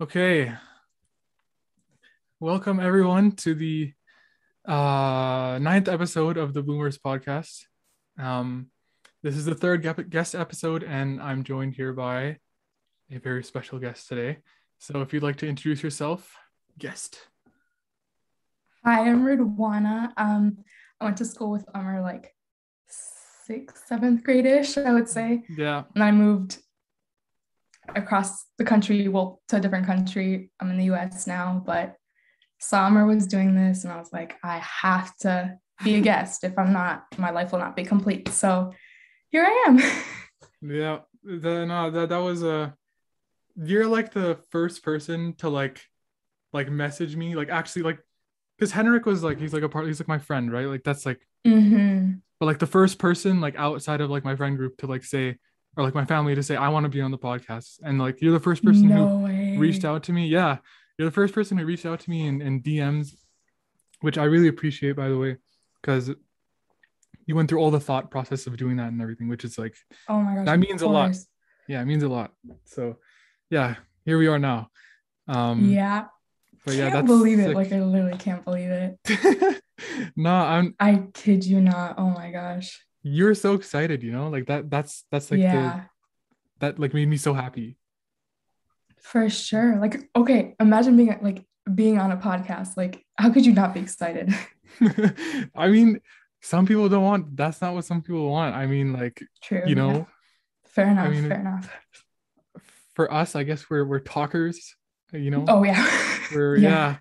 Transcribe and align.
Okay. 0.00 0.52
Welcome 2.40 2.80
everyone 2.80 3.30
to 3.36 3.54
the 3.54 3.92
uh 4.66 5.60
ninth 5.62 5.86
episode 5.86 6.36
of 6.36 6.52
the 6.52 6.64
Bloomers 6.64 6.98
podcast. 6.98 7.62
Um 8.18 8.72
this 9.22 9.36
is 9.36 9.44
the 9.44 9.54
third 9.54 9.86
guest 10.10 10.34
episode 10.34 10.82
and 10.82 11.22
I'm 11.22 11.44
joined 11.44 11.74
here 11.74 11.92
by 11.92 12.38
a 13.08 13.18
very 13.22 13.44
special 13.44 13.78
guest 13.78 14.08
today. 14.08 14.38
So 14.78 15.00
if 15.00 15.12
you'd 15.12 15.22
like 15.22 15.36
to 15.36 15.46
introduce 15.46 15.84
yourself, 15.84 16.36
guest. 16.76 17.28
Hi, 18.84 19.08
I'm 19.08 19.24
Ridwana. 19.24 20.12
Um, 20.16 20.58
I 21.00 21.04
went 21.04 21.18
to 21.18 21.24
school 21.24 21.52
with 21.52 21.66
Umar 21.72 22.02
like 22.02 22.34
sixth, 23.46 23.86
seventh 23.86 24.24
grade-ish, 24.24 24.76
I 24.76 24.92
would 24.92 25.08
say. 25.08 25.44
Yeah. 25.56 25.84
And 25.94 26.02
I 26.02 26.10
moved 26.10 26.58
across 27.94 28.44
the 28.58 28.64
country, 28.64 29.08
well, 29.08 29.40
to 29.48 29.56
a 29.56 29.60
different 29.60 29.86
country. 29.86 30.50
I'm 30.60 30.70
in 30.70 30.78
the 30.78 30.92
US 30.94 31.26
now, 31.26 31.62
but 31.64 31.96
Summer 32.58 33.06
was 33.06 33.26
doing 33.26 33.54
this, 33.54 33.84
and 33.84 33.92
I 33.92 33.98
was 33.98 34.12
like, 34.12 34.36
I 34.42 34.58
have 34.58 35.14
to 35.18 35.58
be 35.82 35.96
a 35.96 36.00
guest. 36.00 36.44
If 36.44 36.58
I'm 36.58 36.72
not, 36.72 37.04
my 37.18 37.30
life 37.30 37.52
will 37.52 37.58
not 37.58 37.76
be 37.76 37.84
complete. 37.84 38.28
So 38.28 38.72
here 39.30 39.44
I 39.44 39.64
am. 39.68 39.80
Yeah. 40.66 41.00
The 41.22 41.66
no, 41.66 41.90
that 41.90 42.08
that 42.08 42.18
was 42.18 42.42
a 42.42 42.74
you're 43.54 43.86
like 43.86 44.12
the 44.12 44.38
first 44.50 44.82
person 44.82 45.34
to 45.34 45.50
like 45.50 45.82
like 46.54 46.70
message 46.70 47.16
me, 47.16 47.34
like 47.34 47.50
actually 47.50 47.82
like 47.82 47.98
because 48.56 48.72
Henrik 48.72 49.04
was 49.04 49.22
like 49.22 49.38
he's 49.38 49.52
like 49.52 49.62
a 49.62 49.68
part 49.68 49.86
he's 49.86 50.00
like 50.00 50.08
my 50.08 50.18
friend, 50.18 50.50
right? 50.50 50.66
Like 50.66 50.82
that's 50.82 51.04
like 51.04 51.20
hmm 51.44 52.12
but 52.40 52.46
like 52.46 52.58
the 52.58 52.66
first 52.66 52.98
person 52.98 53.40
like 53.40 53.56
outside 53.56 54.00
of 54.00 54.10
like 54.10 54.24
my 54.24 54.36
friend 54.36 54.56
group 54.56 54.76
to 54.78 54.86
like 54.86 55.04
say 55.04 55.36
or 55.76 55.84
like 55.84 55.94
my 55.94 56.04
family 56.04 56.34
to 56.34 56.42
say 56.42 56.56
I 56.56 56.68
want 56.68 56.84
to 56.84 56.88
be 56.88 57.00
on 57.00 57.10
the 57.10 57.18
podcast. 57.18 57.80
And 57.82 57.98
like 57.98 58.20
you're 58.22 58.32
the 58.32 58.40
first 58.40 58.64
person 58.64 58.88
who 58.88 59.18
way. 59.24 59.56
reached 59.58 59.84
out 59.84 60.04
to 60.04 60.12
me. 60.12 60.26
Yeah. 60.28 60.58
You're 60.98 61.08
the 61.08 61.14
first 61.14 61.34
person 61.34 61.58
who 61.58 61.66
reached 61.66 61.86
out 61.86 62.00
to 62.00 62.10
me 62.10 62.26
in, 62.26 62.40
in 62.40 62.62
DMs, 62.62 63.14
which 64.00 64.16
I 64.18 64.24
really 64.24 64.48
appreciate 64.48 64.94
by 64.96 65.08
the 65.08 65.18
way, 65.18 65.36
because 65.80 66.10
you 67.26 67.34
went 67.34 67.48
through 67.48 67.58
all 67.60 67.70
the 67.70 67.80
thought 67.80 68.10
process 68.10 68.46
of 68.46 68.56
doing 68.56 68.76
that 68.76 68.88
and 68.92 69.00
everything, 69.02 69.28
which 69.28 69.44
is 69.44 69.58
like 69.58 69.74
Oh 70.08 70.20
my 70.20 70.34
gosh. 70.36 70.46
that 70.46 70.58
means 70.58 70.82
a 70.82 70.86
lot. 70.88 71.16
yeah, 71.68 71.80
it 71.82 71.86
means 71.86 72.02
a 72.02 72.08
lot. 72.08 72.30
So 72.64 72.98
yeah, 73.50 73.76
here 74.04 74.18
we 74.18 74.26
are 74.28 74.38
now. 74.38 74.70
Um 75.26 75.70
Yeah. 75.70 76.04
but 76.64 76.74
yeah, 76.74 76.90
can't 76.90 77.06
believe 77.06 77.40
it. 77.40 77.54
Like 77.56 77.72
I 77.72 77.80
literally 77.80 78.18
can't 78.18 78.44
believe 78.44 78.70
it. 78.70 79.60
no, 80.16 80.30
I'm 80.34 80.74
I 80.78 81.02
kid 81.14 81.44
you 81.44 81.60
not. 81.60 81.94
Oh 81.98 82.10
my 82.10 82.30
gosh. 82.30 82.84
You're 83.04 83.34
so 83.34 83.52
excited, 83.52 84.02
you 84.02 84.10
know, 84.10 84.28
like 84.30 84.46
that 84.46 84.70
that's 84.70 85.04
that's 85.12 85.30
like 85.30 85.38
yeah. 85.38 85.52
the 85.52 85.84
that 86.60 86.78
like 86.78 86.94
made 86.94 87.06
me 87.06 87.18
so 87.18 87.34
happy. 87.34 87.76
For 88.96 89.28
sure. 89.28 89.76
Like, 89.76 90.08
okay, 90.16 90.56
imagine 90.58 90.96
being 90.96 91.16
like 91.22 91.44
being 91.72 91.98
on 91.98 92.10
a 92.10 92.16
podcast. 92.16 92.78
Like, 92.78 93.04
how 93.16 93.30
could 93.30 93.44
you 93.44 93.52
not 93.52 93.74
be 93.74 93.80
excited? 93.80 94.34
I 95.54 95.68
mean, 95.68 96.00
some 96.40 96.66
people 96.66 96.88
don't 96.88 97.04
want 97.04 97.36
that's 97.36 97.60
not 97.60 97.74
what 97.74 97.84
some 97.84 98.00
people 98.00 98.28
want. 98.30 98.56
I 98.56 98.66
mean, 98.66 98.94
like, 98.94 99.22
True. 99.42 99.62
you 99.66 99.76
yeah. 99.76 99.82
know, 99.82 100.06
Fair 100.64 100.88
enough. 100.88 101.10
mean, 101.10 101.28
fair 101.28 101.40
enough. 101.40 101.70
for 102.94 103.12
us, 103.12 103.36
I 103.36 103.42
guess 103.42 103.68
we're 103.68 103.84
we're 103.84 104.00
talkers, 104.00 104.74
you 105.12 105.30
know. 105.30 105.44
Oh 105.46 105.62
yeah. 105.62 105.86
We're 106.34 106.56
yeah. 106.56 106.96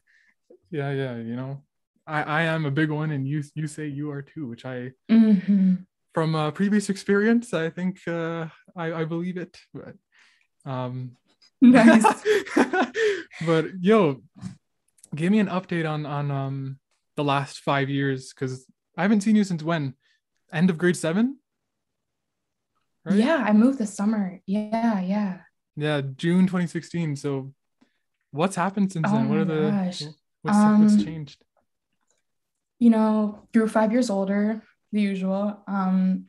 yeah, 0.70 0.92
yeah, 0.92 1.16
you 1.16 1.38
know. 1.38 1.64
I 2.06 2.24
I 2.24 2.42
am 2.44 2.66
a 2.66 2.72
big 2.72 2.92
one 2.92 3.12
and 3.12 3.26
you 3.26 3.42
you 3.56 3.68
say 3.68 3.88
you 3.88 4.12
are 4.12 4.22
too, 4.22 4.48
which 4.48 4.66
I 4.66 4.92
hmm 5.10 5.76
from 6.14 6.36
a 6.36 6.52
previous 6.52 6.90
experience, 6.90 7.54
I 7.54 7.70
think 7.70 8.00
uh 8.08 8.48
I 8.76 8.94
I 9.02 9.04
believe 9.06 9.38
it. 9.38 9.58
But 9.74 9.96
um 10.66 11.18
Nice. 11.62 12.06
but 13.46 13.66
yo, 13.80 14.22
give 15.16 15.32
me 15.32 15.40
an 15.40 15.48
update 15.48 15.90
on 15.90 16.06
on 16.06 16.32
um 16.32 16.80
the 17.16 17.24
last 17.24 17.60
five 17.60 17.90
years 17.90 18.34
because 18.34 18.66
I 18.98 19.02
haven't 19.02 19.22
seen 19.22 19.36
you 19.36 19.44
since 19.44 19.64
when? 19.64 19.94
End 20.52 20.70
of 20.70 20.78
grade 20.78 20.98
seven? 20.98 21.38
Right? 23.06 23.16
Yeah, 23.16 23.38
I 23.38 23.54
moved 23.54 23.80
this 23.80 23.94
summer. 23.94 24.40
Yeah, 24.46 25.02
yeah. 25.02 25.40
Yeah, 25.76 26.02
June 26.16 26.46
2016. 26.46 27.16
So 27.16 27.54
what's 28.32 28.56
happened 28.56 28.92
since 28.92 29.08
Oh 29.10 29.16
then? 29.16 29.30
What 29.30 29.40
are 29.40 29.46
the 29.46 29.72
gosh. 29.72 30.04
what's 30.42 30.58
Um, 30.58 30.82
what's 30.82 31.04
changed? 31.04 31.44
You 32.80 32.90
know, 32.90 33.48
grew 33.54 33.68
five 33.68 33.92
years 33.92 34.10
older, 34.10 34.62
the 34.94 35.02
usual. 35.02 35.60
Um, 35.68 36.28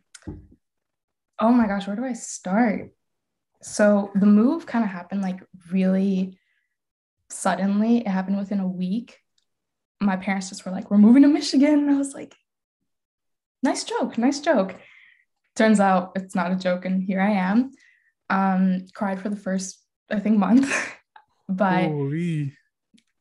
oh 1.39 1.53
my 1.53 1.69
gosh, 1.69 1.87
where 1.87 1.97
do 1.97 2.05
I 2.05 2.15
start? 2.15 2.91
So 3.63 4.11
the 4.15 4.27
move 4.27 4.67
kind 4.67 4.85
of 4.85 4.91
happened 4.91 5.23
like 5.23 5.41
really 5.71 6.39
suddenly. 7.31 7.99
It 7.99 8.09
happened 8.09 8.39
within 8.39 8.61
a 8.61 8.69
week. 8.69 9.19
My 10.01 10.17
parents 10.17 10.49
just 10.49 10.67
were 10.67 10.73
like, 10.73 10.91
"We're 10.91 10.99
moving 10.99 11.23
to 11.23 11.29
Michigan," 11.29 11.81
and 11.81 11.91
I 11.91 11.97
was 11.97 12.15
like, 12.15 12.35
"Nice 13.63 13.85
joke, 13.85 14.19
nice 14.19 14.41
joke." 14.41 14.75
Turns 15.55 15.79
out 15.79 16.13
it's 16.17 16.35
not 16.35 16.53
a 16.53 16.57
joke, 16.57 16.85
and 16.85 17.03
here 17.03 17.21
I 17.21 17.31
am. 17.31 17.71
Um, 18.29 18.87
cried 18.95 19.21
for 19.21 19.29
the 19.29 19.37
first, 19.37 19.79
I 20.11 20.19
think, 20.19 20.39
month, 20.39 20.75
but 21.49 21.85
Holy. 21.85 22.55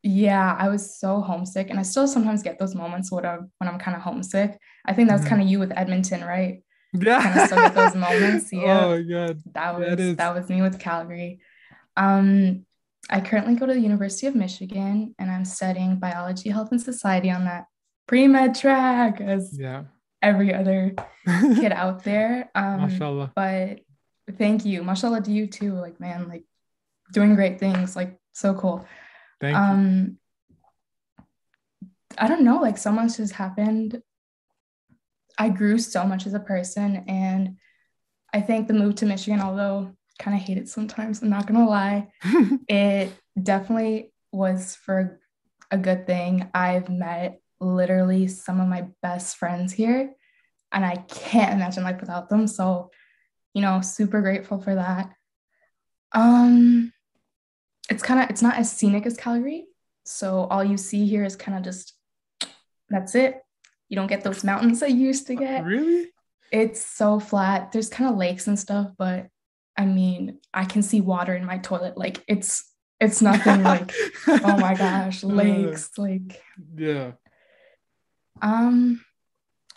Yeah, 0.03 0.55
I 0.59 0.67
was 0.69 0.99
so 0.99 1.21
homesick, 1.21 1.69
and 1.69 1.79
I 1.79 1.83
still 1.83 2.07
sometimes 2.07 2.43
get 2.43 2.59
those 2.59 2.75
moments 2.75 3.11
when 3.11 3.25
I'm 3.25 3.51
when 3.57 3.69
I'm 3.69 3.79
kind 3.79 3.95
of 3.95 4.03
homesick. 4.03 4.59
I 4.85 4.93
think 4.93 5.07
that's 5.09 5.23
Mhm. 5.23 5.29
kind 5.29 5.41
of 5.41 5.47
you 5.47 5.59
with 5.59 5.71
Edmonton, 5.75 6.21
right? 6.23 6.61
Yeah. 6.93 7.21
Kinda 7.23 7.45
still 7.47 7.61
get 7.61 7.73
those 7.73 7.95
moments, 7.95 8.49
yeah. 8.51 8.85
Oh 8.85 8.97
my 8.97 9.01
god. 9.01 9.41
That 9.53 9.79
was 9.79 9.97
That 9.97 10.17
that 10.17 10.35
was 10.35 10.49
me 10.49 10.61
with 10.61 10.77
Calgary. 10.79 11.39
Um, 11.95 12.65
I 13.09 13.21
currently 13.21 13.55
go 13.55 13.65
to 13.65 13.73
the 13.73 13.79
University 13.79 14.27
of 14.27 14.35
Michigan, 14.35 15.15
and 15.19 15.31
I'm 15.31 15.45
studying 15.45 15.97
biology, 15.97 16.49
health, 16.49 16.71
and 16.71 16.81
society 16.81 17.29
on 17.31 17.45
that 17.45 17.65
pre 18.07 18.27
med 18.27 18.55
track, 18.55 19.21
as 19.21 19.57
Yeah. 19.57 19.83
every 20.21 20.53
other 20.53 20.93
kid 21.55 21.71
out 21.83 22.03
there. 22.03 22.49
Um, 22.55 22.81
Mashallah. 22.81 23.31
but 23.35 23.79
thank 24.37 24.65
you, 24.65 24.83
mashallah 24.83 25.21
to 25.21 25.31
you 25.31 25.47
too. 25.47 25.73
Like 25.73 25.99
man, 25.99 26.27
like 26.29 26.43
doing 27.13 27.35
great 27.35 27.59
things, 27.59 27.95
like 27.95 28.17
so 28.33 28.53
cool. 28.53 28.85
Thank 29.43 29.57
you. 29.57 29.61
um 29.61 30.17
i 32.17 32.29
don't 32.29 32.43
know 32.43 32.61
like 32.61 32.77
so 32.77 32.91
much 32.91 33.17
has 33.17 33.31
happened. 33.31 34.01
I 35.37 35.49
grew 35.49 35.77
so 35.79 36.05
much 36.05 36.25
as 36.25 36.33
a 36.33 36.39
person 36.39 37.03
and 37.09 37.57
i 38.33 38.39
think 38.39 38.67
the 38.67 38.73
move 38.73 38.95
to 38.95 39.05
michigan 39.05 39.41
although 39.41 39.91
kind 40.17 40.37
of 40.37 40.41
hate 40.43 40.57
it 40.57 40.69
sometimes 40.69 41.21
i'm 41.21 41.29
not 41.29 41.45
gonna 41.45 41.67
lie 41.67 42.07
it 42.69 43.11
definitely 43.41 44.13
was 44.31 44.75
for 44.75 45.19
a 45.71 45.77
good 45.77 46.05
thing. 46.07 46.49
I've 46.53 46.87
met 46.87 47.41
literally 47.59 48.27
some 48.27 48.61
of 48.61 48.67
my 48.69 48.87
best 49.01 49.35
friends 49.35 49.73
here 49.73 50.13
and 50.71 50.85
i 50.85 50.95
can't 50.95 51.53
imagine 51.53 51.83
life 51.83 51.99
without 51.99 52.29
them 52.29 52.47
so 52.47 52.91
you 53.53 53.61
know 53.61 53.81
super 53.81 54.21
grateful 54.21 54.61
for 54.61 54.75
that. 54.75 55.09
Um 56.13 56.92
it's 57.89 58.03
kind 58.03 58.19
of 58.21 58.29
it's 58.29 58.41
not 58.41 58.55
as 58.55 58.71
scenic 58.71 59.05
as 59.05 59.17
calgary. 59.17 59.65
So 60.05 60.41
all 60.49 60.63
you 60.63 60.77
see 60.77 61.05
here 61.07 61.23
is 61.23 61.35
kind 61.35 61.57
of 61.57 61.63
just 61.63 61.93
that's 62.89 63.15
it. 63.15 63.41
You 63.89 63.95
don't 63.95 64.07
get 64.07 64.23
those 64.23 64.43
mountains 64.43 64.81
i 64.83 64.87
used 64.87 65.27
to 65.27 65.35
get. 65.35 65.63
Really? 65.65 66.09
it's 66.51 66.85
so 66.85 67.19
flat. 67.19 67.71
There's 67.71 67.89
kind 67.89 68.09
of 68.09 68.17
lakes 68.17 68.47
and 68.47 68.57
stuff 68.59 68.91
but 68.97 69.27
i 69.75 69.85
mean 69.85 70.37
i 70.53 70.63
can 70.65 70.83
see 70.83 71.01
water 71.01 71.33
in 71.35 71.45
my 71.45 71.57
toilet. 71.57 71.97
Like 71.97 72.23
it's 72.27 72.63
it's 72.99 73.21
nothing 73.21 73.63
like 73.63 73.91
oh 74.27 74.57
my 74.57 74.75
gosh 74.75 75.23
lakes 75.23 75.89
like 75.97 76.41
Yeah. 76.75 77.13
um 78.41 79.03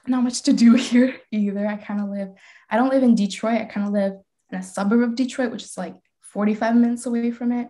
not 0.07 0.23
much 0.23 0.43
to 0.43 0.53
do 0.53 0.75
here 0.89 1.17
either. 1.33 1.67
I 1.67 1.77
kind 1.77 2.01
of 2.01 2.09
live 2.09 2.29
i 2.71 2.77
don't 2.77 2.91
live 2.91 3.03
in 3.03 3.15
detroit. 3.15 3.61
I 3.61 3.65
kind 3.65 3.87
of 3.87 3.93
live 3.93 4.13
in 4.51 4.59
a 4.59 4.63
suburb 4.63 5.03
of 5.03 5.15
detroit 5.17 5.51
which 5.51 5.65
is 5.65 5.77
like 5.77 5.97
45 6.21 6.77
minutes 6.77 7.07
away 7.07 7.31
from 7.31 7.53
it 7.53 7.69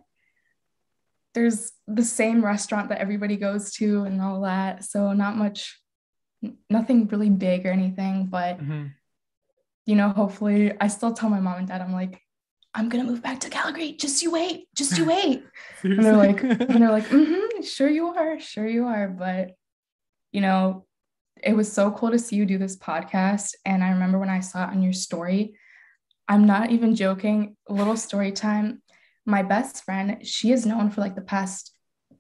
there's 1.37 1.73
the 1.87 2.03
same 2.03 2.45
restaurant 2.45 2.89
that 2.89 2.99
everybody 2.99 3.37
goes 3.37 3.73
to 3.75 4.03
and 4.05 4.21
all 4.21 4.41
that. 4.41 4.85
So 4.85 5.13
not 5.13 5.37
much 5.37 5.79
nothing 6.71 7.07
really 7.09 7.31
big 7.31 7.67
or 7.67 7.71
anything 7.71 8.27
but 8.27 8.59
Mhm. 8.59 8.93
you 9.87 9.97
know 9.97 10.11
hopefully 10.11 10.73
i 10.81 10.87
still 10.87 11.13
tell 11.15 11.31
my 11.31 11.41
mom 11.41 11.59
and 11.59 11.69
dad 11.69 11.81
i'm 11.81 11.93
like 11.93 12.21
i'm 12.75 12.89
gonna 12.91 13.05
move 13.11 13.23
back 13.23 13.41
to 13.41 13.49
calgary. 13.51 13.93
Just 13.93 14.23
you 14.23 14.31
wait. 14.31 14.69
Just 14.77 14.99
you 14.99 15.05
wait. 15.07 15.43
And 15.83 16.05
they're 16.05 16.17
like 16.27 16.43
and 16.43 16.79
they're 16.81 16.97
like 16.99 17.09
mm-hmm, 17.17 17.63
sure 17.63 17.89
you 17.89 18.09
are. 18.09 18.39
Sure 18.39 18.69
you 18.77 18.85
are. 18.87 19.09
But 19.09 19.53
you 20.33 20.41
know 20.43 20.85
it 21.43 21.55
was 21.55 21.73
so 21.73 21.91
cool 21.91 22.11
to 22.11 22.19
see 22.19 22.37
you 22.37 22.45
do 22.47 22.59
this 22.59 22.77
podcast. 22.77 23.55
And 23.65 23.83
i 23.85 23.91
remember 23.91 24.19
when 24.19 24.35
i 24.39 24.41
saw 24.41 24.65
it 24.65 24.71
on 24.75 24.83
your 24.83 24.93
story 25.07 25.41
i'm 26.29 26.45
not 26.55 26.71
even 26.71 26.95
joking 26.95 27.57
a 27.71 27.73
little 27.73 27.97
story 27.97 28.33
time 28.33 28.83
my 29.27 29.43
best 29.43 29.85
friend 29.85 30.27
she 30.27 30.53
is 30.53 30.65
known 30.65 30.91
for 30.91 31.01
like 31.01 31.15
the 31.15 31.21
past 31.21 31.73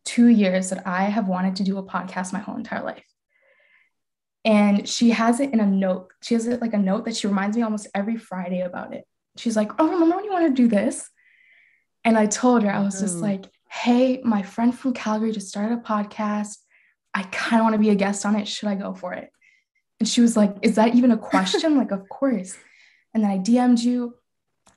two 0.04 0.26
years 0.26 0.70
that 0.70 0.86
i 0.86 1.04
have 1.04 1.28
wanted 1.28 1.56
to 1.56 1.64
do 1.64 1.78
a 1.78 1.82
podcast 1.82 2.32
my 2.32 2.38
whole 2.40 2.56
entire 2.56 2.82
life 2.84 3.04
and 4.44 4.88
she 4.88 5.10
has 5.10 5.40
it 5.40 5.52
in 5.52 5.60
a 5.60 5.66
note 5.66 6.08
she 6.22 6.34
has 6.34 6.46
it 6.46 6.60
like 6.60 6.74
a 6.74 6.78
note 6.78 7.04
that 7.04 7.16
she 7.16 7.26
reminds 7.26 7.56
me 7.56 7.62
almost 7.62 7.88
every 7.94 8.16
friday 8.16 8.60
about 8.60 8.94
it 8.94 9.04
she's 9.36 9.56
like 9.56 9.70
oh 9.78 9.88
remember 9.90 10.16
when 10.16 10.24
you 10.24 10.32
want 10.32 10.46
to 10.46 10.62
do 10.62 10.68
this 10.68 11.08
and 12.04 12.16
i 12.18 12.26
told 12.26 12.62
her 12.62 12.70
i 12.70 12.80
was 12.80 13.00
just 13.00 13.16
Oh. 13.18 13.20
like 13.20 13.44
Hey, 13.68 14.20
my 14.24 14.42
friend 14.42 14.72
from 14.78 14.94
Calgary 14.94 15.32
just 15.32 15.48
started 15.48 15.74
a 15.76 15.82
podcast. 15.82 16.56
I 17.12 17.24
kind 17.24 17.60
of 17.60 17.64
want 17.64 17.74
to 17.74 17.80
be 17.80 17.90
a 17.90 17.96
guest 17.96 18.24
on 18.24 18.36
it. 18.36 18.46
Should 18.46 18.68
I 18.68 18.76
go 18.76 18.94
for 18.94 19.12
it? 19.12 19.28
And 19.98 20.08
she 20.08 20.20
was 20.20 20.36
like, 20.36 20.54
Is 20.62 20.76
that 20.76 20.94
even 20.94 21.10
a 21.10 21.18
question? 21.18 21.76
like, 21.76 21.90
of 21.90 22.08
course. 22.08 22.56
And 23.12 23.24
then 23.24 23.30
I 23.30 23.38
DM'd 23.38 23.82
you. 23.82 24.14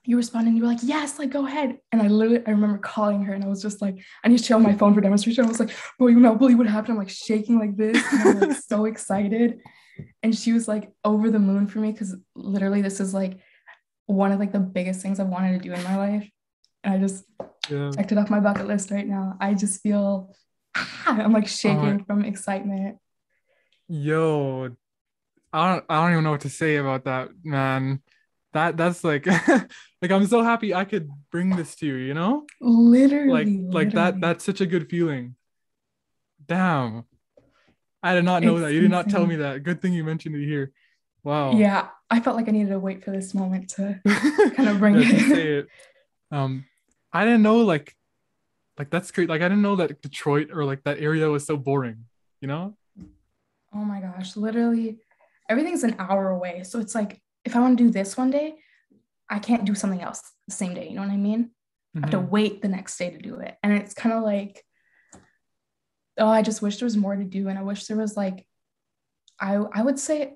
You 0.05 0.17
responded 0.17 0.49
and 0.49 0.57
you 0.57 0.63
were 0.63 0.69
like, 0.69 0.79
Yes, 0.81 1.19
like 1.19 1.29
go 1.29 1.45
ahead. 1.45 1.77
And 1.91 2.01
I 2.01 2.07
literally 2.07 2.41
I 2.45 2.51
remember 2.51 2.77
calling 2.77 3.23
her 3.23 3.33
and 3.33 3.43
I 3.43 3.47
was 3.47 3.61
just 3.61 3.81
like, 3.81 3.99
I 4.23 4.27
need 4.27 4.37
to 4.37 4.43
show 4.43 4.59
my 4.59 4.73
phone 4.73 4.93
for 4.93 5.01
demonstration. 5.01 5.45
I 5.45 5.47
was 5.47 5.59
like, 5.59 5.71
Bro, 5.97 6.07
you 6.07 6.19
know, 6.19 6.35
believe 6.35 6.57
what 6.57 6.67
happened. 6.67 6.93
I'm 6.93 6.97
like 6.97 7.09
shaking 7.09 7.59
like 7.59 7.75
this. 7.75 8.01
And 8.13 8.21
I'm 8.21 8.39
like 8.49 8.57
so 8.57 8.85
excited. 8.85 9.59
And 10.23 10.35
she 10.35 10.53
was 10.53 10.67
like 10.67 10.91
over 11.03 11.29
the 11.29 11.39
moon 11.39 11.67
for 11.67 11.79
me 11.79 11.91
because 11.91 12.15
literally 12.35 12.81
this 12.81 12.99
is 12.99 13.13
like 13.13 13.39
one 14.05 14.31
of 14.31 14.39
like 14.39 14.51
the 14.51 14.59
biggest 14.59 15.01
things 15.01 15.19
I've 15.19 15.27
wanted 15.27 15.61
to 15.61 15.67
do 15.67 15.73
in 15.73 15.83
my 15.83 15.97
life. 15.97 16.29
And 16.83 16.93
I 16.93 16.97
just 16.97 17.25
yeah. 17.69 17.91
checked 17.91 18.11
it 18.11 18.17
off 18.17 18.29
my 18.29 18.39
bucket 18.39 18.67
list 18.67 18.91
right 18.91 19.07
now. 19.07 19.37
I 19.39 19.53
just 19.53 19.81
feel 19.81 20.33
ah, 20.75 21.21
I'm 21.21 21.33
like 21.33 21.47
shaking 21.47 22.05
from 22.05 22.25
excitement. 22.25 22.97
Yo, 23.87 24.75
I 25.51 25.73
don't 25.73 25.85
I 25.89 26.01
don't 26.01 26.11
even 26.11 26.23
know 26.23 26.31
what 26.31 26.41
to 26.41 26.49
say 26.49 26.77
about 26.77 27.05
that, 27.05 27.29
man. 27.43 28.01
That 28.53 28.77
that's 28.77 29.03
like 29.03 29.25
like 30.01 30.11
I'm 30.11 30.25
so 30.25 30.41
happy 30.41 30.73
I 30.73 30.85
could 30.85 31.09
bring 31.31 31.55
this 31.55 31.75
to 31.75 31.85
you, 31.85 31.95
you 31.95 32.13
know? 32.13 32.45
Literally. 32.59 33.29
Like 33.29 33.47
literally. 33.47 33.71
like 33.71 33.91
that 33.93 34.21
that's 34.21 34.43
such 34.43 34.61
a 34.61 34.65
good 34.65 34.89
feeling. 34.89 35.35
Damn. 36.47 37.05
I 38.01 38.15
did 38.15 38.25
not 38.25 38.41
know 38.41 38.55
it's 38.55 38.65
that. 38.65 38.73
You 38.73 38.81
did 38.81 38.91
not 38.91 39.09
tell 39.09 39.25
me 39.25 39.37
that. 39.37 39.63
Good 39.63 39.81
thing 39.81 39.93
you 39.93 40.03
mentioned 40.03 40.35
it 40.35 40.45
here. 40.45 40.71
Wow. 41.23 41.51
Yeah, 41.51 41.89
I 42.09 42.21
felt 42.21 42.37
like 42.37 42.47
I 42.47 42.51
needed 42.51 42.69
to 42.69 42.79
wait 42.79 43.03
for 43.03 43.11
this 43.11 43.33
moment 43.33 43.69
to 43.71 43.99
kind 44.55 44.69
of 44.69 44.79
bring 44.79 44.95
yeah, 44.95 45.09
it. 45.11 45.29
say 45.29 45.47
it. 45.47 45.67
Um, 46.31 46.65
I 47.11 47.25
didn't 47.25 47.41
know 47.41 47.57
like, 47.57 47.93
like 48.77 48.89
that's 48.89 49.11
great. 49.11 49.29
Like 49.29 49.41
I 49.41 49.49
didn't 49.49 49.61
know 49.61 49.75
that 49.75 50.01
Detroit 50.01 50.49
or 50.53 50.63
like 50.63 50.83
that 50.85 50.99
area 50.99 51.29
was 51.29 51.45
so 51.45 51.57
boring. 51.57 52.05
You 52.39 52.47
know? 52.47 52.77
Oh 53.73 53.83
my 53.83 53.99
gosh! 53.99 54.37
Literally, 54.37 54.99
everything's 55.49 55.83
an 55.83 55.97
hour 55.99 56.29
away. 56.29 56.63
So 56.63 56.79
it's 56.79 56.95
like 56.95 57.21
if 57.45 57.55
I 57.55 57.59
want 57.59 57.77
to 57.77 57.83
do 57.83 57.89
this 57.89 58.17
one 58.17 58.31
day, 58.31 58.55
I 59.29 59.39
can't 59.39 59.65
do 59.65 59.75
something 59.75 60.01
else 60.01 60.21
the 60.47 60.55
same 60.55 60.73
day. 60.73 60.87
You 60.89 60.95
know 60.95 61.01
what 61.01 61.11
I 61.11 61.17
mean? 61.17 61.45
Mm-hmm. 61.45 61.97
I 61.97 62.01
have 62.01 62.11
to 62.11 62.17
mm-hmm. 62.17 62.29
wait 62.29 62.61
the 62.61 62.67
next 62.67 62.97
day 62.97 63.09
to 63.09 63.17
do 63.17 63.35
it, 63.35 63.55
and 63.63 63.73
it's 63.73 63.93
kind 63.93 64.13
of 64.13 64.23
like, 64.23 64.63
oh, 66.17 66.27
I 66.27 66.41
just 66.41 66.61
wish 66.61 66.77
there 66.77 66.85
was 66.85 66.97
more 66.97 67.15
to 67.15 67.23
do, 67.23 67.47
and 67.47 67.57
I 67.57 67.63
wish 67.63 67.85
there 67.85 67.97
was 67.97 68.17
like, 68.17 68.45
I 69.39 69.55
I 69.55 69.81
would 69.81 69.99
say 69.99 70.35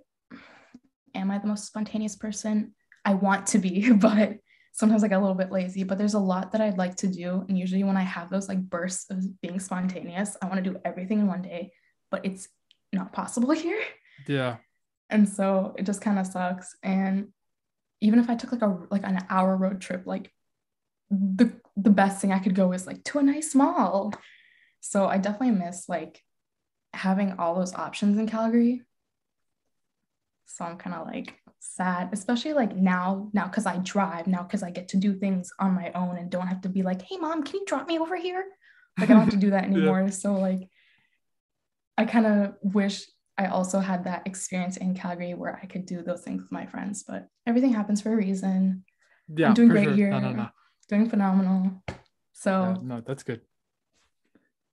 am 1.16 1.32
I 1.32 1.38
the 1.38 1.48
most 1.48 1.66
spontaneous 1.66 2.16
person? 2.16 2.74
I 3.06 3.14
want 3.14 3.48
to 3.48 3.60
be, 3.60 3.92
but 3.94 4.38
sometimes 4.74 5.04
I 5.04 5.08
get 5.08 5.18
a 5.18 5.22
little 5.22 5.36
bit 5.36 5.52
lazy. 5.52 5.84
But 5.84 5.98
there's 5.98 6.16
a 6.16 6.20
lot 6.20 6.52
that 6.52 6.62
I'd 6.62 6.78
like 6.78 6.96
to 6.98 7.08
do. 7.08 7.46
And 7.48 7.58
usually 7.58 7.84
when 7.84 7.98
I 7.98 8.02
have 8.02 8.30
those 8.30 8.48
like 8.48 8.62
bursts 8.62 9.10
of 9.10 9.42
being 9.42 9.60
spontaneous, 9.60 10.36
I 10.42 10.48
want 10.48 10.64
to 10.64 10.70
do 10.72 10.80
everything 10.84 11.20
in 11.20 11.28
one 11.28 11.42
day, 11.42 11.72
but 12.12 12.26
it's 12.26 12.48
not 12.92 13.14
possible 13.14 13.52
here. 13.52 13.82
Yeah. 14.28 14.58
And 15.10 15.28
so 15.28 15.76
it 15.78 15.86
just 15.86 16.02
kind 16.02 16.20
of 16.20 16.28
sucks. 16.28 16.76
And 16.82 17.30
even 18.02 18.20
if 18.20 18.30
I 18.30 18.36
took 18.36 18.52
like 18.52 18.62
a 18.62 18.78
like 18.90 19.04
an 19.04 19.26
hour 19.30 19.56
road 19.56 19.82
trip, 19.82 20.04
like 20.06 20.32
the 21.10 21.54
the 21.78 21.90
best 21.90 22.22
thing 22.22 22.32
I 22.32 22.40
could 22.40 22.56
go 22.56 22.72
is 22.72 22.88
like 22.88 23.04
to 23.06 23.20
a 23.20 23.24
nice 23.24 23.56
mall. 23.56 24.14
So 24.82 25.08
I 25.08 25.18
definitely 25.18 25.52
miss 25.52 25.88
like 25.88 26.22
having 26.94 27.36
all 27.40 27.56
those 27.56 27.74
options 27.74 28.18
in 28.18 28.28
Calgary 28.28 28.82
so 30.54 30.66
I'm 30.66 30.78
kind 30.78 30.96
of 30.96 31.08
like 31.08 31.40
sad, 31.60 32.10
especially 32.12 32.54
like 32.54 32.76
now, 32.76 33.30
now 33.34 33.48
because 33.48 33.66
I 33.66 33.78
drive, 33.78 34.28
now 34.28 34.44
because 34.44 34.62
I 34.62 34.70
get 34.70 34.90
to 34.90 34.98
do 34.98 35.16
things 35.16 35.52
on 35.58 35.74
my 35.74 35.92
own 35.96 36.18
and 36.18 36.30
don't 36.30 36.48
have 36.48 36.62
to 36.62 36.70
be 36.70 36.84
like, 36.84 37.02
hey 37.02 37.18
mom, 37.18 37.44
can 37.44 37.56
you 37.56 37.66
drop 37.66 37.88
me 37.88 37.98
over 37.98 38.16
here? 38.16 38.46
Like 39.00 39.10
I 39.10 39.14
don't 39.14 39.24
have 39.24 39.32
to 39.32 39.38
do 39.38 39.50
that 39.50 39.64
anymore. 39.66 40.02
yeah. 40.02 40.10
So 40.12 40.34
like 40.34 40.70
I 41.98 42.06
kind 42.06 42.28
of 42.28 42.56
wish 42.62 43.04
I 43.38 43.48
also 43.48 43.80
had 43.80 44.04
that 44.04 44.28
experience 44.28 44.78
in 44.78 44.96
Calgary 44.96 45.34
where 45.34 45.60
I 45.62 45.66
could 45.66 45.86
do 45.86 46.02
those 46.02 46.22
things 46.22 46.42
with 46.42 46.52
my 46.52 46.66
friends, 46.66 47.04
but 47.08 47.28
everything 47.48 47.74
happens 47.74 48.02
for 48.02 48.14
a 48.14 48.16
reason. 48.16 48.84
Yeah, 49.28 49.48
I'm 49.50 49.54
doing 49.54 49.70
great 49.70 49.86
sure. 49.86 49.94
here. 49.94 50.12
No, 50.12 50.20
no, 50.20 50.32
no. 50.32 50.50
Doing 50.90 51.10
phenomenal. 51.10 51.84
So 52.34 52.52
yeah, 52.52 52.78
no, 52.84 53.02
that's 53.02 53.24
good. 53.24 53.42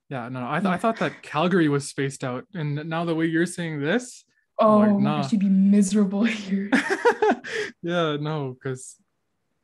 Yeah, 0.08 0.28
no, 0.28 0.44
I, 0.44 0.58
th- 0.58 0.64
yeah. 0.64 0.70
I 0.70 0.76
thought 0.76 0.98
that 0.98 1.22
Calgary 1.22 1.68
was 1.68 1.88
spaced 1.88 2.24
out, 2.24 2.44
and 2.52 2.74
now 2.88 3.04
the 3.04 3.14
way 3.14 3.26
you're 3.26 3.46
saying 3.46 3.80
this, 3.80 4.24
Oh, 4.60 4.78
like, 4.78 4.98
nah. 4.98 5.26
she'd 5.26 5.40
be 5.40 5.48
miserable 5.48 6.24
here. 6.24 6.70
yeah, 7.82 8.16
no, 8.20 8.54
because 8.54 8.96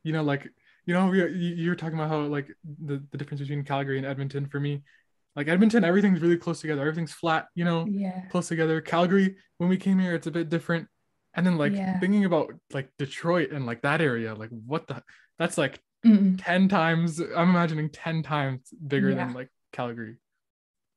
you 0.03 0.13
know, 0.13 0.23
like 0.23 0.49
you 0.87 0.95
know, 0.95 1.09
we, 1.09 1.27
you, 1.29 1.69
were 1.69 1.77
talking 1.77 1.99
about 1.99 2.09
how 2.09 2.21
like 2.23 2.49
the, 2.65 3.05
the 3.11 3.19
difference 3.19 3.41
between 3.41 3.65
Calgary 3.65 3.99
and 3.99 4.07
Edmonton 4.07 4.47
for 4.47 4.59
me. 4.61 4.83
Like 5.37 5.49
Edmonton, 5.49 5.85
everything's 5.85 6.21
really 6.21 6.39
close 6.39 6.61
together. 6.61 6.81
Everything's 6.81 7.13
flat, 7.13 7.47
you 7.55 7.65
know, 7.65 7.87
yeah, 7.87 8.23
close 8.31 8.49
together. 8.49 8.81
Calgary, 8.81 9.37
when 9.59 9.69
we 9.69 9.77
came 9.77 9.99
here, 9.99 10.15
it's 10.15 10.27
a 10.27 10.31
bit 10.31 10.49
different. 10.49 10.89
And 11.35 11.47
then 11.47 11.59
like 11.59 11.75
yeah. 11.75 12.01
thinking 12.01 12.25
about 12.25 12.53
like 12.73 12.89
Detroit 12.99 13.51
and 13.51 13.67
like 13.67 13.83
that 13.83 14.01
area, 14.01 14.35
like 14.35 14.49
what 14.51 14.87
the 14.87 15.03
that's 15.39 15.59
like 15.59 15.79
Mm-mm. 16.05 16.41
10 16.43 16.69
times 16.69 17.21
I'm 17.21 17.51
imagining 17.51 17.91
10 17.91 18.23
times 18.23 18.61
bigger 18.87 19.11
yeah. 19.11 19.17
than 19.17 19.35
like 19.35 19.51
Calgary. 19.73 20.17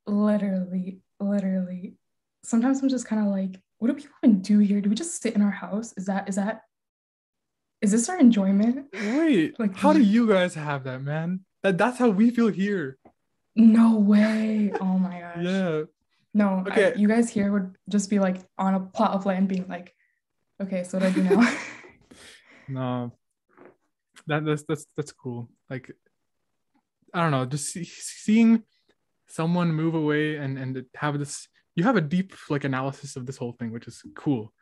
Literally, 0.08 1.02
literally. 1.20 1.96
Sometimes 2.44 2.82
I'm 2.82 2.90
just 2.90 3.06
kind 3.06 3.22
of 3.22 3.34
like, 3.34 3.60
what 3.80 3.90
do 3.90 3.94
people 3.96 4.16
even 4.24 4.42
do 4.42 4.60
here? 4.60 4.82
Do 4.82 4.90
we 4.90 4.96
just 4.96 5.22
sit 5.22 5.36
in 5.36 5.42
our 5.42 5.52
house? 5.52 5.94
Is 5.98 6.06
that 6.06 6.30
is 6.30 6.36
that 6.36 6.62
is 7.82 7.92
this 7.92 8.10
our 8.10 8.20
enjoyment? 8.20 8.88
Wait, 8.94 9.56
like 9.60 9.76
how 9.76 9.94
do 9.94 10.02
you 10.02 10.28
guys 10.28 10.54
have 10.56 10.84
that, 10.84 11.02
man? 11.02 11.42
That 11.64 11.78
that's 11.78 11.98
how 11.98 12.10
we 12.10 12.30
feel 12.30 12.48
here. 12.48 12.98
No 13.60 13.98
way. 13.98 14.72
Oh 14.80 14.98
my 14.98 15.20
gosh. 15.36 15.44
yeah. 15.44 15.82
No, 16.34 16.64
okay. 16.68 16.94
I, 16.94 16.96
you 16.96 17.08
guys 17.08 17.30
here 17.30 17.52
would 17.52 17.76
just 17.90 18.10
be 18.10 18.20
like 18.20 18.38
on 18.58 18.74
a 18.76 18.80
plot 18.80 19.12
of 19.12 19.26
land 19.26 19.48
being 19.48 19.68
like, 19.68 19.94
okay, 20.62 20.84
so 20.84 20.98
what 20.98 21.14
do 21.14 21.22
I 21.22 21.30
do 21.30 21.36
now? 21.36 21.58
no. 22.68 23.12
That 24.28 24.46
that's 24.46 24.64
that's 24.64 24.86
that's 24.96 25.12
cool. 25.12 25.50
Like 25.70 25.92
I 27.14 27.22
don't 27.22 27.32
know, 27.32 27.46
just 27.46 27.72
see, 27.74 27.84
seeing 27.84 28.64
someone 29.28 29.74
move 29.74 29.96
away 29.96 30.36
and 30.38 30.58
and 30.58 30.86
have 30.96 31.18
this 31.18 31.48
you 31.76 31.84
have 31.84 31.96
a 31.96 32.02
deep 32.02 32.34
like 32.50 32.64
analysis 32.64 33.16
of 33.16 33.26
this 33.26 33.38
whole 33.38 33.54
thing, 33.54 33.72
which 33.72 33.88
is 33.88 34.04
cool. 34.16 34.54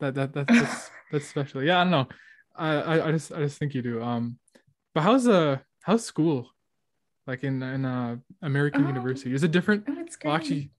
That 0.00 0.14
that, 0.14 0.32
that 0.34 0.46
that's 0.46 0.90
that's 1.12 1.26
special. 1.26 1.62
Yeah, 1.62 1.80
I 1.80 1.84
don't 1.84 1.90
know. 1.90 2.08
I, 2.54 2.72
I 2.74 3.08
I 3.08 3.12
just 3.12 3.32
I 3.32 3.38
just 3.40 3.58
think 3.58 3.74
you 3.74 3.82
do. 3.82 4.02
Um, 4.02 4.38
but 4.94 5.02
how's 5.02 5.26
uh 5.26 5.58
how's 5.82 6.04
school, 6.04 6.50
like 7.26 7.44
in 7.44 7.62
in 7.62 7.84
uh 7.84 8.16
American 8.42 8.82
um, 8.82 8.88
University? 8.88 9.34
Is 9.34 9.42
it 9.42 9.50
different? 9.50 9.84
Oh, 9.88 9.94
it's 9.98 10.16
great. 10.16 10.30
Well, 10.30 10.36
actually, 10.36 10.70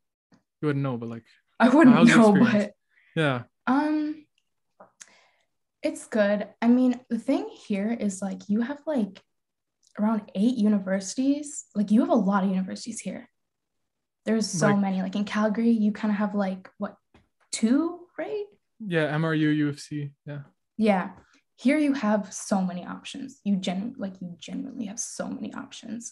you 0.61 0.65
wouldn't 0.67 0.83
know, 0.83 0.97
but 0.97 1.09
like 1.09 1.23
I 1.59 1.69
wouldn't 1.69 2.07
know, 2.07 2.33
but 2.33 2.73
yeah. 3.15 3.43
Um, 3.65 4.25
it's 5.83 6.07
good. 6.07 6.47
I 6.61 6.67
mean, 6.67 6.99
the 7.09 7.19
thing 7.19 7.49
here 7.67 7.91
is 7.91 8.21
like 8.21 8.49
you 8.49 8.61
have 8.61 8.79
like 8.85 9.21
around 9.99 10.23
eight 10.35 10.55
universities. 10.55 11.65
Like 11.75 11.91
you 11.91 12.01
have 12.01 12.09
a 12.09 12.15
lot 12.15 12.43
of 12.43 12.49
universities 12.49 12.99
here. 12.99 13.29
There's 14.25 14.47
so 14.47 14.67
like, 14.67 14.79
many. 14.79 15.01
Like 15.01 15.15
in 15.15 15.25
Calgary, 15.25 15.69
you 15.69 15.91
kind 15.91 16.11
of 16.11 16.17
have 16.17 16.35
like 16.35 16.69
what 16.77 16.95
two, 17.51 17.99
right? 18.17 18.45
Yeah, 18.85 19.11
MRU, 19.17 19.55
U 19.55 19.69
of 19.69 19.79
C. 19.79 20.11
Yeah. 20.25 20.39
Yeah. 20.77 21.09
Here 21.55 21.79
you 21.79 21.93
have 21.93 22.31
so 22.31 22.61
many 22.61 22.85
options. 22.85 23.39
You 23.43 23.55
gen 23.55 23.95
like 23.97 24.13
you 24.21 24.35
genuinely 24.37 24.85
have 24.85 24.99
so 24.99 25.27
many 25.27 25.53
options. 25.53 26.11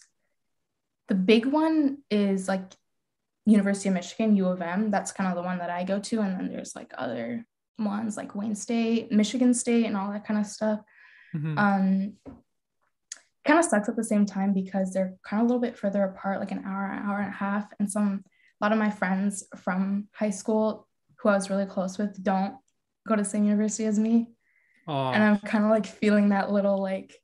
The 1.08 1.14
big 1.14 1.46
one 1.46 1.98
is 2.10 2.48
like 2.48 2.72
University 3.44 3.88
of 3.88 3.94
Michigan, 3.94 4.36
U 4.36 4.46
of 4.48 4.60
M. 4.60 4.90
That's 4.90 5.12
kind 5.12 5.28
of 5.28 5.36
the 5.36 5.42
one 5.42 5.58
that 5.58 5.70
I 5.70 5.84
go 5.84 6.00
to. 6.00 6.20
And 6.20 6.38
then 6.38 6.48
there's 6.48 6.74
like 6.74 6.92
other 6.98 7.46
ones 7.78 8.16
like 8.16 8.34
Wayne 8.34 8.54
State, 8.54 9.12
Michigan 9.12 9.54
State, 9.54 9.86
and 9.86 9.96
all 9.96 10.10
that 10.10 10.26
kind 10.26 10.40
of 10.40 10.46
stuff. 10.46 10.80
Mm-hmm. 11.34 11.58
Um, 11.58 12.12
kind 13.44 13.58
of 13.60 13.64
sucks 13.64 13.88
at 13.88 13.96
the 13.96 14.04
same 14.04 14.26
time 14.26 14.52
because 14.52 14.92
they're 14.92 15.14
kind 15.22 15.40
of 15.40 15.44
a 15.44 15.48
little 15.48 15.60
bit 15.60 15.78
further 15.78 16.02
apart, 16.02 16.40
like 16.40 16.50
an 16.50 16.64
hour, 16.66 16.86
an 16.86 17.02
hour 17.08 17.18
and 17.18 17.28
a 17.28 17.36
half. 17.36 17.72
And 17.78 17.90
some, 17.90 18.24
a 18.60 18.64
lot 18.64 18.72
of 18.72 18.78
my 18.78 18.90
friends 18.90 19.44
from 19.56 20.08
high 20.12 20.30
school 20.30 20.88
who 21.18 21.28
I 21.28 21.34
was 21.34 21.48
really 21.48 21.66
close 21.66 21.98
with 21.98 22.22
don't 22.22 22.56
go 23.06 23.14
to 23.14 23.22
the 23.22 23.28
same 23.28 23.44
university 23.44 23.84
as 23.84 23.98
me. 23.98 24.28
Aww. 24.88 25.14
And 25.14 25.22
I'm 25.22 25.38
kind 25.38 25.64
of 25.64 25.70
like 25.70 25.86
feeling 25.86 26.30
that 26.30 26.50
little 26.50 26.80
like, 26.80 27.14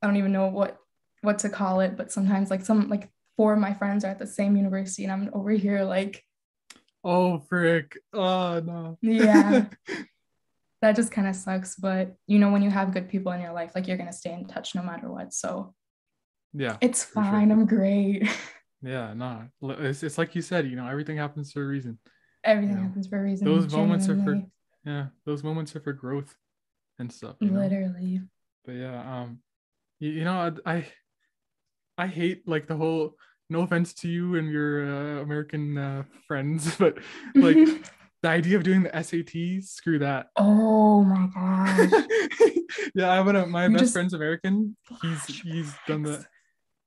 I 0.00 0.06
don't 0.06 0.16
even 0.16 0.32
know 0.32 0.48
what 0.48 0.78
what 1.22 1.38
to 1.40 1.48
call 1.48 1.80
it, 1.80 1.96
but 1.96 2.12
sometimes 2.12 2.50
like 2.50 2.64
some 2.64 2.88
like 2.88 3.08
four 3.36 3.54
of 3.54 3.58
my 3.58 3.72
friends 3.72 4.04
are 4.04 4.08
at 4.08 4.18
the 4.18 4.26
same 4.26 4.56
university 4.56 5.04
and 5.04 5.12
I'm 5.12 5.30
over 5.32 5.50
here 5.50 5.82
like 5.84 6.24
Oh 7.04 7.38
frick. 7.38 7.98
Oh 8.12 8.60
no. 8.64 8.98
Yeah. 9.00 9.66
that 10.82 10.96
just 10.96 11.10
kind 11.10 11.26
of 11.26 11.34
sucks. 11.34 11.76
But 11.76 12.14
you 12.26 12.38
know, 12.38 12.50
when 12.50 12.62
you 12.62 12.70
have 12.70 12.92
good 12.92 13.08
people 13.08 13.32
in 13.32 13.40
your 13.40 13.52
life, 13.52 13.72
like 13.74 13.88
you're 13.88 13.96
gonna 13.96 14.12
stay 14.12 14.32
in 14.32 14.46
touch 14.46 14.74
no 14.74 14.82
matter 14.82 15.10
what. 15.10 15.32
So 15.32 15.74
yeah, 16.52 16.76
it's 16.80 17.02
fine. 17.02 17.48
Sure. 17.48 17.56
I'm 17.56 17.66
great. 17.66 18.28
Yeah, 18.84 19.14
no, 19.14 19.44
it's, 19.62 20.02
it's 20.02 20.18
like 20.18 20.34
you 20.34 20.42
said, 20.42 20.66
you 20.66 20.74
know, 20.74 20.88
everything 20.88 21.16
happens 21.16 21.52
for 21.52 21.62
a 21.62 21.66
reason. 21.66 22.00
Everything 22.42 22.74
you 22.74 22.82
know? 22.82 22.88
happens 22.88 23.06
for 23.06 23.16
a 23.16 23.22
reason. 23.22 23.46
Those 23.46 23.72
moments 23.72 24.08
are 24.08 24.16
for 24.16 24.42
yeah, 24.84 25.06
those 25.24 25.44
moments 25.44 25.76
are 25.76 25.80
for 25.80 25.92
growth 25.92 26.34
and 26.98 27.12
stuff. 27.12 27.36
Literally. 27.40 28.18
Know? 28.18 28.22
But 28.64 28.72
yeah, 28.72 29.20
um, 29.20 29.38
you, 30.00 30.10
you 30.10 30.24
know, 30.24 30.52
I, 30.66 30.78
I 30.78 30.86
I 31.98 32.06
hate 32.06 32.46
like 32.48 32.66
the 32.66 32.76
whole. 32.76 33.16
No 33.50 33.60
offense 33.60 33.92
to 33.94 34.08
you 34.08 34.36
and 34.36 34.50
your 34.50 34.84
uh, 34.86 35.22
American 35.22 35.76
uh, 35.76 36.04
friends, 36.26 36.74
but 36.82 36.96
like 37.34 37.56
the 38.22 38.28
idea 38.28 38.56
of 38.56 38.62
doing 38.62 38.84
the 38.84 38.88
SATs, 38.90 39.64
screw 39.64 39.98
that. 39.98 40.28
oh 40.36 41.04
my 41.04 41.28
gosh. 41.34 41.90
yeah, 42.94 43.10
I 43.10 43.20
would. 43.20 43.34
My 43.48 43.64
You 43.66 43.70
best 43.72 43.82
just- 43.82 43.92
friend's 43.92 44.14
American. 44.14 44.76
He's 45.02 45.24
he's 45.26 45.74
done 45.86 46.02
the. 46.02 46.24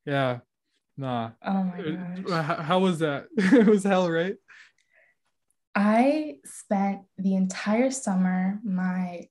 Yeah, 0.07 0.39
nah. 0.97 1.31
Oh 1.45 1.63
my 1.63 1.79
Uh, 1.79 2.21
gosh. 2.21 2.45
How, 2.45 2.55
how 2.63 2.79
was 2.79 2.99
that? 2.99 3.27
it 3.37 3.67
was 3.67 3.83
hell, 3.83 4.09
right? 4.09 4.35
I 5.75 6.37
spent 6.45 7.01
the 7.17 7.35
entire 7.35 7.91
summer, 7.91 8.59
my 8.63 9.27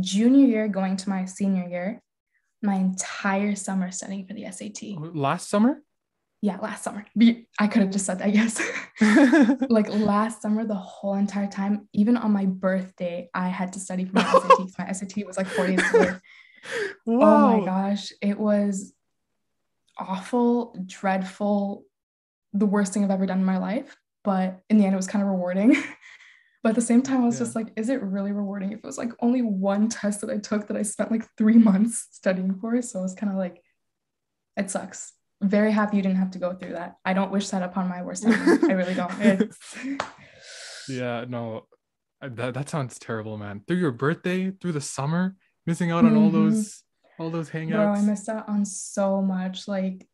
junior 0.00 0.46
year 0.46 0.68
going 0.68 0.96
to 0.96 1.08
my 1.08 1.24
senior 1.24 1.66
year, 1.68 2.02
my 2.62 2.74
entire 2.74 3.54
summer 3.54 3.90
studying 3.90 4.26
for 4.26 4.34
the 4.34 4.50
SAT. 4.50 4.98
Last 4.98 5.48
summer. 5.48 5.82
Yeah, 6.40 6.58
last 6.58 6.84
summer. 6.84 7.04
I 7.58 7.66
could 7.66 7.82
have 7.82 7.90
just 7.90 8.06
said 8.06 8.20
that, 8.20 8.32
yes. 8.32 8.60
like 9.68 9.88
last 9.88 10.40
summer, 10.40 10.64
the 10.64 10.74
whole 10.74 11.14
entire 11.14 11.48
time, 11.48 11.88
even 11.92 12.16
on 12.16 12.32
my 12.32 12.46
birthday, 12.46 13.28
I 13.34 13.48
had 13.48 13.72
to 13.72 13.80
study 13.80 14.04
for 14.04 14.12
my 14.14 14.22
SAT. 14.22 14.70
My 14.78 14.92
SAT 14.92 15.26
was 15.26 15.36
like 15.36 15.48
40 15.48 15.76
days 15.76 15.94
away. 15.94 16.12
Oh 17.06 17.58
my 17.58 17.64
gosh, 17.64 18.12
it 18.20 18.38
was 18.38 18.92
awful, 19.96 20.76
dreadful, 20.86 21.84
the 22.52 22.66
worst 22.66 22.92
thing 22.92 23.04
I've 23.04 23.10
ever 23.10 23.26
done 23.26 23.38
in 23.38 23.44
my 23.44 23.58
life. 23.58 23.96
But 24.24 24.60
in 24.68 24.76
the 24.76 24.84
end, 24.84 24.92
it 24.92 24.96
was 24.96 25.06
kind 25.06 25.22
of 25.22 25.30
rewarding. 25.30 25.76
but 26.62 26.70
at 26.70 26.74
the 26.74 26.80
same 26.82 27.02
time, 27.02 27.22
I 27.22 27.26
was 27.26 27.36
Yeah. 27.36 27.44
just 27.46 27.54
like, 27.56 27.72
is 27.76 27.88
it 27.88 28.02
really 28.02 28.32
rewarding 28.32 28.72
if 28.72 28.78
it 28.78 28.84
was 28.84 28.98
like 28.98 29.12
only 29.20 29.42
one 29.42 29.88
test 29.88 30.20
that 30.22 30.30
I 30.30 30.38
took 30.38 30.66
that 30.68 30.76
I 30.76 30.82
spent 30.82 31.10
like 31.10 31.24
three 31.36 31.58
months 31.70 32.08
studying 32.12 32.54
for? 32.60 32.80
So 32.82 32.98
it 33.00 33.02
was 33.02 33.14
kind 33.14 33.30
of 33.32 33.38
like, 33.38 33.62
it 34.56 34.70
sucks. 34.70 35.12
Very 35.40 35.70
happy 35.70 35.96
you 35.96 36.02
didn't 36.02 36.18
have 36.18 36.32
to 36.32 36.38
go 36.40 36.52
through 36.54 36.72
that. 36.72 36.96
I 37.04 37.12
don't 37.12 37.30
wish 37.30 37.48
that 37.50 37.62
upon 37.62 37.88
my 37.88 38.02
worst 38.02 38.24
enemy. 38.26 38.58
I 38.68 38.72
really 38.72 38.94
don't. 38.94 39.12
It's, 39.20 39.76
Yeah, 40.88 41.24
no, 41.28 41.66
that 42.20 42.54
that 42.54 42.68
sounds 42.68 42.98
terrible, 42.98 43.36
man. 43.38 43.62
Through 43.68 43.76
your 43.76 43.92
birthday, 43.92 44.50
through 44.50 44.72
the 44.72 44.80
summer, 44.80 45.36
missing 45.66 45.90
out 45.92 46.04
on 46.04 46.16
all 46.16 46.28
Mhm. 46.30 46.32
those 46.32 46.82
all 47.18 47.30
those 47.30 47.50
hangouts. 47.50 47.72
Bro, 47.72 47.92
I 47.92 48.00
missed 48.02 48.28
out 48.28 48.48
on 48.48 48.64
so 48.64 49.20
much. 49.22 49.68
Like, 49.68 50.08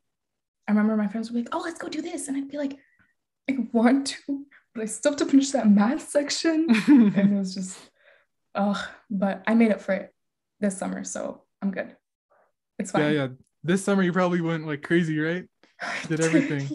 I 0.68 0.72
remember 0.72 0.96
my 0.96 1.06
friends 1.08 1.30
were 1.30 1.38
like, 1.38 1.48
"Oh, 1.52 1.60
let's 1.60 1.78
go 1.78 1.88
do 1.88 2.02
this," 2.02 2.28
and 2.28 2.36
I'd 2.36 2.48
be 2.48 2.56
like, 2.58 2.78
"I 3.48 3.68
want 3.72 4.06
to, 4.08 4.46
I 4.76 4.86
still 4.86 5.12
have 5.12 5.18
to 5.18 5.26
finish 5.26 5.50
that 5.50 5.68
math 5.68 6.08
section." 6.08 6.66
and 6.86 7.16
it 7.16 7.38
was 7.38 7.54
just, 7.54 7.78
ugh. 8.54 8.78
But 9.10 9.42
I 9.46 9.54
made 9.54 9.72
up 9.72 9.80
for 9.80 9.94
it 9.94 10.12
this 10.60 10.76
summer, 10.78 11.04
so 11.04 11.42
I'm 11.62 11.70
good. 11.70 11.96
It's 12.78 12.92
yeah, 12.92 13.00
fine. 13.00 13.14
yeah. 13.14 13.22
yeah. 13.22 13.28
This 13.62 13.84
summer 13.84 14.02
you 14.02 14.12
probably 14.12 14.40
went 14.40 14.66
like 14.66 14.82
crazy, 14.82 15.18
right? 15.18 15.44
Did 16.08 16.20
everything. 16.20 16.68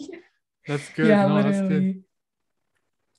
That's 0.66 0.88
good. 0.90 1.08
yeah, 1.08 1.26
no, 1.26 1.42
that's 1.42 1.58
good. 1.58 1.62
literally. 1.70 2.02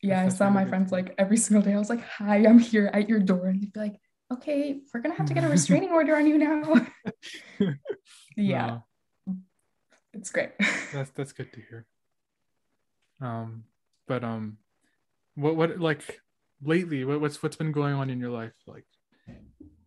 Yeah, 0.03 0.23
That's 0.23 0.35
I 0.35 0.37
saw 0.37 0.49
my 0.49 0.63
good 0.63 0.69
friends 0.69 0.91
like 0.91 1.13
every 1.17 1.37
single 1.37 1.61
day. 1.63 1.73
I 1.73 1.77
was 1.77 1.89
like, 1.89 2.01
"Hi, 2.01 2.37
I'm 2.37 2.57
here 2.59 2.89
at 2.91 3.07
your 3.07 3.19
door," 3.19 3.45
and 3.47 3.61
they'd 3.61 3.71
be 3.71 3.79
like, 3.79 3.95
"Okay, 4.33 4.81
we're 4.93 4.99
gonna 4.99 5.15
have 5.15 5.27
to 5.27 5.33
get 5.33 5.43
a 5.43 5.49
restraining 5.57 5.91
order 5.91 6.15
on 6.15 6.25
you 6.25 6.37
now." 6.39 6.85
yeah, 8.35 8.79
No, 9.27 9.37
it's 10.13 10.31
great. 10.31 10.51
that's 10.91 11.11
that's 11.11 11.33
good 11.33 11.53
to 11.53 11.61
hear. 11.61 11.85
Um, 13.21 13.65
but 14.07 14.23
um, 14.23 14.57
what 15.41 15.55
what 15.55 15.79
like 15.79 16.21
lately? 16.63 17.03
What, 17.05 17.21
what's 17.21 17.41
what's 17.43 17.55
been 17.55 17.71
going 17.71 17.93
on 17.93 18.09
in 18.09 18.19
your 18.19 18.29
life? 18.29 18.53
Like, 18.67 18.85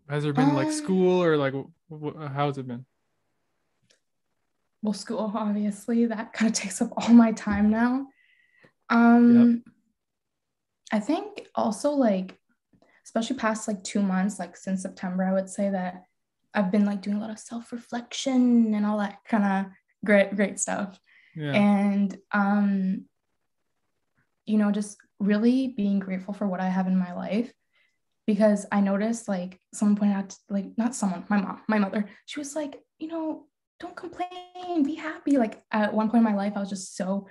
has 0.09 0.23
there 0.25 0.33
been 0.33 0.55
like 0.55 0.69
Um, 0.69 0.73
school 0.73 1.23
or 1.23 1.37
like 1.37 1.55
wh- 1.91 2.27
how's 2.33 2.59
it 2.59 2.67
been? 2.69 2.85
well 4.83 4.93
school 4.93 5.33
obviously 5.35 6.05
that 6.07 6.33
kind 6.35 6.51
of 6.51 6.55
takes 6.55 6.83
up 6.83 6.91
all 6.99 7.15
my 7.15 7.33
time 7.33 7.71
now 7.71 8.07
um 8.91 9.63
i 10.93 11.01
think 11.01 11.49
also 11.55 11.91
like 11.93 12.37
especially 13.05 13.37
past 13.37 13.67
like 13.67 13.83
two 13.83 14.03
months 14.03 14.39
like 14.39 14.57
since 14.57 14.83
september 14.83 15.25
i 15.25 15.33
would 15.33 15.49
say 15.49 15.71
that 15.71 16.05
i've 16.53 16.71
been 16.71 16.85
like 16.85 17.01
doing 17.01 17.17
a 17.17 17.21
lot 17.21 17.31
of 17.31 17.39
self-reflection 17.39 18.75
and 18.75 18.85
all 18.85 18.99
that 18.99 19.25
kind 19.25 19.45
of 19.45 19.73
great 20.05 20.37
great 20.37 20.61
stuff 20.61 21.01
Yeah. 21.35 21.53
and 21.55 22.19
um 22.33 23.07
you 24.45 24.59
know 24.59 24.71
just 24.71 24.99
really 25.21 25.69
being 25.69 25.99
grateful 25.99 26.35
for 26.35 26.47
what 26.47 26.61
i 26.61 26.69
have 26.69 26.87
in 26.87 26.97
my 26.97 27.15
life 27.15 27.53
because 28.27 28.67
i 28.73 28.81
noticed 28.81 29.29
like 29.29 29.61
someone 29.73 29.97
pointed 29.97 30.17
out 30.17 30.37
like 30.51 30.67
not 30.77 30.95
someone 30.95 31.25
my 31.29 31.41
mom 31.41 31.61
my 31.69 31.79
mother 31.79 32.09
she 32.27 32.41
was 32.41 32.55
like 32.57 32.81
you 32.99 33.09
know 33.09 33.47
don't 33.81 33.97
complain 33.97 34.83
be 34.83 34.95
happy. 34.95 35.37
Like 35.37 35.63
at 35.71 35.93
one 35.93 36.11
point 36.11 36.27
in 36.27 36.33
my 36.33 36.35
life 36.35 36.55
i 36.57 36.61
was 36.61 36.69
just 36.69 36.97
so 36.97 37.29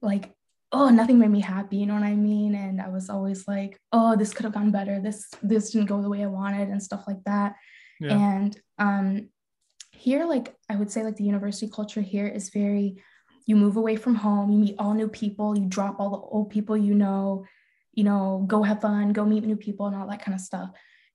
like 0.00 0.32
oh 0.72 0.88
nothing 0.88 1.18
made 1.18 1.30
me 1.30 1.40
happy 1.40 1.76
you 1.76 1.86
know 1.86 1.94
what 1.94 2.02
i 2.02 2.14
mean? 2.14 2.54
And 2.54 2.80
i 2.80 2.88
was 2.88 3.10
always 3.10 3.46
like 3.46 3.78
oh 3.92 4.16
this 4.16 4.32
could 4.32 4.44
have 4.44 4.54
gone 4.54 4.70
better. 4.70 5.00
This 5.00 5.28
this 5.42 5.70
didn't 5.70 5.88
go 5.88 6.02
the 6.02 6.08
way 6.08 6.22
i 6.22 6.26
wanted 6.26 6.68
and 6.68 6.82
stuff 6.82 7.04
like 7.06 7.22
that. 7.24 7.54
Yeah. 8.00 8.16
and 8.16 8.60
um 8.78 9.28
here 9.92 10.24
like 10.24 10.54
i 10.68 10.74
would 10.74 10.90
say 10.90 11.04
like 11.04 11.16
the 11.16 11.24
university 11.24 11.70
culture 11.72 12.00
here 12.00 12.26
is 12.26 12.50
very 12.50 13.00
you 13.46 13.56
move 13.56 13.76
away 13.76 13.96
from 13.96 14.14
home 14.14 14.50
you 14.50 14.58
meet 14.58 14.76
all 14.78 14.94
new 14.94 15.08
people 15.08 15.56
you 15.56 15.66
drop 15.66 15.98
all 15.98 16.10
the 16.10 16.16
old 16.16 16.50
people 16.50 16.76
you 16.76 16.94
know 16.94 17.44
you 17.92 18.04
know 18.04 18.44
go 18.46 18.62
have 18.62 18.80
fun 18.80 19.12
go 19.12 19.24
meet 19.24 19.44
new 19.44 19.56
people 19.56 19.86
and 19.86 19.96
all 19.96 20.08
that 20.08 20.22
kind 20.22 20.34
of 20.34 20.40
stuff. 20.40 20.70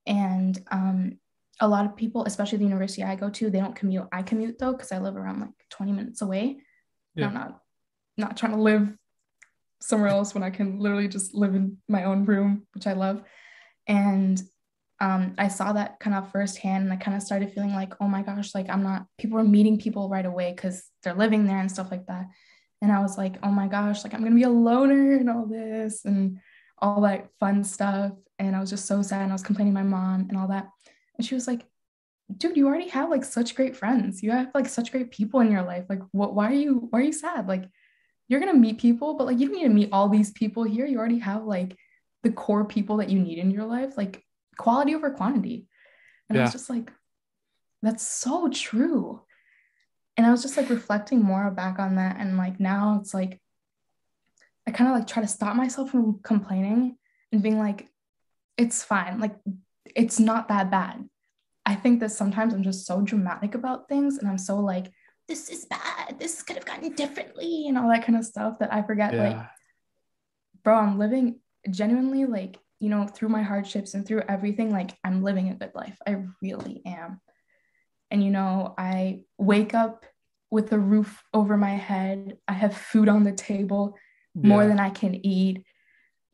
And 0.06 0.58
um 0.72 1.18
a 1.60 1.68
lot 1.68 1.86
of 1.86 1.96
people 1.96 2.24
especially 2.26 2.60
the 2.60 2.66
university 2.66 3.04
i 3.04 3.16
go 3.16 3.30
to 3.30 3.50
they 3.50 3.60
don't 3.60 3.76
commute. 3.76 4.08
I 4.12 4.22
commute 4.22 4.60
though 4.60 4.74
because 4.74 4.92
i 4.92 5.00
live 5.00 5.16
around 5.16 5.42
like 5.42 5.50
20 5.70 5.92
minutes 5.92 6.22
away. 6.22 6.62
And 7.16 7.26
i'm 7.26 7.34
not 7.34 7.62
not 8.18 8.38
trying 8.38 8.54
to 8.54 8.62
live 8.62 8.96
somewhere 9.80 10.10
else 10.10 10.34
when 10.34 10.44
i 10.44 10.50
can 10.50 10.80
literally 10.80 11.08
just 11.08 11.34
live 11.34 11.56
in 11.56 11.78
my 11.88 12.04
own 12.06 12.26
room 12.26 12.68
which 12.74 12.88
i 12.88 12.94
love. 12.94 13.22
And 13.88 14.42
um, 15.00 15.36
I 15.38 15.48
saw 15.48 15.74
that 15.74 16.00
kind 16.00 16.16
of 16.16 16.32
firsthand 16.32 16.84
and 16.84 16.94
I 16.94 16.96
kind 16.96 17.16
of 17.16 17.22
started 17.22 17.54
feeling 17.54 17.74
like, 17.74 17.94
oh 18.02 18.08
my 18.08 18.24
gosh, 18.24 18.56
like 18.56 18.70
I'm 18.70 18.82
not, 18.82 19.06
people 19.18 19.38
are 19.38 19.44
meeting 19.44 19.78
people 19.78 20.10
right 20.10 20.26
away 20.26 20.54
because 20.56 20.84
they're 21.04 21.14
living 21.14 21.46
there 21.46 21.60
and 21.60 21.72
stuff 21.72 21.92
like 21.92 22.08
that. 22.08 22.28
And 22.82 22.92
I 22.92 23.02
was 23.02 23.18
like, 23.18 23.36
oh 23.44 23.52
my 23.52 23.68
gosh, 23.68 24.04
like 24.04 24.14
I'm 24.14 24.22
going 24.22 24.32
to 24.32 24.36
be 24.36 24.44
a 24.44 24.50
loner 24.50 25.16
and 25.18 25.30
all 25.30 25.46
this 25.46 26.06
and 26.06 26.40
all 26.80 27.02
that 27.02 27.28
fun 27.40 27.64
stuff. 27.64 28.12
And 28.40 28.56
I 28.56 28.60
was 28.60 28.70
just 28.70 28.86
so 28.86 29.02
sad. 29.02 29.22
And 29.22 29.32
I 29.32 29.36
was 29.36 29.44
complaining 29.44 29.74
to 29.74 29.84
my 29.84 29.88
mom 29.88 30.28
and 30.30 30.38
all 30.38 30.48
that. 30.50 30.68
And 31.18 31.26
she 31.26 31.36
was 31.36 31.48
like, 31.48 31.66
dude, 32.36 32.58
you 32.58 32.68
already 32.68 32.90
have 32.90 33.10
like 33.10 33.24
such 33.24 33.56
great 33.56 33.76
friends. 33.76 34.22
You 34.22 34.32
have 34.32 34.50
like 34.54 34.68
such 34.68 34.92
great 34.92 35.12
people 35.12 35.40
in 35.40 35.52
your 35.52 35.64
life. 35.64 35.86
Like, 35.90 36.02
what, 36.12 36.34
why 36.36 36.50
are 36.50 36.56
you, 36.56 36.88
why 36.90 37.00
are 37.00 37.04
you 37.04 37.14
sad? 37.14 37.48
Like, 37.48 37.66
you're 38.28 38.40
going 38.40 38.52
to 38.52 38.60
meet 38.60 38.80
people, 38.80 39.16
but 39.16 39.26
like, 39.26 39.40
you 39.40 39.48
don't 39.48 39.58
need 39.58 39.64
to 39.64 39.70
meet 39.70 39.90
all 39.92 40.10
these 40.10 40.32
people 40.32 40.64
here. 40.64 40.86
You 40.86 41.00
already 41.00 41.20
have 41.20 41.46
like 41.46 41.76
the 42.24 42.32
core 42.32 42.66
people 42.66 42.98
that 42.98 43.10
you 43.10 43.20
need 43.20 43.38
in 43.38 43.52
your 43.52 43.66
life. 43.66 43.98
Like, 43.98 44.24
quality 44.58 44.96
over 44.96 45.12
quantity. 45.12 45.68
And 46.30 46.38
I 46.38 46.44
was 46.44 46.52
just 46.52 46.70
like, 46.70 46.92
that's 47.82 48.08
so 48.08 48.50
true. 48.50 49.22
And 50.18 50.26
I 50.26 50.32
was 50.32 50.42
just 50.42 50.58
like 50.58 50.70
reflecting 50.70 51.22
more 51.22 51.50
back 51.52 51.80
on 51.80 51.96
that. 51.96 52.18
And 52.20 52.38
like 52.38 52.60
now 52.60 52.98
it's 53.00 53.14
like, 53.14 53.40
I 54.68 54.72
kind 54.72 54.90
of 54.90 54.98
like 54.98 55.08
try 55.08 55.22
to 55.22 55.28
stop 55.28 55.56
myself 55.56 55.92
from 55.92 56.20
complaining 56.24 56.98
and 57.32 57.42
being 57.42 57.60
like, 57.60 57.88
it's 58.58 58.84
fine. 58.84 59.20
Like, 59.20 59.36
it's 59.96 60.20
not 60.20 60.50
that 60.50 60.70
bad. 60.72 61.08
I 61.66 61.76
think 61.76 62.00
that 62.00 62.12
sometimes 62.12 62.54
I'm 62.54 62.64
just 62.64 62.86
so 62.86 63.02
dramatic 63.02 63.56
about 63.56 63.88
things 63.88 64.18
and 64.18 64.28
I'm 64.28 64.38
so 64.38 64.58
like, 64.60 64.92
this 65.28 65.50
is 65.50 65.66
bad. 65.66 66.18
This 66.20 66.42
could 66.42 66.56
have 66.56 66.66
gotten 66.66 66.94
differently 66.94 67.68
and 67.68 67.78
all 67.78 67.90
that 67.90 68.06
kind 68.06 68.18
of 68.18 68.26
stuff 68.26 68.60
that 68.60 68.74
I 68.74 68.82
forget. 68.82 69.14
Like, 69.14 69.38
bro, 70.64 70.76
I'm 70.76 70.98
living 70.98 71.40
genuinely 71.70 72.26
like, 72.26 72.58
you 72.80 72.90
know, 72.90 73.08
through 73.08 73.30
my 73.30 73.42
hardships 73.42 73.94
and 73.94 74.06
through 74.06 74.24
everything, 74.28 74.72
like 74.72 74.92
I'm 75.04 75.24
living 75.24 75.50
a 75.50 75.56
good 75.56 75.72
life. 75.74 75.98
I 76.06 76.24
really 76.42 76.82
am. 76.86 77.22
And, 78.12 78.24
you 78.24 78.32
know, 78.32 78.74
I 78.78 79.24
wake 79.38 79.74
up 79.74 80.06
with 80.50 80.72
a 80.72 80.80
roof 80.80 81.22
over 81.34 81.58
my 81.58 81.76
head. 81.76 82.38
I 82.48 82.54
have 82.54 82.76
food 82.76 83.10
on 83.10 83.24
the 83.24 83.34
table 83.34 83.96
more 84.36 84.68
than 84.68 84.80
I 84.80 84.90
can 84.90 85.16
eat. 85.26 85.64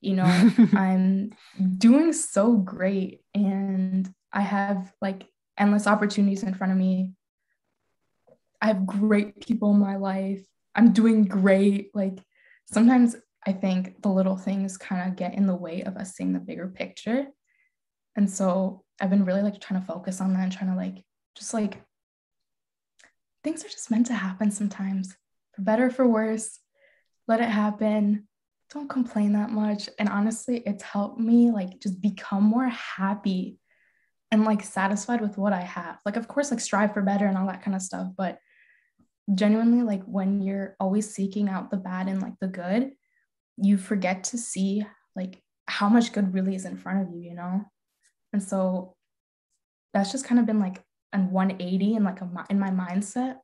You 0.02 0.16
know, 0.16 0.52
I'm 0.74 1.32
doing 1.78 2.14
so 2.14 2.58
great 2.58 3.22
and 3.34 4.12
I 4.32 4.42
have 4.42 4.92
like 5.02 5.26
endless 5.58 5.88
opportunities 5.88 6.44
in 6.44 6.54
front 6.54 6.74
of 6.74 6.80
me. 6.80 7.14
I 8.62 8.68
have 8.68 8.86
great 8.86 9.40
people 9.46 9.72
in 9.72 9.80
my 9.80 9.96
life. 9.96 10.42
I'm 10.76 10.92
doing 10.92 11.26
great. 11.26 11.92
Like 11.94 12.20
sometimes 12.66 13.16
I 13.46 13.52
think 13.52 14.02
the 14.02 14.10
little 14.10 14.38
things 14.38 14.78
kind 14.78 15.10
of 15.10 15.16
get 15.16 15.34
in 15.34 15.48
the 15.48 15.56
way 15.56 15.82
of 15.84 15.98
us 15.98 16.14
seeing 16.14 16.34
the 16.34 16.40
bigger 16.40 16.68
picture. 16.68 17.28
And 18.16 18.30
so 18.30 18.84
I've 19.02 19.10
been 19.10 19.26
really 19.26 19.42
like 19.42 19.60
trying 19.60 19.82
to 19.82 19.88
focus 19.88 20.22
on 20.22 20.34
that 20.34 20.44
and 20.44 20.52
trying 20.52 20.72
to 20.72 20.78
like 20.78 21.04
just 21.36 21.54
like 21.54 21.82
things 23.44 23.66
are 23.66 23.70
just 23.70 23.92
meant 23.92 24.06
to 24.08 24.14
happen 24.14 24.52
sometimes, 24.52 25.16
for 25.54 25.62
better 25.62 25.88
or 25.88 25.92
for 25.92 26.08
worse. 26.08 26.60
Let 27.28 27.42
it 27.42 27.50
happen. 27.50 28.28
Don't 28.72 28.90
complain 28.90 29.34
that 29.34 29.50
much. 29.50 29.90
And 30.00 30.10
honestly, 30.10 30.64
it's 30.66 30.84
helped 30.84 31.20
me 31.20 31.52
like 31.52 31.80
just 31.80 32.02
become 32.02 32.44
more 32.44 32.68
happy 32.70 33.58
and 34.32 34.46
like 34.46 34.64
satisfied 34.64 35.22
with 35.22 35.38
what 35.38 35.54
I 35.54 35.62
have. 35.62 36.00
Like, 36.06 36.16
of 36.16 36.28
course, 36.28 36.52
like 36.52 36.60
strive 36.60 36.94
for 36.94 37.02
better 37.02 37.26
and 37.28 37.38
all 37.38 37.48
that 37.48 37.62
kind 37.62 37.76
of 37.76 37.82
stuff. 37.82 38.08
But 38.18 38.40
genuinely, 39.34 39.84
like 39.84 40.04
when 40.06 40.42
you're 40.42 40.76
always 40.80 41.14
seeking 41.14 41.50
out 41.50 41.70
the 41.70 41.78
bad 41.78 42.08
and 42.08 42.22
like 42.22 42.34
the 42.40 42.48
good, 42.48 42.92
you 43.58 43.78
forget 43.78 44.24
to 44.26 44.38
see 44.38 44.86
like 45.16 45.42
how 45.68 45.90
much 45.90 46.12
good 46.12 46.34
really 46.34 46.56
is 46.56 46.66
in 46.66 46.78
front 46.78 47.02
of 47.08 47.14
you, 47.14 47.22
you 47.22 47.36
know? 47.36 47.62
And 48.34 48.42
so 48.42 48.96
that's 49.94 50.12
just 50.12 50.26
kind 50.26 50.40
of 50.40 50.46
been 50.46 50.60
like 50.60 50.82
an 51.14 51.32
180 51.32 51.96
in 51.96 52.04
like 52.04 52.22
a 52.22 52.30
in 52.50 52.60
my 52.60 52.72
mindset. 52.72 53.38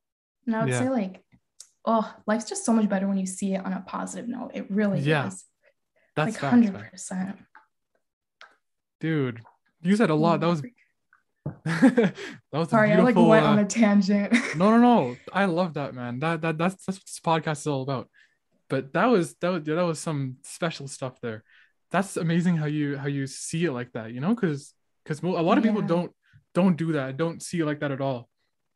And 0.48 0.56
I 0.56 0.62
would 0.62 0.70
Yeah. 0.70 0.80
say 0.80 0.90
like, 0.90 1.24
oh, 1.86 2.12
life's 2.26 2.50
just 2.50 2.66
so 2.66 2.74
much 2.74 2.90
better 2.90 3.08
when 3.08 3.18
you 3.18 3.26
see 3.28 3.54
it 3.54 3.64
on 3.66 3.72
a 3.74 3.82
positive 3.82 4.28
note. 4.28 4.52
It 4.54 4.70
really 4.72 5.00
Yeah. 5.02 5.28
is. 5.28 5.46
That's 6.16 6.34
like 6.36 6.42
hundred 6.42 6.74
percent. 6.90 7.38
dude. 9.00 9.42
You 9.82 9.96
said 9.96 10.10
a 10.10 10.16
lot. 10.16 10.42
That 10.42 10.48
was 10.48 10.62
that 11.66 12.14
was 12.52 12.70
sorry, 12.70 12.92
I 12.92 13.00
like 13.00 13.16
went 13.16 13.46
uh, 13.46 13.50
on 13.50 13.60
a 13.60 13.66
tangent. 13.66 14.34
no, 14.58 14.72
no, 14.72 14.78
no. 14.78 15.16
I 15.34 15.46
love 15.46 15.76
that, 15.76 15.94
man. 15.94 16.20
That 16.20 16.42
that 16.42 16.58
that's 16.58 16.86
that's 16.86 16.98
what 16.98 17.06
this 17.06 17.20
podcast 17.24 17.60
is 17.62 17.68
all 17.68 17.84
about. 17.84 18.10
But 18.70 18.94
that 18.94 19.06
was 19.08 19.36
that 19.42 19.50
was 19.50 19.64
that 19.64 19.82
was 19.82 20.00
some 20.00 20.38
special 20.44 20.88
stuff 20.88 21.20
there. 21.22 21.44
That's 21.92 22.18
amazing 22.18 22.58
how 22.58 22.66
you 22.68 22.98
how 22.98 23.08
you 23.08 23.26
see 23.28 23.66
it 23.66 23.72
like 23.72 23.92
that. 23.94 24.14
You 24.14 24.22
know, 24.22 24.36
because 24.36 24.74
because 25.04 25.22
a 25.24 25.28
lot 25.28 25.58
of 25.58 25.64
people 25.64 25.82
don't 25.82 26.12
don't 26.54 26.76
do 26.78 26.94
that. 26.94 27.18
Don't 27.18 27.42
see 27.42 27.60
it 27.60 27.66
like 27.66 27.80
that 27.80 27.92
at 27.92 28.02
all. 28.02 28.30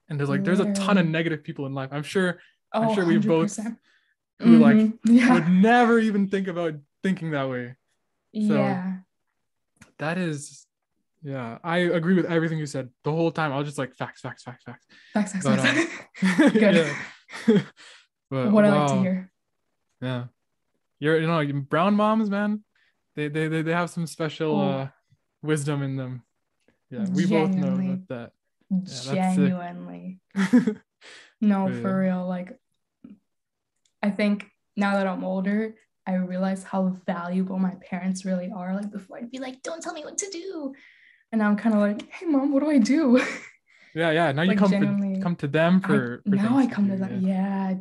And 0.10 0.20
there's 0.20 0.30
like 0.30 0.44
there's 0.44 0.60
a 0.60 0.74
ton 0.74 0.98
of 0.98 1.08
negative 1.08 1.44
people 1.44 1.66
in 1.66 1.74
life. 1.74 1.90
I'm 1.92 2.04
sure 2.04 2.40
oh, 2.74 2.94
sure 2.96 3.06
we 3.06 3.18
both 3.20 3.56
100%. 3.56 3.78
who 4.42 4.58
like 4.58 4.76
Mhm. 4.78 4.98
yeah. 5.06 5.34
would 5.34 5.48
never 5.50 6.00
even 6.00 6.28
think 6.28 6.48
about 6.48 6.74
thinking 7.04 7.32
that 7.32 7.50
way. 7.50 7.76
so- 8.36 8.56
yeah. 8.56 8.98
That 10.00 10.18
is, 10.18 10.66
yeah, 11.22 11.60
I 11.64 11.78
agree 11.78 12.16
with 12.16 12.26
everything 12.26 12.58
you 12.58 12.66
said 12.66 12.90
the 13.04 13.12
whole 13.12 13.32
time. 13.32 13.54
I 13.54 13.58
was 13.58 13.68
just 13.68 13.78
like 13.78 13.94
facts, 13.96 14.22
facts, 14.22 14.44
facts, 14.44 14.64
facts. 14.64 14.86
Facts, 15.14 15.32
facts, 15.34 15.46
but, 15.46 15.60
facts. 15.60 16.52
Good. 16.54 16.92
Good. 17.46 17.66
but 18.30 18.52
what 18.52 18.66
I 18.66 18.70
like 18.70 18.88
to 18.90 19.00
hear. 19.02 19.32
Yeah, 20.04 20.26
you're 21.00 21.20
you 21.20 21.28
know 21.28 21.62
brown 21.62 21.96
moms, 21.96 22.30
man. 22.30 22.64
They 23.16 23.28
they 23.30 23.48
they, 23.48 23.62
they 23.62 23.72
have 23.74 23.90
some 23.90 24.06
special 24.08 24.60
Oh. 24.60 24.70
uh 24.70 24.88
wisdom 25.42 25.82
in 25.82 25.96
them. 25.96 26.24
Yeah, 26.90 27.06
we 27.14 27.26
both 27.26 27.52
know 27.52 27.68
Genuinely. 27.78 28.02
that's 28.10 28.34
sick. 29.04 29.12
Oh, 29.12 29.16
Genuinely. 29.36 30.20
No, 31.42 31.68
Yeah. 31.68 31.82
for 31.82 32.00
real. 32.00 32.26
Like, 32.26 32.58
I 34.02 34.10
think 34.10 34.46
now 34.78 34.94
that 34.96 35.08
I'm 35.08 35.24
older, 35.26 35.76
I 36.08 36.14
realize 36.16 36.64
how 36.64 36.96
valuable 37.06 37.60
my 37.60 37.76
parents 37.90 38.24
really 38.24 38.50
are. 38.56 38.74
Like, 38.74 38.90
before 38.92 39.18
I'd 39.18 39.30
be 39.32 39.40
like, 39.40 39.62
don't 39.64 39.82
tell 39.84 39.94
me 39.94 40.04
what 40.06 40.18
to 40.20 40.30
do. 40.30 40.74
And 41.32 41.40
now 41.40 41.50
I'm 41.50 41.58
kind 41.58 41.76
of 41.76 41.82
like, 41.82 42.10
hey, 42.12 42.26
mom, 42.28 42.54
what 42.54 42.64
do 42.64 42.70
I 42.70 42.78
do? 42.78 43.20
yeah, 43.96 44.12
yeah. 44.12 44.32
Now 44.32 44.44
you 44.44 44.56
come 44.56 44.72
genuinely, 44.72 45.16
for, 45.16 45.22
come 45.24 45.36
to 45.38 45.48
them 45.48 45.82
I- 45.84 45.88
for, 45.88 46.22
for 46.30 46.36
now 46.36 46.58
I 46.58 46.68
come 46.68 46.88
to 46.88 46.96
do, 46.96 47.00
them. 47.04 47.22
Yeah. 47.22 47.74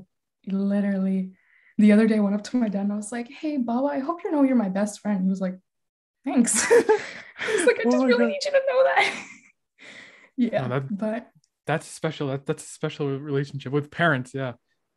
literally. 0.49 1.33
The 1.79 1.93
other 1.93 2.07
day, 2.07 2.17
I 2.17 2.21
went 2.21 2.35
up 2.35 2.45
to 2.45 2.57
my 2.57 2.69
dad 2.69 2.83
and 2.83 2.93
I 2.93 2.97
was 2.97 3.13
like, 3.13 3.29
hey, 3.31 3.57
Baba, 3.57 3.87
I 3.87 3.99
hope 4.01 4.25
you 4.25 4.31
know 4.31 4.43
you're 4.43 4.57
my 4.57 4.69
best 4.69 5.01
friend. 5.01 5.23
He 5.23 5.29
was 5.29 5.41
like, 5.41 5.59
thanks. 6.25 6.65
I 6.71 7.57
was 7.57 7.67
like, 7.67 7.79
I 7.79 7.83
Oh 7.87 7.91
just 7.91 7.99
my 8.03 8.07
really 8.07 8.19
God. 8.25 8.27
need 8.29 8.45
you 8.45 8.51
to 8.51 8.63
know 8.69 8.85
that. 8.85 9.25
yeah. 10.37 10.69
that- 10.69 10.99
but 10.99 11.31
That's 11.67 11.87
special. 11.87 12.29
That, 12.29 12.47
that's 12.47 12.63
a 12.65 12.69
special 12.69 13.19
relationship 13.19 13.73
with 13.73 13.91
parents. 13.91 14.33
Yeah. 14.35 14.53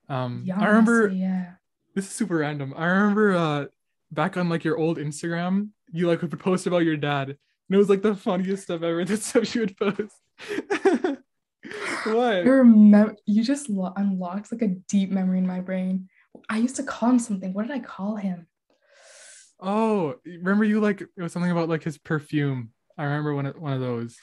Um, 0.10 0.44
yeah, 0.46 0.60
I 0.60 0.66
remember. 0.68 1.08
yeah. 1.08 1.54
this 1.96 2.06
is 2.06 2.12
super 2.12 2.38
random. 2.38 2.74
I 2.78 2.86
remember 2.86 3.34
uh 3.36 3.66
back 4.12 4.38
on 4.38 4.50
like 4.50 4.64
your 4.64 4.78
old 4.78 4.98
Instagram, 4.98 5.70
you 5.92 6.08
like 6.08 6.22
would 6.22 6.40
post 6.40 6.68
about 6.68 6.84
your 6.84 6.98
dad. 6.98 7.30
And 7.30 7.38
it 7.76 7.78
was 7.78 7.90
like 7.90 8.04
the 8.04 8.16
funniest 8.16 8.64
stuff 8.64 8.84
ever. 8.84 9.04
The 9.06 9.18
stuff 9.18 9.56
you 9.56 9.62
would 9.62 9.78
post. 9.78 10.14
What? 12.06 12.46
remember 12.46 13.16
you 13.26 13.44
just 13.44 13.70
lo- 13.70 13.94
unlocked 13.96 14.52
like 14.52 14.62
a 14.62 14.68
deep 14.68 15.10
memory 15.10 15.40
in 15.40 15.48
my 15.48 15.62
brain. 15.62 16.08
I 16.50 16.58
used 16.58 16.76
to 16.78 16.84
call 16.84 17.10
him 17.10 17.20
something. 17.20 17.54
What 17.54 17.68
did 17.68 17.76
I 17.76 17.80
call 17.80 18.16
him? 18.16 18.48
Oh, 19.60 20.16
remember 20.26 20.64
you 20.64 20.80
like 20.80 21.02
it 21.02 21.10
was 21.18 21.32
something 21.32 21.52
about 21.52 21.70
like 21.70 21.84
his 21.84 21.98
perfume. 21.98 22.72
I 22.98 23.04
remember 23.04 23.34
one 23.34 23.46
of 23.46 23.56
one 23.58 23.74
of 23.74 23.80
those. 23.80 24.18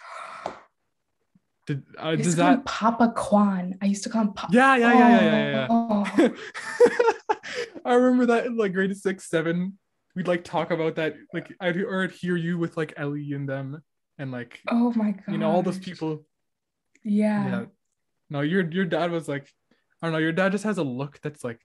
Did 1.66 1.84
uh, 1.98 2.16
does 2.16 2.34
to 2.34 2.40
call 2.40 2.50
him 2.50 2.56
that? 2.58 2.64
Papa 2.64 3.12
Kwan. 3.16 3.78
I 3.80 3.86
used 3.86 4.02
to 4.04 4.10
call 4.10 4.22
him 4.22 4.32
Papa. 4.32 4.52
Yeah, 4.52 4.76
yeah, 4.76 4.92
yeah, 4.92 5.20
yeah, 5.20 5.30
yeah, 5.30 5.50
yeah. 5.50 5.66
Oh, 5.70 7.44
I 7.84 7.94
remember 7.94 8.26
that 8.26 8.46
in 8.46 8.56
like 8.56 8.72
grade 8.72 8.96
six, 8.96 9.28
seven. 9.28 9.78
We'd 10.14 10.28
like 10.28 10.44
talk 10.44 10.70
about 10.70 10.96
that, 10.96 11.16
like 11.32 11.52
I'd 11.60 11.76
or 11.78 12.04
I'd 12.04 12.10
hear 12.10 12.36
you 12.36 12.58
with 12.58 12.76
like 12.76 12.92
Ellie 12.96 13.32
and 13.32 13.48
them, 13.48 13.82
and 14.18 14.30
like 14.30 14.60
oh 14.68 14.92
my 14.94 15.12
god. 15.12 15.24
you 15.28 15.38
know 15.38 15.50
all 15.50 15.62
those 15.62 15.78
people 15.78 16.24
Yeah. 17.04 17.46
yeah 17.46 17.64
no 18.30 18.40
your 18.40 18.68
your 18.70 18.84
dad 18.84 19.10
was 19.10 19.28
like 19.28 19.48
i 20.00 20.06
don't 20.06 20.12
know 20.12 20.18
your 20.18 20.32
dad 20.32 20.52
just 20.52 20.64
has 20.64 20.78
a 20.78 20.82
look 20.82 21.18
that's 21.22 21.42
like 21.42 21.60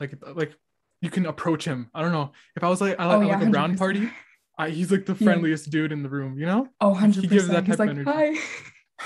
like 0.00 0.14
uh, 0.26 0.32
like 0.34 0.52
you 1.00 1.10
can 1.10 1.26
approach 1.26 1.64
him 1.64 1.90
i 1.94 2.02
don't 2.02 2.12
know 2.12 2.32
if 2.56 2.64
i 2.64 2.68
was 2.68 2.80
like 2.80 2.98
i 2.98 3.06
like, 3.06 3.18
Oh, 3.18 3.20
yeah, 3.22 3.38
like 3.38 3.46
a 3.46 3.50
round 3.50 3.78
party 3.78 4.10
I, 4.58 4.68
he's 4.70 4.90
like 4.90 5.06
the 5.06 5.14
Yeah. 5.14 5.24
friendliest 5.24 5.70
dude 5.70 5.92
in 5.92 6.02
the 6.02 6.08
room 6.08 6.38
you 6.38 6.46
know 6.46 6.68
Oh, 6.80 6.94
100%. 6.94 7.20
He 7.22 7.26
gives 7.28 7.48
that 7.48 7.66
He's 7.66 7.76
type 7.76 7.88
like, 7.88 7.98
of 7.98 8.04
hi. 8.04 8.34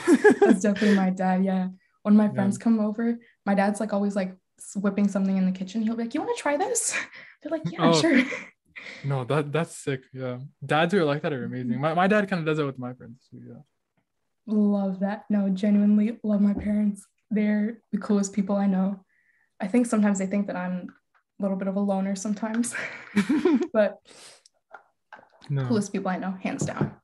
That's 0.40 0.62
definitely 0.62 0.96
my 0.96 1.10
dad. 1.10 1.44
Yeah. 1.44 1.68
When 2.02 2.16
my 2.16 2.24
Yeah. 2.26 2.32
friends 2.32 2.58
come 2.58 2.80
over, 2.80 3.18
my 3.46 3.54
dad's 3.54 3.78
like 3.78 3.92
always 3.92 4.16
like 4.16 4.34
whipping 4.74 5.06
something 5.06 5.36
in 5.36 5.46
the 5.46 5.52
kitchen. 5.52 5.82
He'll 5.82 5.94
be 5.94 6.02
like, 6.04 6.14
You 6.14 6.20
want 6.22 6.36
to 6.36 6.42
try 6.42 6.56
this? 6.56 6.92
They're 7.42 7.52
like, 7.52 7.70
Yeah, 7.70 7.78
Oh. 7.90 8.00
sure. 8.00 8.22
no 9.04 9.24
that 9.24 9.52
that's 9.52 9.76
sick 9.76 10.02
yeah 10.12 10.38
dads 10.66 10.92
who 10.92 10.98
are 11.00 11.04
like 11.04 11.22
that 11.22 11.32
are 11.32 11.44
mm-hmm. 11.46 11.54
amazing 11.54 11.80
my, 11.80 11.94
my 11.94 12.06
dad 12.06 12.28
kind 12.28 12.40
of 12.40 12.46
does 12.46 12.58
it 12.58 12.64
with 12.64 12.78
my 12.78 12.92
friends 12.94 13.26
too, 13.30 13.40
yeah 13.46 13.62
Love 14.46 15.00
that. 15.00 15.24
No, 15.30 15.48
genuinely 15.48 16.18
love 16.22 16.40
my 16.42 16.52
parents. 16.52 17.06
They're 17.30 17.78
the 17.92 17.98
coolest 17.98 18.32
people 18.34 18.56
I 18.56 18.66
know. 18.66 19.00
I 19.60 19.66
think 19.68 19.86
sometimes 19.86 20.18
they 20.18 20.26
think 20.26 20.46
that 20.48 20.56
I'm 20.56 20.88
a 21.38 21.42
little 21.42 21.56
bit 21.56 21.68
of 21.68 21.76
a 21.76 21.80
loner 21.80 22.14
sometimes, 22.16 22.74
but 23.72 23.98
no. 25.48 25.66
coolest 25.66 25.92
people 25.92 26.08
I 26.10 26.18
know, 26.18 26.32
hands 26.42 26.64
down. 26.66 26.94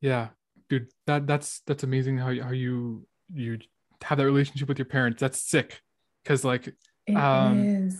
yeah. 0.00 0.28
Dude 0.70 0.88
that 1.06 1.26
that's 1.26 1.60
that's 1.66 1.82
amazing 1.82 2.16
how, 2.16 2.30
you- 2.30 2.42
how 2.42 2.50
you 2.52 3.06
you 3.32 3.58
have 4.02 4.16
that 4.18 4.24
relationship 4.24 4.66
with 4.66 4.78
your 4.78 4.86
parents. 4.86 5.20
That's 5.20 5.38
sick. 5.40 5.80
Because 6.22 6.42
like 6.42 6.68
It 6.68 6.76
is. 7.08 7.14
Um, 7.16 7.90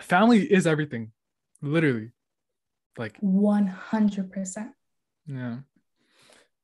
family 0.00 0.40
is 0.44 0.66
everything. 0.66 1.12
Literally. 1.62 2.10
Like 2.98 3.18
100%. 3.22 4.70
yeah. 5.26 5.56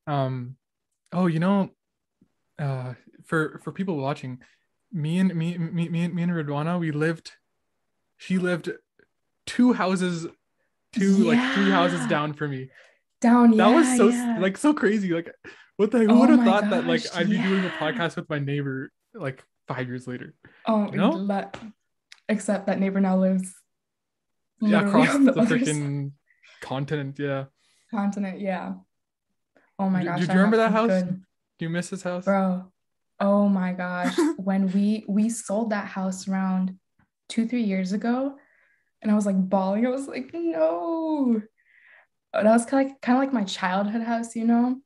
Um 0.07 0.57
oh 1.13 1.27
you 1.27 1.41
know 1.41 1.71
uh 2.59 2.93
for 3.25 3.61
for 3.65 3.73
people 3.73 3.97
watching 3.97 4.41
me 4.93 5.19
and 5.19 5.35
me 5.35 5.57
me 5.59 5.89
me, 5.89 6.09
me 6.09 6.23
and 6.23 6.33
Ridwana 6.33 6.79
we 6.79 6.91
lived 6.91 7.33
she 8.17 8.39
lived 8.39 8.71
two 9.47 9.73
houses 9.73 10.27
two 10.93 11.17
like 11.19 11.55
three 11.55 11.71
houses 11.71 12.07
down 12.07 12.33
from 12.33 12.51
me 12.51 12.69
Down, 13.21 13.53
yeah 13.53 13.65
that 13.65 13.71
yeah, 13.71 13.77
was 13.77 13.97
so 13.97 14.09
yeah. 14.09 14.39
like 14.41 14.57
so 14.57 14.75
crazy 14.75 15.13
like 15.13 15.33
what 15.77 15.91
the 15.91 16.01
who 16.01 16.11
Oh 16.11 16.21
would 16.21 16.31
have 16.31 16.45
thought 16.45 16.71
that 16.71 16.87
like 16.87 17.03
i'd 17.17 17.31
be 17.31 17.39
doing 17.39 17.65
a 17.65 17.71
podcast 17.71 18.17
with 18.17 18.29
my 18.29 18.39
neighbor 18.39 18.91
like 19.15 19.45
five 19.69 19.87
years 19.87 20.07
later 20.07 20.35
oh, 20.67 20.91
you 20.91 20.99
know? 20.99 21.51
except 22.29 22.67
that 22.67 22.81
neighbor 22.81 23.01
now 23.01 23.17
lives 23.17 23.55
yeah 24.61 24.87
across 24.87 25.13
the, 25.13 25.33
the, 25.33 25.43
freaking 25.43 26.13
continent 26.61 27.19
yeah 27.19 27.45
continent. 27.91 28.41
Yeah. 28.41 28.75
Oh 29.79 29.89
my 29.91 30.05
gosh. 30.05 30.21
did 30.21 30.29
you 30.29 30.35
remember 30.35 30.59
that 30.59 30.73
house? 30.73 31.03
good- 31.03 31.23
do 31.59 31.65
you 31.67 31.71
miss 31.71 31.91
his 31.91 32.03
house 32.03 32.25
bro 32.25 32.71
oh 33.21 33.49
my 33.49 33.73
gosh. 33.73 34.17
When 34.39 34.71
we 34.73 35.05
we 35.09 35.29
sold 35.29 35.71
that 35.71 35.87
house 35.87 36.27
around 36.27 36.79
two 37.29 37.47
three 37.47 37.63
years 37.63 37.93
ago 37.93 38.35
and 39.03 39.11
i 39.11 39.15
was 39.15 39.27
like 39.27 39.37
bawling. 39.37 39.87
I 39.87 39.91
was 39.91 40.09
like 40.09 40.31
no. 40.33 41.43
And 42.33 42.47
that 42.47 42.53
was 42.53 42.65
kind 42.65 42.87
of 42.87 42.93
like, 42.93 43.01
kind 43.01 43.19
of 43.19 43.25
like 43.25 43.33
my 43.33 43.45
childhood 43.45 44.03
house 44.03 44.35
you 44.35 44.45
know? 44.45 44.81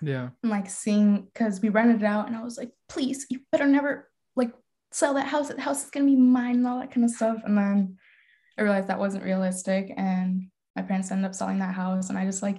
Yeah. 0.00 0.30
And 0.42 0.50
like 0.50 0.70
seeing 0.70 1.28
because 1.32 1.60
we 1.60 1.68
rented 1.68 2.02
it 2.02 2.06
out 2.06 2.26
and 2.26 2.36
i 2.36 2.42
was 2.42 2.56
like 2.56 2.70
please 2.88 3.26
you 3.30 3.40
better 3.52 3.66
never 3.66 4.10
like 4.36 4.52
sell 4.92 5.14
that 5.14 5.26
house. 5.26 5.48
That 5.48 5.58
house 5.58 5.84
is 5.84 5.90
gonna 5.90 6.06
be 6.06 6.16
mine 6.16 6.56
and 6.56 6.66
all 6.66 6.78
that 6.80 6.92
kind 6.92 7.04
of 7.04 7.10
stuff. 7.10 7.38
And 7.44 7.58
then 7.58 7.96
i 8.56 8.62
realized 8.62 8.88
that 8.88 8.98
wasn't 8.98 9.24
realistic 9.24 9.92
and 9.96 10.48
my 10.76 10.82
parents 10.82 11.10
ended 11.10 11.26
up 11.26 11.34
selling 11.34 11.58
that 11.58 11.74
house. 11.74 12.08
And 12.08 12.18
i 12.18 12.24
just 12.24 12.42
like 12.42 12.58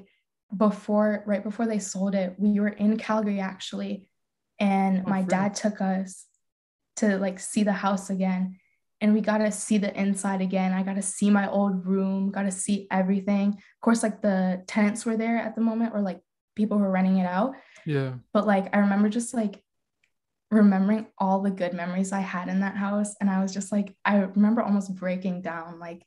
before 0.55 1.23
right 1.25 1.43
before 1.43 1.65
they 1.65 1.79
sold 1.79 2.13
it 2.13 2.35
we 2.37 2.59
were 2.59 2.69
in 2.69 2.97
calgary 2.97 3.39
actually 3.39 4.07
and 4.59 5.03
Oh, 5.05 5.09
my 5.09 5.19
really? 5.19 5.29
dad 5.29 5.55
took 5.55 5.81
us 5.81 6.25
to 6.97 7.17
like 7.17 7.39
see 7.39 7.63
the 7.63 7.73
house 7.73 8.09
again 8.09 8.57
and 9.01 9.13
we 9.13 9.21
got 9.21 9.39
to 9.39 9.51
see 9.51 9.77
the 9.77 9.93
inside 9.99 10.41
again 10.41 10.73
i 10.73 10.81
got 10.81 10.95
to 10.95 11.01
see 11.01 11.29
my 11.29 11.49
old 11.49 11.85
room 11.85 12.31
got 12.31 12.43
to 12.43 12.51
see 12.51 12.87
everything 12.89 13.49
of 13.49 13.81
course 13.81 14.01
like 14.01 14.21
the 14.21 14.63
tenants 14.67 15.05
were 15.05 15.17
there 15.17 15.37
at 15.37 15.55
the 15.55 15.61
moment 15.61 15.93
or 15.93 16.01
like 16.01 16.21
people 16.55 16.77
were 16.77 16.89
renting 16.89 17.17
it 17.17 17.25
out 17.25 17.53
yeah 17.85 18.13
but 18.33 18.47
like 18.47 18.73
I 18.75 18.79
remember 18.79 19.09
just 19.09 19.33
like 19.33 19.61
remembering 20.51 21.07
all 21.17 21.41
the 21.41 21.51
good 21.51 21.73
memories 21.73 22.11
I 22.11 22.21
had 22.21 22.47
in 22.47 22.61
that 22.61 22.75
house. 22.75 23.15
And 23.19 23.29
I 23.29 23.41
was 23.41 23.53
just 23.53 23.71
like, 23.71 23.95
I 24.05 24.17
remember 24.17 24.61
almost 24.61 24.95
breaking 24.95 25.41
down. 25.41 25.79
Like 25.79 26.03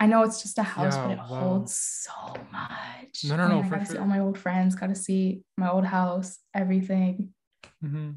I 0.00 0.06
know 0.06 0.22
it's 0.22 0.42
just 0.42 0.58
a 0.58 0.62
house, 0.62 0.96
but 0.96 1.10
it 1.12 1.18
wow. 1.18 1.24
holds 1.24 1.74
so 1.74 2.12
much. 2.52 3.24
No, 3.24 3.36
no, 3.36 3.44
oh 3.44 3.48
no, 3.48 3.58
And 3.60 3.66
I 3.66 3.68
got 3.68 3.80
to 3.80 3.86
see 3.86 3.98
all 3.98 4.06
my 4.06 4.20
old 4.20 4.38
friends, 4.38 4.74
got 4.74 4.88
to 4.88 4.94
see 4.94 5.42
my 5.56 5.70
old 5.70 5.84
house, 5.84 6.38
everything. 6.54 7.32
Hmm 7.80 8.10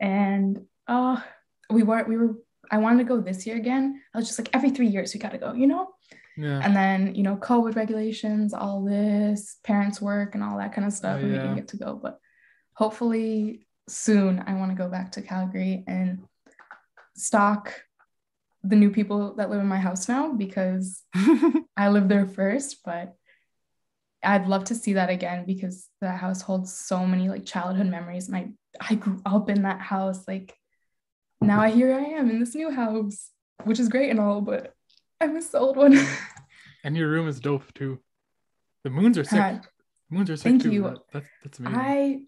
And 0.00 0.64
uh 0.86 1.20
we 1.70 1.82
were 1.82 2.04
we 2.04 2.16
were 2.16 2.36
I 2.70 2.78
wanted 2.78 2.98
to 2.98 3.04
go 3.04 3.20
this 3.20 3.46
year 3.46 3.56
again. 3.56 4.02
I 4.14 4.18
was 4.18 4.26
just 4.26 4.38
like 4.38 4.50
every 4.52 4.70
three 4.70 4.88
years 4.88 5.14
we 5.14 5.20
gotta 5.20 5.38
go, 5.38 5.52
you 5.54 5.66
know? 5.66 5.88
Yeah. 6.36 6.60
And 6.62 6.76
then, 6.76 7.14
you 7.14 7.22
know, 7.22 7.36
COVID 7.36 7.74
regulations, 7.74 8.54
all 8.54 8.84
this, 8.84 9.56
parents' 9.64 10.00
work 10.00 10.34
and 10.34 10.44
all 10.44 10.58
that 10.58 10.72
kind 10.72 10.86
of 10.86 10.92
stuff, 10.92 11.16
Oh, 11.18 11.22
and 11.22 11.30
we 11.30 11.36
yeah. 11.36 11.42
didn't 11.42 11.56
get 11.56 11.68
to 11.68 11.76
go. 11.78 11.98
But 12.00 12.18
hopefully 12.74 13.66
soon 13.88 14.44
I 14.46 14.54
want 14.54 14.70
to 14.70 14.76
go 14.76 14.88
back 14.88 15.12
to 15.12 15.22
Calgary 15.22 15.82
and 15.88 16.24
stock 17.16 17.72
the 18.62 18.76
new 18.76 18.90
people 18.90 19.34
that 19.36 19.50
live 19.50 19.60
in 19.60 19.66
my 19.66 19.78
house 19.78 20.08
now 20.08 20.32
because 20.32 21.02
I 21.76 21.88
lived 21.88 22.08
there 22.08 22.26
first, 22.26 22.82
but 22.84 23.14
I'd 24.22 24.46
love 24.48 24.64
to 24.64 24.74
see 24.74 24.94
that 24.94 25.10
again 25.10 25.44
because 25.46 25.88
that 26.00 26.18
house 26.18 26.42
holds 26.42 26.72
so 26.72 27.06
many 27.06 27.28
like 27.28 27.44
childhood 27.46 27.86
memories. 27.86 28.28
My 28.28 28.48
I 28.80 28.94
grew 28.94 29.20
up 29.24 29.48
in 29.48 29.62
that 29.62 29.80
house. 29.80 30.26
Like 30.26 30.54
now 31.40 31.60
I 31.60 31.70
here 31.70 31.94
I 31.94 32.00
am 32.18 32.28
in 32.30 32.40
this 32.40 32.54
new 32.54 32.70
house, 32.70 33.30
which 33.64 33.78
is 33.78 33.88
great 33.88 34.10
and 34.10 34.18
all, 34.20 34.40
but 34.40 34.74
I 35.20 35.26
miss 35.28 35.48
the 35.48 35.58
old 35.58 35.76
one. 35.76 35.96
and 36.84 36.96
your 36.96 37.08
room 37.08 37.28
is 37.28 37.38
dope 37.40 37.72
too. 37.74 38.00
The 38.84 38.90
moons 38.90 39.18
are 39.18 39.24
sick. 39.24 39.40
Uh, 39.40 39.58
moons 40.10 40.30
are 40.30 40.36
sick 40.36 40.44
thank 40.44 40.62
too. 40.62 40.72
you. 40.72 40.82
That- 40.82 40.98
that's 41.12 41.26
that's 41.44 41.58
amazing. 41.60 41.78
I 41.80 42.20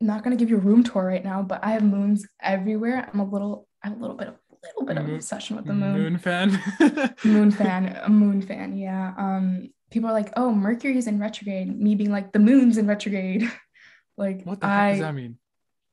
not 0.00 0.22
gonna 0.24 0.36
give 0.36 0.48
you 0.50 0.56
a 0.56 0.60
room 0.60 0.82
tour 0.84 1.04
right 1.04 1.24
now, 1.24 1.42
but 1.42 1.62
I 1.64 1.72
have 1.72 1.82
moons 1.82 2.26
everywhere. 2.40 3.08
I'm 3.12 3.20
a 3.20 3.24
little 3.28 3.66
I 3.82 3.88
have 3.88 3.96
a 3.98 4.00
little 4.00 4.16
bit 4.16 4.28
of 4.28 4.34
a 4.34 4.56
little 4.66 4.84
bit 4.86 4.96
of 4.98 5.06
Moon- 5.06 5.16
obsession 5.16 5.56
with 5.56 5.64
the 5.66 5.72
moon. 5.74 5.92
moon 5.94 6.18
fan. 6.18 6.62
moon 7.24 7.50
fan, 7.50 7.98
a 8.02 8.08
moon 8.10 8.42
fan, 8.42 8.76
yeah. 8.76 9.12
Um, 9.18 9.70
people 9.90 10.08
are 10.08 10.12
like, 10.12 10.32
oh, 10.36 10.52
Mercury's 10.52 11.06
in 11.06 11.18
retrograde. 11.18 11.78
Me 11.78 11.94
being 11.94 12.10
like, 12.10 12.32
the 12.32 12.38
moon's 12.38 12.78
in 12.78 12.86
retrograde. 12.86 13.50
like, 14.16 14.44
What 14.44 14.60
the 14.60 14.66
heck 14.66 14.80
I, 14.80 14.90
does 14.92 15.00
that 15.00 15.14
mean? 15.14 15.38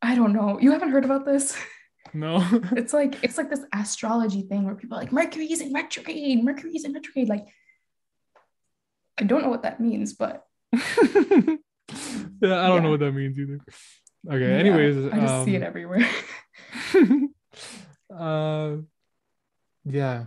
I 0.01 0.15
don't 0.15 0.33
know. 0.33 0.60
You 0.60 0.71
haven't 0.71 0.91
heard 0.91 1.05
about 1.05 1.25
this? 1.25 1.57
No. 2.13 2.38
It's 2.71 2.93
like 2.93 3.21
it's 3.21 3.38
like 3.38 3.49
this 3.49 3.65
astrology 3.73 4.43
thing 4.43 4.63
where 4.63 4.75
people 4.75 4.97
are 4.97 5.01
like, 5.01 5.12
Mercury's 5.12 5.60
in 5.60 5.73
retrograde. 5.73 6.41
Mercury's 6.41 6.86
in 6.86 6.93
retrograde. 6.93 7.27
Like, 7.27 7.47
I 9.17 9.23
don't 9.25 9.43
know 9.43 9.49
what 9.49 9.63
that 9.63 9.81
means, 9.81 10.13
but 10.13 10.45
yeah, 10.71 11.57
I 12.41 12.67
don't 12.67 12.83
know 12.83 12.91
what 12.91 13.01
that 13.01 13.12
means 13.12 13.38
either. 13.38 13.60
Okay. 14.25 14.39
yeah, 14.39 14.57
Anyways, 14.57 15.13
I 15.13 15.19
just 15.19 15.43
see 15.43 15.55
it 15.55 15.63
um, 15.63 15.67
everywhere. 15.67 16.10
uh, 18.17 18.77
yeah. 19.83 20.25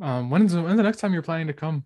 Um, 0.00 0.30
when's 0.30 0.54
when's 0.54 0.76
the 0.76 0.82
next 0.84 0.98
time 0.98 1.12
you're 1.12 1.22
planning 1.22 1.48
to 1.48 1.52
come? 1.52 1.84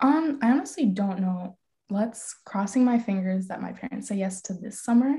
Um, 0.00 0.38
I 0.42 0.50
honestly 0.50 0.86
don't 0.86 1.20
know. 1.20 1.56
Let's 1.88 2.34
crossing 2.44 2.84
my 2.84 2.98
fingers 2.98 3.48
that 3.48 3.62
my 3.62 3.72
parents 3.72 4.08
say 4.08 4.16
yes 4.16 4.42
to 4.42 4.54
this 4.54 4.82
summer, 4.82 5.14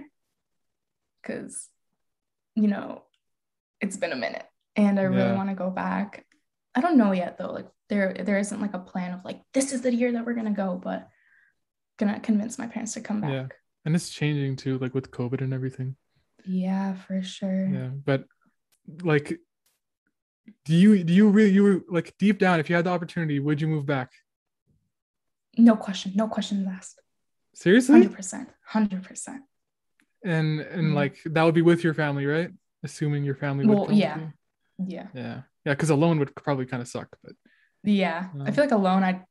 because, 1.22 1.70
you 2.56 2.68
know, 2.68 3.04
it's 3.80 3.98
been 3.98 4.12
a 4.12 4.18
minute, 4.18 4.46
and 4.76 5.00
I 5.00 5.04
really 5.04 5.30
Yeah. 5.30 5.36
want 5.36 5.50
to 5.50 5.56
go 5.56 5.70
back. 5.70 6.26
I 6.76 6.82
don't 6.82 6.98
know 6.98 7.12
yet 7.12 7.38
though. 7.38 7.52
Like 7.52 7.68
there, 7.90 8.14
there 8.14 8.38
isn't 8.38 8.62
like 8.62 8.74
a 8.74 8.80
plan 8.80 9.14
of 9.14 9.24
like 9.24 9.42
this 9.54 9.72
is 9.72 9.82
the 9.82 9.94
year 9.94 10.12
that 10.12 10.26
we're 10.26 10.34
gonna 10.34 10.52
go, 10.52 10.78
but 10.78 11.10
gonna 11.98 12.20
convince 12.20 12.60
my 12.60 12.68
parents 12.68 12.94
to 12.94 13.02
come 13.02 13.22
back. 13.22 13.32
Yeah. 13.32 13.48
And 13.86 13.96
it's 13.96 14.10
changing 14.10 14.58
too, 14.58 14.78
like 14.80 14.94
with 14.94 15.10
COVID 15.12 15.42
and 15.42 15.54
everything. 15.54 15.96
Yeah, 16.46 16.96
for 16.96 17.22
sure. 17.24 17.68
Yeah, 17.68 17.90
but 18.06 18.26
like, 19.02 19.40
do 20.66 20.76
you 20.76 21.04
do 21.04 21.14
you 21.14 21.30
really 21.30 21.52
you 21.52 21.64
were 21.64 21.82
like 21.90 22.14
deep 22.18 22.40
down, 22.40 22.60
if 22.60 22.70
you 22.70 22.76
had 22.76 22.86
the 22.86 22.92
opportunity, 22.92 23.40
would 23.40 23.62
you 23.62 23.68
move 23.68 23.86
back? 23.86 24.12
No 25.58 25.76
question. 25.76 26.12
No 26.16 26.28
questions 26.28 26.68
asked. 26.68 27.02
Seriously? 27.54 27.94
Hundred 27.94 28.14
percent. 28.16 28.50
Hundred 28.66 29.04
percent. 29.04 29.44
And 30.24 30.60
and 30.62 30.92
Mhm. 30.92 30.96
like 30.96 31.18
that 31.26 31.44
would 31.44 31.56
be 31.56 31.62
with 31.62 31.84
your 31.84 31.94
family, 31.94 32.26
right? 32.26 32.52
Assuming 32.84 33.24
your 33.24 33.36
family 33.36 33.66
would 33.66 33.78
Well, 33.78 33.86
come 33.88 33.96
yeah. 33.96 34.20
Yeah. 34.78 35.08
Yeah. 35.14 35.42
Yeah, 35.66 35.74
because 35.74 35.90
alone 35.90 36.20
would 36.20 36.36
probably 36.36 36.66
kind 36.66 36.82
of 36.82 36.88
suck, 36.88 37.18
but 37.24 37.34
Yeah. 37.84 38.30
I 38.46 38.52
feel 38.52 38.64
like 38.64 38.72
alone, 38.72 39.04
I'd 39.04 39.26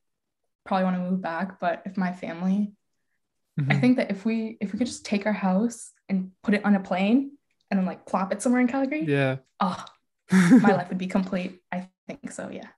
probably 0.64 0.84
want 0.84 0.96
to 0.96 1.10
move 1.10 1.22
back. 1.22 1.60
But 1.60 1.82
if 1.86 1.96
my 1.96 2.12
family, 2.12 2.74
I 3.58 3.62
Mhm. 3.62 3.80
think 3.80 3.96
that 3.98 4.10
if 4.10 4.24
we 4.24 4.56
if 4.60 4.72
we 4.72 4.78
could 4.78 4.88
just 4.88 5.04
take 5.06 5.24
our 5.26 5.32
house 5.32 5.92
and 6.08 6.32
put 6.42 6.54
it 6.54 6.64
on 6.64 6.74
a 6.74 6.80
plane 6.80 7.38
and 7.70 7.78
then 7.78 7.86
like 7.86 8.06
plop 8.06 8.32
it 8.32 8.42
somewhere 8.42 8.60
in 8.60 8.68
Calgary, 8.68 9.04
yeah. 9.04 9.36
oh, 9.60 9.84
my 10.70 10.72
life 10.74 10.88
would 10.88 10.98
be 10.98 11.06
complete. 11.06 11.62
I 11.72 11.88
think 12.06 12.30
so. 12.32 12.48
Yeah. 12.50 12.68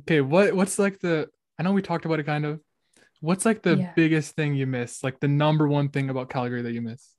Okay, 0.00 0.20
what 0.20 0.54
what's 0.54 0.78
like 0.78 0.98
the 1.00 1.30
I 1.58 1.62
know 1.62 1.72
we 1.72 1.82
talked 1.82 2.04
about 2.04 2.20
it 2.20 2.26
kind 2.26 2.44
of. 2.44 2.60
What's 3.20 3.44
like 3.44 3.62
the 3.62 3.76
Yeah. 3.76 3.92
biggest 3.94 4.34
thing 4.34 4.54
you 4.54 4.66
miss? 4.66 5.02
Like 5.02 5.20
the 5.20 5.28
number 5.28 5.66
one 5.68 5.88
thing 5.88 6.10
about 6.10 6.30
Calgary 6.30 6.62
that 6.62 6.72
you 6.72 6.82
miss? 6.82 7.10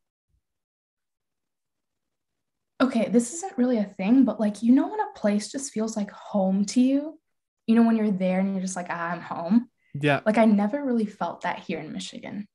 Okay, 2.81 3.07
this 3.07 3.33
isn't 3.33 3.57
really 3.57 3.77
a 3.77 3.85
thing, 3.85 4.25
but 4.25 4.39
like 4.39 4.61
you 4.61 4.73
know 4.73 4.87
when 4.89 4.99
a 4.99 5.13
place 5.15 5.49
just 5.51 5.71
feels 5.71 5.95
like 5.95 6.11
home 6.11 6.65
to 6.65 6.81
you, 6.81 7.19
you 7.67 7.75
know 7.75 7.83
when 7.83 7.95
you're 7.95 8.11
there 8.11 8.39
and 8.39 8.51
you're 8.53 8.61
just 8.61 8.75
like, 8.75 8.87
ah, 8.89 9.11
I'm 9.11 9.21
home. 9.21 9.69
Yeah. 9.93 10.19
Like 10.25 10.37
I 10.37 10.45
never 10.45 10.83
really 10.83 11.05
felt 11.05 11.41
that 11.41 11.59
here 11.59 11.79
in 11.79 11.93
Michigan. 11.93 12.47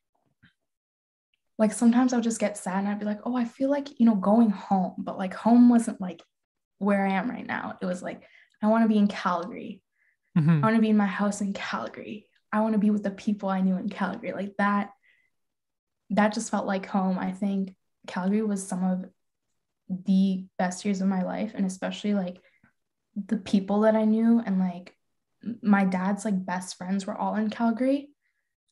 Like 1.58 1.72
sometimes 1.72 2.12
I'll 2.12 2.20
just 2.20 2.40
get 2.40 2.56
sad 2.56 2.78
and 2.80 2.88
I'd 2.88 2.98
be 2.98 3.06
like, 3.06 3.20
oh, 3.24 3.36
I 3.36 3.44
feel 3.44 3.70
like, 3.70 3.98
you 3.98 4.06
know, 4.06 4.14
going 4.14 4.50
home, 4.50 4.94
but 4.98 5.18
like 5.18 5.34
home 5.34 5.68
wasn't 5.68 6.00
like 6.00 6.22
where 6.78 7.06
I 7.06 7.12
am 7.12 7.30
right 7.30 7.46
now. 7.46 7.76
It 7.80 7.86
was 7.86 8.02
like, 8.02 8.22
I 8.62 8.66
want 8.68 8.84
to 8.84 8.88
be 8.88 8.98
in 8.98 9.08
Calgary. 9.08 9.82
Mhm. 10.38 10.58
I 10.58 10.66
want 10.66 10.76
to 10.76 10.82
be 10.82 10.90
in 10.90 10.96
my 10.96 11.06
house 11.06 11.40
in 11.40 11.52
Calgary. 11.52 12.28
I 12.52 12.60
want 12.60 12.72
to 12.72 12.78
be 12.78 12.90
with 12.90 13.02
the 13.02 13.10
people 13.10 13.48
I 13.48 13.60
knew 13.60 13.76
in 13.76 13.88
Calgary. 13.88 14.32
Like 14.32 14.56
that, 14.58 14.90
that 16.10 16.34
just 16.34 16.50
felt 16.50 16.66
like 16.66 16.86
home. 16.86 17.18
I 17.18 17.32
think 17.32 17.74
Calgary 18.06 18.42
was 18.42 18.66
some 18.66 18.84
of 18.84 19.04
the 19.88 20.44
best 20.58 20.84
years 20.84 21.00
of 21.00 21.08
my 21.08 21.22
life, 21.22 21.52
and 21.54 21.66
especially 21.66 22.14
like 22.14 22.40
the 23.14 23.36
people 23.36 23.80
that 23.80 23.96
I 23.96 24.04
knew, 24.04 24.40
and 24.44 24.58
like 24.58 24.96
my 25.62 25.84
dad's 25.84 26.24
like 26.24 26.44
best 26.44 26.76
friends 26.76 27.06
were 27.06 27.16
all 27.16 27.36
in 27.36 27.50
Calgary. 27.50 28.10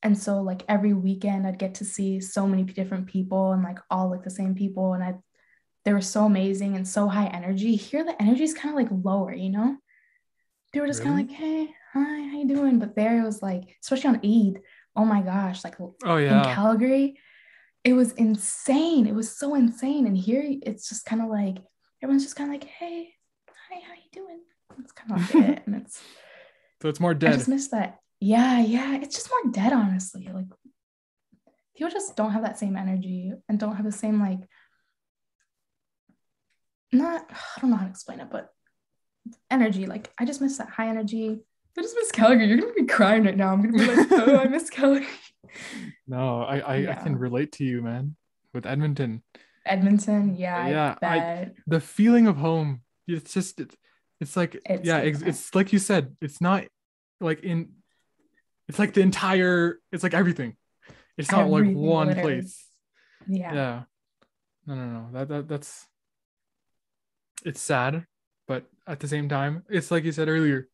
And 0.03 0.17
so 0.17 0.43
like 0.43 0.65
every 0.69 0.93
weekend 0.93 1.47
I'd 1.47 1.59
get 1.59 1.77
to 1.77 1.85
see 1.85 2.21
so 2.21 2.47
many 2.47 2.63
different 2.63 3.07
people 3.07 3.53
and 3.53 3.63
like 3.63 3.79
all 3.91 4.11
like 4.11 4.23
the 4.23 4.31
same 4.31 4.55
people. 4.55 4.93
And 4.93 5.03
I 5.03 5.15
they 5.85 5.93
were 5.93 6.01
so 6.01 6.25
amazing 6.25 6.77
and 6.77 6.87
so 6.87 7.09
high 7.09 7.27
energy. 7.27 7.75
Here 7.75 8.05
the 8.05 8.21
energy 8.21 8.45
is 8.45 8.55
kind 8.55 8.71
of 8.71 8.77
like 8.77 9.05
lower, 9.05 9.33
you 9.33 9.51
know? 9.51 9.77
They 10.73 10.81
were 10.81 10.87
just 10.87 11.03
kind 11.03 11.19
of 11.19 11.27
like, 11.27 11.37
hey, 11.37 11.71
hi, 11.93 12.29
how 12.29 12.39
you 12.39 12.47
doing? 12.47 12.79
But 12.79 12.95
there 12.95 13.21
it 13.21 13.25
was 13.25 13.43
like, 13.43 13.77
especially 13.83 14.11
on 14.11 14.17
Eid, 14.17 14.63
oh 14.95 15.05
my 15.05 15.23
gosh, 15.23 15.65
like 15.65 15.77
Oh 15.81 16.17
yeah, 16.17 16.39
in. 16.49 16.55
Calgary, 16.55 17.19
it 17.85 17.95
was 17.95 18.13
insane. 18.13 19.07
It 19.07 19.15
was 19.15 19.35
so 19.37 19.55
insane. 19.55 20.07
And 20.07 20.17
here 20.17 20.43
it's 20.45 20.89
just 20.89 21.07
kind 21.07 21.23
of 21.23 21.29
like 21.29 21.57
everyone's 22.03 22.25
just 22.25 22.37
kind 22.37 22.51
of 22.51 22.61
like, 22.61 22.69
hey, 22.69 23.15
hi, 23.49 23.81
how 23.87 23.95
you 23.95 24.11
doing? 24.13 24.41
That's 24.77 24.93
kind 24.93 25.13
of 25.13 25.35
like 25.35 25.49
it. 25.51 25.63
And 25.67 25.77
it's 25.77 26.03
So 26.83 26.89
it's 26.89 27.01
more 27.01 27.15
dead. 27.15 27.33
I 27.33 27.37
just 27.37 27.49
miss 27.49 27.69
that. 27.69 28.01
Yeah, 28.21 28.61
yeah. 28.61 28.97
It's 28.97 29.15
just 29.15 29.31
more 29.31 29.53
dead, 29.53 29.73
honestly. 29.73 30.29
Like 30.33 30.47
people 31.77 31.91
just 31.91 32.17
don't 32.17 32.33
have 32.33 32.43
that 32.43 32.59
same 32.59 32.77
energy 32.77 33.33
and 33.49 33.59
don't 33.59 33.77
have 33.77 33.87
the 33.87 33.93
same 33.93 34.21
like 34.21 34.41
not 36.93 37.27
I 37.31 37.61
don't 37.61 37.71
know 37.71 37.77
how 37.77 37.85
to 37.85 37.91
explain 37.91 38.21
it, 38.21 38.29
but 38.31 38.51
energy. 39.51 39.87
Like 39.87 40.11
I 40.19 40.25
just 40.25 40.41
miss 40.41 40.59
that 40.59 40.69
high 40.71 40.89
energy. 40.89 41.41
I 41.77 41.83
just 41.83 41.95
miss 41.97 42.11
Calgary. 42.11 42.47
You're 42.47 42.59
gonna 42.59 42.73
be 42.73 42.85
crying 42.87 43.25
right 43.25 43.37
now. 43.37 43.53
I'm 43.53 43.63
gonna 43.63 43.79
be 43.79 43.87
like, 43.87 44.09
oh, 44.13 44.37
I 44.39 44.49
miss 44.49 44.69
Calgary. 44.79 45.07
No, 46.07 46.43
I 46.43 46.59
I, 46.59 46.91
I 46.91 46.95
can 46.95 47.17
relate 47.17 47.53
to 47.53 47.65
you, 47.65 47.83
man. 47.83 48.17
With 48.55 48.67
Edmonton, 48.67 49.23
Edmonton, 49.67 50.35
yeah, 50.37 50.69
Yeah, 50.69 50.95
I 51.03 51.19
I- 51.19 51.51
the 51.67 51.81
feeling 51.81 52.27
of 52.27 52.37
home. 52.37 52.81
It's 53.07 53.33
just 53.33 53.61
it's, 53.61 53.77
it's 54.21 54.37
like 54.37 54.61
It's 54.67 54.87
yeah, 54.87 54.99
it's, 54.99 55.23
it's 55.23 55.55
like 55.55 55.73
you 55.73 55.79
said. 55.79 56.17
It's 56.21 56.41
not 56.41 56.65
like 57.21 57.41
in. 57.45 57.71
It's 58.69 58.79
like 58.79 58.93
the 58.95 59.01
entire. 59.03 59.79
It's 59.93 60.03
like 60.03 60.15
everything. 60.15 60.57
It's 61.17 61.31
not 61.31 61.49
like 61.49 61.65
one 61.75 62.09
literally. 62.09 62.35
place. 62.41 62.67
yeah. 63.27 63.53
yeah 63.55 63.83
no 64.67 64.75
no 64.75 64.87
no 64.87 65.09
that, 65.13 65.29
that 65.29 65.49
that's 65.49 65.87
it's 67.45 67.61
sad 67.61 68.05
at 68.89 69.01
the 69.01 69.09
same 69.09 69.29
time 69.29 69.63
it's 69.69 69.91
like 69.91 70.05
you 70.05 70.13
said 70.13 70.29
earlier 70.29 70.69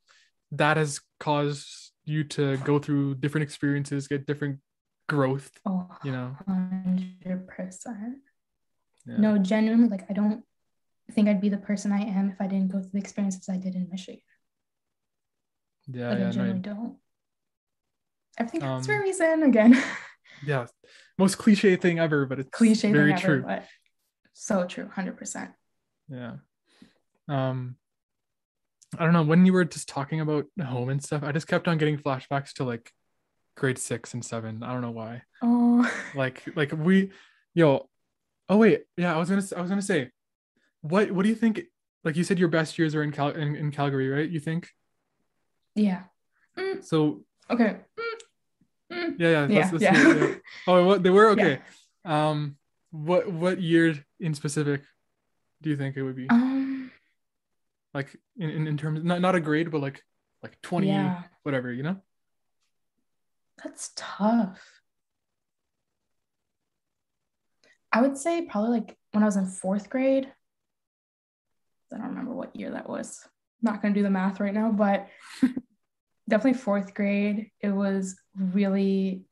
that 0.52 0.76
has 0.76 1.00
caused 1.18 1.92
you 2.04 2.22
to 2.22 2.56
go 2.58 2.78
through 2.78 3.14
different 3.16 3.42
experiences 3.42 4.06
get 4.08 4.26
different 4.26 4.58
growth 5.08 5.50
Oh, 5.66 5.88
you 6.04 6.12
know 6.12 6.36
100%. 6.48 8.14
yeah. 9.06 9.16
No, 9.18 9.36
genuinely, 9.38 9.88
like 9.88 10.06
I 10.08 10.14
don't 10.14 10.44
think 11.12 11.28
I'd 11.28 11.40
be 11.40 11.48
the 11.50 11.58
person 11.58 11.92
I 11.92 12.00
am 12.02 12.30
if 12.30 12.40
I 12.40 12.46
didn't 12.46 12.72
go 12.72 12.80
through 12.80 12.92
the 12.94 12.98
experiences 12.98 13.48
I 13.48 13.56
did 13.58 13.74
in 13.74 13.88
Michigan. 13.90 14.22
yeah 15.92 16.08
Like 16.10 16.18
yeah 16.18 16.28
I 16.42 16.52
no, 16.52 16.52
don't. 16.54 16.96
Everything 18.38 18.62
happens 18.62 18.86
for 18.86 18.94
Um, 18.94 19.00
a 19.00 19.02
reason 19.02 19.42
again. 19.42 19.82
yeah 20.46 20.66
most 21.18 21.36
cliche 21.38 21.76
thing 21.76 21.98
ever 21.98 22.26
but 22.26 22.40
it's 22.40 22.50
Cliche 22.50 22.90
very 22.92 23.14
true 23.14 23.44
ever, 23.44 23.60
but 23.60 23.64
so 24.32 24.66
true, 24.66 24.88
100%. 24.96 25.52
yeah 26.08 26.36
um 27.28 27.76
I 28.98 29.04
don't 29.04 29.12
know 29.12 29.22
when 29.22 29.46
you 29.46 29.52
were 29.52 29.64
just 29.64 29.88
talking 29.88 30.20
about 30.20 30.46
home 30.62 30.88
and 30.88 31.02
stuff. 31.02 31.22
I 31.22 31.32
just 31.32 31.46
kept 31.48 31.68
on 31.68 31.78
getting 31.78 31.98
flashbacks 31.98 32.52
to 32.54 32.64
like 32.64 32.92
grade 33.56 33.78
six 33.78 34.14
and 34.14 34.24
seven. 34.24 34.62
I 34.62 34.72
don't 34.72 34.82
know 34.82 34.90
why. 34.90 35.22
Oh, 35.42 35.90
Like 36.14 36.42
like 36.56 36.72
we, 36.72 37.10
yo, 37.54 37.88
oh 38.48 38.56
wait, 38.58 38.84
yeah. 38.96 39.14
I 39.14 39.18
was 39.18 39.28
gonna 39.28 39.42
I 39.56 39.60
was 39.60 39.70
gonna 39.70 39.82
say, 39.82 40.10
what 40.82 41.10
what 41.10 41.22
do 41.22 41.28
you 41.28 41.34
think? 41.34 41.62
Like 42.04 42.16
you 42.16 42.24
said, 42.24 42.38
your 42.38 42.48
best 42.48 42.78
years 42.78 42.94
are 42.94 43.02
in 43.02 43.12
Cal 43.12 43.30
in, 43.30 43.56
in 43.56 43.70
Calgary, 43.70 44.08
right? 44.08 44.28
You 44.28 44.40
think 44.40 44.68
yeah. 45.74 46.02
Mm, 46.58 46.84
so? 46.84 47.24
okay. 47.50 47.78
Mm, 47.98 48.96
mm. 48.96 49.14
Yeah, 49.18 49.28
yeah. 49.28 49.46
Yeah, 49.48 49.70
let's- 49.72 49.82
yeah. 49.82 49.94
hear 49.94 50.28
yeah. 50.28 50.34
Oh, 50.66 50.84
what 50.84 51.02
they 51.02 51.10
were 51.10 51.36
Yeah. 51.36 51.44
okay. 51.44 51.60
Um, 52.04 52.56
what 52.90 53.30
what 53.32 53.60
year 53.60 53.94
in 54.20 54.34
specific 54.34 54.82
do 55.62 55.70
you 55.70 55.76
think 55.76 55.96
it 55.96 56.02
would 56.02 56.14
be? 56.16 56.28
Um, 56.30 56.53
like 57.94 58.16
in, 58.36 58.50
in, 58.50 58.66
in 58.66 58.76
terms 58.76 59.02
not 59.02 59.20
not 59.20 59.34
a 59.34 59.40
grade, 59.40 59.70
but 59.70 59.80
like 59.80 60.02
like 60.42 60.60
twenty 60.60 60.88
yeah, 60.88 61.22
whatever, 61.42 61.72
you 61.72 61.82
know? 61.82 61.96
that's 63.62 63.92
tough. 63.96 64.82
I 67.92 68.02
would 68.02 68.16
say 68.16 68.42
probably 68.42 68.70
like 68.70 68.96
when 69.12 69.22
I 69.22 69.26
was 69.26 69.36
in 69.36 69.46
fourth 69.46 69.88
grade. 69.88 70.30
I 71.92 71.98
don't 71.98 72.08
remember 72.08 72.32
what 72.32 72.56
year 72.56 72.72
that 72.72 72.88
was. 72.88 73.24
Not 73.62 73.80
gonna 73.80 73.94
do 73.94 74.02
the 74.02 74.10
math 74.10 74.40
right 74.40 74.52
now, 74.52 74.72
but 74.72 75.06
definitely 76.28 76.58
fourth 76.58 76.92
grade. 76.92 77.50
It 77.60 77.70
was 77.70 78.16
really, 78.36 79.24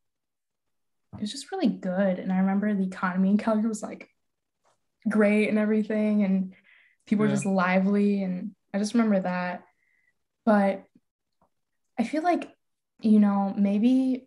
it 1.14 1.20
was 1.20 1.32
just 1.32 1.50
really 1.50 1.68
good. 1.68 2.20
And 2.20 2.32
I 2.32 2.38
remember 2.38 2.72
the 2.72 2.86
economy 2.86 3.30
in 3.30 3.38
Calgary 3.38 3.68
was 3.68 3.82
like 3.82 4.08
great 5.08 5.48
and 5.48 5.58
everything, 5.58 6.22
and 6.22 6.54
people 7.06 7.24
were 7.24 7.30
just 7.30 7.46
lively. 7.46 8.22
And 8.22 8.52
I 8.72 8.78
just 8.78 8.94
remember 8.94 9.20
that. 9.20 9.64
But 10.44 10.84
I 11.98 12.04
feel 12.04 12.22
like, 12.22 12.50
you 13.00 13.18
know, 13.20 13.54
maybe 13.56 14.26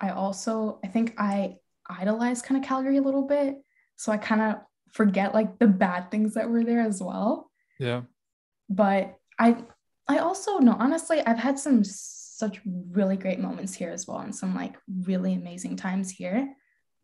I 0.00 0.10
also, 0.10 0.78
I 0.84 0.88
think 0.88 1.14
I 1.18 1.56
idolize 1.88 2.42
kind 2.42 2.62
of 2.62 2.66
Calgary 2.68 2.96
a 2.96 3.02
little 3.02 3.26
bit. 3.26 3.56
So 3.96 4.12
I 4.12 4.16
kind 4.16 4.40
of 4.40 4.56
forget 4.92 5.34
like 5.34 5.58
the 5.58 5.66
bad 5.66 6.10
things 6.10 6.34
that 6.34 6.50
were 6.50 6.64
there 6.64 6.80
as 6.80 7.02
well 7.02 7.50
Yeah. 7.78 8.02
but 8.68 9.16
I 9.38 9.56
I 10.06 10.18
also 10.18 10.58
know 10.58 10.76
honestly 10.78 11.20
I've 11.20 11.38
had 11.38 11.58
some 11.58 11.82
such 11.82 12.60
really 12.90 13.16
great 13.16 13.38
moments 13.40 13.72
here 13.74 13.90
as 13.90 14.06
well 14.06 14.18
and 14.18 14.34
some 14.34 14.54
like 14.54 14.76
really 15.06 15.32
amazing 15.34 15.76
times 15.76 16.10
here. 16.10 16.54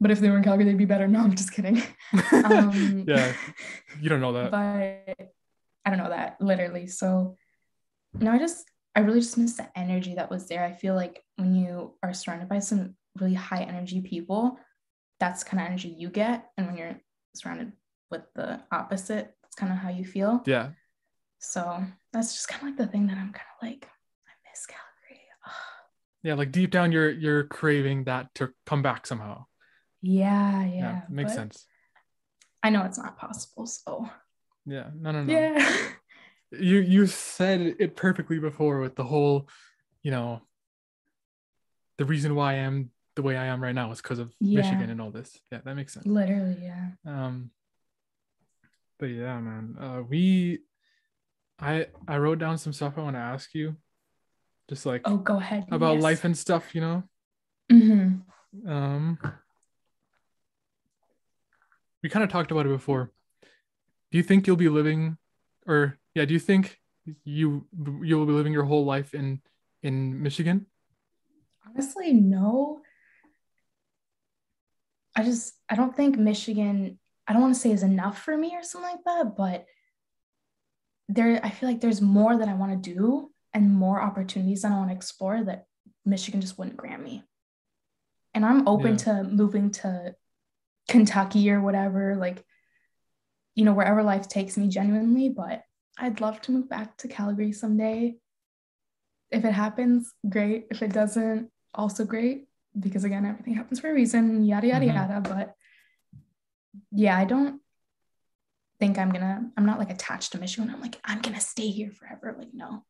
But 0.01 0.11
if 0.13 0.21
they 0.21 0.31
were 0.31 0.37
in 0.37 0.45
Calgary, 0.45 0.65
they'd 0.65 0.79
be 0.79 0.85
better. 0.85 1.09
No, 1.09 1.21
I'm 1.21 1.35
just 1.35 1.53
kidding. 1.53 1.83
Um, 2.33 3.05
yeah, 3.07 3.33
you 4.01 4.09
don't 4.09 4.21
know 4.21 4.33
that. 4.33 4.51
but 4.51 5.27
I 5.85 5.91
don't 5.91 5.99
know 5.99 6.09
that 6.11 6.37
literally. 6.41 6.87
So 6.87 7.37
no, 8.15 8.31
I 8.33 8.39
just 8.39 8.65
I 8.95 9.01
really 9.01 9.21
just 9.21 9.37
miss 9.37 9.55
the 9.55 9.69
energy 9.77 10.15
that 10.15 10.31
was 10.31 10.49
there. 10.49 10.65
I 10.65 10.73
feel 10.73 10.95
like 10.95 11.23
when 11.37 11.55
you 11.55 11.95
are 12.03 12.15
surrounded 12.15 12.49
by 12.49 12.61
some 12.61 12.95
really 13.21 13.35
high 13.35 13.63
energy 13.63 14.01
people, 14.01 14.59
that's 15.21 15.45
kind 15.45 15.61
of 15.61 15.67
energy 15.67 15.89
you 15.89 16.09
get, 16.09 16.47
and 16.57 16.67
when 16.67 16.77
you're 16.77 17.01
surrounded 17.35 17.73
with 18.11 18.23
the 18.35 18.61
opposite, 18.73 19.35
that's 19.43 19.55
kind 19.57 19.73
of 19.73 19.79
how 19.79 19.91
you 19.91 20.05
feel. 20.05 20.43
yeah. 20.47 20.71
So 21.41 21.85
that's 22.13 22.33
just 22.35 22.49
kind 22.49 22.63
of 22.63 22.69
like 22.69 22.77
the 22.79 22.87
thing 22.91 23.07
that 23.09 23.17
I'm 23.17 23.33
kind 23.33 23.47
of 23.61 23.69
like, 23.69 23.87
I 24.27 24.33
miss 24.51 24.67
Calgary. 24.67 25.23
Ugh. 25.47 25.53
Yeah, 26.25 26.35
like 26.35 26.51
deep 26.51 26.71
down 26.71 26.91
you're 26.93 27.11
you're 27.11 27.45
craving 27.45 28.05
that 28.05 28.35
to 28.37 28.51
come 28.67 28.83
back 28.83 29.07
somehow. 29.07 29.45
Yeah, 30.03 30.65
yeah. 30.65 31.03
makes 31.09 31.35
sense. 31.35 31.67
I 32.63 32.71
know 32.71 32.85
it's 32.85 32.99
not 32.99 33.19
possible. 33.19 33.67
So 33.67 34.09
Yeah. 34.67 34.91
No, 34.95 35.11
no, 35.13 35.25
no. 35.25 35.33
yeah. 35.33 35.89
You 36.51 36.79
you 36.79 37.07
said 37.07 37.77
it 37.79 37.95
perfectly 37.95 38.39
before 38.39 38.81
with 38.81 38.97
the 38.97 39.05
whole, 39.05 39.49
you 40.03 40.11
know, 40.11 40.41
the 41.99 42.05
reason 42.05 42.35
why 42.35 42.53
I 42.55 42.57
am 42.59 42.91
the 43.17 43.23
way 43.23 43.37
I 43.37 43.47
am 43.47 43.63
right 43.63 43.75
now 43.75 43.91
is 43.91 44.01
because 44.01 44.19
of 44.19 44.33
Yeah. 44.41 44.63
Michigan 44.63 44.91
and 44.91 45.01
all 45.01 45.11
this. 45.11 45.37
Yeah, 45.53 45.61
that 45.65 45.75
makes 45.75 45.93
sense. 45.93 46.07
Literally, 46.07 46.57
yeah. 46.63 46.91
Um, 47.05 47.51
but 48.99 49.07
yeah, 49.07 49.39
man. 49.41 49.77
Uh, 49.79 50.03
we, 50.09 50.61
I 51.59 51.89
I 52.07 52.19
wrote 52.19 52.39
down 52.39 52.59
some 52.59 52.73
stuff 52.73 52.95
I 52.97 53.03
want 53.03 53.17
to 53.17 53.21
ask 53.21 53.53
you, 53.55 53.77
just 54.69 54.87
like 54.87 55.03
Oh, 55.05 55.19
go 55.19 55.37
ahead. 55.37 55.67
about 55.71 55.95
yes. 55.95 56.03
life 56.03 56.25
and 56.25 56.37
stuff, 56.39 56.75
you 56.75 56.81
know. 56.81 57.03
Mhm. 57.71 58.23
Um, 58.67 59.19
we 62.03 62.09
kind 62.09 62.25
of 62.25 62.31
talked 62.31 62.51
about 62.51 62.67
it 62.67 62.71
before. 62.71 63.13
Do 64.11 64.19
you 64.19 64.25
think 64.25 64.47
you'll 64.47 64.57
be 64.57 64.69
living, 64.69 65.19
or 65.67 65.99
yeah, 66.15 66.25
do 66.25 66.33
you 66.33 66.41
think 66.41 66.79
you 67.25 67.67
you'll 68.03 68.27
be 68.27 68.33
living 68.33 68.53
your 68.53 68.65
whole 68.65 68.85
life 68.85 69.15
in 69.15 69.41
in 69.83 70.23
Michigan? 70.23 70.67
Honestly, 71.67 72.13
no. 72.13 72.81
I 75.15 75.25
just 75.25 75.55
I 75.69 75.75
don't 75.75 75.97
think 75.97 76.17
Michigan, 76.17 76.99
I 77.27 77.33
don't 77.33 77.43
want 77.43 77.55
to 77.55 77.61
say 77.61 77.73
is 77.73 77.83
enough 77.83 78.23
for 78.23 78.37
me 78.37 78.55
or 78.55 78.63
something 78.63 78.91
like 78.91 79.05
that, 79.05 79.37
but 79.37 79.67
there 81.09 81.41
I 81.43 81.51
feel 81.51 81.69
like 81.69 81.81
there's 81.81 82.01
more 82.01 82.37
that 82.37 82.49
I 82.49 82.55
want 82.55 82.83
to 82.83 82.95
do 82.95 83.31
and 83.53 83.71
more 83.71 84.01
opportunities 84.01 84.63
that 84.63 84.73
I 84.73 84.77
want 84.77 84.91
to 84.91 84.97
explore 84.97 85.43
that 85.43 85.67
Michigan 86.05 86.41
just 86.41 86.59
wouldn't 86.59 86.77
grant 86.77 87.03
me. 87.03 87.25
And 88.35 88.45
I'm 88.45 88.69
open 88.69 88.97
to 88.99 89.25
moving 89.25 89.71
to 89.73 90.15
Kentucky 90.89 91.51
or 91.51 91.61
whatever, 91.61 92.17
like 92.17 92.45
you 93.55 93.65
know, 93.65 93.73
wherever 93.75 94.03
life 94.05 94.29
takes 94.29 94.57
me 94.57 94.69
genuinely, 94.69 95.29
but 95.29 95.63
I'd 95.99 96.21
love 96.21 96.41
to 96.43 96.53
move 96.53 96.69
back 96.69 96.97
to 96.99 97.09
Calgary 97.09 97.53
someday. 97.53 98.17
If 99.33 99.45
it 99.45 99.53
happens, 99.53 100.13
great. 100.29 100.69
If 100.71 100.81
it 100.83 100.93
doesn't, 100.93 101.51
also 101.75 102.05
great 102.05 102.49
because 102.79 103.03
again 103.05 103.27
everything 103.27 103.55
happens 103.55 103.81
for 103.81 103.91
a 103.91 103.95
reason 103.95 104.45
yada 104.45 104.67
yada 104.69 104.87
Mhm. 104.87 104.95
yada 104.95 105.21
but 105.21 105.55
yeah 106.93 107.17
i 107.17 107.25
don't 107.25 107.61
think 108.79 108.99
i'm 108.99 109.11
gonna 109.11 109.51
i'm 109.57 109.67
not 109.67 109.79
like 109.79 109.91
attached 109.91 110.33
to 110.33 110.39
michigan 110.39 110.71
i'm 110.71 110.81
like 110.81 110.99
i'm 111.05 111.21
gonna 111.21 111.41
stay 111.41 111.69
here 111.71 111.91
forever 111.91 112.35
like 112.39 112.53
no 112.53 112.85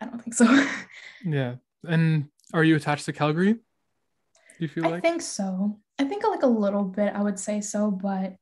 i 0.00 0.06
don't 0.06 0.20
think 0.22 0.34
so 0.34 0.46
Yeah. 1.24 1.56
And 1.86 2.28
are 2.52 2.64
you 2.64 2.76
attached 2.76 3.06
to 3.06 3.12
Calgary? 3.12 3.54
Do 3.54 3.60
you 4.58 4.68
feel 4.68 4.84
i 4.86 4.88
like? 4.90 4.98
I 4.98 5.00
think 5.08 5.22
so 5.22 5.80
i 5.98 6.04
think 6.04 6.24
like 6.26 6.42
a 6.42 6.46
little 6.46 6.84
bit 6.84 7.14
i 7.14 7.22
would 7.22 7.38
say 7.38 7.60
so 7.60 7.90
but 7.90 8.34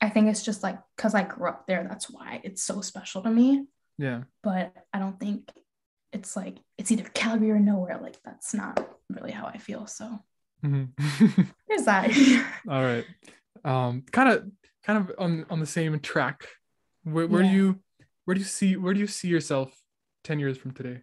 i 0.00 0.08
think 0.08 0.28
it's 0.28 0.42
just 0.44 0.62
like 0.62 0.78
because 0.96 1.14
i 1.14 1.22
grew 1.22 1.48
up 1.48 1.66
there 1.66 1.84
that's 1.88 2.10
why 2.10 2.40
it's 2.44 2.62
so 2.62 2.80
special 2.80 3.22
to 3.22 3.30
me 3.30 3.66
Yeah. 3.98 4.22
but 4.42 4.72
i 4.92 4.98
don't 4.98 5.18
think 5.20 5.50
it's 6.12 6.36
like 6.36 6.56
it's 6.78 6.90
either 6.90 7.04
calgary 7.14 7.50
or 7.50 7.58
nowhere 7.58 7.98
like 8.00 8.16
that's 8.24 8.54
not 8.54 8.86
really 9.10 9.32
how 9.32 9.46
i 9.46 9.58
feel 9.58 9.86
so 9.86 10.20
Mhm. 10.64 10.88
there's 11.68 11.84
that 11.84 12.10
All 12.68 12.82
right. 12.82 13.04
Um, 13.62 14.02
kind 14.10 14.30
of, 14.30 14.50
kind 14.84 14.98
of 14.98 15.14
on 15.18 15.44
on 15.50 15.60
the 15.60 15.66
same 15.66 16.00
track. 16.00 16.46
Where 17.04 17.26
where 17.28 17.42
do 17.42 17.48
you 17.50 17.80
where 18.24 18.34
do 18.34 18.40
you 18.40 18.46
see 18.46 18.74
where 18.76 18.94
do 18.94 18.98
you 19.00 19.06
see 19.06 19.28
yourself 19.28 19.78
ten 20.24 20.38
years 20.38 20.56
from 20.56 20.70
today? 20.72 21.02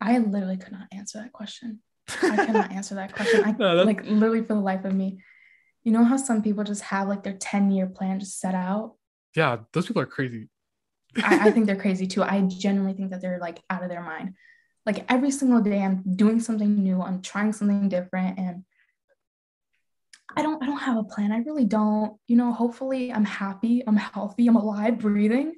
I 0.00 0.18
literally 0.18 0.56
could 0.56 0.72
not 0.72 0.88
answer 0.90 1.18
that 1.18 1.32
question. 1.32 1.80
I 2.22 2.36
cannot 2.46 2.72
answer 2.72 2.94
that 2.94 3.14
question. 3.14 3.44
I 3.44 3.52
No, 3.58 3.74
like 3.84 4.04
literally 4.04 4.40
for 4.42 4.54
the 4.54 4.60
life 4.60 4.84
of 4.84 4.94
me. 4.94 5.18
You 5.84 5.92
know 5.92 6.04
how 6.04 6.16
some 6.16 6.42
people 6.42 6.64
just 6.64 6.82
have 6.82 7.08
like 7.08 7.22
their 7.22 7.36
10 7.36 7.70
year 7.70 7.86
plan 7.86 8.20
just 8.20 8.40
set 8.40 8.54
out? 8.54 8.94
Yeah, 9.34 9.58
those 9.72 9.86
people 9.86 10.02
are 10.02 10.06
crazy. 10.06 10.48
I, 11.22 11.48
I 11.48 11.50
think 11.50 11.66
they're 11.66 11.76
crazy 11.76 12.06
too. 12.06 12.22
I 12.22 12.40
genuinely 12.42 12.94
think 12.94 13.10
that 13.10 13.20
they're 13.20 13.38
like 13.40 13.60
out 13.70 13.82
of 13.82 13.88
their 13.88 14.02
mind. 14.02 14.34
Like 14.84 15.04
every 15.10 15.30
single 15.30 15.60
day 15.60 15.82
I'm 15.82 16.02
doing 16.16 16.40
something 16.40 16.82
new, 16.82 17.00
I'm 17.02 17.22
trying 17.22 17.52
something 17.52 17.88
different 17.88 18.38
and 18.38 18.64
I 20.36 20.42
don't 20.42 20.62
I 20.62 20.66
don't 20.66 20.78
have 20.78 20.98
a 20.98 21.04
plan. 21.04 21.32
I 21.32 21.38
really 21.38 21.64
don't. 21.64 22.18
You 22.26 22.36
know, 22.36 22.52
hopefully 22.52 23.12
I'm 23.12 23.24
happy, 23.24 23.82
I'm 23.86 23.96
healthy, 23.96 24.46
I'm 24.46 24.56
alive, 24.56 24.98
breathing. 24.98 25.54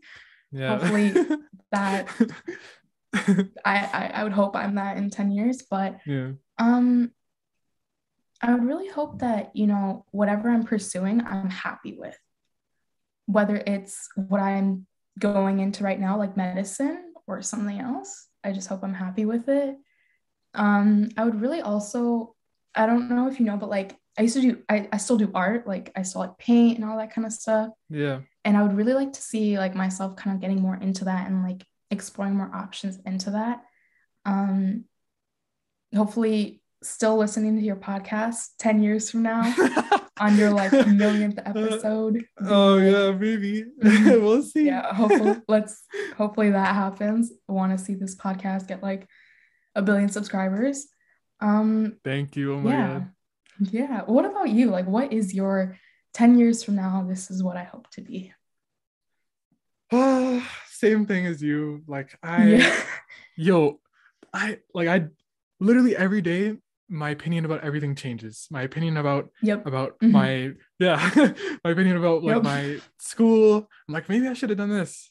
Yeah. 0.53 0.79
Hopefully 0.79 1.13
that- 1.73 2.07
I, 3.15 3.51
I 3.65 4.11
I 4.15 4.25
would 4.25 4.33
hope 4.33 4.55
I'm 4.55 4.77
that 4.77 4.97
in 4.97 5.11
10 5.11 5.33
years, 5.33 5.63
but 5.63 5.99
yeah. 6.07 6.33
Um, 6.59 7.13
I 8.43 8.53
would 8.55 8.65
really 8.65 8.89
hope 8.89 9.19
that, 9.19 9.55
you 9.55 9.67
know, 9.67 10.07
whatever 10.13 10.49
I'm 10.49 10.65
pursuing, 10.65 11.25
I'm 11.27 11.51
happy 11.51 11.97
with. 11.99 12.19
Whether 13.27 13.57
it's 13.57 14.09
what 14.15 14.41
I'm 14.41 14.87
going 15.19 15.61
into 15.61 15.85
right 15.85 16.01
now, 16.01 16.17
like 16.17 16.37
medicine 16.37 17.13
or 17.27 17.43
something 17.43 17.79
else, 17.79 18.29
I 18.43 18.53
just 18.53 18.69
hope 18.69 18.83
I'm 18.83 18.95
happy 18.95 19.25
with 19.27 19.49
it. 19.49 19.77
Um, 20.55 21.11
I 21.17 21.25
would 21.25 21.41
really 21.41 21.61
also, 21.61 22.35
I 22.75 22.87
don't 22.87 23.11
know 23.11 23.29
if 23.29 23.39
you 23.39 23.47
know, 23.47 23.57
but 23.57 23.69
like 23.69 23.97
I 24.19 24.23
used 24.23 24.37
to 24.37 24.41
do, 24.41 24.63
I, 24.69 24.89
I 24.93 24.97
still 24.97 25.19
do 25.19 25.31
art, 25.35 25.67
like 25.67 25.93
I 25.95 26.03
still 26.03 26.23
like 26.23 26.39
paint 26.39 26.79
and 26.79 26.89
all 26.89 26.97
that 26.97 27.15
kind 27.15 27.27
of 27.27 27.33
stuff. 27.33 27.71
Yeah. 27.91 28.21
And 28.45 28.57
I 28.57 28.63
would 28.63 28.77
really 28.77 28.95
like 28.95 29.13
to 29.13 29.23
see 29.23 29.59
like 29.59 29.75
myself 29.75 30.17
kind 30.17 30.35
of 30.35 30.41
getting 30.41 30.63
more 30.63 30.77
into 30.77 31.05
that 31.05 31.27
and 31.27 31.43
like 31.43 31.65
exploring 31.91 32.35
more 32.35 32.51
options 32.55 32.99
into 33.05 33.31
that. 33.33 33.63
Um, 34.25 34.85
hopefully 35.95 36.63
still 36.83 37.17
listening 37.17 37.57
to 37.57 37.63
your 37.63 37.77
podcast 37.77 38.51
10 38.59 38.83
years 38.83 39.11
from 39.11 39.23
now 39.23 39.55
on 40.21 40.37
your 40.37 40.51
like 40.51 40.73
millionth 40.87 41.39
episode. 41.45 42.25
oh 42.47 42.79
yeah, 42.79 43.11
maybe. 43.13 43.65
Mhm. 43.83 44.23
we'll 44.23 44.43
see. 44.43 44.67
Yeah, 44.67 44.95
hopefully 44.95 45.37
let's 45.49 45.83
hopefully 46.17 46.51
that 46.51 46.75
happens. 46.75 47.33
I 47.49 47.53
want 47.53 47.77
to 47.77 47.85
see 47.85 47.95
this 47.95 48.17
podcast 48.17 48.69
get 48.69 48.83
like 48.83 49.07
a 49.75 49.83
billion 49.83 50.09
subscribers. 50.09 50.87
Um 51.41 51.97
Thank 52.05 52.37
you. 52.37 52.55
Oh 52.55 52.61
my 52.61 52.71
yeah. 52.71 52.89
god. 52.89 53.09
Yeah. 53.73 54.03
What 54.07 54.25
about 54.25 54.49
you? 54.49 54.71
Like 54.71 54.87
what 54.87 55.13
is 55.13 55.35
your 55.35 55.77
10 56.15 56.39
years 56.39 56.63
from 56.63 56.77
now? 56.77 57.05
This 57.09 57.31
is 57.31 57.43
what 57.43 57.57
I 57.57 57.65
hope 57.65 57.91
to 57.91 58.01
be. 58.01 58.33
Same 60.71 61.07
thing 61.07 61.27
as 61.27 61.43
you. 61.43 61.83
Like 61.87 62.19
I 62.23 62.47
yeah. 62.47 62.83
yo, 63.37 63.81
I 64.33 64.59
like 64.75 64.89
I 64.89 65.07
literally 65.59 65.97
every 65.97 66.23
day 66.23 66.57
my 66.89 67.11
opinion 67.11 67.45
about 67.45 67.63
everything 67.63 67.95
changes. 67.95 68.49
My 68.51 68.63
opinion 68.63 68.97
about 68.97 69.31
Yep. 69.43 69.67
about 69.67 69.99
Mhm. 70.01 70.11
my 70.13 70.53
yeah, 70.79 71.11
my 71.65 71.71
opinion 71.71 71.97
about 71.97 72.23
like 72.25 72.37
Yep. 72.37 72.43
my 72.45 72.79
school. 72.99 73.69
I'm 73.89 73.95
like 73.95 74.09
maybe 74.09 74.27
I 74.29 74.33
should 74.33 74.51
have 74.51 74.59
done 74.59 74.71
this. 74.71 75.11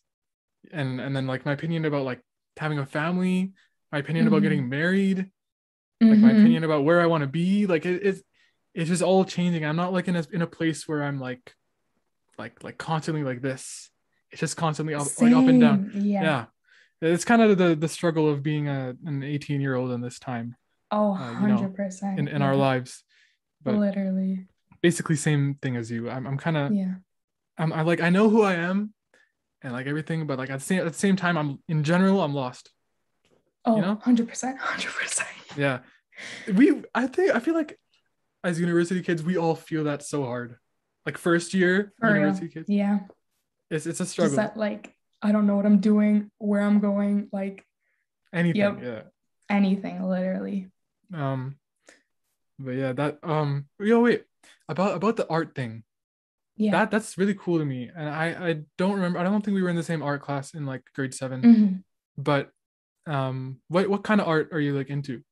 And 0.72 1.00
and 1.00 1.15
then 1.15 1.28
like 1.28 1.46
my 1.46 1.54
opinion 1.54 1.86
about 1.86 2.04
like 2.06 2.22
having 2.58 2.80
a 2.80 2.86
family, 2.86 3.54
my 3.92 4.00
opinion 4.00 4.28
about 4.28 4.39
Mhm. 4.39 4.44
getting 4.44 4.70
married, 4.70 5.18
like 6.02 6.20
my 6.20 6.32
Mhm. 6.34 6.39
opinion 6.39 6.63
about 6.63 6.84
where 6.84 7.00
I 7.02 7.06
want 7.06 7.22
to 7.22 7.28
be. 7.28 7.65
Like 7.68 7.86
it, 7.86 8.02
it's 8.04 8.22
it's 8.74 8.89
just 8.89 9.02
all 9.02 9.26
changing. 9.26 9.65
I'm 9.65 9.76
not 9.76 9.94
like 9.94 10.08
in 10.08 10.15
a 10.15 10.26
in 10.32 10.42
a 10.42 10.48
place 10.48 10.88
where 10.88 11.04
I'm 11.04 11.20
like 11.20 11.54
like 12.38 12.63
like 12.63 12.78
constantly 12.78 13.24
like 13.24 13.42
this. 13.42 13.89
It's 14.32 14.39
just 14.39 14.58
constantly 14.58 14.94
up, 14.94 15.08
like 15.20 15.34
up 15.34 15.48
and 15.48 15.62
down. 15.62 15.92
Yeah. 15.96 16.22
Yeah. 16.24 16.46
It's 17.02 17.26
kind 17.26 17.42
of 17.42 17.58
the 17.58 17.76
the 17.76 17.88
struggle 17.88 18.30
of 18.30 18.44
being 18.44 18.68
a 18.68 18.96
an 19.06 19.24
18 19.24 19.62
year 19.62 19.76
old 19.76 19.92
in 19.92 20.02
this 20.02 20.20
time 20.20 20.56
Oh, 20.92 21.13
Uh, 21.13 21.42
you 21.42 21.48
know, 21.48 21.58
100%. 21.58 22.18
in, 22.18 22.28
in 22.28 22.42
our 22.42 22.56
lives. 22.56 23.04
But 23.63 23.76
Literally. 23.76 24.48
basically 24.82 25.15
same 25.15 25.56
thing 25.62 25.76
as 25.76 25.89
you. 25.92 26.10
I'm 26.10 26.26
I'm 26.28 26.38
kind 26.38 26.58
of 26.58 26.72
Yeah. 26.74 26.96
I'm 27.58 27.72
I 27.74 27.82
like 27.84 28.02
I 28.02 28.10
know 28.10 28.30
who 28.30 28.42
I 28.44 28.56
am 28.56 28.94
and 29.62 29.74
like 29.74 29.88
everything, 29.88 30.28
but 30.28 30.38
like 30.38 30.50
at 30.50 30.60
the 30.60 30.65
same 30.65 30.80
at 30.80 30.92
the 30.94 31.00
same 31.00 31.15
time, 31.15 31.38
I'm 31.38 31.60
in 31.68 31.84
general, 31.84 32.22
I'm 32.22 32.34
lost. 32.34 32.72
Oh, 33.65 33.80
know? 33.80 33.96
100%. 34.06 34.58
100%. 34.58 35.24
Yeah. 35.58 35.80
We 36.54 36.84
I 36.94 37.08
think 37.08 37.36
I 37.36 37.39
feel 37.39 37.54
like 37.56 37.80
as 38.44 38.60
university 38.60 39.02
kids, 39.02 39.22
we 39.24 39.38
all 39.38 39.56
feel 39.56 39.84
that 39.86 40.04
so 40.04 40.24
hard. 40.26 40.58
Like 41.06 41.18
first 41.18 41.54
year 41.54 41.94
For 42.00 42.08
real. 42.08 42.15
university 42.18 42.50
kids. 42.50 42.70
Yeah. 42.70 43.00
It's 43.69 43.86
it's 43.86 43.99
a 43.99 44.05
struggle. 44.05 44.36
Just 44.36 44.53
that, 44.53 44.58
like, 44.58 44.95
I 45.21 45.32
don't 45.32 45.47
know 45.47 45.55
what 45.55 45.65
I'm 45.65 45.79
doing, 45.79 46.32
where 46.38 46.62
I'm 46.62 46.79
going, 46.79 47.29
like 47.32 47.65
Anything. 48.32 48.62
Yep. 48.62 48.79
Yeah. 48.84 49.01
anything, 49.49 50.03
literally. 50.03 50.67
Um 51.13 51.55
but 52.60 52.71
yeah, 52.71 52.93
that 52.93 53.19
um 53.23 53.65
yo 53.79 54.01
wait. 54.01 54.23
About 54.67 54.95
about 54.95 55.15
the 55.15 55.27
art 55.29 55.55
thing. 55.55 55.84
Yeah. 56.55 56.71
That 56.71 56.91
that's 56.91 57.17
really 57.17 57.34
cool 57.34 57.58
to 57.58 57.65
me. 57.65 57.89
And 57.95 58.08
I 58.10 58.49
I 58.49 58.62
don't 58.77 58.95
remember 58.95 59.17
I 59.19 59.23
don't 59.23 59.43
think 59.43 59.55
we 59.55 59.63
were 59.63 59.69
in 59.69 59.75
the 59.75 59.84
same 59.84 60.03
art 60.03 60.21
class 60.21 60.53
in 60.53 60.65
like 60.65 60.84
grade 60.93 61.13
7. 61.13 61.41
Mhm. 61.41 61.84
But 62.17 62.51
um 63.08 63.60
what 63.67 63.89
what 63.89 64.03
kind 64.03 64.21
of 64.21 64.27
art 64.27 64.49
are 64.51 64.60
you 64.60 64.73
like 64.77 64.89
into? 64.89 65.23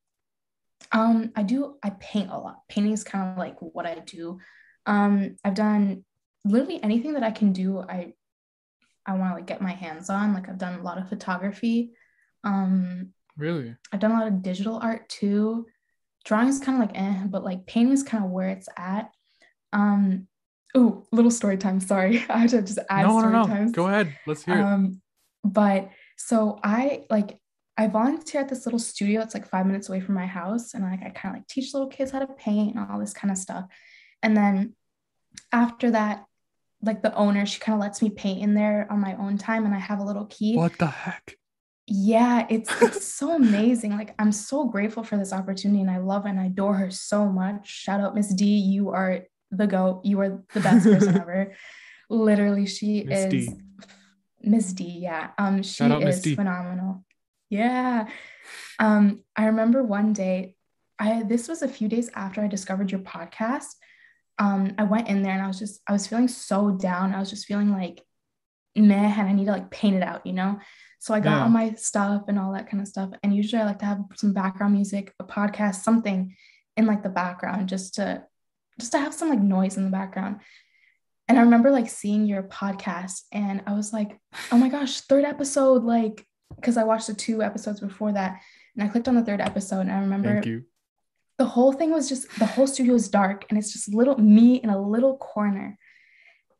Um, 0.91 1.31
I 1.35 1.43
do, 1.43 1.75
I 1.83 1.89
paint 1.89 2.29
a 2.31 2.37
lot. 2.37 2.61
Painting 2.69 2.93
is 2.93 3.03
kind 3.03 3.31
of 3.31 3.37
like 3.37 3.57
what 3.59 3.85
I 3.85 3.95
do. 3.95 4.39
Um, 4.85 5.35
I've 5.43 5.55
done 5.55 6.05
literally 6.45 6.81
anything 6.81 7.13
that 7.13 7.23
I 7.23 7.31
can 7.31 7.51
do, 7.51 7.79
I 7.79 8.13
I 9.07 9.13
want 9.13 9.31
to 9.31 9.35
like 9.35 9.47
get 9.47 9.61
my 9.61 9.71
hands 9.71 10.09
on. 10.09 10.33
Like 10.33 10.49
I've 10.49 10.57
done 10.57 10.79
a 10.79 10.83
lot 10.83 10.97
of 10.97 11.09
photography. 11.09 11.91
Um, 12.43 13.13
Really? 13.37 13.75
I've 13.91 13.99
done 13.99 14.11
a 14.11 14.19
lot 14.19 14.27
of 14.27 14.41
digital 14.41 14.79
art 14.81 15.07
too. 15.09 15.67
Drawing 16.25 16.49
is 16.49 16.59
kind 16.59 16.81
of 16.81 16.89
like 16.89 16.99
eh, 16.99 17.23
but 17.27 17.43
like 17.43 17.67
painting 17.67 17.93
is 17.93 18.03
kind 18.03 18.25
of 18.25 18.31
where 18.31 18.49
it's 18.49 18.67
at. 18.75 19.11
Um, 19.71 20.27
oh, 20.75 21.05
little 21.11 21.31
story 21.31 21.57
time. 21.57 21.79
Sorry, 21.79 22.25
I 22.29 22.39
have 22.39 22.51
to 22.51 22.61
just 22.61 22.79
add 22.89 23.05
no, 23.05 23.13
no, 23.13 23.19
story 23.19 23.33
no. 23.33 23.47
times. 23.47 23.71
Go 23.71 23.87
ahead. 23.87 24.13
Let's 24.25 24.43
hear 24.43 24.55
it. 24.55 24.61
Um, 24.61 25.01
but 25.43 25.89
so 26.17 26.59
I 26.63 27.05
like 27.09 27.39
I 27.77 27.87
volunteer 27.87 28.41
at 28.41 28.49
this 28.49 28.65
little 28.65 28.79
studio. 28.79 29.21
It's 29.21 29.35
like 29.35 29.47
five 29.47 29.67
minutes 29.67 29.87
away 29.87 30.01
from 30.01 30.15
my 30.15 30.25
house, 30.25 30.73
and 30.73 30.83
like 30.83 31.03
I 31.03 31.09
kind 31.09 31.35
of 31.35 31.39
like 31.39 31.47
teach 31.47 31.73
little 31.73 31.89
kids 31.89 32.11
how 32.11 32.19
to 32.19 32.27
paint 32.27 32.75
and 32.75 32.85
all 32.89 32.99
this 32.99 33.13
kind 33.13 33.31
of 33.31 33.37
stuff. 33.37 33.65
And 34.23 34.35
then 34.35 34.75
after 35.51 35.91
that, 35.91 36.25
like 36.81 37.01
the 37.01 37.13
owner, 37.15 37.45
she 37.45 37.59
kind 37.59 37.75
of 37.75 37.81
lets 37.81 38.01
me 38.01 38.09
paint 38.09 38.41
in 38.41 38.53
there 38.53 38.87
on 38.91 38.99
my 38.99 39.15
own 39.15 39.37
time, 39.37 39.65
and 39.65 39.73
I 39.73 39.79
have 39.79 39.99
a 39.99 40.03
little 40.03 40.25
key. 40.25 40.55
What 40.55 40.77
the 40.77 40.87
heck? 40.87 41.35
Yeah, 41.87 42.45
it's 42.49 42.69
it's 42.81 43.07
so 43.07 43.35
amazing. 43.35 43.97
Like 43.97 44.13
I'm 44.19 44.31
so 44.31 44.65
grateful 44.65 45.03
for 45.03 45.17
this 45.17 45.33
opportunity, 45.33 45.81
and 45.81 45.89
I 45.89 45.97
love 45.97 46.25
and 46.25 46.39
I 46.39 46.45
adore 46.45 46.75
her 46.75 46.91
so 46.91 47.25
much. 47.25 47.67
Shout 47.67 48.01
out 48.01 48.15
Miss 48.15 48.33
D, 48.33 48.45
you 48.45 48.89
are 48.89 49.21
the 49.51 49.67
goat. 49.67 50.01
You 50.03 50.19
are 50.21 50.43
the 50.53 50.59
best 50.59 50.85
person 50.85 51.17
ever. 51.21 51.55
Literally, 52.09 52.65
she 52.65 53.03
Miss 53.03 53.33
is 53.33 53.47
D. 53.47 53.53
Miss 54.41 54.73
D. 54.73 54.99
Yeah, 55.01 55.31
um, 55.37 55.63
she 55.63 55.83
out 55.83 56.03
is 56.03 56.21
phenomenal. 56.21 57.03
Yeah, 57.49 58.07
um, 58.79 59.23
I 59.35 59.45
remember 59.45 59.83
one 59.83 60.13
day. 60.13 60.53
I 60.99 61.23
this 61.23 61.47
was 61.47 61.61
a 61.61 61.67
few 61.67 61.87
days 61.87 62.09
after 62.15 62.41
I 62.41 62.47
discovered 62.47 62.91
your 62.91 63.01
podcast. 63.01 63.75
Um, 64.39 64.73
I 64.77 64.83
went 64.83 65.07
in 65.07 65.23
there 65.23 65.33
and 65.33 65.41
I 65.41 65.47
was 65.47 65.59
just 65.59 65.81
I 65.87 65.91
was 65.93 66.07
feeling 66.07 66.27
so 66.27 66.71
down. 66.71 67.13
I 67.15 67.19
was 67.19 67.29
just 67.29 67.45
feeling 67.45 67.71
like 67.71 68.03
meh, 68.75 69.13
and 69.17 69.27
I 69.27 69.33
need 69.33 69.45
to 69.45 69.51
like 69.51 69.71
paint 69.71 69.95
it 69.95 70.03
out, 70.03 70.25
you 70.25 70.33
know. 70.33 70.59
So 70.99 71.13
I 71.13 71.19
got 71.19 71.37
Yeah. 71.37 71.43
all 71.43 71.49
my 71.49 71.73
stuff 71.73 72.23
and 72.27 72.37
all 72.39 72.53
that 72.53 72.69
kind 72.69 72.81
of 72.81 72.87
stuff. 72.87 73.11
And 73.23 73.35
usually 73.35 73.61
I 73.61 73.65
like 73.65 73.79
to 73.79 73.85
have 73.85 73.99
some 74.15 74.33
background 74.33 74.73
music, 74.73 75.13
a 75.19 75.23
podcast, 75.23 75.75
something 75.75 76.35
in 76.75 76.85
like 76.85 77.03
the 77.03 77.09
background 77.09 77.69
just 77.69 77.95
to 77.95 78.23
just 78.79 78.91
to 78.91 78.99
have 78.99 79.13
some 79.13 79.29
like 79.29 79.39
noise 79.39 79.77
in 79.77 79.85
the 79.85 79.89
background. 79.91 80.41
And 81.27 81.37
I 81.37 81.41
remember 81.41 81.71
like 81.71 81.89
seeing 81.89 82.25
your 82.25 82.43
podcast 82.43 83.23
and 83.31 83.61
I 83.67 83.73
was 83.73 83.91
like, 83.91 84.17
oh 84.51 84.57
my 84.57 84.69
gosh, 84.69 85.01
third 85.01 85.25
episode, 85.25 85.83
like, 85.83 86.25
because 86.55 86.77
I 86.77 86.83
watched 86.83 87.07
the 87.07 87.13
two 87.13 87.41
episodes 87.43 87.79
before 87.79 88.13
that. 88.13 88.39
And 88.75 88.83
I 88.87 88.91
clicked 88.91 89.07
on 89.07 89.15
the 89.15 89.25
third 89.25 89.41
episode 89.41 89.81
and 89.81 89.91
I 89.91 89.99
remember 89.99 90.33
Thank 90.35 90.45
you. 90.45 90.63
The 91.37 91.45
whole 91.45 91.71
thing 91.71 91.91
was 91.91 92.09
just 92.09 92.27
the 92.39 92.45
whole 92.45 92.67
studio 92.67 92.95
is 92.95 93.09
dark 93.09 93.45
and 93.49 93.57
it's 93.57 93.71
just 93.71 93.93
little 93.93 94.17
me 94.17 94.55
in 94.55 94.69
a 94.69 94.81
little 94.81 95.17
corner. 95.17 95.77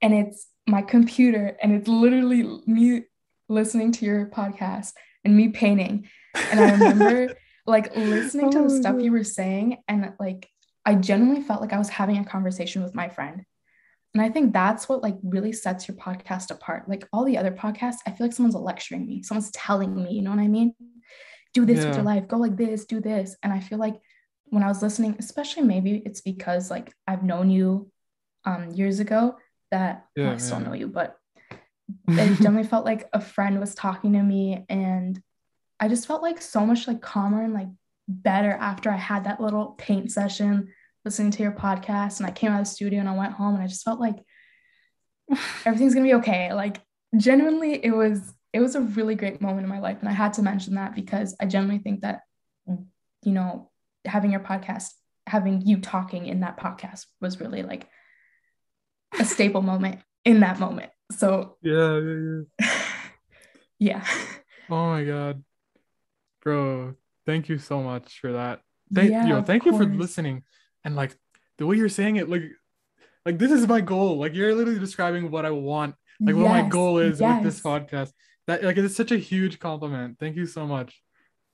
And 0.02 0.14
it's 0.14 0.48
my 0.68 0.84
computer 0.84 1.58
and 1.62 1.72
it's 1.74 1.88
literally 1.88 2.44
me 2.68 3.04
listening 3.50 3.92
to 3.94 4.06
your 4.06 4.28
podcast 4.28 4.94
and 5.24 5.36
me 5.36 5.50
painting. 5.50 6.08
And 6.36 6.60
i 6.60 6.72
remember 6.72 7.36
like 7.66 7.96
listening 7.96 8.52
to 8.52 8.60
Oh 8.60 8.64
the 8.64 8.70
stuff 8.70 8.94
God. 8.96 9.02
you 9.02 9.12
were 9.12 9.24
saying 9.24 9.78
and 9.88 10.14
like 10.20 10.48
i 10.86 10.96
genuinely 10.96 11.42
felt 11.42 11.62
like 11.62 11.74
i 11.74 11.78
was 11.78 11.90
having 11.90 12.18
a 12.18 12.26
conversation 12.26 12.84
with 12.84 12.94
my 12.94 13.10
friend. 13.10 13.44
And 14.14 14.22
i 14.22 14.30
think 14.30 14.54
that's 14.54 14.88
what 14.88 15.02
like 15.02 15.16
really 15.24 15.54
sets 15.54 15.88
your 15.88 15.98
podcast 15.98 16.52
apart. 16.52 16.88
Like 16.88 17.08
all 17.12 17.26
the 17.26 17.38
other 17.40 17.52
podcasts 17.52 17.98
i 18.06 18.12
feel 18.12 18.28
like 18.28 18.34
someone's 18.34 18.56
lecturing 18.56 19.08
me 19.08 19.24
someone's 19.24 19.52
telling 19.52 19.96
me 19.96 20.14
you 20.14 20.22
know 20.22 20.30
what 20.30 20.40
i 20.40 20.48
mean? 20.48 20.76
Do 21.56 21.66
this 21.66 21.84
with 21.84 21.96
your 21.96 22.04
life 22.04 22.28
go 22.28 22.38
like 22.38 22.58
this 22.58 22.86
do 22.86 23.00
this. 23.02 23.36
And 23.42 23.52
i 23.52 23.60
feel 23.60 23.80
like 23.80 23.96
when 24.50 24.64
I 24.64 24.68
was 24.68 24.82
listening, 24.82 25.16
especially 25.20 25.64
maybe 25.64 26.02
it's 26.06 26.22
because 26.22 26.72
like 26.72 26.94
I've 27.08 27.24
known 27.24 27.50
you 27.50 27.92
um 28.46 28.72
years 28.72 29.00
ago 29.00 29.38
that 29.72 30.06
well, 30.16 30.32
I 30.32 30.38
still 30.38 30.60
yeah. 30.60 30.68
know 30.68 30.74
you, 30.74 30.88
but 30.88 31.18
it 32.08 32.16
definitely 32.40 32.64
felt 32.64 32.86
like 32.86 33.10
a 33.14 33.22
friend 33.22 33.60
was 33.60 33.76
talking 33.76 34.14
to 34.14 34.22
me 34.22 34.66
and 34.70 35.22
I 35.80 35.88
just 35.88 36.08
felt 36.08 36.22
like 36.22 36.42
so 36.42 36.66
much 36.66 36.88
like 36.88 37.02
calmer 37.02 37.44
and 37.44 37.54
like 37.54 37.68
better 38.08 38.52
after 38.52 38.90
I 38.90 38.98
had 38.98 39.26
that 39.26 39.42
little 39.42 39.76
paint 39.78 40.12
session 40.12 40.74
listening 41.06 41.32
to 41.32 41.44
your 41.44 41.52
podcast 41.52 42.20
and 42.20 42.28
I 42.28 42.32
came 42.32 42.52
out 42.52 42.62
of 42.62 42.66
the 42.66 42.72
studio 42.72 43.00
and 43.00 43.10
I 43.10 43.16
went 43.16 43.34
home 43.34 43.56
and 43.56 43.64
I 43.64 43.68
just 43.68 43.84
felt 43.84 44.00
like 44.00 44.16
everything's 45.66 45.94
gonna 45.94 46.06
be 46.06 46.16
okay. 46.16 46.54
Like 46.54 46.82
genuinely 47.16 47.84
it 47.84 47.92
was 47.92 48.34
it 48.54 48.60
was 48.60 48.76
a 48.76 48.82
really 48.82 49.16
great 49.16 49.42
moment 49.42 49.64
in 49.64 49.70
my 49.70 49.80
life 49.80 49.98
and 50.00 50.10
I 50.10 50.14
had 50.14 50.34
to 50.34 50.42
mention 50.42 50.76
that 50.76 50.96
because 50.96 51.36
I 51.40 51.46
genuinely 51.46 51.84
think 51.84 52.02
that 52.02 52.22
you 52.66 53.32
know 53.32 53.70
having 54.06 54.32
your 54.32 54.40
podcast 54.40 54.92
having 55.28 55.62
you 55.62 55.80
talking 55.80 56.26
in 56.26 56.40
that 56.40 56.58
podcast 56.58 57.06
was 57.20 57.40
really 57.40 57.62
like 57.62 57.88
a 59.20 59.26
staple 59.26 59.62
moment 59.72 60.00
in 60.26 60.40
that 60.40 60.60
moment. 60.60 60.92
So 61.12 61.58
yeah, 61.62 62.00
yeah, 62.00 62.42
yeah. 62.60 62.70
yeah. 63.80 64.06
Oh 64.70 64.88
my 64.88 65.04
god. 65.04 65.44
Bro, 66.42 66.96
thank 67.26 67.50
you 67.50 67.58
so 67.58 67.82
much 67.82 68.20
for 68.20 68.34
that. 68.34 68.62
Thank 68.94 69.12
Yeah, 69.12 69.28
yo, 69.28 69.38
of 69.38 69.46
thank 69.46 69.66
you 69.66 69.78
for 69.78 69.86
listening. 69.86 70.44
And 70.84 70.96
like 70.96 71.16
the 71.58 71.66
way 71.66 71.76
you're 71.76 71.90
saying 71.90 72.16
it, 72.18 72.30
like 72.30 72.44
like 73.26 73.38
this 73.38 73.52
is 73.52 73.68
my 73.68 73.82
goal. 73.82 74.18
Like 74.18 74.34
you're 74.34 74.56
literally 74.56 74.80
describing 74.80 75.30
what 75.30 75.46
I 75.46 75.52
want, 75.52 75.96
like 76.20 76.36
what 76.36 76.50
my 76.50 76.68
goal 76.70 77.00
is 77.00 77.22
with 77.22 77.44
this 77.44 77.62
podcast. 77.62 78.12
That 78.48 78.64
like 78.64 78.78
it's 78.78 78.96
such 78.96 79.12
a 79.12 79.18
huge 79.18 79.60
compliment. 79.60 80.18
Thank 80.20 80.38
you 80.38 80.46
so 80.46 80.66
much. 80.66 81.02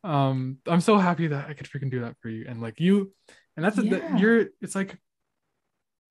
Um, 0.04 0.58
I'm 0.68 0.82
so 0.82 0.97
happy 0.97 1.28
that 1.28 1.49
I 1.49 1.54
could 1.54 1.68
freaking 1.68 1.89
do 1.91 2.01
that 2.01 2.16
for 2.22 2.30
you. 2.30 2.45
And 2.47 2.62
like 2.62 2.80
you, 2.80 3.14
and 3.56 3.64
that's 3.64 3.78
that 3.78 4.20
you're 4.20 4.47
it's 4.62 4.76
like 4.76 4.97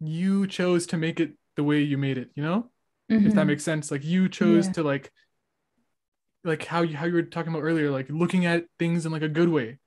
you 0.01 0.47
chose 0.47 0.87
to 0.89 0.97
make 0.97 1.21
it 1.21 1.33
the 1.57 1.63
way 1.65 1.81
you 1.83 1.99
made 1.99 2.19
it, 2.19 2.31
you 2.35 2.43
know? 2.43 2.71
if 3.09 3.35
that 3.35 3.43
Mhm. 3.45 3.47
makes 3.49 3.63
sense 3.63 3.91
like 3.91 4.03
you 4.03 4.27
chose 4.27 4.67
Yeah. 4.69 4.73
to 4.73 4.83
like 4.83 5.13
like 6.45 6.65
how 6.65 6.81
you 6.81 6.97
how 6.97 7.05
you 7.05 7.13
were 7.13 7.23
talking 7.23 7.53
about 7.53 7.63
earlier 7.63 7.91
like 7.91 8.09
looking 8.09 8.47
at 8.47 8.65
things 8.79 9.05
in 9.05 9.13
like 9.13 9.21
a 9.21 9.29
good 9.29 9.51
way 9.51 9.79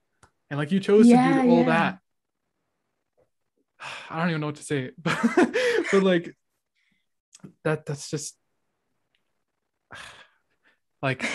and 0.51 0.59
like 0.59 0.71
you 0.71 0.79
chose 0.79 1.07
Yeah, 1.07 1.23
to 1.23 1.33
do 1.33 1.49
all 1.49 1.59
yeah. 1.63 1.65
that 1.65 1.99
I 4.11 4.19
don't 4.19 4.29
even 4.29 4.41
know 4.41 4.47
what 4.47 4.57
to 4.57 4.63
say, 4.63 4.91
but, 5.01 5.17
but 5.91 6.03
like 6.03 6.35
that 7.63 7.85
that's 7.87 8.11
just 8.11 8.37
like 11.01 11.25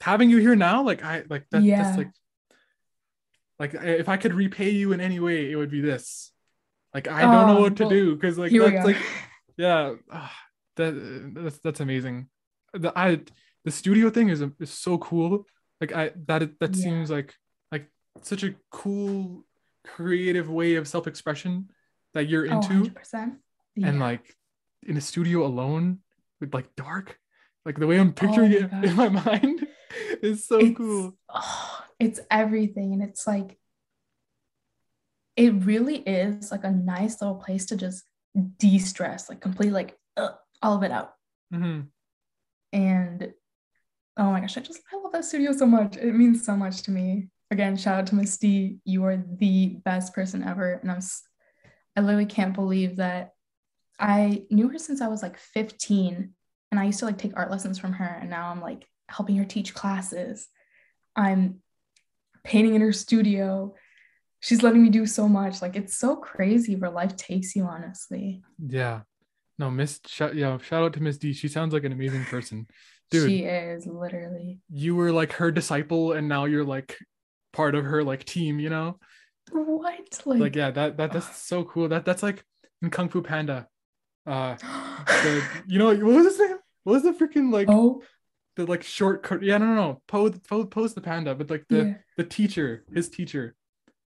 having 0.00 0.30
you 0.30 0.38
here 0.38 0.56
now 0.56 0.82
like 0.82 1.02
I 1.04 1.24
like 1.28 1.46
that 1.50 1.62
Yeah. 1.64 1.82
that's 1.82 1.98
like 1.98 2.08
like 3.58 3.74
if 3.74 4.08
I 4.08 4.16
could 4.16 4.34
repay 4.34 4.70
you 4.70 4.92
in 4.92 5.00
any 5.00 5.20
way 5.20 5.50
it 5.50 5.56
would 5.56 5.70
be 5.70 5.80
this. 5.80 6.32
Like 6.94 7.08
I 7.08 7.22
don't 7.22 7.46
know 7.46 7.58
Oh, 7.58 7.60
what 7.62 7.76
to 7.76 7.84
well, 7.84 7.90
do 7.90 8.14
because 8.14 8.38
like 8.38 8.52
that's 8.52 8.84
like 8.84 8.96
yeah 9.56 9.94
ah, 10.10 10.34
that 10.76 11.32
that's 11.34 11.58
that's 11.58 11.80
amazing. 11.80 12.28
The 12.72 12.92
I 12.98 13.20
the 13.64 13.70
studio 13.70 14.10
thing 14.10 14.28
is 14.30 14.42
is 14.58 14.70
so 14.70 14.98
cool. 14.98 15.46
Like 15.80 15.92
I 15.92 16.12
that 16.26 16.58
that 16.60 16.74
Yeah. 16.74 16.82
seems 16.82 17.10
like 17.10 17.34
like 17.70 17.90
such 18.22 18.42
a 18.42 18.54
cool 18.70 19.44
creative 19.84 20.48
way 20.50 20.74
of 20.76 20.88
self-expression 20.88 21.70
that 22.14 22.28
you're 22.28 22.46
Oh, 22.46 22.50
into 22.54 22.90
100%. 22.90 23.38
and 23.76 24.00
like 24.00 24.34
in 24.86 24.96
a 24.96 25.00
studio 25.00 25.44
alone 25.46 25.98
with 26.40 26.52
like 26.52 26.74
dark 26.76 27.18
like 27.64 27.78
the 27.78 27.86
way 27.86 27.98
i'm 27.98 28.12
picturing 28.12 28.52
Oh 28.52 28.56
it 28.56 28.72
in 28.84 28.94
my 28.96 29.08
mind 29.24 29.66
is 30.22 30.46
so 30.46 30.58
it's, 30.58 30.76
cool 30.76 31.16
oh, 31.28 31.84
it's 31.98 32.20
everything. 32.30 32.92
And 32.92 33.02
it's 33.02 33.26
like, 33.26 33.58
it 35.36 35.50
really 35.64 35.98
is 35.98 36.50
like 36.50 36.64
a 36.64 36.70
nice 36.70 37.20
little 37.20 37.36
place 37.36 37.66
to 37.66 37.76
just 37.76 38.02
de 38.58 38.78
stress, 38.78 39.28
like 39.28 39.40
completely, 39.40 39.72
like 39.72 39.96
uh, 40.16 40.30
all 40.62 40.76
of 40.76 40.82
it 40.82 40.90
out. 40.90 41.12
Mhm. 41.52 41.88
And 42.72 43.32
oh 44.16 44.30
my 44.30 44.40
gosh, 44.40 44.56
I 44.56 44.60
just, 44.60 44.80
I 44.92 44.96
love 44.96 45.12
that 45.12 45.24
studio 45.24 45.52
so 45.52 45.66
much. 45.66 45.96
It 45.96 46.14
means 46.14 46.44
so 46.44 46.56
much 46.56 46.82
to 46.82 46.90
me. 46.90 47.28
Again, 47.50 47.76
shout 47.76 47.98
out 47.98 48.06
to 48.08 48.14
Miss 48.14 48.36
D. 48.38 48.78
You 48.84 49.04
are 49.04 49.16
the 49.16 49.80
best 49.84 50.14
person 50.14 50.44
ever. 50.44 50.74
And 50.74 50.90
I'm, 50.90 51.00
I 51.96 52.00
literally 52.00 52.26
can't 52.26 52.54
believe 52.54 52.96
that 52.96 53.32
I 53.98 54.44
knew 54.50 54.68
her 54.68 54.78
since 54.78 55.00
I 55.00 55.08
was 55.08 55.22
like 55.22 55.36
15 55.36 56.32
and 56.70 56.80
I 56.80 56.84
used 56.84 57.00
to 57.00 57.04
like 57.04 57.18
take 57.18 57.36
art 57.36 57.50
lessons 57.50 57.78
from 57.78 57.92
her. 57.94 58.18
And 58.20 58.30
now 58.30 58.50
I'm 58.50 58.60
like 58.60 58.86
helping 59.10 59.36
her 59.36 59.44
teach 59.44 59.74
classes. 59.74 60.48
I'm 61.16 61.60
painting 62.44 62.74
in 62.74 62.80
her 62.80 62.92
studio. 62.92 63.74
She's 64.40 64.62
letting 64.62 64.82
me 64.82 64.88
do 64.90 65.04
so 65.06 65.28
much. 65.28 65.60
Like 65.60 65.76
it's 65.76 65.96
so 65.96 66.16
crazy 66.16 66.76
where 66.76 66.90
life 66.90 67.16
takes 67.16 67.54
you, 67.56 67.64
honestly. 67.64 68.42
yeah 68.66 69.00
no 69.58 69.70
miss 69.70 70.00
shout 70.06 70.34
yeah 70.34 70.56
shout 70.56 70.82
out 70.82 70.94
to 70.94 71.02
miss 71.02 71.18
d 71.18 71.34
she 71.34 71.46
sounds 71.46 71.74
like 71.74 71.84
an 71.84 71.92
amazing 71.92 72.24
person 72.24 72.66
dude 73.10 73.28
She 73.28 73.44
is 73.44 73.86
literally. 73.86 74.58
you 74.70 74.96
were 74.96 75.12
like 75.12 75.32
her 75.32 75.50
disciple 75.52 76.12
and 76.12 76.26
now 76.30 76.46
you're 76.46 76.64
like 76.64 76.96
part 77.52 77.74
of 77.74 77.84
her 77.84 78.02
like 78.02 78.24
team 78.24 78.58
you 78.58 78.70
know 78.70 78.98
What? 79.52 80.22
Like, 80.24 80.40
like 80.40 80.56
yeah 80.56 80.70
that 80.70 80.96
that 80.96 81.12
that's 81.12 81.36
so 81.36 81.62
cool 81.70 81.88
that 81.88 82.06
that's 82.06 82.22
like 82.22 82.42
in 82.80 82.88
kung 82.88 83.10
fu 83.10 83.20
panda 83.20 83.66
uh 84.26 84.56
the, 85.06 85.42
you 85.66 85.78
know 85.78 85.88
what 85.88 86.00
was 86.00 86.24
his 86.24 86.38
name 86.38 86.56
what 86.84 86.94
was 86.94 87.02
the 87.02 87.12
freaking 87.12 87.52
like 87.52 87.68
oh, 87.68 88.02
the 88.60 88.70
like 88.70 88.82
short 88.82 89.22
cut 89.22 89.42
yeah 89.42 89.58
no 89.58 89.66
no 89.66 89.74
no 89.74 90.02
pose, 90.06 90.38
pose 90.70 90.94
the 90.94 91.00
panda 91.00 91.34
but 91.34 91.48
like 91.50 91.64
the 91.68 91.76
yeah. 91.84 91.94
the 92.16 92.24
teacher 92.24 92.84
his 92.92 93.08
teacher 93.08 93.54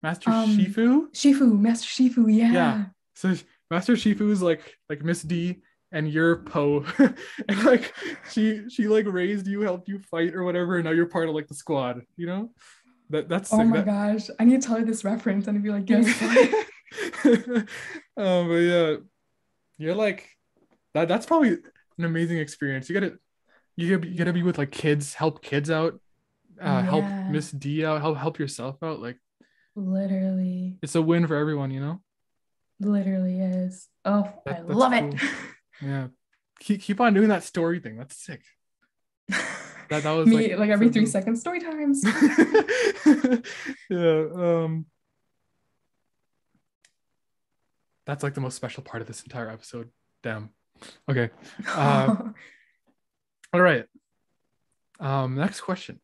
master 0.03 0.31
Um, 0.31 0.51
shifu 0.57 1.11
Shifu, 1.13 1.59
Master 1.59 1.87
Shifu, 2.03 2.23
yeah. 2.35 2.53
Yeah. 2.53 2.85
so 3.15 3.35
master 3.71 3.95
shifu's 3.95 4.43
like 4.43 4.77
like 4.89 5.03
miss 5.05 5.23
d 5.23 5.63
and 5.93 6.09
you're 6.11 6.37
Po 6.37 6.85
and 6.99 7.65
like 7.65 7.95
she 8.31 8.69
she 8.69 8.89
like 8.89 9.07
raised 9.07 9.47
you 9.47 9.61
helped 9.61 9.89
you 9.89 9.99
fight 10.11 10.35
or 10.35 10.43
whatever 10.43 10.77
and 10.77 10.85
now 10.85 10.91
you're 10.91 11.07
part 11.07 11.29
of 11.29 11.35
like 11.35 11.47
the 11.49 11.55
squad 11.55 12.01
you 12.17 12.27
know 12.27 12.51
that 13.11 13.29
that's 13.29 13.53
Oh 13.53 13.59
sick. 13.59 13.67
my 13.67 13.77
That- 13.83 13.87
gosh. 14.15 14.31
I 14.41 14.45
need 14.45 14.61
to 14.63 14.67
tell 14.67 14.79
her 14.79 14.85
this 14.87 15.05
reference 15.05 15.47
and 15.47 15.63
be 15.63 15.69
like, 15.69 15.89
yes. 15.91 16.07
um 18.17 18.49
but 18.49 18.63
yeah 18.73 18.97
you're 19.79 19.95
like 19.95 20.29
that 20.95 21.09
that's 21.09 21.27
probably 21.27 21.59
an 21.99 22.05
amazing 22.05 22.39
experience 22.39 22.89
you 22.89 22.95
gotta 22.99 23.19
you 23.77 23.99
gotta, 23.99 24.33
be- 24.33 24.41
be 24.41 24.43
with 24.43 24.59
like 24.59 24.71
kids 24.71 25.15
help 25.15 25.43
kids 25.43 25.71
out 25.71 25.99
uh 26.61 26.83
help 26.83 27.05
miss 27.31 27.51
d 27.51 27.85
out 27.85 28.01
help 28.01 28.17
help 28.17 28.39
yourself 28.39 28.83
out 28.83 29.01
like 29.01 29.17
literally, 29.75 30.79
it's 30.83 30.95
a 30.95 31.03
win 31.03 31.27
for 31.27 31.35
everyone 31.37 31.71
you 31.71 31.81
know? 31.81 32.01
Literally 32.81 33.41
is. 33.41 33.89
Oh, 34.05 34.31
That- 34.45 34.59
I 34.59 34.61
love 34.63 34.93
cool. 34.93 35.29
yeah. 35.83 36.09
Keep, 36.61 36.83
keep 36.83 37.01
on 37.01 37.15
doing 37.15 37.29
that 37.29 37.43
story 37.43 37.81
thing. 37.81 37.97
That's 37.97 38.17
sick. 38.17 38.43
That, 39.29 40.03
that 40.03 40.11
was 40.11 40.27
Me, 40.29 40.49
like, 40.51 40.59
like, 40.59 40.71
every 40.71 40.91
three 40.91 41.03
cool. 41.05 41.11
seconds, 41.11 41.41
story 41.41 41.61
times. 41.61 42.05
yeah 43.89 44.25
um 44.35 44.87
that's 48.05 48.23
like 48.23 48.35
the 48.35 48.41
most 48.41 48.57
special 48.57 48.83
part 48.83 49.01
of 49.01 49.07
this 49.07 49.23
entire 49.23 49.49
episode. 49.49 49.89
Damn. 50.23 50.51
Okay. 51.09 51.31
Uh, 51.69 52.17
all 53.53 53.61
right 53.61 53.87
um 55.01 55.35
next 55.35 55.61
question 55.61 56.01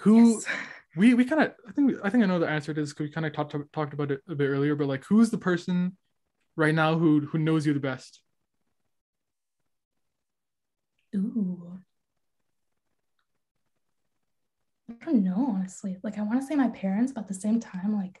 who 0.00 0.34
Yes. 0.34 0.46
we 0.96 1.14
we 1.14 1.24
kind 1.24 1.42
of 1.42 1.52
i 1.68 1.72
think 1.72 1.88
we, 1.88 1.96
i 2.02 2.10
think 2.10 2.22
i 2.22 2.26
know 2.26 2.38
the 2.38 2.48
answer 2.48 2.72
to 2.74 2.80
this 2.80 2.90
because 2.92 3.08
we 3.08 3.12
kind 3.12 3.26
of 3.26 3.32
talked 3.32 3.54
talked 3.72 3.94
about 3.94 4.10
it 4.10 4.20
a 4.28 4.34
bit 4.34 4.48
earlier 4.48 4.76
but 4.76 4.86
like 4.86 5.04
who's 5.04 5.30
the 5.30 5.38
person 5.38 5.96
right 6.56 6.74
now 6.74 6.96
who 6.98 7.20
who 7.20 7.38
knows 7.38 7.66
you 7.66 7.74
the 7.74 7.80
best 7.80 8.20
Ooh. 11.14 11.78
I 14.88 15.04
don't 15.04 15.24
know, 15.24 15.46
honestly. 15.56 15.96
Like, 16.02 16.18
I 16.18 16.22
want 16.22 16.40
to 16.40 16.46
say 16.46 16.56
my 16.56 16.68
parents, 16.68 17.12
but 17.12 17.22
at 17.22 17.28
the 17.28 17.34
same 17.34 17.60
time, 17.60 17.96
like, 17.96 18.20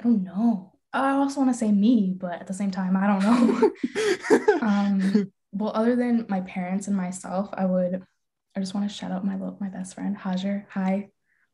I 0.00 0.04
don't 0.04 0.24
know. 0.24 0.72
I 0.92 1.12
also 1.12 1.40
want 1.40 1.52
to 1.52 1.58
say 1.58 1.70
me, 1.70 2.16
but 2.18 2.40
at 2.40 2.46
the 2.46 2.54
same 2.54 2.70
time, 2.70 2.96
I 2.96 3.06
don't 3.06 3.22
know. 3.22 4.58
um, 4.66 5.32
well, 5.52 5.72
other 5.74 5.96
than 5.96 6.26
my 6.28 6.40
parents 6.42 6.86
and 6.86 6.96
myself, 6.96 7.48
I 7.52 7.64
would, 7.66 8.02
I 8.56 8.60
just 8.60 8.74
want 8.74 8.88
to 8.88 8.94
shout 8.94 9.12
out 9.12 9.24
my 9.24 9.36
my 9.36 9.68
best 9.68 9.94
friend 9.94 10.16
Hajar. 10.16 10.66
Hi, 10.70 11.08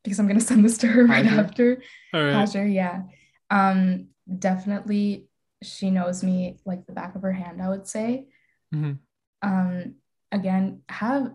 because 0.04 0.18
I'm 0.18 0.26
gonna 0.26 0.40
send 0.40 0.64
this 0.64 0.78
to 0.78 0.86
her 0.86 1.06
right 1.06 1.24
Hajar? 1.24 1.44
after. 1.44 1.82
all 2.14 2.22
right 2.24 2.34
Hajar, 2.34 2.72
yeah. 2.72 3.02
Um, 3.50 4.08
definitely, 4.38 5.28
she 5.62 5.90
knows 5.90 6.22
me 6.22 6.58
like 6.64 6.86
the 6.86 6.92
back 6.92 7.14
of 7.14 7.22
her 7.22 7.32
hand. 7.32 7.62
I 7.62 7.68
would 7.68 7.86
say. 7.86 8.26
Mhm. 8.74 8.98
Um, 9.42 9.94
again, 10.32 10.82
have 10.88 11.32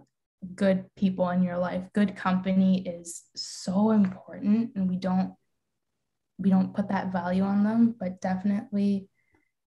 good 0.55 0.86
people 0.95 1.30
in 1.30 1.43
your 1.43 1.57
life. 1.57 1.84
Good 1.93 2.16
company 2.16 2.82
is 2.86 3.24
so 3.36 3.91
important, 3.91 4.72
and 4.76 4.89
we 4.89 4.97
don't 4.97 5.34
we 6.38 6.49
don't 6.49 6.74
put 6.74 6.89
that 6.89 7.12
value 7.12 7.43
on 7.43 7.64
them. 7.64 7.95
But 7.99 8.20
definitely, 8.22 9.07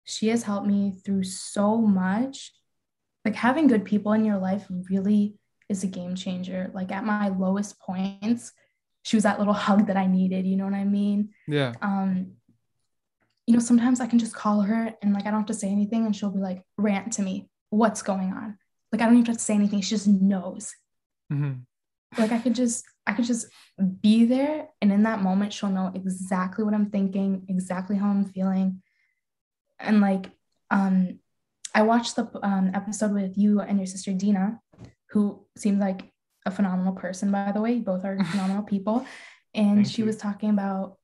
she 0.05 0.29
has 0.29 0.43
helped 0.43 0.67
me 0.67 0.91
through 1.03 1.23
so 1.23 1.77
much. 1.77 2.53
Like 3.25 3.35
having 3.35 3.67
good 3.67 3.85
people 3.85 4.13
in 4.13 4.25
your 4.25 4.37
life 4.37 4.65
really 4.89 5.35
is 5.69 5.83
a 5.83 5.87
game 5.87 6.15
changer. 6.15 6.71
Like 6.73 6.91
at 6.91 7.05
my 7.05 7.29
lowest 7.29 7.79
points, 7.79 8.51
she 9.03 9.15
was 9.15 9.23
that 9.23 9.39
little 9.39 9.53
hug 9.53 9.87
that 9.87 9.97
I 9.97 10.07
needed. 10.07 10.45
You 10.45 10.57
know 10.57 10.65
what 10.65 10.73
I 10.73 10.83
mean? 10.85 11.29
yeah 11.47 11.73
um 11.81 12.33
you 13.47 13.53
know 13.55 13.59
sometimes 13.59 13.99
i 13.99 14.05
can 14.05 14.19
just 14.19 14.35
call 14.35 14.61
her 14.61 14.93
and 15.01 15.13
like 15.13 15.25
i 15.25 15.31
don't 15.31 15.39
have 15.39 15.47
to 15.47 15.53
say 15.53 15.67
anything 15.69 16.05
and 16.05 16.15
she'll 16.15 16.29
be 16.29 16.39
like 16.39 16.61
rant 16.77 17.11
to 17.13 17.21
me 17.23 17.49
what's 17.69 18.01
going 18.03 18.31
on 18.31 18.57
like 18.91 19.01
i 19.01 19.05
don't 19.05 19.15
even 19.15 19.25
have 19.25 19.35
to 19.37 19.41
say 19.41 19.55
anything 19.55 19.81
she 19.81 19.89
just 19.89 20.07
knows 20.07 20.73
Mhm. 21.33 21.61
like 22.17 22.31
i 22.31 22.37
could 22.37 22.53
just 22.55 22.85
i 23.07 23.13
could 23.13 23.25
just 23.25 23.47
be 24.01 24.25
there 24.25 24.67
and 24.81 24.91
in 24.91 25.03
that 25.03 25.21
moment 25.21 25.51
she'll 25.53 25.69
know 25.69 25.91
exactly 25.95 26.63
what 26.63 26.73
i'm 26.75 26.91
thinking 26.91 27.45
exactly 27.49 27.97
how 27.97 28.09
i'm 28.09 28.25
feeling 28.25 28.81
and 29.79 29.99
like 30.01 30.29
um 30.69 31.19
i 31.75 31.81
watched 31.81 32.15
the 32.15 32.27
um, 32.43 32.71
episode 32.73 33.13
with 33.13 33.37
you 33.37 33.59
and 33.61 33.77
your 33.77 33.87
sister 33.87 34.13
dina 34.13 34.59
who 35.11 35.45
seems 35.57 35.79
like 35.79 36.11
a 36.45 36.51
phenomenal 36.51 36.93
person 36.93 37.31
by 37.31 37.51
the 37.51 37.61
way. 37.61 37.79
Both 37.79 38.03
are 38.05 38.17
phenomenal 38.31 38.63
people. 38.63 39.05
And 39.53 39.77
Thank 39.83 39.87
she 39.93 40.01
you. 40.01 40.07
was 40.07 40.17
talking 40.17 40.49
about 40.49 40.97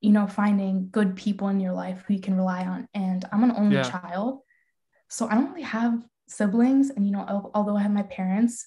you 0.00 0.10
know 0.10 0.26
finding 0.26 0.88
good 0.90 1.14
people 1.16 1.48
in 1.48 1.60
your 1.60 1.72
life 1.72 2.02
who 2.06 2.14
you 2.14 2.20
can 2.20 2.36
rely 2.36 2.64
on. 2.64 2.88
And 2.94 3.24
i'm 3.30 3.44
an 3.44 3.52
only 3.56 3.76
Yeah. 3.76 3.90
child 3.90 4.40
so 5.08 5.28
i 5.28 5.34
don't 5.34 5.50
really 5.50 5.62
have 5.62 6.02
siblings. 6.28 6.90
And 6.90 7.06
you 7.06 7.12
know 7.12 7.50
although 7.54 7.76
i 7.76 7.82
have 7.82 7.92
my 7.92 8.02
parents 8.18 8.66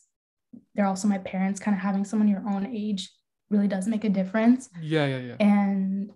they're 0.74 0.86
also 0.86 1.08
my 1.10 1.18
parents. 1.18 1.60
Kind 1.60 1.76
of 1.76 1.82
having 1.82 2.06
someone 2.06 2.30
your 2.30 2.43
own 2.48 2.66
age 2.68 3.12
really 3.50 3.68
does 3.68 3.88
make 3.88 4.04
a 4.06 4.10
difference. 4.10 4.70
Yeah 4.82 5.06
yeah 5.06 5.18
yeah. 5.30 5.36
And 5.39 6.12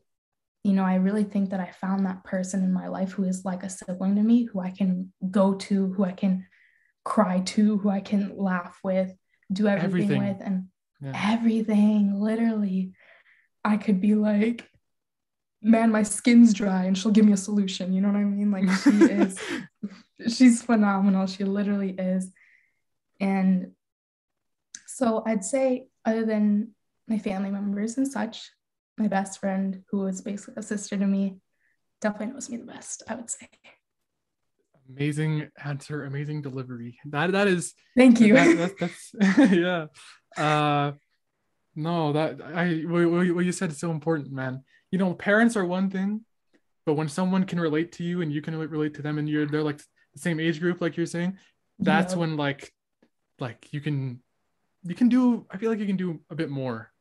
you 0.64 0.74
know 0.74 0.84
i 0.84 0.96
really 0.96 1.24
think 1.24 1.50
that 1.50 1.60
i 1.60 1.72
found 1.72 2.06
that 2.06 2.24
person 2.24 2.64
in 2.64 2.72
my 2.72 2.88
life 2.88 3.12
who 3.12 3.24
is 3.24 3.46
like 3.46 3.64
a 3.64 3.70
sibling 3.70 4.16
to 4.16 4.24
me 4.24 4.44
who 4.44 4.60
i 4.60 4.70
can 4.70 5.12
go 5.30 5.54
to 5.54 5.94
who 5.94 6.04
i 6.04 6.12
can 6.12 6.46
cry 7.06 7.40
to 7.40 7.78
who 7.78 7.90
i 7.90 8.00
can 8.02 8.38
laugh 8.38 8.78
with 8.84 9.14
do 9.52 9.68
everything, 9.68 10.12
Everything. 10.12 10.28
with 10.28 10.42
and 10.46 10.66
yeah. 11.02 11.32
everything. 11.34 12.20
Literally 12.20 12.92
i 13.64 13.78
could 13.78 14.00
be 14.00 14.16
like 14.16 14.68
man 15.62 15.92
my 15.92 16.04
skin's 16.04 16.54
dry 16.54 16.86
and 16.86 16.98
she'll 16.98 17.12
give 17.12 17.26
me 17.26 17.34
a 17.34 17.38
solution 17.38 17.92
you 17.92 18.02
know 18.02 18.10
what 18.10 18.18
i 18.18 18.24
mean? 18.24 18.52
Like 18.52 18.70
she 18.84 18.90
is 18.90 19.40
she's 20.36 20.62
phenomenal. 20.62 21.28
She 21.28 21.44
literally 21.44 21.92
is. 21.92 22.32
And 23.20 23.72
so 24.86 25.24
i'd 25.26 25.44
say 25.44 25.88
other 26.06 26.26
than 26.26 26.76
my 27.08 27.18
family 27.18 27.50
members 27.50 27.98
and 27.98 28.08
such 28.08 28.52
my 29.00 29.08
best 29.08 29.40
friend 29.40 29.84
who 29.90 30.00
was 30.00 30.22
basically 30.22 30.56
a 30.58 30.62
sister 30.64 30.98
to 30.98 31.06
me 31.08 31.38
definitely 32.02 32.34
knows 32.34 32.50
me 32.50 32.58
the 32.58 32.66
best, 32.66 33.04
I 33.08 33.16
would 33.16 33.30
say. 33.30 33.48
Amazing 34.90 35.50
answer, 35.64 36.06
amazing 36.06 36.42
delivery. 36.42 37.00
That 37.06 37.32
that 37.32 37.48
is 37.48 37.74
Thank 37.96 38.20
you. 38.20 38.34
that, 38.34 38.76
that's, 38.80 39.12
that's 39.14 39.52
yeah. 39.54 39.86
Uh 40.38 40.94
no, 41.76 42.12
that 42.14 42.42
I 42.42 42.82
what, 42.82 43.46
you 43.46 43.52
said 43.52 43.72
is 43.72 43.80
so 43.80 43.92
important, 43.92 44.32
man. 44.32 44.64
You 44.92 44.98
know, 44.98 45.14
parents 45.14 45.56
are 45.56 45.66
one 45.66 45.90
thing, 45.90 46.26
but 46.86 46.96
when 46.96 47.08
someone 47.08 47.46
can 47.46 47.60
relate 47.60 47.92
to 47.94 48.04
you 48.04 48.22
and 48.22 48.34
you 48.34 48.42
can 48.42 48.58
relate 48.58 48.96
to 48.96 49.02
them 49.02 49.18
and 49.18 49.30
you're 49.30 49.46
they're 49.46 49.64
like 49.64 49.78
the 49.78 50.20
same 50.20 50.40
age 50.40 50.60
group, 50.60 50.82
like 50.82 50.98
you're 50.98 51.06
saying, 51.06 51.38
that's 51.78 52.14
Yep. 52.14 52.20
when 52.20 52.38
like 52.38 52.74
like 53.40 53.72
you 53.72 53.82
can 53.82 54.22
you 54.84 54.96
can 54.96 55.08
do 55.10 55.46
I 55.52 55.58
feel 55.58 55.70
like 55.70 55.80
you 55.80 55.86
can 55.86 55.98
do 55.98 56.20
a 56.30 56.36
bit 56.36 56.50
more, 56.50 56.92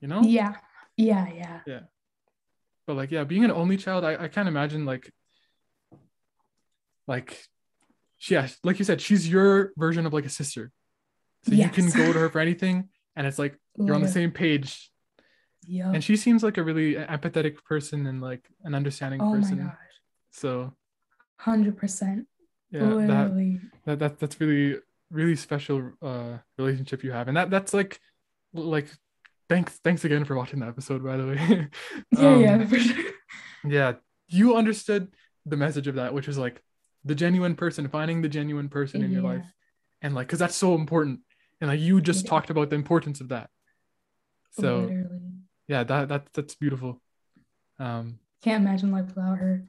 you 0.00 0.08
know? 0.08 0.22
yeah. 0.22 0.54
Yeah, 0.96 1.28
yeah. 1.34 1.60
Yeah. 1.66 1.80
But 2.86 2.96
like 2.96 3.10
yeah, 3.10 3.24
being 3.24 3.44
an 3.44 3.50
only 3.50 3.76
child, 3.76 4.04
I, 4.04 4.24
I 4.24 4.28
can't 4.28 4.48
imagine 4.48 4.84
like 4.84 5.10
like 7.06 7.44
yeah, 8.28 8.48
like 8.62 8.78
you 8.78 8.84
said, 8.84 9.00
she's 9.00 9.28
your 9.28 9.72
version 9.76 10.06
of 10.06 10.12
like 10.12 10.24
a 10.24 10.30
sister. 10.30 10.70
So 11.46 11.52
you 11.52 11.68
can 11.68 11.90
go 11.90 12.12
to 12.12 12.18
her 12.18 12.30
for 12.30 12.38
anything 12.40 12.88
and 13.16 13.26
it's 13.26 13.38
like 13.38 13.58
you're 13.76 13.94
on 13.94 14.02
the 14.02 14.08
same 14.08 14.30
page. 14.30 14.90
Yeah. 15.66 15.90
And 15.92 16.02
she 16.02 16.16
seems 16.16 16.42
like 16.42 16.58
a 16.58 16.62
really 16.62 16.94
empathetic 16.94 17.62
person 17.64 18.06
and 18.06 18.20
like 18.20 18.48
an 18.64 18.74
understanding 18.74 19.20
person. 19.20 19.60
oh 19.60 19.62
my 19.64 19.68
gosh. 19.68 19.76
So 20.30 20.74
Hundred 21.38 21.76
percent. 21.76 22.26
yeah, 22.70 22.80
that, 22.80 23.60
that 23.84 23.98
that 23.98 24.18
that's 24.18 24.40
really 24.40 24.78
really 25.10 25.36
special 25.36 25.92
uh 26.02 26.38
relationship 26.58 27.04
you 27.04 27.12
have. 27.12 27.28
And 27.28 27.36
that 27.36 27.50
that's 27.50 27.74
like 27.74 27.98
like 28.52 28.88
thanks 29.48 29.78
thanks 29.84 30.04
again 30.04 30.24
for 30.24 30.34
watching 30.36 30.60
the 30.60 30.66
episode 30.66 31.02
by 31.04 31.16
the 31.16 31.26
way. 31.26 31.68
Yeah, 32.12 32.28
Um, 32.28 32.40
yeah, 32.40 32.64
for 32.66 32.78
sure. 32.78 33.04
yeah 33.66 33.92
you 34.28 34.56
understood 34.56 35.14
the 35.46 35.56
message 35.56 35.86
of 35.86 35.96
that 35.96 36.14
which 36.14 36.28
is 36.28 36.38
like 36.38 36.62
the 37.04 37.14
genuine 37.14 37.54
person 37.54 37.88
finding 37.88 38.22
the 38.22 38.28
genuine 38.28 38.68
person 38.68 39.02
in 39.02 39.10
your 39.10 39.22
life 39.22 39.46
and 40.02 40.14
like 40.14 40.26
because 40.26 40.38
that's 40.38 40.56
so 40.56 40.74
important 40.74 41.20
and 41.60 41.68
like 41.70 41.80
you 41.80 42.00
just 42.00 42.24
It- 42.24 42.28
talked 42.28 42.50
about 42.50 42.70
the 42.70 42.76
importance 42.76 43.20
of 43.20 43.28
that 43.28 43.50
so 44.52 44.78
Literally. 44.80 45.20
yeah 45.68 45.84
that 45.84 46.08
that 46.08 46.22
that's 46.32 46.54
beautiful 46.54 47.00
um 47.78 48.18
Can't 48.42 48.62
imagine 48.64 48.90
life 48.92 49.06
without 49.06 49.38
her. 49.38 49.68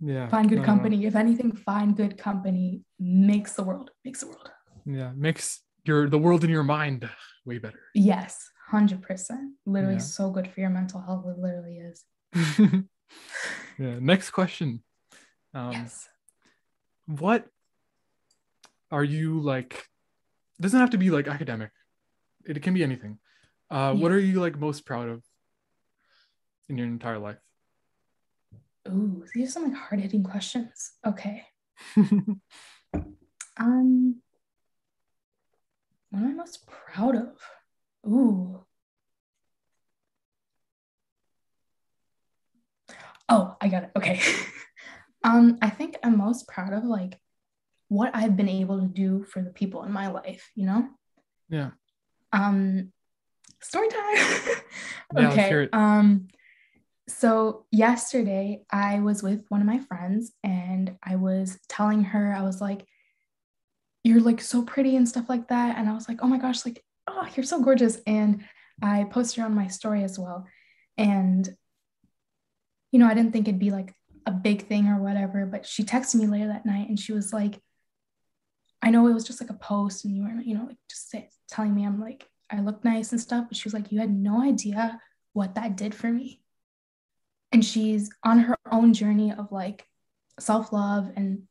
yeah 0.00 0.28
Find 0.28 0.48
good 0.48 0.64
company. 0.64 1.06
If 1.06 1.14
anything, 1.16 1.50
find 1.52 1.96
good 1.96 2.18
company 2.18 2.82
makes 3.00 3.54
the 3.54 3.62
world. 3.62 3.90
Makes 4.04 4.20
the 4.20 4.28
world. 4.28 4.50
yeah 4.84 5.12
makes 5.16 5.62
your 5.88 6.08
the 6.08 6.18
world 6.18 6.42
in 6.44 6.50
your 6.50 6.64
mind 6.78 7.08
way 7.48 7.58
better 7.58 7.80
Yes, 7.94 8.32
hundred 8.68 9.02
percent. 9.02 9.54
Literally 9.64 9.94
Yeah. 9.94 10.00
so 10.00 10.30
good 10.30 10.48
for 10.48 10.60
your 10.60 10.70
mental 10.70 11.00
health. 11.00 11.24
It 11.26 11.38
literally 11.38 11.78
is. 11.78 12.04
yeah 13.78 13.98
next 14.00 14.30
question 14.30 14.82
um 15.54 15.72
yes. 15.72 16.08
what 17.06 17.46
are 18.90 19.04
you 19.04 19.40
like 19.40 19.86
doesn't 20.60 20.80
have 20.80 20.90
to 20.90 20.98
be 20.98 21.08
like 21.10 21.28
academic 21.28 21.70
it 22.44 22.60
can 22.62 22.74
be 22.74 22.82
anything 22.82 23.18
uh 23.70 23.94
what 23.94 24.10
are 24.12 24.18
you 24.18 24.40
like 24.40 24.58
most 24.58 24.84
proud 24.84 25.08
of 25.08 25.22
in 26.68 26.76
your 26.76 26.86
entire 26.86 27.18
life 27.18 27.38
Ooh, 28.88 29.24
these 29.34 29.48
are 29.48 29.52
some 29.52 29.64
like 29.64 29.74
hard 29.74 30.00
hitting 30.00 30.22
questions. 30.22 30.92
Okay. 31.04 31.42
Um, 33.58 34.16
what 36.10 36.20
am 36.20 36.28
I 36.28 36.34
most 36.34 36.66
proud 36.66 37.16
of? 37.16 37.30
Ooh. 38.06 38.64
Oh, 43.28 43.56
I 43.60 43.68
got 43.68 43.84
it. 43.84 43.90
Okay. 43.96 44.20
um, 45.24 45.58
I 45.60 45.70
think 45.70 45.96
I'm 46.02 46.16
most 46.16 46.46
proud 46.46 46.72
of 46.72 46.84
like 46.84 47.18
what 47.88 48.10
I've 48.14 48.36
been 48.36 48.48
able 48.48 48.80
to 48.80 48.86
do 48.86 49.24
for 49.24 49.42
the 49.42 49.50
people 49.50 49.82
in 49.84 49.92
my 49.92 50.08
life, 50.08 50.50
you 50.54 50.66
know? 50.66 50.88
yeah 51.48 51.70
Um, 52.32 52.92
story 53.60 53.88
time. 53.88 54.16
Yeah, 55.16 55.28
okay. 55.30 55.62
it. 55.62 55.70
Um, 55.72 56.28
so 57.08 57.66
yesterday 57.70 58.64
I 58.70 58.98
was 58.98 59.22
with 59.22 59.44
one 59.48 59.60
of 59.60 59.66
my 59.66 59.78
friends 59.78 60.32
and 60.42 60.96
I 61.02 61.16
was 61.16 61.58
telling 61.68 62.02
her, 62.04 62.34
I 62.34 62.42
was 62.42 62.60
like, 62.60 62.84
you're 64.02 64.20
like 64.20 64.40
so 64.40 64.62
pretty 64.62 64.96
and 64.96 65.08
stuff 65.08 65.28
like 65.28 65.48
that. 65.48 65.78
And 65.78 65.88
I 65.88 65.94
was 65.94 66.08
like, 66.08 66.18
oh 66.22 66.26
my 66.26 66.38
gosh, 66.38 66.64
like, 66.64 66.82
oh, 67.06 67.26
you're 67.34 67.44
so 67.44 67.62
gorgeous. 67.62 67.98
And 68.06 68.44
I 68.82 69.04
posted 69.04 69.44
on 69.44 69.54
my 69.54 69.68
story 69.68 70.02
as 70.04 70.18
well. 70.18 70.46
And, 70.96 71.48
you 72.92 72.98
know, 72.98 73.06
I 73.06 73.14
didn't 73.14 73.32
think 73.32 73.48
it'd 73.48 73.60
be 73.60 73.70
like 73.70 73.92
a 74.26 74.32
big 74.32 74.66
thing 74.66 74.88
or 74.88 75.00
whatever, 75.00 75.46
but 75.46 75.66
she 75.66 75.84
texted 75.84 76.16
me 76.16 76.26
later 76.26 76.48
that 76.48 76.66
night 76.66 76.88
and 76.88 76.98
she 76.98 77.12
was 77.12 77.32
like, 77.32 77.60
I 78.82 78.90
know 78.90 79.06
it 79.06 79.14
was 79.14 79.24
just 79.24 79.40
like 79.40 79.50
a 79.50 79.54
post 79.54 80.04
and 80.04 80.14
you 80.14 80.22
were, 80.22 80.40
you 80.42 80.54
know, 80.54 80.64
like 80.64 80.76
just 80.90 81.10
say, 81.10 81.28
telling 81.48 81.74
me 81.74 81.86
I'm 81.86 82.00
like, 82.00 82.28
I 82.50 82.60
look 82.60 82.84
nice 82.84 83.12
and 83.12 83.20
stuff. 83.20 83.46
But 83.48 83.56
she 83.56 83.66
was 83.66 83.74
like, 83.74 83.90
you 83.90 84.00
had 84.00 84.12
no 84.12 84.42
idea 84.42 85.00
what 85.32 85.54
that 85.54 85.76
did 85.76 85.94
for 85.94 86.08
me. 86.08 86.40
And 87.52 87.64
she's 87.64 88.10
on 88.24 88.40
her 88.40 88.56
own 88.70 88.92
journey 88.92 89.32
of 89.32 89.52
like 89.52 89.86
self 90.38 90.72
love 90.72 91.10
and 91.16 91.42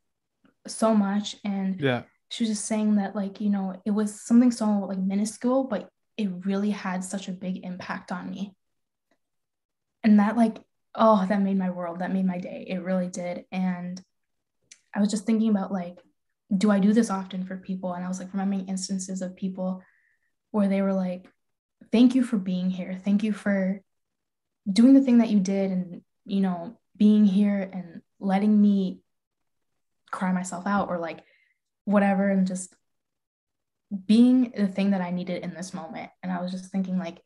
so 0.67 0.93
much. 0.93 1.35
And 1.43 1.79
yeah 1.79 2.03
she 2.35 2.43
was 2.43 2.49
just 2.49 2.65
saying 2.65 2.95
that, 2.95 3.15
like, 3.15 3.39
you 3.39 3.49
know, 3.49 3.81
it 3.85 3.91
was 3.91 4.19
something 4.19 4.51
so 4.51 4.79
like 4.79 4.97
minuscule, 4.97 5.63
but 5.63 5.87
it 6.17 6.29
really 6.45 6.69
had 6.69 7.01
such 7.01 7.29
a 7.29 7.31
big 7.31 7.63
impact 7.63 8.11
on 8.11 8.29
me. 8.29 8.53
And 10.03 10.19
that, 10.19 10.35
like, 10.35 10.57
oh, 10.93 11.25
that 11.29 11.41
made 11.41 11.57
my 11.57 11.69
world, 11.69 11.99
that 11.99 12.11
made 12.11 12.25
my 12.25 12.37
day. 12.37 12.65
It 12.67 12.83
really 12.83 13.07
did. 13.07 13.45
And 13.53 14.01
I 14.93 14.99
was 14.99 15.09
just 15.09 15.25
thinking 15.25 15.49
about, 15.49 15.71
like, 15.71 15.97
do 16.55 16.69
I 16.71 16.79
do 16.79 16.91
this 16.91 17.09
often 17.09 17.45
for 17.45 17.55
people? 17.55 17.93
And 17.93 18.03
I 18.03 18.09
was 18.09 18.19
like 18.19 18.33
remembering 18.33 18.67
instances 18.67 19.21
of 19.21 19.37
people 19.37 19.81
where 20.51 20.67
they 20.67 20.81
were 20.81 20.93
like, 20.93 21.29
thank 21.89 22.15
you 22.15 22.23
for 22.23 22.37
being 22.37 22.69
here. 22.69 22.99
Thank 23.01 23.23
you 23.23 23.31
for 23.31 23.81
doing 24.69 24.93
the 24.93 25.01
thing 25.01 25.19
that 25.19 25.29
you 25.29 25.39
did 25.39 25.71
and, 25.71 26.01
you 26.25 26.41
know, 26.41 26.77
being 26.97 27.23
here 27.23 27.69
and 27.71 28.01
letting 28.19 28.59
me 28.61 28.99
cry 30.11 30.33
myself 30.33 30.67
out 30.67 30.89
or 30.89 30.97
like 30.97 31.19
whatever 31.85 32.29
and 32.29 32.45
just 32.45 32.73
being 34.05 34.51
the 34.55 34.67
thing 34.67 34.91
that 34.91 35.01
I 35.01 35.11
needed 35.11 35.43
in 35.43 35.53
this 35.53 35.73
moment. 35.73 36.09
And 36.21 36.31
I 36.31 36.41
was 36.41 36.51
just 36.51 36.71
thinking 36.71 36.97
like, 36.97 37.21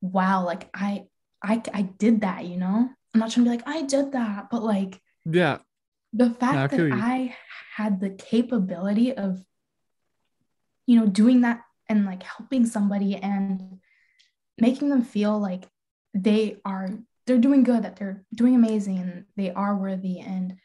wow, 0.00 0.44
like 0.44 0.68
I 0.74 1.04
I 1.42 1.62
I 1.72 1.82
did 1.82 2.22
that, 2.22 2.44
you 2.46 2.56
know? 2.56 2.88
I'm 3.14 3.20
not 3.20 3.30
trying 3.30 3.44
to 3.44 3.50
be 3.50 3.56
like, 3.56 3.68
I 3.68 3.82
did 3.82 4.12
that, 4.12 4.48
but 4.50 4.62
like 4.62 5.00
yeah 5.24 5.58
the 6.12 6.30
fact 6.30 6.72
that. 6.72 6.92
I 6.92 7.36
had 7.76 8.00
the 8.00 8.10
capability 8.10 9.16
of, 9.16 9.42
you 10.86 11.00
know, 11.00 11.06
doing 11.06 11.42
that 11.42 11.62
and 11.88 12.04
like 12.04 12.22
helping 12.22 12.66
somebody 12.66 13.16
and 13.16 13.80
making 14.58 14.88
them 14.90 15.02
feel 15.02 15.38
like 15.38 15.64
they 16.14 16.56
are 16.64 16.88
they're 17.26 17.38
doing 17.38 17.62
good, 17.62 17.84
that 17.84 17.96
they're 17.96 18.24
doing 18.34 18.54
amazing 18.54 18.98
and 18.98 19.24
they 19.36 19.50
are 19.52 19.76
worthy. 19.76 20.18
And 20.18 20.56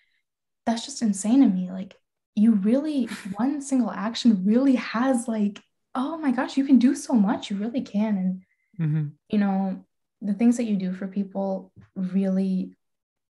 that's 0.65 0.85
just 0.85 1.01
insane 1.01 1.41
to 1.41 1.47
me. 1.47 1.71
Like 1.71 1.95
you 2.37 2.53
really 2.53 3.05
one 3.35 3.61
single 3.61 3.91
action 3.91 4.43
really 4.45 4.75
has 4.75 5.27
like, 5.27 5.59
oh 5.95 6.17
my 6.19 6.31
gosh, 6.31 6.55
you 6.55 6.65
can 6.65 6.77
do 6.77 6.93
so 6.93 7.13
much. 7.13 7.49
You 7.49 7.57
really 7.57 7.81
can. 7.81 8.17
And 8.17 8.43
Mhm. 8.79 9.11
you 9.29 9.39
know, 9.39 9.83
the 10.21 10.33
things 10.33 10.57
that 10.57 10.65
you 10.65 10.77
do 10.77 10.93
for 10.93 11.07
people 11.07 11.71
really 11.95 12.73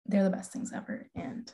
they're 0.06 0.24
the 0.24 0.30
best 0.30 0.52
things 0.52 0.72
ever. 0.72 1.08
And 1.14 1.52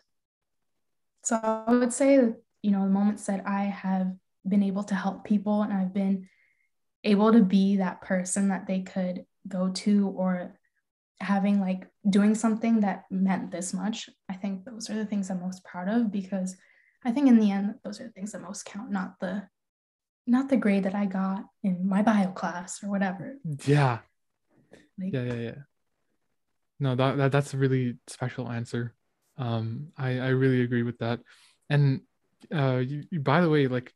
so 1.22 1.36
I 1.42 1.70
would 1.74 1.92
say 1.92 2.16
that, 2.16 2.36
you 2.62 2.70
know, 2.70 2.84
the 2.84 2.90
moments 2.90 3.26
that 3.26 3.46
I 3.46 3.64
have 3.64 4.14
been 4.46 4.62
able 4.62 4.84
to 4.84 4.94
help 4.94 5.24
people 5.24 5.62
and 5.62 5.72
I've 5.72 5.92
been 5.92 6.28
able 7.04 7.32
to 7.32 7.42
be 7.42 7.76
that 7.76 8.00
person 8.00 8.48
that 8.48 8.66
they 8.66 8.80
could 8.80 9.26
go 9.46 9.68
to 9.70 10.08
or 10.16 10.58
having 11.20 11.60
like 11.60 11.86
doing 12.08 12.34
something 12.34 12.80
that 12.80 13.04
meant 13.10 13.50
this 13.50 13.74
much, 13.74 14.08
I 14.28 14.34
think 14.34 14.64
those 14.64 14.88
are 14.88 14.94
the 14.94 15.06
things 15.06 15.30
I'm 15.30 15.40
most 15.40 15.62
proud 15.64 15.88
of 15.88 16.10
because 16.10 16.56
I 17.08 17.12
think 17.12 17.28
in 17.28 17.38
the 17.40 17.50
end 17.50 17.74
those 17.84 18.00
are 18.00 18.04
the 18.04 18.12
things 18.12 18.32
that 18.32 18.42
most 18.42 18.64
count, 18.66 18.90
not 18.90 19.18
the 19.20 19.48
not 20.26 20.50
the 20.50 20.58
grade 20.58 20.84
that 20.84 20.94
I 20.94 21.06
got 21.06 21.44
in 21.62 21.88
my 21.88 22.02
bio 22.02 22.30
class 22.32 22.82
or 22.84 22.90
whatever. 22.90 23.36
yeah. 23.64 24.00
Like, 24.98 25.12
yeah 25.14 25.22
yeah 25.22 25.34
yeah. 25.34 25.54
No 26.80 26.94
that, 26.94 27.16
that 27.16 27.32
that's 27.32 27.54
a 27.54 27.56
really 27.56 27.96
special 28.08 28.50
answer. 28.50 28.94
Um 29.38 29.88
i 29.96 30.18
i 30.18 30.28
really 30.28 30.60
agree 30.62 30.82
with 30.82 30.98
that. 30.98 31.20
And 31.70 32.02
uh 32.54 32.82
you, 32.90 33.04
you- 33.10 33.20
by 33.20 33.40
the 33.40 33.48
way 33.48 33.68
like 33.68 33.92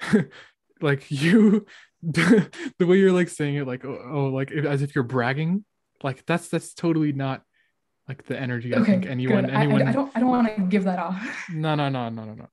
like 0.80 1.10
you 1.10 1.66
the 2.02 2.86
way 2.86 2.98
you're 2.98 3.12
like 3.20 3.28
saying 3.28 3.56
it 3.56 3.66
like 3.66 3.84
oh, 3.84 3.98
oh 4.18 4.24
like 4.26 4.50
if, 4.50 4.64
as 4.64 4.82
if 4.82 4.94
you're 4.94 5.04
bragging 5.04 5.64
like 6.02 6.24
that's 6.26 6.48
that's 6.48 6.74
totally 6.74 7.12
not 7.12 7.42
like 8.12 8.24
the 8.26 8.38
energy 8.38 8.74
i 8.74 8.82
think 8.84 9.06
anyone 9.06 9.44
good. 9.46 9.54
I- 9.54 9.58
I- 9.58 9.62
anyone 9.62 9.82
I, 9.88 9.92
don't 9.92 10.10
I 10.14 10.20
don't 10.20 10.28
want 10.28 10.46
to 10.56 10.62
give 10.74 10.84
that 10.84 10.98
off. 10.98 11.18
no 11.64 11.74
no 11.74 11.88
no 11.88 12.08
no 12.10 12.24
no 12.24 12.34
no 12.42 12.48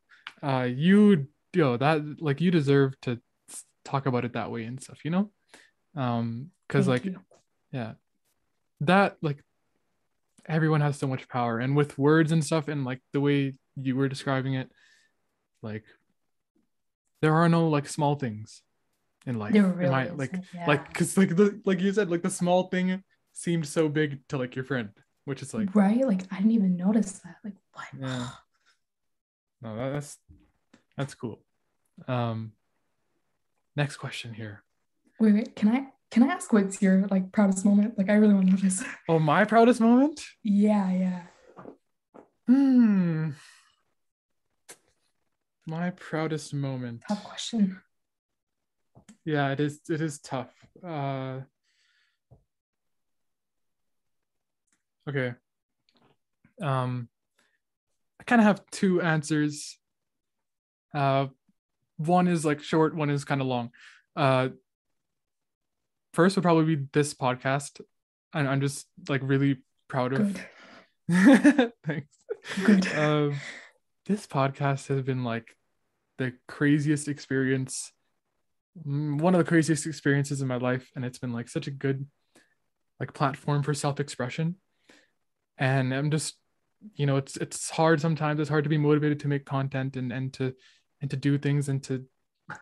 uh 0.50 0.64
you 0.64 1.28
yo 1.54 1.76
that 1.78 2.02
like 2.28 2.40
you 2.42 2.50
deserve 2.52 2.90
to 3.02 3.20
talk 3.84 4.06
about 4.06 4.24
it 4.26 4.34
that 4.34 4.50
way 4.52 4.64
and 4.64 4.82
stuff 4.82 5.00
you 5.04 5.12
know 5.12 5.30
um 5.96 6.52
because 6.68 6.88
like 6.88 7.04
you. 7.06 7.20
yeah 7.72 7.94
that 8.82 9.18
like 9.22 9.44
everyone 10.48 10.82
has 10.82 10.96
so 10.98 11.08
much 11.08 11.28
power 11.28 11.60
and 11.60 11.76
with 11.76 11.98
words 11.98 12.32
and 12.32 12.44
stuff 12.46 12.68
and 12.68 12.86
like 12.86 13.02
the 13.14 13.20
way 13.28 13.56
you 13.76 13.96
were 13.96 14.08
describing 14.08 14.54
it 14.54 14.70
like 15.62 15.84
there 17.22 17.34
are 17.36 17.50
no 17.50 17.68
like 17.68 17.88
small 17.88 18.16
things 18.16 18.62
in 19.26 19.38
life 19.38 19.54
There 19.54 19.66
in 19.66 19.76
really 19.76 19.92
my- 19.92 20.10
like 20.12 20.36
yeah. 20.54 20.66
like 20.68 20.88
because 20.88 21.18
like 21.18 21.36
the 21.36 21.60
like 21.66 21.82
you 21.82 21.92
said 21.92 22.10
like 22.10 22.22
the 22.24 22.30
small 22.30 22.64
thing 22.74 23.04
seemed 23.34 23.68
so 23.68 23.90
big 23.90 24.10
to 24.30 24.38
like 24.38 24.56
your 24.56 24.66
friend 24.66 24.90
which 25.26 25.42
is 25.42 25.54
like 25.54 25.74
right? 25.76 26.06
Like 26.06 26.24
I 26.32 26.38
didn't 26.38 26.52
even 26.52 26.76
notice 26.78 27.20
that. 27.20 27.36
Like 27.44 27.56
what? 27.74 27.86
Yeah. 28.00 28.28
no 29.62 29.76
that- 29.76 29.94
that's 29.94 30.18
that's 30.98 31.14
cool 31.16 31.44
um 32.08 32.54
next 33.76 33.98
question 33.98 34.34
here 34.34 34.64
Wait, 35.20 35.34
wait, 35.34 35.56
can 35.56 35.68
I 35.70 35.88
can 36.12 36.24
I 36.24 36.28
ask 36.28 36.52
what's 36.54 36.82
your 36.82 37.06
like 37.12 37.32
proudest 37.32 37.66
moment? 37.66 37.98
Like 37.98 38.10
I 38.10 38.14
really 38.14 38.34
want 38.34 38.48
to 38.48 38.54
know 38.54 38.62
this. 38.62 38.84
oh 39.10 39.20
my 39.20 39.44
proudest 39.46 39.82
moment 39.82 40.22
yeah, 40.44 40.92
yeah. 40.92 41.22
hmm 42.48 43.30
my 45.68 45.92
proudest 45.92 46.54
moment 46.54 47.04
Tough 47.08 47.24
question. 47.24 47.80
yeah 49.26 49.52
it 49.52 49.60
is 49.60 49.82
it 49.90 50.02
is 50.02 50.20
tough 50.20 50.52
uh 50.84 51.40
okay 55.10 55.34
um 56.62 57.08
i 58.20 58.24
kind 58.24 58.42
of 58.42 58.46
have 58.46 58.62
two 58.72 59.02
answers 59.02 59.78
uh 60.94 61.28
one 61.98 62.28
is 62.28 62.46
like 62.46 62.62
short 62.62 62.96
one 62.96 63.10
is 63.10 63.26
kind 63.26 63.42
of 63.42 63.48
long 63.48 63.72
uh 64.16 64.50
first 66.14 66.36
would 66.36 66.44
probably 66.44 66.76
be 66.76 66.88
this 66.94 67.14
podcast 67.14 67.82
and 68.34 68.48
i'm 68.48 68.62
just 68.62 68.88
like 69.08 69.22
really 69.24 69.58
proud 69.88 70.14
of 70.14 70.40
Good. 71.10 71.74
thanks 71.86 72.20
Good. 72.64 72.88
um, 72.94 73.36
this 74.06 74.26
podcast 74.26 74.88
has 74.88 75.02
been 75.02 75.24
like 75.24 75.56
the 76.18 76.34
craziest 76.48 77.08
experience, 77.08 77.92
mm, 78.86 79.20
one 79.20 79.36
of 79.36 79.40
the 79.40 79.50
craziest 79.50 79.86
experiences 79.86 80.42
in 80.42 80.48
my 80.48 80.58
life, 80.58 80.90
and 80.96 81.06
it's 81.06 81.20
been 81.20 81.34
like 81.34 81.50
such 81.50 81.68
a 81.68 81.72
good 81.72 82.06
like 83.00 83.14
platform 83.14 83.64
for 83.64 83.74
self-expression. 83.74 84.56
And 85.60 85.94
I'm 85.94 86.10
just, 86.10 86.36
you 86.96 87.06
know, 87.06 87.18
it's 87.18 87.36
it's 87.38 87.70
hard 87.70 88.00
sometimes. 88.02 88.40
It's 88.40 88.50
hard 88.50 88.64
to 88.64 88.70
be 88.70 88.78
motivated 88.78 89.20
to 89.22 89.28
make 89.28 89.46
content 89.46 89.96
and 89.98 90.12
and 90.12 90.34
to 90.34 90.56
and 91.02 91.12
to 91.12 91.18
do 91.18 91.38
things 91.38 91.70
and 91.70 91.84
to 91.84 92.06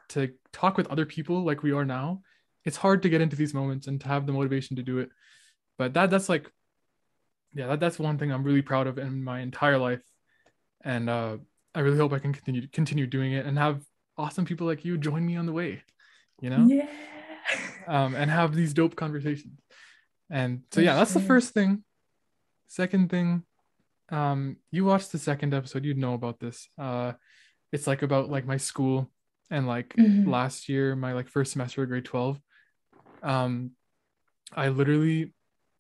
to 0.10 0.34
talk 0.52 0.76
with 0.78 0.88
other 0.88 1.06
people 1.06 1.44
like 1.46 1.64
we 1.64 1.72
are 1.72 1.86
now. 1.86 2.22
It's 2.66 2.78
hard 2.78 3.04
to 3.04 3.10
get 3.10 3.22
into 3.22 3.36
these 3.38 3.54
moments 3.54 3.88
and 3.88 4.02
to 4.02 4.08
have 4.08 4.26
the 4.26 4.34
motivation 4.34 4.76
to 4.76 4.84
do 4.84 4.98
it. 5.00 5.10
But 5.78 5.94
that 5.94 6.10
that's 6.10 6.28
like 6.28 6.52
yeah, 7.54 7.68
that, 7.68 7.80
that's 7.80 7.98
one 7.98 8.18
thing 8.18 8.32
I'm 8.32 8.44
really 8.44 8.62
proud 8.62 8.88
of 8.88 8.98
in 8.98 9.24
my 9.24 9.40
entire 9.40 9.78
life. 9.78 10.02
And 10.84 11.10
uh, 11.10 11.38
I 11.74 11.80
really 11.80 11.98
hope 11.98 12.14
I 12.14 12.20
can 12.20 12.34
continue 12.34 12.68
continue 12.68 13.08
doing 13.08 13.34
it 13.34 13.46
and 13.46 13.58
have 13.58 13.82
awesome 14.18 14.46
people 14.46 14.68
like 14.68 14.84
you 14.84 14.98
join 14.98 15.26
me 15.26 15.38
on 15.38 15.46
the 15.46 15.54
way, 15.54 15.84
you 16.42 16.50
know, 16.50 16.66
Yeah. 16.68 16.88
um, 17.88 18.16
and 18.16 18.30
have 18.32 18.56
these 18.56 18.74
dope 18.74 18.96
conversations. 18.96 19.60
And 20.30 20.64
so 20.72 20.82
yeah, 20.82 20.96
that's 20.96 21.14
the 21.14 21.20
first 21.22 21.54
thing. 21.54 21.84
Second 22.68 23.10
thing, 23.10 23.44
um, 24.10 24.58
you 24.72 24.86
watched 24.86 25.12
the 25.12 25.18
second 25.18 25.54
episode, 25.54 25.86
you'd 25.86 25.98
know 25.98 26.14
about 26.14 26.40
this. 26.40 26.70
Uh, 26.78 27.14
it's 27.72 27.88
like 27.88 28.02
about 28.02 28.30
like 28.30 28.46
my 28.46 28.58
school 28.58 29.12
and 29.50 29.68
like 29.68 29.94
Mhm. 29.96 30.28
last 30.28 30.70
year, 30.70 30.96
my 30.96 31.14
like 31.14 31.28
first 31.28 31.54
semester 31.54 31.84
of 31.84 31.90
grade 31.90 32.06
12. 32.06 32.40
Um, 33.24 33.72
I 34.54 34.70
literally 34.70 35.34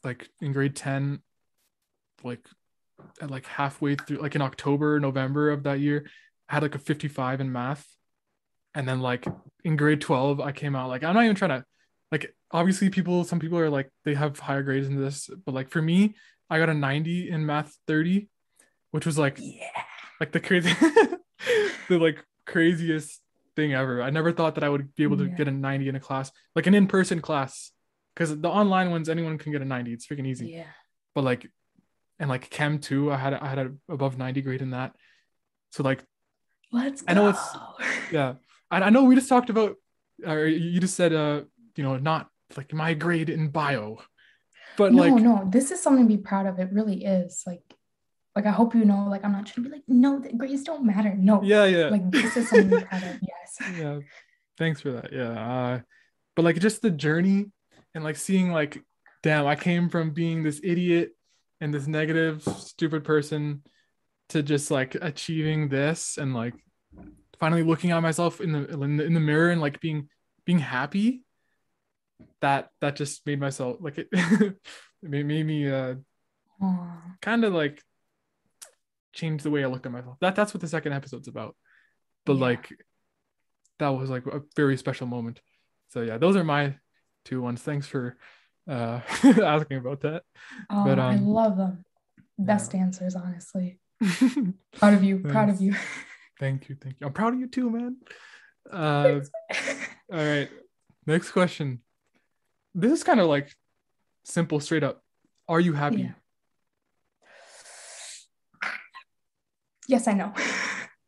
like 0.03 0.29
in 0.41 0.53
grade 0.53 0.75
10, 0.75 1.21
like 2.23 2.45
at 3.21 3.31
like 3.31 3.45
halfway 3.45 3.95
through, 3.95 4.17
like 4.17 4.35
in 4.35 4.41
October, 4.41 4.99
November 4.99 5.49
of 5.51 5.63
that 5.63 5.79
year, 5.79 6.09
I 6.49 6.55
had 6.55 6.63
like 6.63 6.75
a 6.75 6.79
55 6.79 7.41
in 7.41 7.51
math. 7.51 7.85
And 8.75 8.87
then 8.87 9.01
like 9.01 9.25
in 9.63 9.75
grade 9.75 10.01
12, 10.01 10.39
I 10.39 10.51
came 10.51 10.75
out 10.75 10.89
like 10.89 11.03
I'm 11.03 11.15
not 11.15 11.23
even 11.23 11.35
trying 11.35 11.61
to 11.61 11.65
like 12.11 12.33
obviously 12.51 12.89
people, 12.89 13.23
some 13.23 13.39
people 13.39 13.57
are 13.59 13.69
like 13.69 13.89
they 14.05 14.13
have 14.13 14.39
higher 14.39 14.63
grades 14.63 14.87
in 14.87 15.01
this, 15.01 15.29
but 15.45 15.53
like 15.53 15.69
for 15.69 15.81
me, 15.81 16.15
I 16.49 16.59
got 16.59 16.69
a 16.69 16.73
90 16.73 17.29
in 17.29 17.45
math 17.45 17.75
30, 17.87 18.29
which 18.91 19.05
was 19.05 19.17
like 19.17 19.37
Yeah. 19.41 19.67
like 20.19 20.31
the 20.31 20.39
crazy 20.39 20.71
the 21.89 21.97
like 21.97 22.23
craziest 22.45 23.21
thing 23.55 23.73
ever. 23.73 24.01
I 24.01 24.09
never 24.09 24.31
thought 24.31 24.55
that 24.55 24.63
I 24.63 24.69
would 24.69 24.95
be 24.95 25.03
able 25.03 25.17
to 25.17 25.25
Yeah. 25.25 25.35
get 25.35 25.47
a 25.47 25.51
90 25.51 25.89
in 25.89 25.95
a 25.95 25.99
class, 25.99 26.31
like 26.55 26.67
an 26.67 26.73
in-person 26.73 27.21
class. 27.21 27.71
Because 28.15 28.39
the 28.39 28.49
online 28.49 28.89
ones, 28.89 29.09
anyone 29.09 29.37
can 29.37 29.51
get 29.51 29.61
a 29.61 29.65
90. 29.65 29.93
It's 29.93 30.07
freaking 30.07 30.25
easy. 30.25 30.47
Yeah. 30.49 30.63
But 31.13 31.23
like 31.23 31.51
and 32.19 32.29
like 32.29 32.49
Chem 32.49 32.79
2, 32.79 33.11
I 33.11 33.17
had 33.17 33.33
I 33.33 33.47
had 33.47 33.59
a 33.59 33.71
above 33.89 34.17
90 34.17 34.41
grade 34.41 34.61
in 34.61 34.71
that. 34.71 34.95
So 35.71 35.83
like 35.83 36.03
Let's 36.71 37.01
go. 37.01 37.11
I 37.11 37.13
know 37.15 37.29
it's- 37.29 37.57
yeah. 38.11 38.33
I, 38.71 38.81
I 38.81 38.89
know 38.89 39.03
we 39.03 39.15
just 39.15 39.29
talked 39.29 39.49
about 39.49 39.75
or 40.25 40.45
you 40.45 40.79
just 40.79 40.95
said 40.95 41.13
uh 41.13 41.41
you 41.75 41.83
know 41.83 41.97
not 41.97 42.27
like 42.55 42.73
my 42.73 42.93
grade 42.93 43.29
in 43.29 43.49
bio. 43.49 43.99
But 44.77 44.93
no, 44.93 45.01
like 45.01 45.21
no, 45.21 45.47
this 45.49 45.71
is 45.71 45.81
something 45.81 46.07
to 46.07 46.15
be 46.15 46.21
proud 46.21 46.45
of. 46.45 46.59
It 46.59 46.69
really 46.71 47.03
is. 47.03 47.43
Like, 47.45 47.63
like 48.35 48.45
I 48.45 48.51
hope 48.51 48.75
you 48.75 48.85
know, 48.85 49.07
like 49.09 49.25
I'm 49.25 49.31
not 49.31 49.47
trying 49.47 49.63
to 49.63 49.69
be 49.69 49.75
like, 49.75 49.83
no, 49.87 50.19
the 50.19 50.33
grades 50.33 50.63
don't 50.63 50.85
matter. 50.85 51.15
No. 51.15 51.41
yeah, 51.41 51.65
yeah. 51.65 51.87
Like 51.87 52.11
this 52.11 52.37
is 52.37 52.49
something 52.49 52.69
to 52.69 52.77
be 52.77 52.83
proud 52.83 53.03
of. 53.03 53.19
Yes. 53.21 53.77
yeah 53.79 53.99
thanks 54.57 54.81
for 54.81 54.91
that 54.91 55.13
yeah 55.13 55.29
uh 55.29 55.79
but 56.35 56.45
like 56.45 56.59
just 56.59 56.81
the 56.81 56.89
journey 56.89 57.45
and 57.93 58.03
like 58.03 58.15
seeing 58.15 58.51
like 58.51 58.81
damn 59.23 59.45
i 59.47 59.55
came 59.55 59.89
from 59.89 60.11
being 60.11 60.43
this 60.43 60.59
idiot 60.63 61.11
and 61.61 61.73
this 61.73 61.87
negative 61.87 62.43
stupid 62.57 63.03
person 63.03 63.63
to 64.29 64.43
just 64.43 64.69
like 64.69 64.95
achieving 64.95 65.69
this 65.69 66.17
and 66.17 66.33
like 66.33 66.53
finally 67.39 67.63
looking 67.63 67.91
at 67.91 68.01
myself 68.01 68.41
in 68.41 68.51
the 68.51 68.67
in 68.67 68.97
the, 68.97 69.03
in 69.05 69.13
the 69.13 69.19
mirror 69.19 69.51
and 69.51 69.61
like 69.61 69.79
being 69.79 70.09
being 70.45 70.59
happy 70.59 71.23
that 72.41 72.69
that 72.81 72.95
just 72.95 73.25
made 73.25 73.39
myself 73.39 73.77
like 73.79 73.97
it, 73.97 74.07
it 74.13 74.55
made, 75.01 75.25
made 75.25 75.45
me 75.45 75.69
uh 75.71 75.95
kind 77.21 77.43
of 77.43 77.53
like 77.53 77.81
change 79.13 79.43
the 79.43 79.49
way 79.51 79.63
I 79.63 79.67
looked 79.67 79.85
at 79.85 79.91
myself. 79.91 80.17
That 80.21 80.35
that's 80.35 80.53
what 80.53 80.61
the 80.61 80.67
second 80.67 80.93
episode's 80.93 81.27
about. 81.27 81.55
But 82.25 82.33
Yeah. 82.33 82.41
like 82.41 82.69
that 83.79 83.89
was 83.89 84.09
like 84.09 84.25
a 84.25 84.41
very 84.55 84.77
special 84.77 85.07
moment. 85.07 85.39
So 85.89 86.01
yeah, 86.01 86.17
those 86.17 86.35
are 86.35 86.43
my 86.43 86.75
two 87.25 87.41
ones. 87.41 87.61
Thanks 87.61 87.87
for 87.87 88.17
uh 88.67 88.99
asking 89.23 89.77
about 89.77 90.01
that. 90.01 90.23
Oh, 90.69 90.83
But, 90.85 90.99
I 90.99 91.15
um, 91.15 91.25
love 91.27 91.57
them. 91.57 91.83
Best 92.37 92.75
answers, 92.75 93.15
honestly. 93.15 93.79
Proud 94.73 94.93
of 94.93 95.03
you. 95.03 95.19
Proud 95.19 95.49
of 95.49 95.59
you. 95.61 95.75
thank 96.39 96.69
you, 96.69 96.75
thank 96.79 96.99
you. 96.99 97.07
I'm 97.07 97.13
proud 97.13 97.33
of 97.33 97.39
you 97.39 97.47
too, 97.47 97.69
man. 97.69 97.97
Uh 98.71 99.21
all 100.11 100.17
right. 100.17 100.49
Next 101.05 101.31
question. 101.31 101.81
This 102.77 102.91
is 102.91 103.03
kind 103.03 103.19
of 103.19 103.25
like 103.27 103.49
simple, 104.23 104.59
straight 104.59 104.83
up. 104.83 105.01
Are 105.49 105.59
you 105.59 105.73
happy? 105.73 106.03
Yeah. 106.03 106.11
yes, 109.87 110.07
I 110.07 110.13
know. 110.13 110.31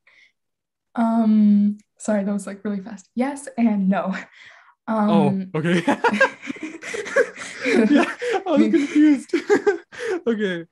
um, 0.95 1.77
sorry, 1.99 2.23
that 2.23 2.33
was 2.33 2.47
like 2.47 2.65
really 2.65 2.81
fast. 2.81 3.07
Yes 3.13 3.47
and 3.55 3.87
no. 3.87 4.15
Um, 4.87 5.51
Oh, 5.53 5.59
okay. 5.59 5.83
yeah, 7.91 8.15
I 8.33 8.41
was 8.47 8.61
confused. 8.61 9.31
okay. 10.27 10.65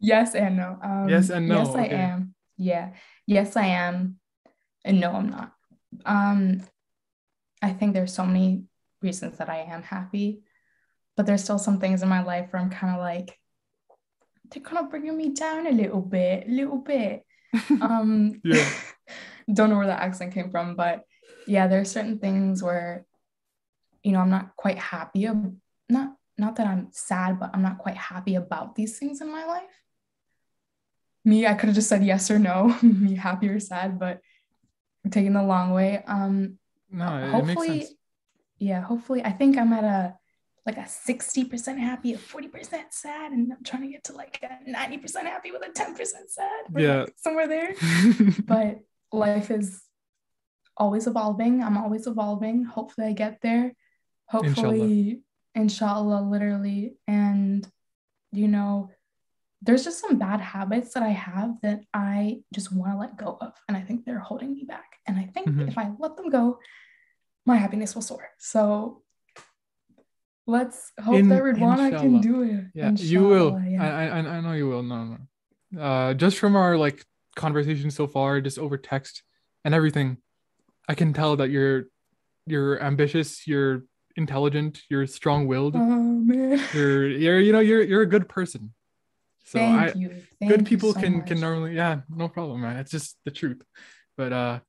yes 0.00 0.34
and 0.34 0.56
no. 0.56 0.78
Um, 0.82 1.08
Yes 1.08 1.30
and 1.30 1.46
no, 1.46 1.58
Yes, 1.58 1.74
I 1.76 1.84
am. 1.84 2.34
Yeah. 2.56 2.90
Yes, 3.24 3.56
I 3.56 3.66
am. 3.66 4.16
And 4.84 4.98
no, 4.98 5.12
I'm 5.12 5.30
not. 5.30 5.52
Um, 6.04 6.62
I 7.62 7.70
think 7.70 7.94
there's 7.94 8.12
so 8.12 8.26
many 8.26 8.64
reasons 9.02 9.38
that 9.38 9.48
I 9.48 9.58
am 9.62 9.82
happy, 9.82 10.40
but 11.16 11.26
there's 11.26 11.42
still 11.44 11.58
some 11.58 11.78
things 11.80 12.02
in 12.02 12.08
my 12.08 12.22
life 12.22 12.48
where 12.50 12.62
I'm 12.62 12.70
kind 12.70 12.94
of 12.94 13.00
like, 13.00 13.38
they're 14.50 14.62
kind 14.62 14.78
of 14.78 14.90
bringing 14.90 15.16
me 15.16 15.30
down 15.30 15.66
a 15.66 15.70
little 15.70 16.00
bit, 16.00 16.46
a 16.46 16.50
little 16.50 16.78
bit. 16.78 17.24
Um, 17.80 18.40
Yeah. 18.44 18.68
don't 19.52 19.70
know 19.70 19.76
where 19.78 19.86
that 19.88 20.02
accent 20.02 20.32
came 20.34 20.50
from, 20.50 20.76
but 20.76 21.04
yeah, 21.46 21.66
there 21.66 21.80
are 21.80 21.84
certain 21.84 22.18
things 22.18 22.62
where, 22.62 23.04
you 24.02 24.12
know, 24.12 24.20
I'm 24.20 24.30
not 24.30 24.54
quite 24.56 24.78
happy. 24.78 25.26
ab- 25.26 25.56
Not 25.88 26.14
not 26.38 26.56
that 26.56 26.66
I'm 26.66 26.88
sad, 26.92 27.38
but 27.38 27.50
I'm 27.52 27.60
not 27.62 27.78
quite 27.78 27.96
happy 27.98 28.34
about 28.36 28.74
these 28.74 28.98
things 28.98 29.20
in 29.20 29.30
my 29.30 29.44
life. 29.44 29.82
Me, 31.24 31.46
I 31.46 31.52
could 31.54 31.66
have 31.68 31.74
just 31.74 31.88
said 31.88 32.02
yes 32.04 32.30
or 32.30 32.38
no, 32.38 32.74
me 32.82 33.14
happy 33.14 33.48
or 33.48 33.60
sad, 33.60 33.98
but 33.98 34.20
taking 35.10 35.34
the 35.34 35.42
long 35.42 35.72
way. 35.72 36.02
Um, 36.06 36.58
No, 36.90 37.16
it, 37.18 37.24
it 37.24 37.26
makes 37.26 37.32
hopefully, 37.32 37.80
sense. 37.82 37.94
Yeah, 38.60 38.80
hopefully, 38.82 39.22
I 39.24 39.32
think 39.32 39.56
I'm 39.58 39.72
at 39.72 39.84
a 39.84 40.14
like 40.66 40.76
a 40.76 40.82
60% 40.82 41.78
happy, 41.78 42.12
a 42.12 42.18
40% 42.18 42.92
sad, 42.92 43.32
and 43.32 43.50
I'm 43.50 43.64
trying 43.64 43.82
to 43.82 43.88
get 43.88 44.04
to 44.04 44.12
like 44.12 44.38
a 44.42 44.70
90% 44.70 45.22
happy 45.22 45.50
with 45.50 45.62
a 45.62 45.70
10% 45.70 45.96
sad. 46.28 46.50
Yeah. 46.76 47.00
like, 47.00 47.14
somewhere 47.16 47.48
there 47.48 47.74
but 48.46 48.80
life 49.10 49.50
is 49.50 49.82
always 50.76 51.06
evolving. 51.06 51.62
I'm 51.62 51.78
always 51.78 52.06
evolving. 52.06 52.64
Hopefully, 52.64 53.08
I 53.08 53.12
get 53.12 53.40
there. 53.42 53.72
Hopefully, 54.28 55.22
inshallah, 55.54 56.22
literally. 56.22 56.94
And, 57.08 57.66
you 58.30 58.46
know, 58.46 58.90
there's 59.62 59.84
just 59.84 60.00
some 60.00 60.18
bad 60.18 60.40
habits 60.40 60.94
that 60.94 61.02
I 61.02 61.08
have 61.08 61.60
that 61.62 61.80
I 61.92 62.40
just 62.54 62.70
want 62.72 62.92
to 62.92 62.98
let 62.98 63.16
go 63.16 63.38
of. 63.40 63.54
And 63.66 63.76
I 63.76 63.80
think 63.80 64.04
they're 64.04 64.18
holding 64.20 64.52
me 64.52 64.64
back. 64.64 64.96
And 65.06 65.18
I 65.18 65.24
think 65.24 65.48
Mhm. 65.48 65.68
if 65.68 65.76
I 65.78 65.90
let 65.98 66.16
them 66.16 66.28
go, 66.30 66.58
my 67.46 67.56
happiness 67.56 67.94
will 67.94 68.02
soar. 68.02 68.28
So 68.38 69.02
let's 70.46 70.92
hope 71.00 71.16
In- 71.16 71.28
that 71.28 71.42
Ridwana 71.42 71.98
can 71.98 72.20
do 72.20 72.42
it. 72.42 72.64
Yeah, 72.74 72.90
you 72.92 73.24
will. 73.24 73.56
Inshallah, 73.56 73.84
I. 73.84 74.08
I 74.08 74.36
I 74.36 74.40
know 74.40 74.52
you 74.52 74.68
will. 74.68 74.82
No, 74.82 75.04
no. 75.04 75.80
Uh, 75.80 76.14
just 76.14 76.38
from 76.38 76.56
our 76.56 76.76
like 76.76 77.04
conversation 77.36 77.90
so 77.90 78.06
far, 78.06 78.40
just 78.40 78.58
over 78.58 78.76
text 78.76 79.22
and 79.64 79.74
everything, 79.74 80.18
I 80.88 80.94
can 80.94 81.12
tell 81.12 81.36
that 81.36 81.50
you're 81.50 81.84
you're 82.46 82.82
ambitious, 82.82 83.46
you're 83.46 83.84
intelligent, 84.16 84.82
you're 84.88 85.06
strong-willed, 85.06 85.76
Oh 85.76 85.78
man. 85.78 86.60
you're 86.74 87.08
you're 87.08 87.40
you 87.40 87.52
know 87.52 87.60
you're 87.60 87.82
you're 87.82 88.02
a 88.02 88.06
good 88.06 88.28
person. 88.28 88.74
So 89.44 89.58
Thank 89.58 89.80
I 89.80 89.98
you. 89.98 90.22
Thank 90.40 90.52
good 90.52 90.66
people 90.66 90.92
so 90.92 91.00
can 91.00 91.22
can 91.22 91.40
normally 91.40 91.74
yeah 91.74 92.00
no 92.08 92.28
problem 92.28 92.60
man 92.60 92.76
it's 92.76 92.90
just 92.90 93.16
the 93.24 93.32
truth 93.32 93.60
but 94.16 94.32
uh 94.32 94.60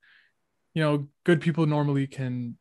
you 0.74 0.82
know 0.82 1.06
good 1.24 1.40
people 1.40 1.66
normally 1.66 2.08
can 2.08 2.56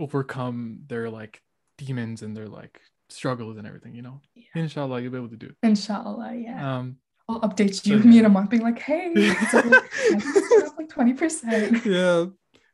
overcome 0.00 0.80
their 0.88 1.10
like 1.10 1.42
demons 1.78 2.22
and 2.22 2.36
their 2.36 2.48
like 2.48 2.80
struggles 3.08 3.56
and 3.58 3.66
everything 3.66 3.94
you 3.94 4.02
know 4.02 4.20
Yeah. 4.34 4.44
inshallah 4.54 5.00
you'll 5.00 5.12
be 5.12 5.18
able 5.18 5.28
to 5.28 5.36
do 5.36 5.46
it 5.46 5.56
Inshallah, 5.62 6.34
yeah. 6.34 6.78
um 6.78 6.96
I'll 7.28 7.40
update 7.42 7.74
so, 7.74 7.90
you 7.90 7.98
me 8.00 8.14
yeah. 8.14 8.20
in 8.20 8.24
a 8.26 8.28
month, 8.28 8.50
being 8.50 8.62
like, 8.62 8.80
hey, 8.80 9.12
it's 9.14 9.54
I 9.54 9.62
think 9.62 10.64
up 10.64 10.76
like 10.76 10.88
20%. 10.88 11.84
yeah 11.84 12.26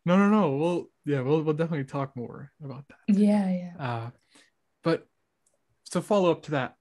no 0.06 0.16
no 0.16 0.30
no 0.30 0.56
we'll 0.56 0.86
yeah 1.04 1.20
we'll, 1.20 1.42
we'll 1.42 1.54
definitely 1.54 1.84
talk 1.84 2.16
more 2.16 2.50
about 2.64 2.84
that 2.88 2.98
Yeah, 3.14 3.50
yeah. 3.50 3.72
uh 3.78 4.10
but 4.84 5.06
so 5.84 6.00
follow 6.00 6.30
up 6.30 6.42
to 6.44 6.52
that 6.52 6.76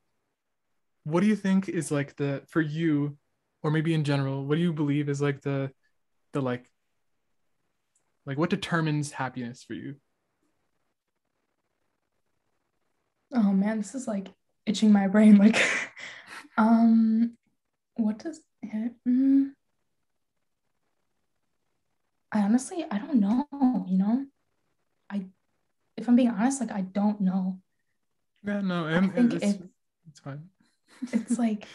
what 1.03 1.21
do 1.21 1.27
you 1.27 1.35
think 1.35 1.67
is 1.69 1.91
like 1.91 2.15
the 2.15 2.43
for 2.47 2.61
you 2.61 3.17
or 3.63 3.71
maybe 3.71 3.93
in 3.93 4.03
general 4.03 4.45
what 4.45 4.55
do 4.55 4.61
you 4.61 4.73
believe 4.73 5.09
is 5.09 5.21
like 5.21 5.41
the 5.41 5.71
the 6.33 6.41
like 6.41 6.69
like 8.25 8.37
what 8.37 8.49
determines 8.49 9.11
happiness 9.11 9.63
for 9.63 9.73
you 9.73 9.95
Oh 13.33 13.51
man, 13.51 13.77
this 13.77 13.95
is 13.95 14.07
like 14.07 14.29
itching 14.65 14.91
my 14.91 15.07
brain. 15.07 15.37
Like, 15.37 15.57
um, 16.57 17.37
what 17.95 18.19
does 18.19 18.39
it? 18.61 18.93
Mm, 19.07 19.51
I 22.31 22.41
honestly, 22.41 22.85
I 22.89 22.97
don't 22.99 23.15
know. 23.19 23.47
You 23.87 23.97
know, 23.97 24.25
I, 25.09 25.25
if 25.97 26.07
I'm 26.07 26.15
being 26.15 26.29
honest, 26.29 26.61
like 26.61 26.71
I 26.71 26.81
don't 26.81 27.21
know. 27.21 27.59
yeah 28.43 28.61
no 28.61 28.85
i 28.85 28.99
think 29.07 29.33
it's, 29.33 29.43
it- 29.55 29.69
it's 30.07 30.19
fine 30.19 30.49
It's 31.11 31.37
like 31.45 31.67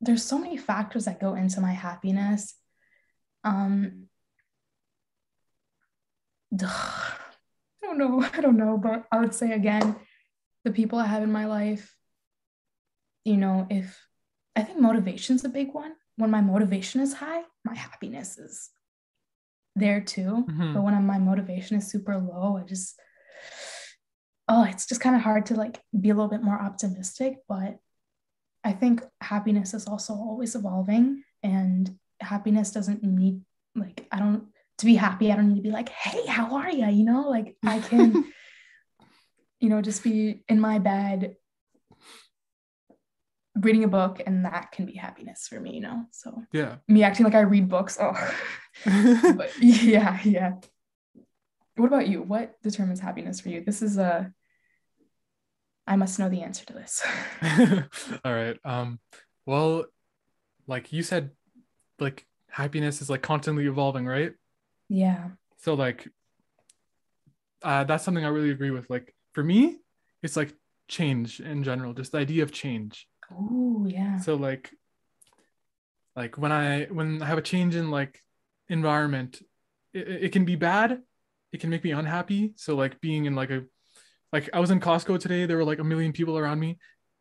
there's 0.00 0.22
so 0.24 0.38
many 0.38 0.56
factors 0.56 1.04
that 1.06 1.20
go 1.20 1.34
into 1.34 1.60
my 1.60 1.72
happiness. 1.72 2.54
Um, 3.42 4.08
I 6.62 7.16
don't 7.82 7.98
know. 7.98 8.22
I 8.34 8.40
don't 8.40 8.56
know, 8.56 8.76
but 8.78 9.04
I 9.10 9.20
would 9.20 9.34
say 9.34 9.52
again, 9.52 9.96
the 10.64 10.72
people 10.72 10.98
I 10.98 11.06
have 11.06 11.22
in 11.22 11.32
my 11.32 11.46
life, 11.46 11.94
you 13.24 13.36
know, 13.36 13.66
if 13.70 14.00
I 14.56 14.62
think 14.62 14.78
motivation's 14.80 15.44
a 15.44 15.48
big 15.48 15.72
one. 15.74 15.94
When 16.16 16.30
my 16.30 16.40
motivation 16.40 17.00
is 17.00 17.12
high, 17.14 17.42
my 17.64 17.74
happiness 17.74 18.38
is 18.38 18.70
there 19.74 20.00
too. 20.00 20.44
Mhm. 20.48 20.74
But 20.74 20.82
when 20.82 21.04
my 21.04 21.18
motivation 21.18 21.76
is 21.76 21.88
super 21.88 22.16
low, 22.16 22.56
I 22.56 22.62
just, 22.62 23.00
oh, 24.48 24.62
it's 24.64 24.86
just 24.86 25.00
kind 25.00 25.16
of 25.16 25.22
hard 25.22 25.46
to 25.46 25.54
like 25.54 25.82
be 25.98 26.10
a 26.10 26.14
little 26.14 26.30
bit 26.30 26.42
more 26.42 26.60
optimistic. 26.60 27.38
But 27.48 27.78
I 28.62 28.72
think 28.72 29.02
happiness 29.20 29.74
is 29.74 29.86
also 29.86 30.14
always 30.14 30.54
evolving, 30.54 31.24
and 31.42 31.98
happiness 32.20 32.70
doesn't 32.70 33.02
need 33.02 33.42
like 33.74 34.06
I 34.12 34.20
don't 34.20 34.46
to 34.78 34.86
be 34.86 34.94
happy. 34.94 35.32
I 35.32 35.36
don't 35.36 35.48
need 35.48 35.56
to 35.56 35.68
be 35.68 35.70
like, 35.70 35.88
hey, 35.88 36.26
how 36.26 36.56
are 36.56 36.70
you? 36.70 36.86
You 36.86 37.04
know, 37.04 37.28
like 37.28 37.56
I 37.64 37.80
can, 37.80 38.24
you 39.64 39.70
know, 39.70 39.80
just 39.80 40.04
be 40.04 40.42
in 40.46 40.60
my 40.60 40.78
bed 40.78 41.36
reading 43.56 43.84
a 43.84 43.88
book, 43.88 44.20
and 44.26 44.44
that 44.44 44.72
can 44.72 44.84
be 44.84 44.92
happiness 44.92 45.48
for 45.48 45.58
me. 45.58 45.76
You 45.76 45.80
know, 45.80 46.04
so 46.10 46.42
yeah 46.52 46.76
me 46.86 47.02
acting 47.02 47.24
like 47.24 47.34
I 47.34 47.40
read 47.40 47.70
books. 47.70 47.96
Oh, 47.98 48.12
but 48.84 49.50
yeah, 49.58 50.20
yeah. 50.22 50.52
What 51.76 51.86
about 51.86 52.08
you? 52.08 52.22
What 52.22 52.60
determines 52.62 53.00
happiness 53.00 53.40
for 53.40 53.48
you? 53.48 53.64
This 53.64 53.80
is 53.80 53.96
a. 53.96 54.30
I 55.86 55.96
must 55.96 56.18
know 56.18 56.28
the 56.28 56.42
answer 56.42 56.66
to 56.66 56.72
this. 56.74 57.02
all 58.24 58.32
right 58.32 58.58
um 58.64 58.98
well 59.46 59.84
like 60.66 60.92
you 60.92 61.02
said 61.02 61.30
like 61.98 62.26
happiness 62.48 63.02
is 63.02 63.10
like 63.10 63.20
constantly 63.22 63.66
evolving 63.66 64.06
right 64.06 64.32
yeah. 64.88 65.28
so 65.58 65.74
like 65.74 66.08
uh 67.62 67.84
that's 67.84 68.04
something 68.04 68.24
i 68.24 68.28
really 68.28 68.50
agree 68.50 68.70
with 68.70 68.88
like 68.88 69.13
for 69.34 69.44
me 69.44 69.76
it's 70.22 70.36
like 70.36 70.54
change 70.88 71.40
in 71.40 71.62
general 71.62 71.92
just 71.92 72.12
the 72.12 72.18
idea 72.18 72.42
of 72.42 72.52
change. 72.52 73.06
Oh, 73.32 73.86
yeah. 73.88 74.18
so 74.18 74.34
like 74.34 74.70
like 76.16 76.38
when 76.38 76.52
i 76.52 76.84
when 76.84 77.22
i 77.22 77.26
have 77.26 77.38
a 77.38 77.42
change 77.42 77.74
in 77.74 77.90
like 77.90 78.20
environment 78.68 79.42
it, 79.92 80.08
it 80.08 80.32
can 80.32 80.44
be 80.44 80.56
bad 80.56 81.02
it 81.52 81.60
can 81.60 81.70
make 81.70 81.84
me 81.84 81.92
unhappy. 81.92 82.52
So 82.56 82.74
like 82.74 83.00
being 83.00 83.26
in 83.26 83.36
like 83.36 83.50
a 83.50 83.62
like 84.32 84.50
i 84.52 84.58
was 84.58 84.72
in 84.72 84.80
costco 84.80 85.20
today 85.20 85.46
there 85.46 85.56
were 85.56 85.64
like 85.64 85.78
a 85.78 85.84
million 85.84 86.12
people 86.12 86.36
around 86.36 86.58
me 86.58 86.78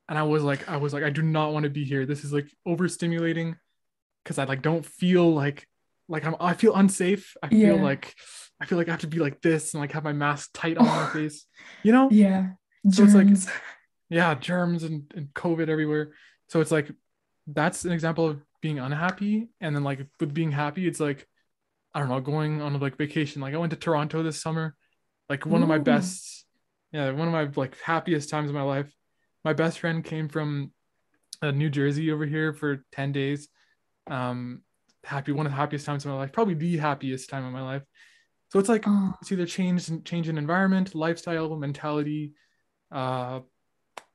and 0.09 0.17
i 0.17 0.23
was 0.23 0.41
like 0.41 0.67
i 0.67 0.77
was 0.77 0.91
like 0.91 1.03
i 1.03 1.11
do 1.11 1.21
not 1.21 1.53
want 1.53 1.63
to 1.63 1.69
be 1.69 1.83
here. 1.83 2.05
This 2.05 2.23
is 2.23 2.33
like 2.33 2.47
overstimulating 2.67 3.55
because 4.23 4.39
i 4.39 4.43
like 4.45 4.61
don't 4.61 4.85
feel 4.85 5.31
like 5.31 5.67
like 6.09 6.25
i'm 6.25 6.35
i 6.39 6.53
feel 6.53 6.75
unsafe. 6.75 7.35
I 7.41 7.47
feel 7.49 7.77
like 7.83 8.13
i 8.61 8.65
feel 8.65 8.77
like 8.77 8.87
i 8.87 8.91
have 8.91 9.01
to 9.01 9.07
be 9.07 9.19
like 9.19 9.41
this 9.41 9.73
and 9.73 9.81
like 9.81 9.91
have 9.93 10.03
my 10.03 10.13
mask 10.13 10.49
tight 10.53 10.77
on 10.77 10.85
my 10.85 11.07
face 11.13 11.45
you 11.83 11.91
know? 11.91 12.09
Yeah. 12.11 12.51
So 12.89 13.03
it's 13.03 13.13
like- 13.13 13.27
yeah 14.09 14.35
germs 14.35 14.83
and, 14.83 15.11
and 15.15 15.33
covid 15.33 15.69
everywhere. 15.69 16.13
So 16.49 16.61
it's 16.61 16.71
like 16.71 16.91
that's 17.47 17.83
an 17.85 17.91
example 17.91 18.27
of 18.27 18.41
being 18.61 18.79
unhappy. 18.79 19.49
And 19.59 19.75
then 19.75 19.83
like 19.83 20.07
with 20.19 20.33
being 20.33 20.51
happy 20.51 20.87
it's 20.87 20.99
like 20.99 21.27
i 21.93 21.99
don't 21.99 22.09
know 22.09 22.19
going 22.21 22.61
on 22.61 22.75
a 22.75 22.77
like 22.77 22.97
vacation. 22.97 23.41
Like 23.41 23.53
i 23.53 23.57
went 23.57 23.71
to 23.71 23.77
toronto 23.77 24.23
this 24.23 24.41
summer. 24.41 24.75
Like 25.29 25.45
one 25.45 25.61
of 25.63 25.69
my 25.69 25.77
best 25.79 26.45
yeah 26.91 27.11
one 27.11 27.27
of 27.27 27.33
my 27.33 27.49
like 27.55 27.79
happiest 27.81 28.29
times 28.29 28.49
of 28.49 28.55
my 28.55 28.61
life. 28.63 28.91
My 29.43 29.53
best 29.53 29.79
friend 29.79 30.03
came 30.03 30.27
from 30.29 30.71
uh, 31.41 31.51
new 31.51 31.69
jersey 31.69 32.11
over 32.11 32.25
here 32.25 32.53
for 32.53 32.83
10 32.91 33.11
days. 33.13 33.47
Um 34.09 34.61
happy 35.03 35.31
one 35.31 35.45
of 35.45 35.51
the 35.51 35.55
happiest 35.55 35.85
times 35.85 36.05
of 36.05 36.11
my 36.11 36.17
life 36.17 36.31
probably 36.31 36.53
the 36.53 36.77
happiest 36.77 37.29
time 37.29 37.45
of 37.45 37.51
my 37.51 37.61
life 37.61 37.83
so 38.49 38.59
it's 38.59 38.69
like 38.69 38.83
Oh, 38.87 39.13
it's 39.21 39.31
either 39.31 39.45
change 39.45 39.89
change 40.05 40.29
in 40.29 40.37
environment 40.37 40.95
lifestyle 40.95 41.55
mentality 41.57 42.33
uh 42.91 43.39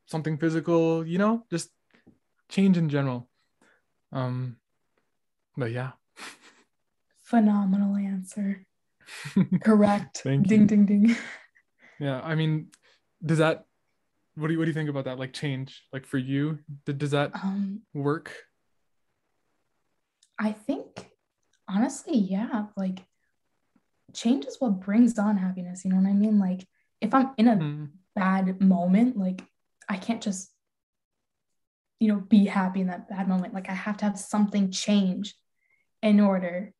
something 0.06 0.38
physical 0.38 1.06
you 1.06 1.18
know 1.18 1.44
just 1.50 1.70
change 2.48 2.78
in 2.78 2.88
general 2.88 3.28
um 4.12 4.56
but 5.56 5.70
yeah 5.72 5.90
phenomenal 7.24 7.96
answer. 7.96 8.64
Correct. 9.62 10.20
Thank 10.24 10.46
ding, 10.48 10.60
you. 10.60 10.66
ding, 10.66 10.86
ding. 10.86 11.16
yeah 11.98 12.20
i 12.22 12.34
mean 12.34 12.68
does 13.24 13.38
that 13.38 13.64
what 14.36 14.46
do 14.48 14.52
you 14.52 14.58
what 14.58 14.64
do 14.66 14.70
you 14.70 14.74
think 14.74 14.88
about 14.90 15.04
that 15.06 15.18
like 15.18 15.32
change 15.32 15.82
like 15.92 16.06
for 16.06 16.18
you 16.18 16.58
does 16.84 17.10
that 17.10 17.32
Um, 17.34 17.82
work 17.94 18.32
I 20.38 20.52
think 20.52 21.10
honestly, 21.68 22.16
yeah, 22.16 22.66
like 22.76 23.00
change 24.14 24.46
is 24.46 24.56
what 24.58 24.80
brings 24.80 25.18
on 25.18 25.36
happiness. 25.36 25.84
You 25.84 25.90
know 25.90 25.98
what 25.98 26.08
I 26.08 26.12
mean? 26.12 26.38
Like 26.38 26.66
if 27.00 27.14
I'm 27.14 27.30
in 27.36 27.48
a 27.48 27.56
Hmm. 27.56 27.84
bad 28.14 28.60
moment, 28.60 29.16
like 29.16 29.42
I 29.88 29.96
can't 29.96 30.22
just, 30.22 30.50
you 32.00 32.08
know, 32.08 32.20
be 32.20 32.46
happy 32.46 32.80
in 32.80 32.86
that 32.88 33.08
bad 33.08 33.28
moment. 33.28 33.54
Like 33.54 33.68
I 33.68 33.74
have 33.74 33.96
to 33.98 34.04
have 34.04 34.18
something 34.18 34.70
change 34.70 35.34
in 36.02 36.20
order 36.20 36.72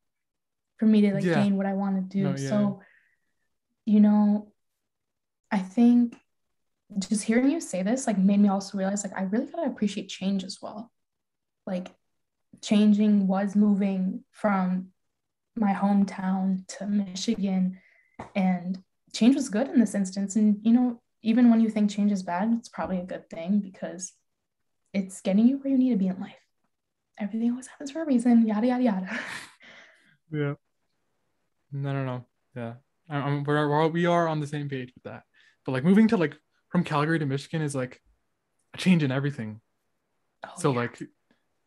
for 0.77 0.85
me 0.85 1.01
to 1.01 1.13
like 1.13 1.25
Yeah. 1.25 1.35
gain 1.43 1.57
what 1.57 1.65
I 1.65 1.73
want 1.73 1.95
to 1.97 2.17
do. 2.17 2.23
No, 2.23 2.29
yeah, 2.31 2.35
so, 2.49 2.81
you 3.85 3.99
know, 3.99 4.51
I 5.51 5.59
think 5.59 6.15
just 6.97 7.23
hearing 7.23 7.51
you 7.51 7.61
say 7.61 7.83
this 7.83 8.07
like 8.07 8.17
made 8.17 8.39
me 8.39 8.49
also 8.49 8.77
realize 8.77 9.03
like 9.03 9.15
I 9.17 9.23
really 9.23 9.45
gotta 9.45 9.67
appreciate 9.69 10.09
change 10.09 10.43
as 10.43 10.59
well. 10.61 10.91
Like 11.67 11.89
changing 12.61 13.27
was 13.27 13.55
moving 13.55 14.23
from 14.31 14.89
my 15.55 15.73
hometown 15.73 16.65
to 16.67 16.85
Michigan 16.85 17.79
and 18.35 18.81
change 19.13 19.35
was 19.35 19.49
good 19.49 19.67
in 19.67 19.79
this 19.79 19.95
instance. 19.95 20.35
And 20.35 20.57
you 20.61 20.73
know 20.73 21.01
even 21.21 21.49
when 21.49 21.59
you 21.59 21.69
think 21.69 21.91
change 21.91 22.11
is 22.11 22.23
bad 22.23 22.53
it's 22.57 22.69
probably 22.69 22.97
a 22.99 23.05
good 23.05 23.29
thing 23.29 23.59
because 23.59 24.13
it's 24.93 25.21
getting 25.21 25.47
you 25.47 25.57
where 25.57 25.71
you 25.71 25.77
need 25.77 25.91
to 25.91 25.97
be 25.97 26.07
in 26.07 26.19
life. 26.19 26.35
Everything 27.19 27.51
always 27.51 27.67
happens 27.67 27.91
for 27.91 28.01
a 28.01 28.05
reason 28.05 28.47
yada 28.47 28.67
yada 28.67 28.83
yada. 28.83 29.19
Yeah. 30.31 30.53
No 31.71 31.91
no 31.91 32.05
no. 32.05 32.25
Yeah. 32.55 32.73
I'm, 33.09 33.43
we're, 33.43 33.67
we're 33.67 33.87
we 33.87 34.05
are 34.05 34.27
on 34.27 34.39
the 34.39 34.45
same 34.45 34.69
page 34.69 34.91
with 34.93 35.03
that. 35.05 35.23
But 35.65 35.71
like 35.71 35.83
moving 35.83 36.07
to 36.09 36.17
like 36.17 36.37
from 36.69 36.83
calgary 36.83 37.17
to 37.17 37.25
michigan 37.25 37.63
is 37.63 37.73
like 37.73 37.99
a 38.75 38.77
change 38.77 39.01
in 39.01 39.11
everything. 39.11 39.61
Oh, 40.45 40.49
so 40.57 40.71
yeah. 40.71 40.79
like 40.79 41.01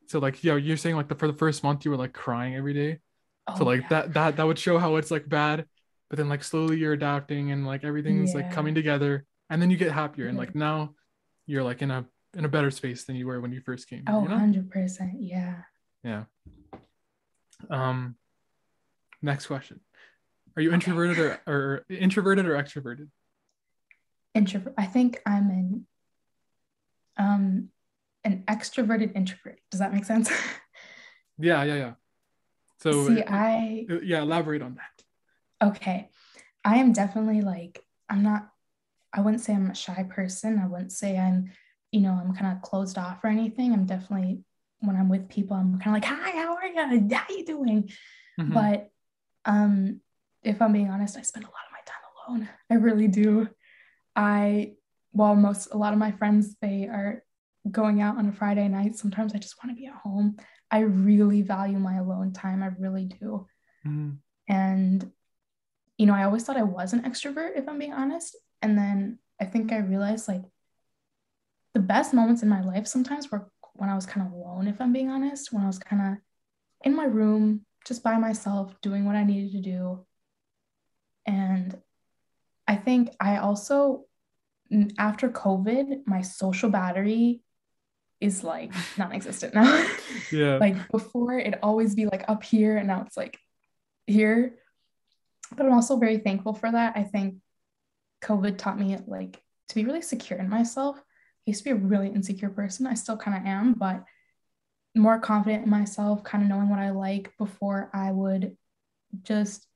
so 0.07 0.19
like 0.19 0.43
yeah 0.45 0.57
you're 0.57 0.77
saying 0.77 0.97
like 0.97 1.09
the 1.09 1.15
for 1.15 1.27
the 1.27 1.33
first 1.33 1.63
month 1.65 1.85
you 1.85 1.91
were 1.91 1.97
like 1.97 2.13
crying 2.13 2.55
every 2.57 2.75
day 2.75 2.99
so 3.57 3.63
Oh, 3.63 3.67
like 3.67 3.83
yeah. 3.83 3.89
that 3.91 4.15
that 4.15 4.37
that 4.37 4.47
would 4.47 4.59
show 4.59 4.79
how 4.79 4.97
it's 4.97 5.11
like 5.11 5.29
bad 5.29 5.67
but 6.09 6.17
then 6.19 6.29
like 6.29 6.45
slowly 6.45 6.79
you're 6.79 6.93
adapting 6.93 7.51
and 7.51 7.67
like 7.67 7.83
everything's 7.85 8.35
like 8.35 8.51
coming 8.51 8.75
together 8.75 9.25
and 9.51 9.61
then 9.61 9.71
you 9.71 9.77
get 9.77 9.93
happier 9.93 10.29
and 10.29 10.37
like 10.39 10.55
now 10.55 10.95
you're 11.47 11.63
like 11.65 11.83
in 11.83 11.91
a 11.91 12.05
in 12.35 12.45
a 12.45 12.49
better 12.49 12.71
space 12.71 13.05
than 13.05 13.17
you 13.17 13.27
were 13.27 13.41
when 13.41 13.53
you 13.53 13.61
first 13.61 13.89
came 13.89 14.05
Oh, 14.09 14.23
you 14.23 14.29
know 14.29 14.37
100%. 14.37 15.13
Yeah. 15.19 15.57
yeah 16.05 16.25
um 17.71 18.17
next 19.23 19.47
question 19.47 19.81
are 20.57 20.63
you 20.63 20.73
introverted 20.73 21.19
or, 21.19 21.41
or 21.47 21.85
introverted 21.89 22.47
or 22.47 22.55
extroverted 22.63 23.09
Introvert. 24.35 24.73
I 24.79 24.87
think 24.87 25.21
I'm 25.27 25.51
an 25.51 25.87
um 27.19 27.69
an 28.25 28.45
extroverted 28.47 29.17
introvert. 29.17 29.61
Does 29.71 29.81
that 29.81 29.93
make 29.93 30.05
sense? 30.05 30.31
yeah 31.39 31.63
yeah 31.65 31.75
yeah 31.75 31.93
so 32.79 33.07
See, 33.07 33.23
uh, 33.23 33.35
I 33.35 33.87
uh, 33.91 34.01
yeah 34.03 34.23
elaborate 34.23 34.63
on 34.63 34.77
that 34.77 35.69
okay. 35.69 36.11
I 36.65 36.77
am 36.77 36.93
definitely 36.93 37.41
like 37.41 37.85
I'm 38.09 38.23
not 38.23 38.49
I 39.13 39.21
wouldn't 39.21 39.43
say 39.43 39.55
I'm 39.55 39.71
a 39.71 39.75
shy 39.75 40.05
person. 40.09 40.59
I 40.59 40.67
wouldn't 40.67 40.93
say 40.93 41.19
I'm, 41.19 41.51
you 41.91 42.01
know, 42.01 42.13
I'm 42.13 42.35
kind 42.35 42.57
of 42.57 42.63
closed 42.63 42.97
off 42.97 43.23
or 43.23 43.29
anything. 43.29 43.73
I'm 43.73 43.85
definitely 43.85 44.43
when 44.81 44.97
I'm 44.97 45.09
with 45.09 45.29
people, 45.29 45.57
I'm 45.57 45.79
kind 45.79 45.97
of 45.97 46.03
like, 46.03 46.05
hi, 46.05 46.31
how 46.33 46.57
are 46.57 46.67
you? 46.67 47.15
How 47.15 47.25
are 47.29 47.33
you 47.33 47.45
doing? 47.45 47.91
Mhm. 48.41 48.55
But 48.55 48.91
um, 49.45 50.01
if 50.43 50.61
I'm 50.61 50.73
being 50.73 50.91
honest, 50.91 51.17
I 51.17 51.23
spend 51.23 51.45
a 51.45 51.49
lot 51.49 51.55
of 51.67 51.73
my 51.73 51.81
time 51.87 52.41
alone. 52.41 52.49
I 52.69 52.75
really 52.75 53.07
do. 53.07 53.49
I, 54.17 54.73
while 55.13 55.37
most, 55.37 55.69
a 55.73 55.77
lot 55.77 55.93
of 55.93 56.01
my 56.01 56.11
friends, 56.11 56.57
they 56.61 56.89
are 56.89 57.23
going 57.71 58.01
out 58.01 58.19
on 58.19 58.29
a 58.29 58.33
Friday 58.33 58.67
night. 58.69 58.97
Sometimes 58.97 59.35
I 59.35 59.39
just 59.39 59.57
want 59.63 59.77
to 59.77 59.81
be 59.81 59.87
at 59.87 59.95
home. 59.95 60.37
I 60.71 60.81
really 60.81 61.43
value 61.43 61.79
my 61.79 61.97
alone 61.97 62.33
time. 62.33 62.63
I 62.63 62.71
really 62.79 63.05
do. 63.05 63.47
Mhm. 63.87 64.19
And, 64.49 65.13
you 65.97 66.07
know, 66.07 66.15
I 66.15 66.25
always 66.25 66.45
thought 66.45 66.57
I 66.57 66.63
was 66.63 66.93
an 66.93 67.03
extrovert, 67.03 67.57
if 67.57 67.69
I'm 67.69 67.79
being 67.79 67.93
honest. 67.93 68.37
And 68.61 68.77
then 68.77 69.19
I 69.41 69.45
think 69.45 69.73
I 69.73 69.79
realized 69.79 70.29
like 70.29 70.43
the 71.75 71.81
best 71.81 72.13
moments 72.13 72.43
in 72.43 72.49
my 72.49 72.63
life 72.63 72.87
sometimes 72.87 73.31
were 73.31 73.51
when 73.75 73.89
I 73.89 73.95
was 73.95 74.07
kind 74.07 74.27
of 74.27 74.33
alone, 74.33 74.69
if 74.69 74.81
I'm 74.81 74.93
being 74.93 75.09
honest, 75.09 75.53
when 75.53 75.63
I 75.63 75.67
was 75.67 75.79
kind 75.79 76.03
of 76.03 76.19
in 76.85 76.95
my 76.95 77.05
room, 77.05 77.65
just 77.87 78.03
by 78.03 78.19
myself, 78.19 78.75
doing 78.83 79.05
what 79.05 79.17
I 79.17 79.25
needed 79.25 79.53
to 79.53 79.61
do. 79.61 80.07
And 81.27 81.81
I 82.69 82.77
think 82.77 83.11
I 83.19 83.39
also, 83.39 84.05
after 84.99 85.29
COVID, 85.29 86.07
my 86.07 86.23
social 86.23 86.71
battery 86.71 87.43
is 88.23 88.45
like 88.45 88.73
non 88.97 89.13
existent 89.13 89.55
now. 89.55 89.87
yeah 90.31 90.57
like 90.57 90.77
before, 90.91 91.39
it'd 91.39 91.59
always 91.63 91.95
be 91.95 92.07
like 92.07 92.25
up 92.29 92.43
here, 92.43 92.77
and 92.79 92.89
now 92.89 93.03
it's 93.07 93.17
like 93.17 93.39
here. 94.07 94.57
But 95.55 95.67
I'm 95.67 95.75
also 95.75 95.97
very 95.97 96.19
thankful 96.19 96.55
for 96.55 96.71
that. 96.71 96.95
I 96.97 97.03
think 97.03 97.37
COVID 98.23 98.57
taught 98.57 98.79
me 98.79 98.97
like 99.07 99.43
to 99.69 99.75
be 99.75 99.85
really 99.85 100.03
secure 100.03 100.39
in 100.39 100.49
myself. 100.49 100.97
I 100.97 101.51
used 101.51 101.65
to 101.65 101.65
be 101.65 101.71
a 101.71 101.87
really 101.87 102.09
insecure 102.09 102.51
person. 102.51 102.87
I 102.87 102.95
still 102.95 103.17
kind 103.17 103.37
of 103.37 103.45
am, 103.45 103.75
but 103.75 104.05
more 104.95 105.19
confident 105.19 105.65
in 105.65 105.71
myself, 105.71 106.23
kind 106.23 106.45
of 106.45 106.49
knowing 106.49 106.69
what 106.69 106.79
I 106.79 106.91
like 106.91 107.33
before 107.39 107.91
I 107.93 108.13
would 108.13 108.57
just 109.25 109.67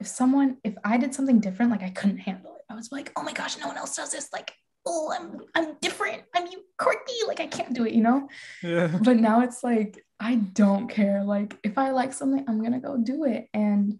if 0.00 0.06
someone 0.06 0.58
if 0.64 0.74
I 0.84 0.98
did 0.98 1.14
something 1.14 1.40
different, 1.40 1.70
like 1.70 1.82
I 1.82 1.90
couldn't 1.90 2.18
handle 2.18 2.56
it. 2.56 2.62
I 2.68 2.74
was 2.74 2.92
like, 2.92 3.12
oh 3.16 3.22
my 3.22 3.32
gosh, 3.32 3.58
no 3.58 3.68
one 3.68 3.76
else 3.76 3.96
does 3.96 4.10
this. 4.10 4.28
Like, 4.32 4.52
oh, 4.86 5.12
I'm 5.12 5.40
I'm 5.54 5.76
different. 5.80 6.22
I'm 6.34 6.46
quirky. 6.78 7.14
Like 7.26 7.40
I 7.40 7.46
can't 7.46 7.74
do 7.74 7.84
it, 7.84 7.92
you 7.92 8.02
know? 8.02 8.28
yeah 8.62 8.96
But 9.02 9.16
now 9.16 9.40
it's 9.40 9.62
like 9.62 10.04
I 10.18 10.36
don't 10.36 10.88
care. 10.88 11.24
Like 11.24 11.58
if 11.62 11.76
I 11.78 11.90
like 11.90 12.12
something, 12.12 12.44
I'm 12.48 12.62
gonna 12.62 12.80
go 12.80 12.96
do 12.96 13.24
it. 13.24 13.48
And 13.52 13.98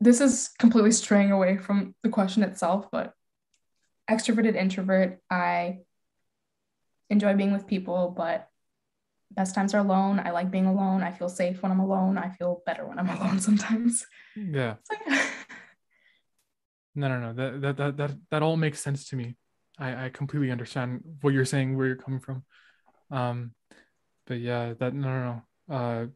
this 0.00 0.20
is 0.20 0.50
completely 0.58 0.90
straying 0.90 1.30
away 1.30 1.56
from 1.56 1.94
the 2.02 2.08
question 2.08 2.42
itself, 2.42 2.90
but 2.90 3.14
extroverted 4.10 4.56
introvert, 4.56 5.20
I 5.30 5.80
enjoy 7.08 7.34
being 7.34 7.52
with 7.52 7.68
people, 7.68 8.12
but 8.16 8.48
best 9.30 9.54
times 9.54 9.74
are 9.74 9.78
alone. 9.78 10.20
I 10.24 10.30
like 10.30 10.50
being 10.50 10.66
alone. 10.66 11.02
I 11.02 11.12
feel 11.12 11.28
safe 11.28 11.62
when 11.62 11.70
I'm 11.70 11.80
alone. 11.80 12.18
I 12.18 12.30
feel 12.30 12.62
better 12.66 12.86
when 12.86 12.98
I'm 12.98 13.08
alone 13.16 13.38
sometimes. 13.38 14.06
yeah 14.36 14.74
So, 14.82 14.96
yeah. 15.06 15.22
No, 16.94 17.08
no, 17.08 17.18
no. 17.20 17.32
That 17.32 17.60
that 17.62 17.76
that 17.76 17.96
that, 17.96 18.10
that 18.30 18.42
all 18.42 18.56
makes 18.56 18.80
sense 18.80 19.08
to 19.08 19.16
me. 19.16 19.36
I 19.78 20.06
I 20.06 20.08
completely 20.10 20.50
understand 20.50 21.02
what 21.20 21.32
you're 21.32 21.44
saying, 21.44 21.76
where 21.76 21.86
you're 21.86 21.96
coming 21.96 22.20
from. 22.20 22.44
Um, 23.10 23.54
but 24.26 24.38
yeah, 24.40 24.74
that 24.78 24.94
no, 24.94 25.08
no, 25.08 25.42
no. 25.68 25.74
Uh, 25.74 26.06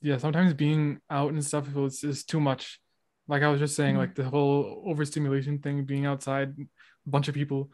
yeah. 0.00 0.18
Sometimes 0.18 0.54
being 0.54 1.00
out 1.10 1.32
and 1.32 1.44
stuff 1.44 1.66
is 1.76 2.04
is 2.04 2.24
too 2.24 2.40
much. 2.40 2.80
Like 3.28 3.42
I 3.42 3.48
was 3.48 3.60
just 3.60 3.76
saying, 3.76 3.94
Mhm. 3.94 3.98
like 3.98 4.14
the 4.14 4.24
whole 4.24 4.82
overstimulation 4.86 5.58
thing, 5.58 5.84
being 5.84 6.06
outside, 6.06 6.54
a 6.58 7.10
bunch 7.10 7.28
of 7.28 7.34
people. 7.34 7.70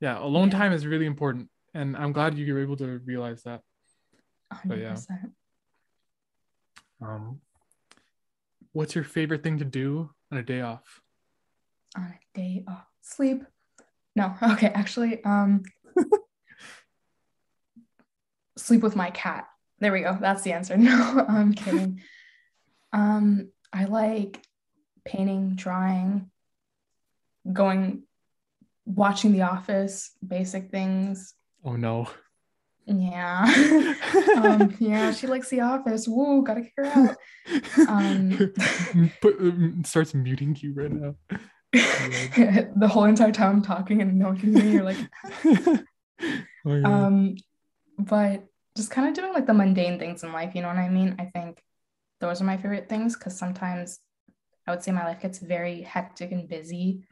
Yeah, 0.00 0.18
alone 0.18 0.48
Yeah. 0.50 0.58
time 0.58 0.72
is 0.72 0.86
really 0.86 1.06
important, 1.06 1.50
and 1.74 1.96
I'm 1.96 2.12
glad 2.12 2.36
you 2.38 2.54
were 2.54 2.60
able 2.60 2.76
to 2.76 2.98
realize 3.04 3.42
that. 3.42 3.62
But 4.64 4.78
yeah. 4.78 4.96
Um, 7.00 7.40
what's 8.72 8.94
your 8.94 9.04
favorite 9.04 9.42
thing 9.42 9.58
to 9.58 9.64
do 9.64 10.10
on 10.30 10.38
a 10.38 10.42
day 10.42 10.60
off? 10.60 11.00
On 11.96 12.02
a 12.04 12.18
day 12.34 12.64
off. 12.68 12.86
Sleep. 13.02 13.44
No, 14.16 14.34
okay, 14.42 14.68
actually, 14.68 15.22
um 15.24 15.62
sleep 18.56 18.82
with 18.82 18.96
my 18.96 19.10
cat. 19.10 19.46
There 19.78 19.92
we 19.92 20.00
go. 20.02 20.16
That's 20.20 20.42
the 20.42 20.52
answer. 20.52 20.76
No, 20.78 21.24
I'm 21.26 21.54
kidding. 21.54 22.02
Um, 22.92 23.50
I 23.72 23.84
like 23.84 24.42
painting, 25.04 25.54
drawing, 25.54 26.30
going 27.50 28.02
watching 28.84 29.32
The 29.32 29.42
Office, 29.42 30.10
basic 30.26 30.70
things. 30.70 31.34
Oh 31.64 31.76
no. 31.76 32.08
Yeah. 32.86 33.44
um, 34.36 34.74
yeah, 34.80 35.12
she 35.12 35.26
likes 35.26 35.48
The 35.48 35.60
Office. 35.60 36.08
Woo, 36.08 36.42
gotta 36.42 36.62
kick 36.62 36.72
her 36.76 36.86
out. 36.86 37.16
Um, 37.88 38.52
Put, 39.20 39.38
um, 39.40 39.82
starts 39.84 40.12
muting 40.14 40.56
you 40.60 40.74
right 40.74 40.90
now. 40.90 41.14
the 41.72 42.88
whole 42.90 43.04
entire 43.04 43.32
time 43.32 43.56
I'm 43.56 43.62
talking 43.62 44.02
and 44.02 44.18
no 44.18 44.26
one 44.28 44.38
can 44.38 44.52
hear 44.52 44.64
me. 44.64 44.72
You're 44.72 44.84
like, 44.84 44.98
Oh, 46.66 46.84
um, 46.84 47.36
but 47.98 48.44
just 48.76 48.90
kind 48.90 49.08
of 49.08 49.14
doing 49.14 49.32
like 49.32 49.46
the 49.46 49.54
mundane 49.54 49.98
things 49.98 50.22
in 50.22 50.32
life, 50.32 50.54
you 50.54 50.62
know 50.62 50.68
what 50.68 50.76
I 50.76 50.88
mean? 50.88 51.16
I 51.18 51.26
think 51.26 51.62
those 52.20 52.40
are 52.40 52.44
my 52.44 52.56
favorite 52.56 52.88
things 52.88 53.16
because 53.16 53.38
sometimes 53.38 54.00
I 54.66 54.72
would 54.72 54.82
say 54.82 54.92
my 54.92 55.04
life 55.04 55.20
gets 55.20 55.38
very 55.38 55.82
hectic 55.82 56.32
and 56.32 56.48
busy. 56.48 57.02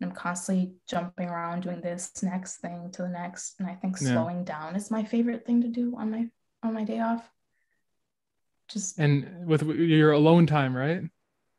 And 0.00 0.10
I'm 0.10 0.16
constantly 0.16 0.72
jumping 0.88 1.28
around 1.28 1.62
doing 1.62 1.80
this 1.80 2.22
next 2.22 2.56
thing 2.58 2.90
to 2.92 3.02
the 3.02 3.08
next. 3.08 3.54
And 3.58 3.68
I 3.68 3.74
think 3.74 3.96
Yeah. 4.00 4.12
slowing 4.12 4.44
down 4.44 4.76
is 4.76 4.90
my 4.90 5.04
favorite 5.04 5.46
thing 5.46 5.62
to 5.62 5.68
do 5.68 5.94
on 5.96 6.10
my 6.10 6.28
on 6.62 6.74
my 6.74 6.84
day 6.84 7.00
off. 7.00 7.30
Just 8.68 8.98
and 8.98 9.46
with 9.46 9.62
your 9.62 10.12
alone 10.12 10.46
time, 10.46 10.76
right? 10.76 11.02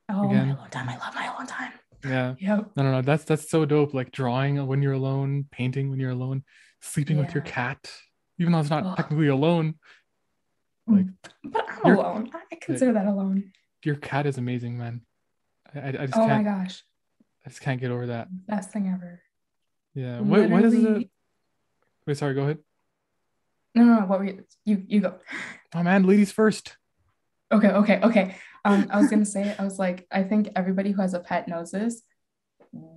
oh 0.10 0.30
again. 0.30 0.50
my 0.50 0.54
alone 0.56 0.70
time. 0.70 0.90
I 0.90 0.98
love 0.98 1.16
my 1.16 1.26
alone 1.28 1.48
time. 1.48 1.72
Yeah. 2.08 2.36
Yep. 2.40 2.72
No, 2.76 2.84
no, 2.84 2.92
no. 2.92 3.02
That's 3.02 3.24
that's 3.24 3.50
so 3.50 3.66
dope. 3.66 3.94
Like 3.94 4.12
drawing 4.12 4.66
when 4.68 4.82
you're 4.82 4.94
alone, 4.94 5.46
painting 5.52 5.90
when 5.90 6.00
you're 6.00 6.12
alone, 6.12 6.44
sleeping 6.82 7.18
with 7.18 7.34
your 7.34 7.44
cat, 7.44 7.92
even 8.40 8.54
though 8.54 8.60
it's 8.60 8.70
not 8.70 8.86
Ugh. 8.86 8.98
technically 8.98 9.28
alone. 9.28 9.76
Mm, 10.90 10.96
like- 10.98 11.06
but 11.44 11.66
I'm 11.84 11.96
alone. 11.98 12.32
I 12.52 12.56
consider 12.56 12.94
that 12.94 13.06
alone. 13.08 13.52
Your 13.84 13.96
cat 13.96 14.26
is 14.26 14.38
amazing, 14.38 14.78
man. 14.78 15.02
I, 15.76 15.88
I, 15.90 15.92
just 16.08 16.18
Oh 16.18 16.22
my 16.22 16.28
can't. 16.28 16.46
gosh. 16.46 16.84
I 17.46 17.50
just 17.50 17.62
can't 17.62 17.80
get 17.80 17.92
over 17.92 18.08
that. 18.08 18.28
Best 18.48 18.72
thing 18.72 18.88
ever. 18.94 19.22
Yeah. 19.94 20.20
What 20.22 20.50
what 20.50 20.64
is 20.66 20.74
it? 20.74 21.10
Wait, 22.06 22.18
sorry. 22.18 22.34
Go 22.34 22.44
ahead. 22.44 22.60
No, 23.76 23.84
no, 23.84 24.00
no. 24.00 24.06
What 24.06 24.20
were 24.20 24.26
you? 24.26 24.44
You, 24.66 24.84
you 24.88 25.00
go. 25.02 25.16
Oh 25.76 25.84
man, 25.84 26.04
ladies 26.04 26.32
first. 26.32 26.78
Okay, 27.52 27.70
okay, 27.70 28.00
okay. 28.04 28.36
Um, 28.66 28.88
I 28.90 28.98
was 29.00 29.10
gonna 29.10 29.26
say, 29.26 29.56
I 29.58 29.64
was 29.64 29.80
like, 29.80 30.06
I 30.12 30.24
think 30.24 30.50
everybody 30.56 30.92
who 30.92 31.02
has 31.02 31.14
a 31.14 31.20
pet 31.20 31.48
knows 31.48 31.72
this. 31.72 32.02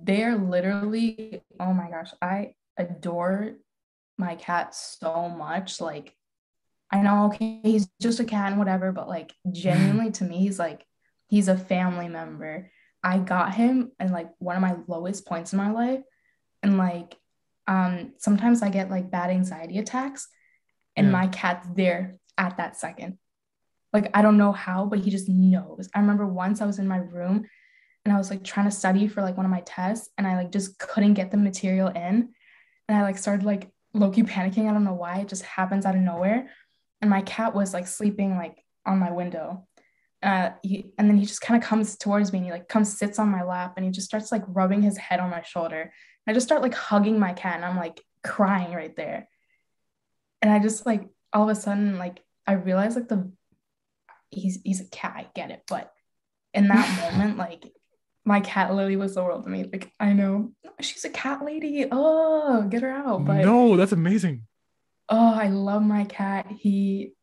They 0.03 0.23
are 0.23 0.35
literally, 0.35 1.41
oh 1.59 1.73
my 1.73 1.89
gosh, 1.89 2.11
I 2.21 2.55
adore 2.77 3.53
my 4.17 4.35
cat 4.35 4.75
so 4.75 5.29
much. 5.29 5.79
Like, 5.81 6.15
I 6.91 7.01
know, 7.01 7.27
okay, 7.27 7.61
he's 7.63 7.87
just 8.01 8.19
a 8.19 8.25
cat 8.25 8.49
and 8.49 8.59
whatever, 8.59 8.91
but 8.91 9.07
like, 9.07 9.33
genuinely 9.51 10.11
to 10.11 10.23
me, 10.25 10.39
he's 10.39 10.59
like, 10.59 10.85
he's 11.27 11.47
a 11.47 11.57
family 11.57 12.09
member. 12.09 12.69
I 13.03 13.17
got 13.19 13.55
him 13.55 13.91
in 13.99 14.11
like 14.11 14.29
one 14.39 14.55
of 14.57 14.61
my 14.61 14.75
lowest 14.87 15.25
points 15.25 15.53
in 15.53 15.57
my 15.57 15.71
life, 15.71 16.01
and 16.61 16.77
like, 16.77 17.15
um, 17.67 18.13
sometimes 18.17 18.61
I 18.61 18.69
get 18.69 18.89
like 18.91 19.09
bad 19.09 19.29
anxiety 19.29 19.77
attacks, 19.79 20.27
and 20.95 21.07
Yeah. 21.07 21.11
my 21.13 21.27
cat's 21.27 21.67
there 21.73 22.17
at 22.37 22.57
that 22.57 22.75
second. 22.75 23.17
Like 23.93 24.09
I 24.13 24.21
don't 24.21 24.37
know 24.37 24.51
how, 24.51 24.85
but 24.85 24.99
he 24.99 25.11
just 25.11 25.29
knows. 25.29 25.89
I 25.93 25.99
remember 25.99 26.25
once 26.27 26.61
I 26.61 26.65
was 26.65 26.79
in 26.79 26.87
my 26.87 26.97
room 26.97 27.45
and 28.05 28.13
I 28.13 28.17
was 28.17 28.29
like 28.29 28.43
trying 28.43 28.65
to 28.65 28.75
study 28.75 29.07
for 29.07 29.21
like 29.21 29.37
one 29.37 29.45
of 29.45 29.51
my 29.51 29.61
tests 29.61 30.09
and 30.17 30.25
I 30.25 30.35
like 30.35 30.51
just 30.51 30.79
couldn't 30.79 31.13
get 31.13 31.31
the 31.31 31.37
material 31.37 31.89
in. 31.89 32.29
And 32.87 32.97
I 32.97 33.03
like 33.03 33.17
started 33.17 33.45
like 33.45 33.69
low-key 33.93 34.23
panicking. 34.23 34.69
I 34.69 34.73
don't 34.73 34.83
know 34.83 34.93
why. 34.93 35.19
It 35.19 35.27
just 35.27 35.43
happens 35.43 35.85
out 35.85 35.95
of 35.95 36.01
nowhere. 36.01 36.49
And 37.01 37.09
my 37.09 37.21
cat 37.21 37.53
was 37.53 37.73
like 37.73 37.87
sleeping 37.87 38.37
like 38.37 38.63
on 38.85 38.99
my 38.99 39.11
window. 39.11 39.67
Uh, 40.23 40.51
he, 40.61 40.91
and 40.97 41.09
then 41.09 41.17
he 41.17 41.25
just 41.25 41.41
kind 41.41 41.61
of 41.61 41.67
comes 41.67 41.97
towards 41.97 42.31
me 42.31 42.39
and 42.39 42.45
he 42.45 42.51
like 42.51 42.67
comes 42.67 42.97
sits 42.97 43.17
on 43.17 43.29
my 43.29 43.43
lap 43.43 43.73
and 43.75 43.85
he 43.85 43.91
just 43.91 44.07
starts 44.07 44.31
like 44.31 44.43
rubbing 44.47 44.81
his 44.81 44.97
head 44.97 45.19
on 45.19 45.29
my 45.29 45.41
shoulder. 45.41 45.91
I 46.27 46.33
just 46.33 46.45
start 46.45 46.61
like 46.61 46.75
hugging 46.75 47.19
my 47.19 47.33
cat 47.33 47.55
and 47.55 47.65
I'm 47.65 47.77
like 47.77 48.01
crying 48.23 48.73
right 48.73 48.95
there. 48.95 49.27
And 50.41 50.51
I 50.51 50.59
just 50.59 50.85
like 50.85 51.07
all 51.33 51.49
of 51.49 51.57
a 51.57 51.59
sudden 51.59 51.97
like 51.97 52.23
I 52.45 52.53
realize 52.53 52.95
like 52.95 53.07
the 53.07 53.31
he's 54.31 54.59
he's 54.63 54.81
a 54.81 54.85
cat, 54.85 55.13
I 55.15 55.27
get 55.35 55.51
it, 55.51 55.61
but 55.67 55.91
in 56.53 56.67
that 56.67 57.11
moment, 57.11 57.37
like 57.37 57.63
my 58.25 58.39
cat 58.39 58.73
Lily 58.73 58.95
was 58.95 59.15
the 59.15 59.23
world 59.23 59.43
to 59.43 59.49
me. 59.49 59.63
Like 59.71 59.91
I 59.99 60.13
know 60.13 60.51
she's 60.79 61.05
a 61.05 61.09
cat 61.09 61.43
lady. 61.43 61.85
Oh, 61.91 62.63
get 62.63 62.81
her 62.81 62.91
out. 62.91 63.25
But 63.25 63.45
no, 63.45 63.77
that's 63.77 63.91
amazing. 63.91 64.43
Oh, 65.09 65.33
I 65.33 65.47
love 65.49 65.83
my 65.83 66.05
cat. 66.05 66.47
He 66.59 67.13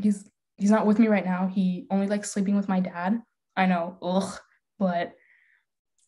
he's 0.00 0.28
he's 0.56 0.70
not 0.70 0.86
with 0.86 0.98
me 0.98 1.08
right 1.08 1.24
now. 1.24 1.48
He 1.52 1.86
only 1.90 2.06
likes 2.06 2.30
sleeping 2.30 2.56
with 2.56 2.68
my 2.68 2.80
dad. 2.80 3.20
I 3.56 3.66
know, 3.66 3.98
ugh, 4.02 4.38
but 4.78 5.12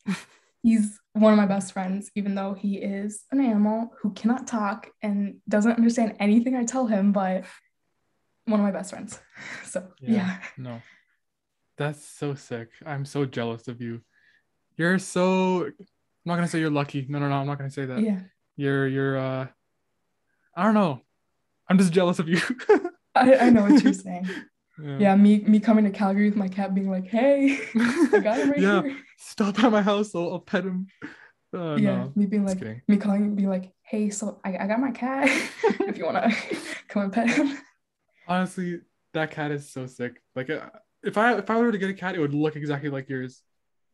he's 0.63 0.99
one 1.13 1.33
of 1.33 1.39
my 1.39 1.47
best 1.47 1.73
friends, 1.73 2.11
even 2.15 2.35
though 2.35 2.55
he 2.55 2.77
is 2.77 3.25
an 3.31 3.41
animal 3.41 3.93
who 4.01 4.13
cannot 4.13 4.47
talk 4.47 4.91
and 5.03 5.37
doesn't 5.49 5.77
understand 5.77 6.17
anything 6.21 6.55
I 6.55 6.65
tell 6.65 6.87
him, 6.87 7.13
but 7.13 7.45
one 8.47 8.61
of 8.61 8.65
my 8.65 8.73
best 8.73 8.91
friends. 8.91 9.19
So 9.65 9.89
yeah. 10.01 10.13
yeah. 10.13 10.39
No. 10.59 10.83
That's 11.79 12.05
so 12.07 12.35
sick. 12.35 12.69
I'm 12.85 13.05
so 13.05 13.25
jealous 13.25 13.69
of 13.69 13.81
you. 13.81 14.03
You're 14.77 14.99
so 14.99 15.65
I'm 15.65 15.75
not 16.27 16.37
gonna 16.37 16.49
say 16.49 16.61
you're 16.61 16.71
lucky. 16.71 17.07
No, 17.09 17.19
no, 17.19 17.29
no, 17.29 17.37
I'm 17.37 17.47
not 17.47 17.59
gonna 17.59 17.71
say 17.71 17.87
that. 17.87 18.01
Yeah. 18.01 18.21
You're 18.57 18.87
you're 18.87 19.19
uh 19.19 19.47
I 20.55 20.65
don't 20.65 20.75
know. 20.75 21.01
I'm 21.69 21.79
just 21.79 21.93
jealous 21.93 22.19
of 22.19 22.29
you. 22.29 22.41
I, 23.15 23.37
I 23.37 23.51
know 23.51 23.63
what 23.63 23.83
you're 23.83 23.93
saying. 23.93 24.29
Yeah. 24.83 24.99
yeah. 24.99 25.17
me 25.17 25.41
me 25.41 25.61
coming 25.61 25.85
to 25.85 25.91
Calgary 25.91 26.29
with 26.29 26.37
my 26.37 26.49
cat 26.49 26.75
being 26.75 26.91
like, 26.91 27.07
hey, 27.07 27.59
I 27.75 28.21
got 28.23 28.39
him 28.39 28.51
right 28.51 28.61
yeah. 28.61 28.83
here. 28.83 28.97
Stop 29.19 29.57
by 29.57 29.69
my 29.69 29.83
house, 29.83 30.15
I'll, 30.15 30.33
I'll 30.33 30.41
pet 30.41 30.65
him. 30.65 30.89
Uh, 31.55 31.77
yeah, 31.77 31.97
no. 31.97 32.13
me 32.17 32.27
being 32.27 32.47
like 32.47 32.61
me 32.89 32.97
calling 32.97 33.35
being 33.35 33.49
like, 33.49 33.73
hey, 33.83 34.09
so 34.11 34.41
I, 34.45 34.57
I 34.57 34.67
got 34.67 34.81
my 34.81 34.91
cat. 34.91 35.29
if 35.81 35.99
you 35.99 36.05
wanna 36.05 36.31
come 36.89 37.05
and 37.05 37.13
pet 37.13 37.29
him. 37.29 37.59
Honestly, 38.33 38.81
that 39.13 39.31
cat 39.31 39.51
is 39.51 39.69
so 39.69 39.87
sick. 39.87 40.23
Like 40.35 40.49
uh, 40.49 40.71
if 41.03 41.19
I 41.19 41.37
if 41.37 41.51
I 41.51 41.59
were 41.59 41.71
to 41.71 41.77
get 41.77 41.91
a 41.91 41.95
cat, 41.95 42.15
it 42.15 42.19
would 42.19 42.33
look 42.33 42.57
exactly 42.57 42.89
like 42.89 43.11
yours, 43.11 43.43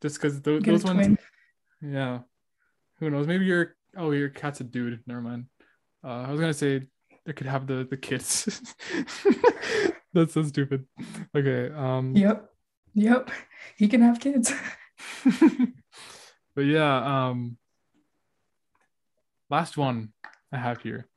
just 0.01 0.14
because 0.14 0.41
those, 0.43 0.62
those 0.62 0.84
ones. 0.84 0.99
Twin. 1.05 1.18
Yeah, 1.82 2.20
who 3.01 3.11
knows? 3.11 3.26
Maybe 3.26 3.47
your 3.47 3.74
oh 3.97 4.12
your 4.12 4.28
cat's 4.28 4.61
a 4.61 4.64
dude. 4.64 5.01
Never 5.09 5.20
mind. 5.20 5.47
Uh, 6.05 6.22
I 6.22 6.30
was 6.30 6.39
gonna 6.39 6.55
say 6.55 6.86
it 7.26 7.36
could 7.36 7.49
have 7.49 7.66
the 7.66 7.84
the 7.91 7.97
kids. 7.97 8.74
That's 10.12 10.34
so 10.34 10.45
stupid. 10.45 10.86
Okay. 11.36 11.74
Um. 11.74 12.14
Yep. 12.16 12.49
Yep. 12.95 13.30
He 13.76 13.89
can 13.89 14.03
have 14.03 14.20
kids. 14.20 14.53
but 16.55 16.62
yeah. 16.62 17.28
Um. 17.28 17.57
Last 19.51 19.76
one 19.76 20.12
I 20.53 20.59
have 20.59 20.80
here. 20.82 21.09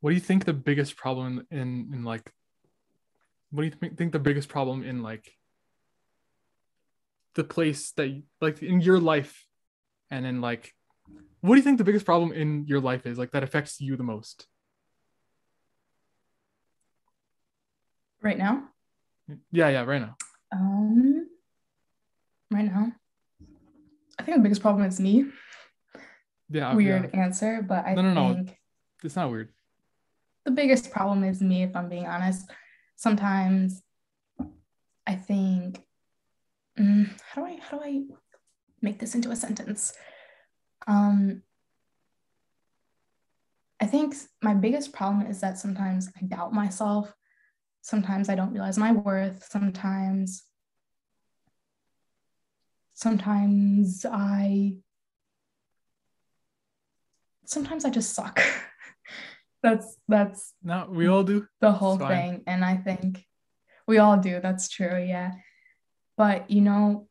What 0.00 0.10
do 0.10 0.14
you 0.14 0.20
think 0.20 0.44
the 0.44 0.52
biggest 0.52 0.96
problem 0.96 1.46
in 1.50 1.90
in, 1.92 2.04
like 2.04 2.32
what 3.50 3.62
do 3.62 3.68
you 3.68 3.90
think 3.96 4.12
the 4.12 4.18
biggest 4.18 4.48
problem 4.48 4.84
in 4.84 5.02
like 5.02 5.32
the 7.34 7.44
place 7.44 7.92
that 7.92 8.08
you, 8.08 8.22
like 8.40 8.62
in 8.62 8.80
your 8.80 9.00
life 9.00 9.46
and 10.10 10.26
in 10.26 10.40
like 10.40 10.74
what 11.40 11.54
do 11.54 11.56
you 11.56 11.62
think 11.62 11.78
the 11.78 11.84
biggest 11.84 12.04
problem 12.04 12.32
in 12.32 12.66
your 12.66 12.80
life 12.80 13.06
is 13.06 13.18
like 13.18 13.32
that 13.32 13.42
affects 13.42 13.80
you 13.80 13.96
the 13.96 14.02
most? 14.02 14.46
Right 18.22 18.38
now? 18.38 18.64
Yeah 19.50 19.68
yeah 19.68 19.82
right 19.82 20.02
now. 20.02 20.16
Um 20.52 21.28
right 22.50 22.64
now? 22.64 22.92
I 24.18 24.22
think 24.22 24.36
the 24.36 24.42
biggest 24.42 24.62
problem 24.62 24.84
is 24.84 25.00
me. 25.00 25.26
Yeah 26.50 26.74
weird 26.74 27.10
yeah. 27.12 27.20
answer 27.20 27.62
but 27.62 27.84
i 27.84 27.94
no 27.94 28.02
no 28.02 28.34
think 28.34 28.46
no 28.46 28.52
it's 29.04 29.16
not 29.16 29.30
weird 29.30 29.52
the 30.48 30.54
biggest 30.60 30.90
problem 30.90 31.24
is 31.24 31.40
me 31.40 31.62
if 31.62 31.76
i'm 31.76 31.88
being 31.88 32.06
honest 32.06 32.50
sometimes 32.96 33.82
I 35.08 35.14
think, 35.14 35.80
mm, 36.78 37.10
how 37.32 37.40
do 37.40 37.48
I 37.48 37.58
how 37.62 37.78
do 37.78 37.82
I 37.82 38.02
make 38.82 38.98
this 38.98 39.14
into 39.14 39.30
a 39.30 39.36
sentence? 39.36 39.94
Um, 40.86 41.42
I 43.80 43.86
think 43.86 44.14
my 44.42 44.52
biggest 44.52 44.92
problem 44.92 45.26
is 45.26 45.40
that 45.40 45.58
sometimes 45.58 46.10
I 46.20 46.26
doubt 46.26 46.52
myself. 46.52 47.10
Sometimes 47.80 48.28
I 48.28 48.34
don't 48.34 48.52
realize 48.52 48.76
my 48.76 48.92
worth. 48.92 49.48
Sometimes, 49.50 50.42
sometimes 52.92 54.04
I, 54.04 54.74
sometimes 57.46 57.86
I 57.86 57.90
just 57.90 58.12
suck. 58.12 58.42
that's 59.62 59.96
that's 60.06 60.54
no 60.62 60.86
we 60.90 61.08
all 61.08 61.24
do. 61.24 61.46
the 61.60 61.72
whole 61.72 61.98
thing 61.98 62.42
and 62.46 62.64
i 62.64 62.76
think 62.76 63.24
we 63.88 63.98
all 63.98 64.18
do. 64.18 64.38
That's 64.40 64.68
true 64.68 65.02
yeah. 65.02 65.32
But 66.16 66.50
you 66.50 66.60
know 66.60 67.08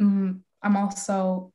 mm, 0.00 0.40
i'm 0.62 0.76
also 0.76 1.52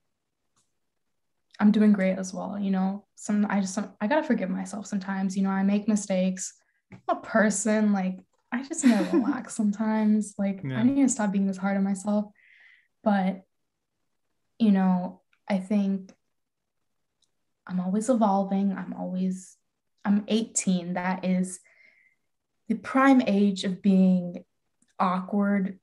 i'm 1.60 1.72
doing 1.72 1.92
great 1.92 2.18
as 2.18 2.34
well 2.34 2.58
you 2.60 2.72
know? 2.72 3.06
Some 3.16 3.48
i 3.50 3.60
just 3.60 3.78
i 4.00 4.08
gotta 4.08 4.24
forgive 4.24 4.50
myself 4.50 4.86
sometimes 4.86 5.36
you 5.36 5.44
know? 5.44 5.50
I 5.50 5.64
make 5.64 5.88
mistakes. 5.88 6.54
I'm 6.94 7.18
a 7.18 7.22
person 7.22 7.92
like 7.92 8.20
i 8.52 8.64
just 8.64 8.86
need 8.86 8.98
to 8.98 9.04
relax 9.18 9.56
sometimes. 9.56 10.36
Like 10.38 10.62
yeah. 10.64 10.78
i 10.78 10.84
need 10.84 11.02
to 11.02 11.10
stop 11.10 11.32
being 11.32 11.48
this 11.48 11.58
hard 11.58 11.76
on 11.76 11.84
myself. 11.84 12.26
But 13.04 13.42
you 14.60 14.72
know 14.72 15.22
i 15.48 15.58
think 15.60 16.12
I'm 17.68 17.80
always 17.80 18.10
evolving. 18.10 18.74
I'm 18.74 18.94
always, 18.98 19.58
I'm 20.06 20.24
18. 20.28 20.94
That 20.94 21.26
is 21.26 21.60
the 22.68 22.76
prime 22.76 23.22
age 23.22 23.64
of 23.64 23.82
being 23.82 24.44
awkward, 25.00 25.80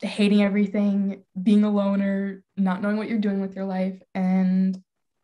hating 0.00 0.42
everything, 0.42 1.24
being 1.40 1.64
a 1.64 1.70
loner, 1.70 2.44
not 2.56 2.82
knowing 2.82 2.96
what 2.96 3.08
you're 3.08 3.18
doing 3.18 3.40
with 3.40 3.56
your 3.56 3.64
life. 3.64 4.00
And 4.14 4.80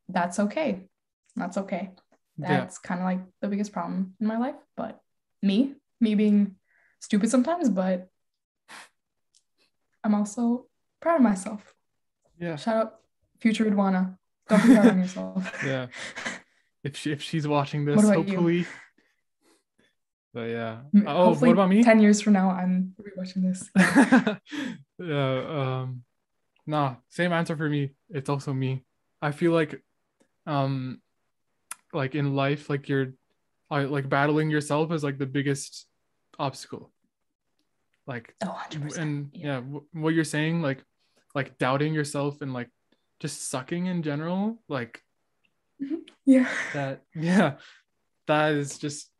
that's 0.08 0.38
okay. 0.38 0.88
That's 1.36 1.58
okay. 1.58 1.90
That's 2.36 2.80
yeah. 2.82 2.88
kind 2.88 3.00
of 3.00 3.04
like 3.04 3.20
the 3.40 3.48
biggest 3.48 3.72
problem 3.72 4.14
in 4.20 4.26
my 4.26 4.38
life. 4.38 4.54
But 4.76 5.00
me, 5.42 5.74
me 6.00 6.14
being 6.14 6.56
stupid 7.00 7.30
sometimes, 7.30 7.68
but 7.68 8.08
I'm 10.04 10.14
also 10.14 10.66
proud 11.00 11.16
of 11.16 11.22
myself. 11.22 11.74
Yeah. 12.38 12.56
Shout 12.56 12.76
out 12.76 12.94
future 13.40 13.64
Ridwana. 13.64 14.17
Don't 14.48 14.66
be 14.66 14.74
hard 14.74 14.88
on 14.88 14.98
yourself. 14.98 15.52
yeah. 15.64 15.86
If 16.84 16.96
she 16.96 17.12
if 17.12 17.22
she's 17.22 17.46
watching 17.46 17.84
this, 17.84 18.02
hopefully. 18.02 18.58
You? 18.58 18.66
But 20.32 20.50
yeah. 20.50 20.78
Oh, 21.06 21.34
what 21.34 21.50
about 21.50 21.68
me? 21.68 21.82
Ten 21.82 22.00
years 22.00 22.20
from 22.20 22.34
now, 22.34 22.50
I'm 22.50 22.94
rewatching 23.00 23.42
this. 23.42 23.70
yeah. 24.98 25.82
Um. 25.82 26.04
Nah. 26.66 26.96
Same 27.08 27.32
answer 27.32 27.56
for 27.56 27.68
me. 27.68 27.90
It's 28.10 28.28
also 28.28 28.52
me. 28.52 28.84
I 29.20 29.32
feel 29.32 29.52
like, 29.52 29.82
um, 30.46 31.00
like 31.92 32.14
in 32.14 32.36
life, 32.36 32.70
like 32.70 32.88
you're, 32.88 33.14
like 33.70 34.08
battling 34.08 34.50
yourself 34.50 34.92
is 34.92 35.02
like 35.02 35.18
the 35.18 35.26
biggest 35.26 35.86
obstacle. 36.38 36.92
Like, 38.06 38.34
oh, 38.44 38.58
100%. 38.70 38.96
and 38.98 39.30
yeah, 39.32 39.60
yeah 39.60 39.78
what 39.92 40.14
you're 40.14 40.24
saying, 40.24 40.62
like, 40.62 40.84
like 41.34 41.58
doubting 41.58 41.92
yourself 41.94 42.40
and 42.40 42.54
like 42.54 42.70
just 43.20 43.50
sucking 43.50 43.86
in 43.86 44.02
general 44.02 44.58
like 44.68 45.02
mm-hmm. 45.82 45.96
yeah. 46.24 46.48
that 46.72 47.02
yeah 47.14 47.54
that 48.28 48.52
is 48.52 48.78
just 48.78 49.10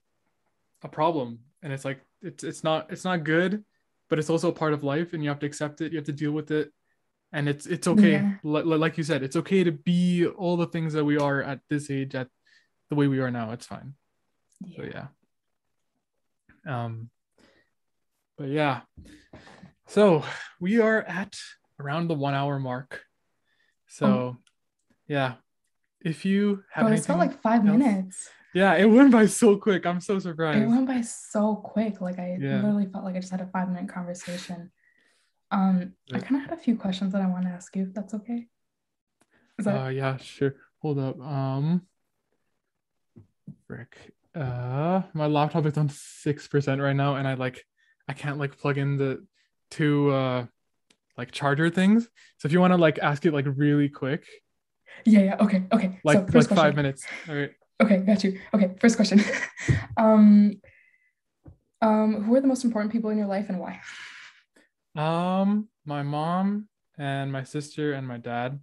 a 0.83 0.89
problem. 0.89 1.41
And 1.63 1.73
it's 1.73 1.85
like 1.85 2.01
it's 2.23 2.45
it's 2.45 2.63
not 2.63 2.93
it's 2.93 3.05
not 3.05 3.25
good 3.25 3.65
but 4.09 4.19
it's 4.19 4.31
also 4.31 4.49
a 4.49 4.53
part 4.53 4.73
of 4.73 4.83
life 4.83 5.13
and 5.13 5.23
you 5.23 5.29
have 5.29 5.39
to 5.39 5.47
accept 5.47 5.81
it 5.81 5.93
you 5.93 5.99
have 5.99 6.07
to 6.07 6.13
deal 6.13 6.33
with 6.33 6.53
it. 6.53 6.71
And 7.33 7.49
it's 7.49 7.67
it's 7.67 7.89
okay 7.89 8.13
yeah. 8.13 8.35
L- 8.45 8.79
like 8.79 8.97
you 8.97 9.05
said 9.05 9.23
it's 9.23 9.37
okay 9.37 9.65
to 9.65 9.73
be 9.73 10.27
all 10.27 10.57
the 10.57 10.67
things 10.67 10.93
that 10.93 11.05
we 11.05 11.19
are 11.19 11.43
at 11.43 11.61
this 11.69 11.91
age 11.91 12.15
at 12.15 12.29
the 12.91 12.95
way 12.95 13.09
we 13.09 13.19
are 13.19 13.31
now. 13.31 13.51
It's 13.51 13.67
fine. 13.67 13.95
Yeah. 14.65 14.77
so 14.77 15.09
yeah. 16.67 16.85
Um 16.85 17.11
but 18.37 18.49
yeah. 18.49 18.83
So 19.89 20.23
we 20.61 20.81
are 20.81 21.03
at 21.03 21.37
around 21.81 22.09
the 22.09 22.15
one 22.15 22.35
hour 22.35 22.59
mark 22.59 23.03
so, 23.89 24.07
oh. 24.07 24.37
yeah, 25.07 25.35
if 26.01 26.25
you 26.25 26.63
have, 26.73 26.87
oh, 26.87 26.93
it 26.93 27.05
felt 27.05 27.19
like 27.19 27.41
five 27.43 27.67
else, 27.67 27.79
minutes. 27.79 28.31
Yeah, 28.55 28.75
it 28.75 28.87
went 28.87 29.13
by 29.13 29.27
so 29.27 29.57
quick. 29.57 29.85
I'm 29.87 30.01
so 30.01 30.19
surprised. 30.19 30.59
It 30.59 30.67
went 30.67 30.87
by 30.87 31.03
so 31.03 31.57
quick. 31.57 32.01
Like 32.01 32.19
I 32.19 32.39
yeah. 32.41 32.57
literally 32.57 32.87
felt 32.87 33.05
like 33.05 33.17
I 33.17 33.21
just 33.21 33.31
had 33.31 33.41
a 33.41 33.47
five 33.47 33.69
minute 33.69 33.89
conversation. 33.89 34.71
Um, 35.51 35.93
I 36.13 36.19
kind 36.19 36.37
of 36.37 36.49
had 36.49 36.59
a 36.59 36.61
few 36.61 36.77
questions 36.77 37.13
that 37.13 37.23
I 37.23 37.27
want 37.27 37.45
to 37.45 37.51
ask 37.51 37.75
you. 37.77 37.85
If 37.85 37.95
that's 37.95 38.15
okay. 38.15 38.47
Is 39.59 39.65
that... 39.65 39.87
Uh, 39.87 39.89
yeah, 39.89 40.17
sure. 40.19 40.55
Hold 40.81 40.99
up. 40.99 41.21
Um, 41.21 41.87
frick. 43.67 43.97
Uh, 44.35 45.03
my 45.15 45.27
laptop 45.27 45.67
is 45.67 45.77
on 45.77 45.89
six 45.89 46.47
percent 46.49 46.81
right 46.81 46.97
now, 46.97 47.17
and 47.17 47.27
I 47.27 47.35
like, 47.35 47.65
I 48.09 48.13
can't 48.13 48.39
like 48.39 48.59
plug 48.59 48.79
in 48.79 48.97
the 48.97 49.27
two 49.71 50.11
uh, 50.11 50.47
like 51.19 51.33
charger 51.33 51.69
things. 51.69 52.09
So 52.39 52.47
if 52.47 52.53
you 52.53 52.61
want 52.61 52.73
to 52.73 52.77
like 52.79 52.99
ask 53.01 53.27
it 53.27 53.35
like 53.35 53.47
really 53.57 53.89
quick, 53.89 54.25
Yeah, 55.05 55.21
yeah. 55.21 55.37
Okay, 55.41 55.65
okay. 55.73 55.99
like 56.05 56.17
so 56.19 56.23
like 56.23 56.33
first 56.33 56.51
five 56.51 56.77
minutes. 56.77 57.05
All 57.29 57.35
right. 57.35 57.51
Okay, 57.83 57.99
got 57.99 58.25
you. 58.25 58.39
Okay, 58.55 58.71
first 58.81 58.97
question. 58.97 59.21
um, 59.97 60.55
um, 61.83 62.23
who 62.25 62.35
are 62.35 62.41
the 62.41 62.47
most 62.47 62.65
important 62.65 62.93
people 62.93 63.11
in 63.11 63.19
your 63.19 63.27
life 63.27 63.49
and 63.49 63.59
why? 63.61 63.81
Um, 64.97 65.69
my 65.85 66.03
mom 66.03 66.69
and 66.99 67.31
my 67.31 67.45
sister 67.45 67.93
and 67.93 68.07
my 68.07 68.19
dad, 68.19 68.59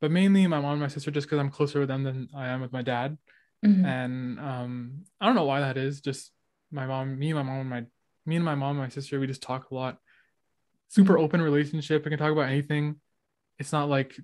but 0.00 0.10
mainly 0.10 0.46
my 0.46 0.60
mom 0.60 0.72
and 0.72 0.80
my 0.80 0.88
sister, 0.88 1.10
just 1.10 1.26
because 1.26 1.38
I'm 1.38 1.50
closer 1.50 1.80
with 1.80 1.88
them 1.88 2.04
than 2.04 2.28
I 2.34 2.48
am 2.48 2.60
with 2.60 2.72
my 2.72 2.82
dad. 2.82 3.16
Mhm. 3.64 3.84
And 3.84 4.40
um, 4.40 5.04
I 5.20 5.26
don't 5.26 5.34
know 5.34 5.44
why 5.46 5.60
that 5.60 5.76
is. 5.76 6.00
Just 6.00 6.30
my 6.70 6.86
mom, 6.86 7.18
me, 7.18 7.30
and 7.30 7.38
my 7.38 7.42
mom, 7.42 7.60
and 7.60 7.70
my 7.70 7.84
me 8.26 8.36
and 8.36 8.44
my 8.44 8.54
mom 8.54 8.72
and 8.72 8.80
my 8.80 8.88
sister, 8.88 9.18
we 9.18 9.26
just 9.26 9.42
talk 9.42 9.70
a 9.70 9.74
lot. 9.74 9.98
Super 10.88 11.18
open 11.18 11.40
relationship. 11.42 12.04
We 12.04 12.10
can 12.10 12.18
talk 12.18 12.32
about 12.32 12.48
anything. 12.48 12.96
It's 13.58 13.72
not 13.72 13.88
like, 13.88 14.16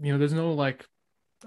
you 0.00 0.12
know, 0.12 0.18
there's 0.18 0.32
no 0.32 0.52
like, 0.52 0.84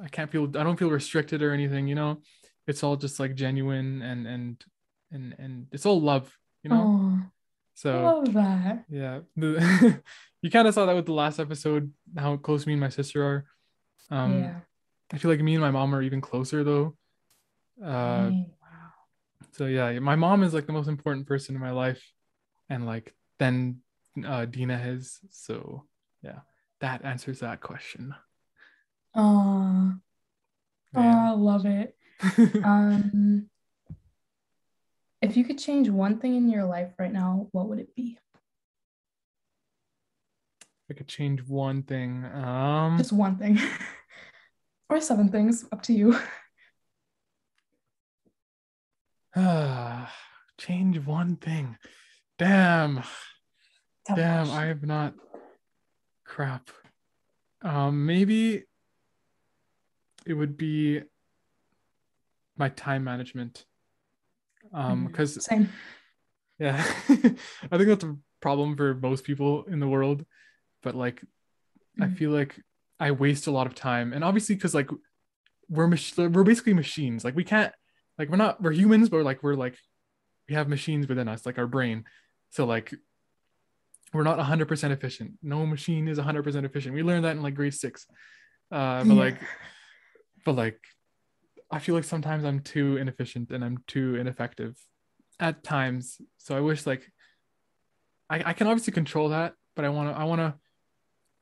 I 0.02 0.08
can't 0.08 0.32
feel, 0.32 0.46
I 0.46 0.64
don't 0.64 0.78
feel 0.78 0.90
restricted 0.90 1.42
or 1.42 1.52
anything. 1.52 1.88
You 1.88 1.96
know, 1.96 2.22
it's 2.68 2.84
all 2.84 2.96
just 2.96 3.20
like 3.20 3.36
genuine 3.36 4.02
and 4.02 4.28
and 4.28 4.64
and 5.12 5.36
and 5.40 5.68
it's 5.72 5.86
all 5.86 6.00
love. 6.02 6.36
You 6.64 6.70
know, 6.72 6.84
Oh, 7.20 7.22
so. 7.74 8.02
love 8.02 8.34
that. 8.34 8.86
Yeah, 8.90 9.20
the, 9.36 10.02
you 10.42 10.52
kind 10.52 10.68
of 10.68 10.74
saw 10.74 10.86
that 10.86 10.96
with 10.96 11.06
the 11.06 11.14
last 11.14 11.40
episode, 11.40 11.92
how 12.18 12.36
close 12.38 12.66
me 12.68 12.74
and 12.74 12.82
my 12.82 12.90
sister 12.90 13.24
are. 13.26 13.46
Um, 14.12 14.40
yeah. 14.44 14.56
I 15.14 15.18
feel 15.18 15.32
like 15.32 15.40
me 15.42 15.56
and 15.56 15.62
my 15.62 15.72
mom 15.72 15.94
are 15.96 16.02
even 16.02 16.22
closer 16.22 16.64
though. 16.64 16.96
Uh, 17.84 18.30
wow. 18.32 18.92
so 19.54 19.66
yeah, 19.66 19.98
my 20.00 20.16
mom 20.16 20.44
is 20.44 20.54
like 20.54 20.68
the 20.68 20.74
most 20.74 20.88
important 20.88 21.28
person 21.28 21.56
in 21.56 21.62
my 21.62 21.72
life, 21.72 22.04
and 22.70 22.86
like 22.86 23.14
then 23.40 23.78
uh, 24.26 24.46
Dina 24.46 24.82
is. 24.86 25.20
So 25.30 25.86
yeah, 26.22 26.40
that 26.82 27.04
answers 27.04 27.40
that 27.40 27.62
question. 27.62 28.14
Oh, 29.16 29.94
oh, 30.96 31.02
I 31.02 31.32
love 31.32 31.66
it. 31.66 31.96
Um, 32.66 33.50
if 35.22 35.36
you 35.36 35.44
could 35.44 35.58
change 35.58 35.90
one 35.90 36.20
thing 36.20 36.36
in 36.36 36.50
your 36.50 36.66
life 36.66 36.92
right 36.98 37.12
now, 37.12 37.48
what 37.52 37.68
would 37.70 37.80
it 37.80 37.96
be? 37.96 38.18
I 40.90 40.94
could 40.94 41.08
change 41.08 41.42
one 41.46 41.84
thing. 41.84 42.26
Um, 42.26 42.98
Just 42.98 43.12
one 43.12 43.38
thing. 43.38 43.60
or 44.90 45.00
seven 45.02 45.30
things, 45.30 45.66
up 45.72 45.84
to 45.84 45.94
you. 45.94 46.18
change 50.58 51.00
one 51.00 51.36
thing. 51.36 51.78
Damn. 52.38 53.04
Tough 54.10 54.18
Damn, 54.18 54.46
question. 54.48 54.64
I 54.64 54.66
have 54.68 54.84
not. 54.84 55.14
Crap. 56.26 56.70
Um, 57.62 58.06
think 58.08 58.64
it 60.26 60.34
would 60.34 60.58
be 60.58 61.02
my 62.58 62.70
time 62.70 63.04
management. 63.04 63.66
Um, 64.74 65.06
because 65.06 65.44
Same. 65.46 65.70
yeah, 66.58 66.78
I 67.10 67.78
think 67.78 67.88
that's 67.88 68.04
a 68.04 68.18
problem 68.42 68.76
for 68.76 68.96
most 68.96 69.24
people 69.26 69.66
in 69.66 69.80
the 69.80 69.88
world. 69.88 70.26
But 70.82 70.96
like, 70.96 71.24
I 72.02 72.06
Mhm. 72.06 72.18
feel 72.18 72.32
like 72.32 72.60
I 73.00 73.12
waste 73.12 73.46
a 73.46 73.52
lot 73.52 73.68
of 73.68 73.76
time, 73.76 74.12
and 74.14 74.24
obviously, 74.24 74.56
because 74.56 74.74
like 74.74 74.90
we're 75.70 75.88
mach- 75.88 76.18
we're 76.18 76.44
basically 76.44 76.74
machines. 76.74 77.24
Like 77.24 77.36
we 77.36 77.44
can't 77.44 77.74
like 78.18 78.30
we're 78.30 78.38
not 78.38 78.60
we're 78.62 78.72
humans, 78.72 79.10
but 79.10 79.24
like 79.24 79.44
we're 79.44 79.56
like 79.56 79.78
we 80.48 80.56
have 80.56 80.68
machines 80.68 81.08
within 81.08 81.28
us, 81.28 81.46
like 81.46 81.60
our 81.60 81.68
brain. 81.68 82.06
So 82.50 82.66
like 82.66 82.94
we're 84.14 84.24
not 84.24 84.40
100% 84.40 84.92
efficient. 84.92 85.34
No 85.42 85.66
machine 85.66 86.08
is 86.08 86.18
100% 86.18 86.64
efficient. 86.66 86.96
We 86.96 87.04
learned 87.04 87.26
that 87.26 87.36
in 87.36 87.42
like 87.44 87.56
grade 87.56 87.74
six. 87.74 88.08
Uh, 88.72 89.04
but 89.04 89.14
Yeah. 89.14 89.14
like, 89.14 89.38
but 90.46 90.56
like, 90.56 90.80
I 91.72 91.80
feel 91.80 91.94
like 91.96 92.04
sometimes 92.04 92.44
I'm 92.46 92.62
too 92.62 92.98
inefficient 92.98 93.52
and 93.52 93.64
I'm 93.64 93.84
too 93.88 94.16
ineffective 94.16 94.76
at 95.40 95.64
times. 95.64 96.20
So 96.38 96.58
I 96.58 96.62
wish 96.62 96.86
like 96.88 97.12
I, 98.30 98.44
I 98.50 98.54
can 98.54 98.68
obviously 98.68 98.94
control 98.94 99.30
that, 99.30 99.54
but 99.76 99.86
I 99.86 99.90
want 99.90 100.10
to 100.14 100.20
I 100.20 100.24
want 100.24 100.40
to 100.42 100.56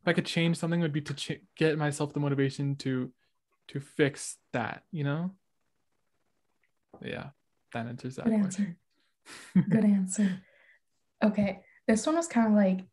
if 0.01 0.07
I 0.07 0.13
could 0.13 0.25
change 0.25 0.57
something 0.57 0.81
would 0.81 0.91
be 0.93 1.01
to 1.01 1.13
ch- 1.13 1.41
get 1.57 1.77
myself 1.77 2.13
the 2.13 2.19
motivation 2.19 2.75
to 2.77 3.11
to 3.69 3.79
fix 3.79 4.37
that, 4.53 4.83
you 4.91 5.03
know? 5.05 5.31
Yeah, 7.01 7.29
that 7.73 7.87
answers 7.87 8.15
that 8.15 8.25
Good 8.25 8.41
question. 8.41 8.77
answer. 9.55 9.69
Good 9.69 9.85
answer. 9.85 10.41
Okay. 11.23 11.59
This 11.87 12.05
one 12.05 12.15
was 12.15 12.27
kind 12.27 12.47
of 12.47 12.53
like 12.53 12.85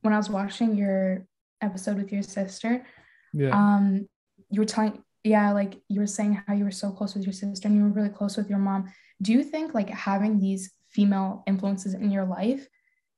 when 0.00 0.14
I 0.14 0.16
was 0.16 0.30
watching 0.30 0.76
your 0.76 1.26
episode 1.60 1.96
with 1.96 2.12
your 2.12 2.22
sister, 2.22 2.84
Yeah. 3.32 3.50
um, 3.50 4.08
you 4.50 4.60
were 4.60 4.66
telling, 4.66 5.02
yeah, 5.24 5.52
like 5.52 5.80
you 5.88 6.00
were 6.00 6.06
saying 6.06 6.42
how 6.46 6.54
you 6.54 6.64
were 6.64 6.70
so 6.70 6.90
close 6.90 7.14
with 7.14 7.24
your 7.24 7.32
sister 7.32 7.68
and 7.68 7.76
you 7.76 7.82
were 7.82 7.88
really 7.90 8.08
close 8.08 8.36
with 8.36 8.48
your 8.50 8.58
mom. 8.58 8.92
Do 9.20 9.32
you 9.32 9.42
think 9.44 9.74
like 9.74 9.88
having 9.90 10.40
these 10.40 10.72
female 10.88 11.42
influences 11.46 11.94
in 11.94 12.10
your 12.10 12.24
life 12.24 12.66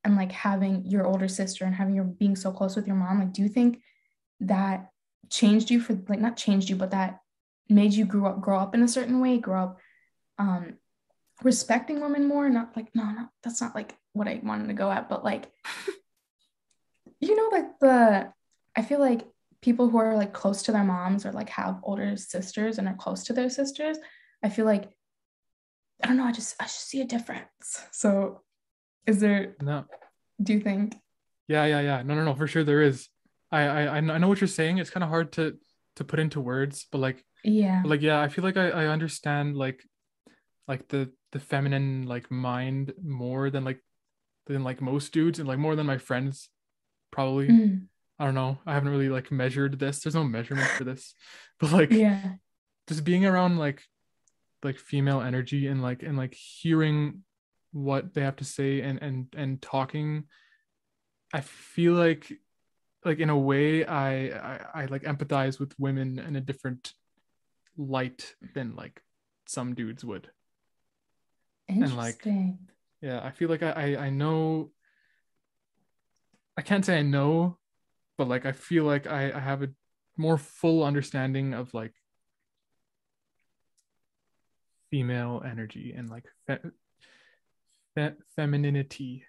and 0.05 0.17
like 0.17 0.33
having 0.33 0.85
your 0.87 1.07
older 1.07 1.29
sister 1.29 1.65
and 1.65 1.75
having 1.75 1.95
your 1.95 2.05
being 2.05 2.37
so 2.37 2.53
close 2.53 2.77
with 2.77 2.87
your 2.87 2.97
mom, 2.97 3.21
like 3.21 3.33
do 3.33 3.43
you 3.43 3.49
think 3.49 3.81
that 4.41 4.91
changed 5.31 5.71
you 5.71 5.81
for 5.81 5.95
like 6.09 6.21
not 6.21 6.37
changed 6.37 6.69
you, 6.69 6.77
but 6.77 6.91
that 6.91 7.21
made 7.69 7.93
you 7.95 8.05
grow 8.05 8.31
up 8.31 8.41
grow 8.41 8.59
up 8.59 8.75
in 8.75 8.83
a 8.83 8.89
certain 8.89 9.21
way, 9.21 9.39
grow 9.39 9.63
up 9.63 9.79
um 10.39 10.75
respecting 11.43 12.01
women 12.01 12.27
more? 12.27 12.49
Not 12.49 12.77
like 12.77 12.95
no, 12.95 13.05
no, 13.05 13.29
that's 13.43 13.61
not 13.61 13.75
like 13.75 13.97
what 14.13 14.29
I 14.29 14.41
wanted 14.43 14.69
to 14.69 14.75
go 14.75 14.91
at, 14.91 15.09
but 15.09 15.25
like 15.25 15.51
you 17.21 17.37
know, 17.37 17.49
like 17.57 17.79
the 17.81 18.33
I 18.77 18.83
feel 18.83 19.01
like 19.01 19.27
people 19.63 19.89
who 19.89 19.99
are 19.99 20.17
like 20.17 20.33
close 20.33 20.63
to 20.65 20.73
their 20.73 20.85
moms 20.85 21.25
or 21.25 21.33
like 21.33 21.49
have 21.49 21.81
older 21.83 22.17
sisters 22.17 22.79
and 22.79 22.87
are 22.87 22.95
close 22.95 23.25
to 23.25 23.33
their 23.33 23.49
sisters, 23.49 23.99
I 24.43 24.49
feel 24.49 24.67
like 24.67 24.91
I 26.03 26.07
don't 26.07 26.17
know, 26.17 26.25
I 26.25 26.33
just 26.33 26.55
I 26.61 26.65
just 26.65 26.89
see 26.89 27.01
a 27.01 27.07
difference. 27.07 27.83
So 27.93 28.43
is 29.07 29.21
there 29.21 29.57
no. 29.61 29.85
do 30.43 30.55
you 30.55 30.61
think 30.61 30.97
Yeah, 31.49 31.67
yeah, 31.67 31.81
yeah. 31.81 32.03
No, 32.03 32.15
no, 32.15 32.25
no. 32.25 32.35
For 32.35 32.47
sure, 32.47 32.65
there 32.65 32.83
is. 32.83 33.09
I, 33.53 33.63
I, 33.63 33.97
I 33.97 34.01
know 34.01 34.29
what 34.29 34.41
you're 34.41 34.49
saying. 34.49 34.79
It's 34.79 34.91
kind 34.91 35.05
of 35.05 35.11
hard 35.11 35.33
to 35.33 35.57
to 35.97 36.05
put 36.05 36.19
into 36.19 36.41
words, 36.41 36.87
but 36.91 36.99
like, 36.99 37.25
yeah. 37.45 37.81
but 37.83 37.91
like, 37.91 38.03
yeah, 38.03 38.21
I 38.21 38.29
feel 38.29 38.45
like 38.45 38.57
I, 38.57 38.71
I 38.71 38.87
understand 38.87 39.57
like, 39.57 39.85
like 40.67 40.89
the 40.89 41.13
the 41.35 41.41
feminine 41.41 42.07
like 42.07 42.31
mind 42.31 42.95
more 43.03 43.51
than 43.51 43.65
like, 43.65 43.81
than 44.47 44.65
like 44.65 44.81
most 44.81 45.13
dudes, 45.13 45.39
and 45.39 45.47
like 45.47 45.59
more 45.59 45.77
than 45.77 45.85
my 45.85 45.99
friends, 45.99 46.49
probably. 47.11 47.49
Mm, 47.49 47.89
I 48.19 48.25
don't 48.25 48.35
know. 48.35 48.59
I 48.65 48.73
haven't 48.73 48.91
really 48.91 49.11
like 49.11 49.31
measured 49.31 49.79
this. 49.79 50.01
There's 50.01 50.15
no 50.15 50.25
measurement 50.25 50.69
for 50.71 50.85
this, 50.85 51.15
but 51.61 51.73
like, 51.73 51.91
yeah. 51.91 52.37
just 52.89 53.05
being 53.05 53.27
around 53.27 53.59
like, 53.59 53.83
like 54.63 54.79
female 54.79 55.21
energy 55.21 55.67
and 55.67 55.83
like 55.83 56.03
and 56.03 56.17
like 56.17 56.33
hearing 56.35 57.23
what 57.73 58.15
they 58.15 58.23
have 58.23 58.37
to 58.37 58.45
say 58.45 58.81
and 58.81 59.03
and 59.03 59.27
and 59.37 59.61
talking 59.61 60.25
I 61.35 61.41
feel 61.41 61.95
like 61.95 62.33
like 63.05 63.19
in 63.19 63.29
a 63.29 63.37
way 63.37 63.85
I, 63.85 64.29
I 64.29 64.61
I 64.75 64.85
like 64.87 65.03
empathize 65.03 65.59
with 65.59 65.75
women 65.81 66.21
in 66.21 66.37
a 66.37 66.41
different 66.41 66.93
light 67.77 68.37
than 68.55 68.77
like 68.77 69.03
some 69.47 69.75
dudes 69.75 70.05
would. 70.05 70.31
And, 71.69 71.97
like, 71.97 72.25
Yeah, 73.01 73.21
I 73.23 73.31
feel 73.31 73.49
like 73.49 73.63
I 73.63 73.71
I, 73.95 74.05
I 74.07 74.11
know 74.11 74.71
I 76.57 76.63
can't 76.63 76.85
say 76.85 76.99
I 76.99 77.03
know, 77.03 77.59
but 78.17 78.29
like 78.29 78.47
I 78.47 78.53
feel 78.53 78.85
like 78.85 79.07
I, 79.07 79.33
I 79.35 79.41
have 79.41 79.63
a 79.63 79.69
more 80.17 80.39
full 80.39 80.85
understanding 80.85 81.53
of 81.55 81.75
like 81.75 81.93
female 84.91 85.43
energy 85.45 85.93
and 85.97 86.09
like 86.09 86.25
fe- 86.47 86.71
fe- 87.97 88.15
femininity, 88.37 89.25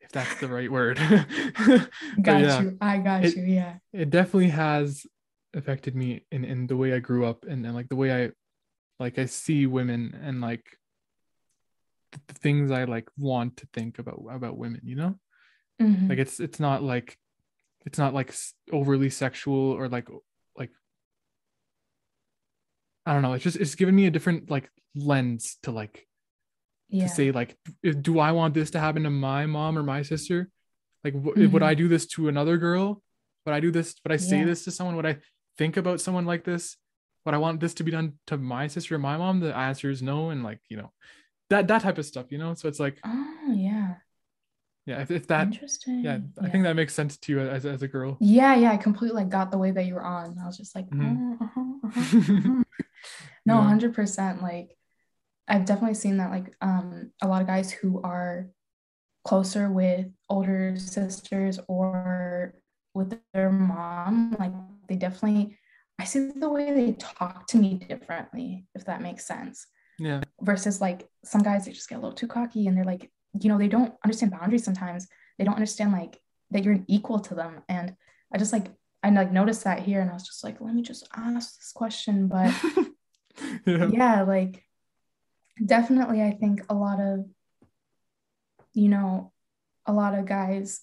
if 0.00 0.12
that's 0.12 0.38
the 0.40 0.48
right 0.48 0.70
word. 0.70 0.96
Got 2.22 2.40
yeah. 2.42 2.60
you. 2.62 2.76
I 2.80 2.98
got 2.98 3.24
It- 3.24 3.36
you. 3.36 3.44
Yeah. 3.44 3.76
it 3.92 4.10
definitely 4.10 4.50
has 4.50 5.06
affected 5.54 5.96
me 5.96 6.26
in 6.30 6.44
in 6.44 6.66
the 6.66 6.76
way 6.76 6.92
I 6.92 6.98
grew 6.98 7.24
up 7.24 7.44
and, 7.48 7.64
and 7.64 7.74
like 7.74 7.88
the 7.88 7.96
way 7.96 8.24
I 8.24 8.30
like 9.00 9.18
I 9.18 9.24
see 9.24 9.66
women 9.66 10.18
and 10.22 10.40
like 10.42 10.64
the, 12.26 12.34
things 12.34 12.70
I 12.70 12.84
like 12.84 13.08
want 13.16 13.56
to 13.58 13.66
think 13.72 13.98
about 13.98 14.22
about 14.30 14.56
women, 14.58 14.80
you 14.84 14.96
know? 14.96 15.18
Mhm. 15.80 16.08
Like 16.08 16.18
it's 16.18 16.40
it's 16.40 16.60
not 16.60 16.82
like 16.82 17.18
it's 17.84 17.98
not 17.98 18.14
like 18.14 18.34
overly 18.72 19.10
sexual 19.10 19.72
or 19.72 19.88
like 19.88 20.08
like 20.56 20.70
I 23.04 23.12
don't 23.12 23.22
know, 23.22 23.34
it's 23.34 23.44
just 23.44 23.56
it's 23.56 23.74
given 23.74 23.94
me 23.94 24.06
a 24.06 24.10
different 24.10 24.50
like 24.50 24.70
lens 24.94 25.58
to 25.62 25.70
like 25.70 26.06
yeah. 26.88 27.04
to 27.04 27.08
say 27.08 27.30
like 27.30 27.56
do 27.82 28.18
I 28.18 28.32
want 28.32 28.54
this 28.54 28.70
to 28.72 28.80
happen 28.80 29.04
to 29.04 29.10
my 29.10 29.46
mom 29.46 29.78
or 29.78 29.82
my 29.82 30.02
sister? 30.02 30.50
Like 31.04 31.14
w- 31.14 31.48
would 31.50 31.62
Mhm. 31.62 31.66
I 31.66 31.74
do 31.74 31.88
this 31.88 32.06
to 32.14 32.28
another 32.28 32.56
girl? 32.58 33.02
Would 33.44 33.54
I 33.54 33.60
do 33.60 33.70
this? 33.70 33.94
Would 34.02 34.12
I 34.12 34.16
say 34.16 34.38
Yeah. 34.38 34.46
this 34.46 34.64
to 34.64 34.70
someone? 34.72 34.96
Would 34.96 35.06
I 35.06 35.18
think 35.58 35.76
about 35.76 36.00
someone 36.00 36.26
like 36.26 36.44
this? 36.44 36.76
would 37.24 37.34
I 37.34 37.38
want 37.38 37.58
this 37.58 37.74
to 37.74 37.82
be 37.82 37.90
done 37.90 38.12
to 38.28 38.36
my 38.38 38.68
sister 38.68 38.94
or 38.94 38.98
my 39.00 39.16
mom? 39.16 39.40
The 39.40 39.52
answer 39.52 39.90
is 39.90 40.00
no, 40.00 40.30
and 40.30 40.44
like 40.44 40.60
you 40.68 40.76
know, 40.76 40.92
that 41.50 41.68
that 41.68 41.82
type 41.82 41.98
of 41.98 42.06
stuff, 42.06 42.26
you 42.30 42.38
know. 42.38 42.54
So 42.54 42.68
it's 42.68 42.80
like, 42.80 42.98
Oh 43.04 43.52
yeah. 43.54 43.94
yeah, 44.86 45.00
if, 45.00 45.10
if 45.10 45.26
that, 45.28 45.48
Interesting. 45.48 46.04
yeah, 46.04 46.18
I 46.40 46.48
think 46.48 46.64
that 46.64 46.76
makes 46.76 46.94
sense 46.94 47.16
to 47.18 47.32
you 47.32 47.40
as 47.40 47.66
as 47.66 47.82
a 47.82 47.88
girl. 47.88 48.16
Yeah, 48.20 48.54
yeah, 48.54 48.72
I 48.72 48.76
completely 48.76 49.22
like 49.22 49.28
got 49.30 49.50
the 49.50 49.58
way 49.58 49.70
that 49.70 49.84
you 49.86 49.94
were 49.94 50.04
on. 50.04 50.36
I 50.42 50.46
was 50.46 50.56
just 50.56 50.74
like, 50.74 50.88
Mhm. 50.90 51.36
oh, 51.40 51.44
uh-huh, 51.44 51.60
uh-huh, 51.84 52.00
uh-huh. 52.38 52.62
no, 53.46 53.54
Yeah. 53.54 53.62
hundred 53.62 53.94
percent. 53.94 54.42
Like, 54.42 54.76
I've 55.48 55.64
definitely 55.64 55.94
seen 55.94 56.16
that. 56.18 56.30
Like, 56.30 56.54
um, 56.60 57.12
a 57.22 57.28
lot 57.28 57.40
of 57.42 57.46
guys 57.48 57.70
who 57.70 58.00
are 58.02 58.48
closer 59.24 59.70
with 59.70 60.06
older 60.28 60.76
sisters 60.76 61.58
or 61.68 62.54
with 62.94 63.18
their 63.34 63.50
mom, 63.50 64.36
like 64.38 64.52
they 64.88 64.96
definitely. 64.96 65.58
I 65.98 66.04
see 66.04 66.30
the 66.30 66.50
way 66.50 66.72
they 66.74 66.92
talk 66.92 67.46
to 67.48 67.56
me 67.56 67.74
differently, 67.74 68.66
if 68.74 68.84
that 68.84 69.00
makes 69.00 69.26
sense. 69.26 69.66
Yeah, 69.98 70.22
Versus 70.40 70.80
like 70.80 71.08
some 71.24 71.42
guys, 71.42 71.64
they 71.64 71.72
just 71.72 71.88
get 71.88 71.96
a 71.96 72.00
little 72.00 72.14
too 72.14 72.26
cocky 72.26 72.66
and 72.66 72.76
they're 72.76 72.84
like, 72.84 73.10
you 73.40 73.48
know, 73.48 73.58
they 73.58 73.68
don't 73.68 73.94
understand 74.04 74.32
boundaries 74.32 74.64
sometimes. 74.64 75.08
They 75.38 75.44
don't 75.44 75.54
understand 75.54 75.92
like 75.92 76.20
that 76.50 76.64
you're 76.64 76.74
an 76.74 76.84
equal 76.88 77.20
to 77.20 77.34
them. 77.34 77.62
And 77.68 77.94
I 78.32 78.38
just 78.38 78.52
like 78.52 78.66
I 79.02 79.10
like 79.10 79.32
noticed 79.32 79.64
that 79.64 79.80
here 79.80 80.00
and 80.00 80.10
I 80.10 80.14
was 80.14 80.26
just 80.26 80.44
like, 80.44 80.60
let 80.60 80.74
me 80.74 80.82
just 80.82 81.08
ask 81.14 81.56
this 81.58 81.72
question. 81.74 82.28
But 82.28 82.54
yeah, 83.66 83.88
yeah, 83.90 84.22
like 84.22 84.64
definitely 85.64 86.22
I 86.22 86.32
think 86.32 86.62
a 86.68 86.74
lot 86.74 87.00
of 87.00 87.26
you 88.74 88.88
know, 88.88 89.32
a 89.86 89.92
lot 89.92 90.14
of 90.14 90.26
guys 90.26 90.82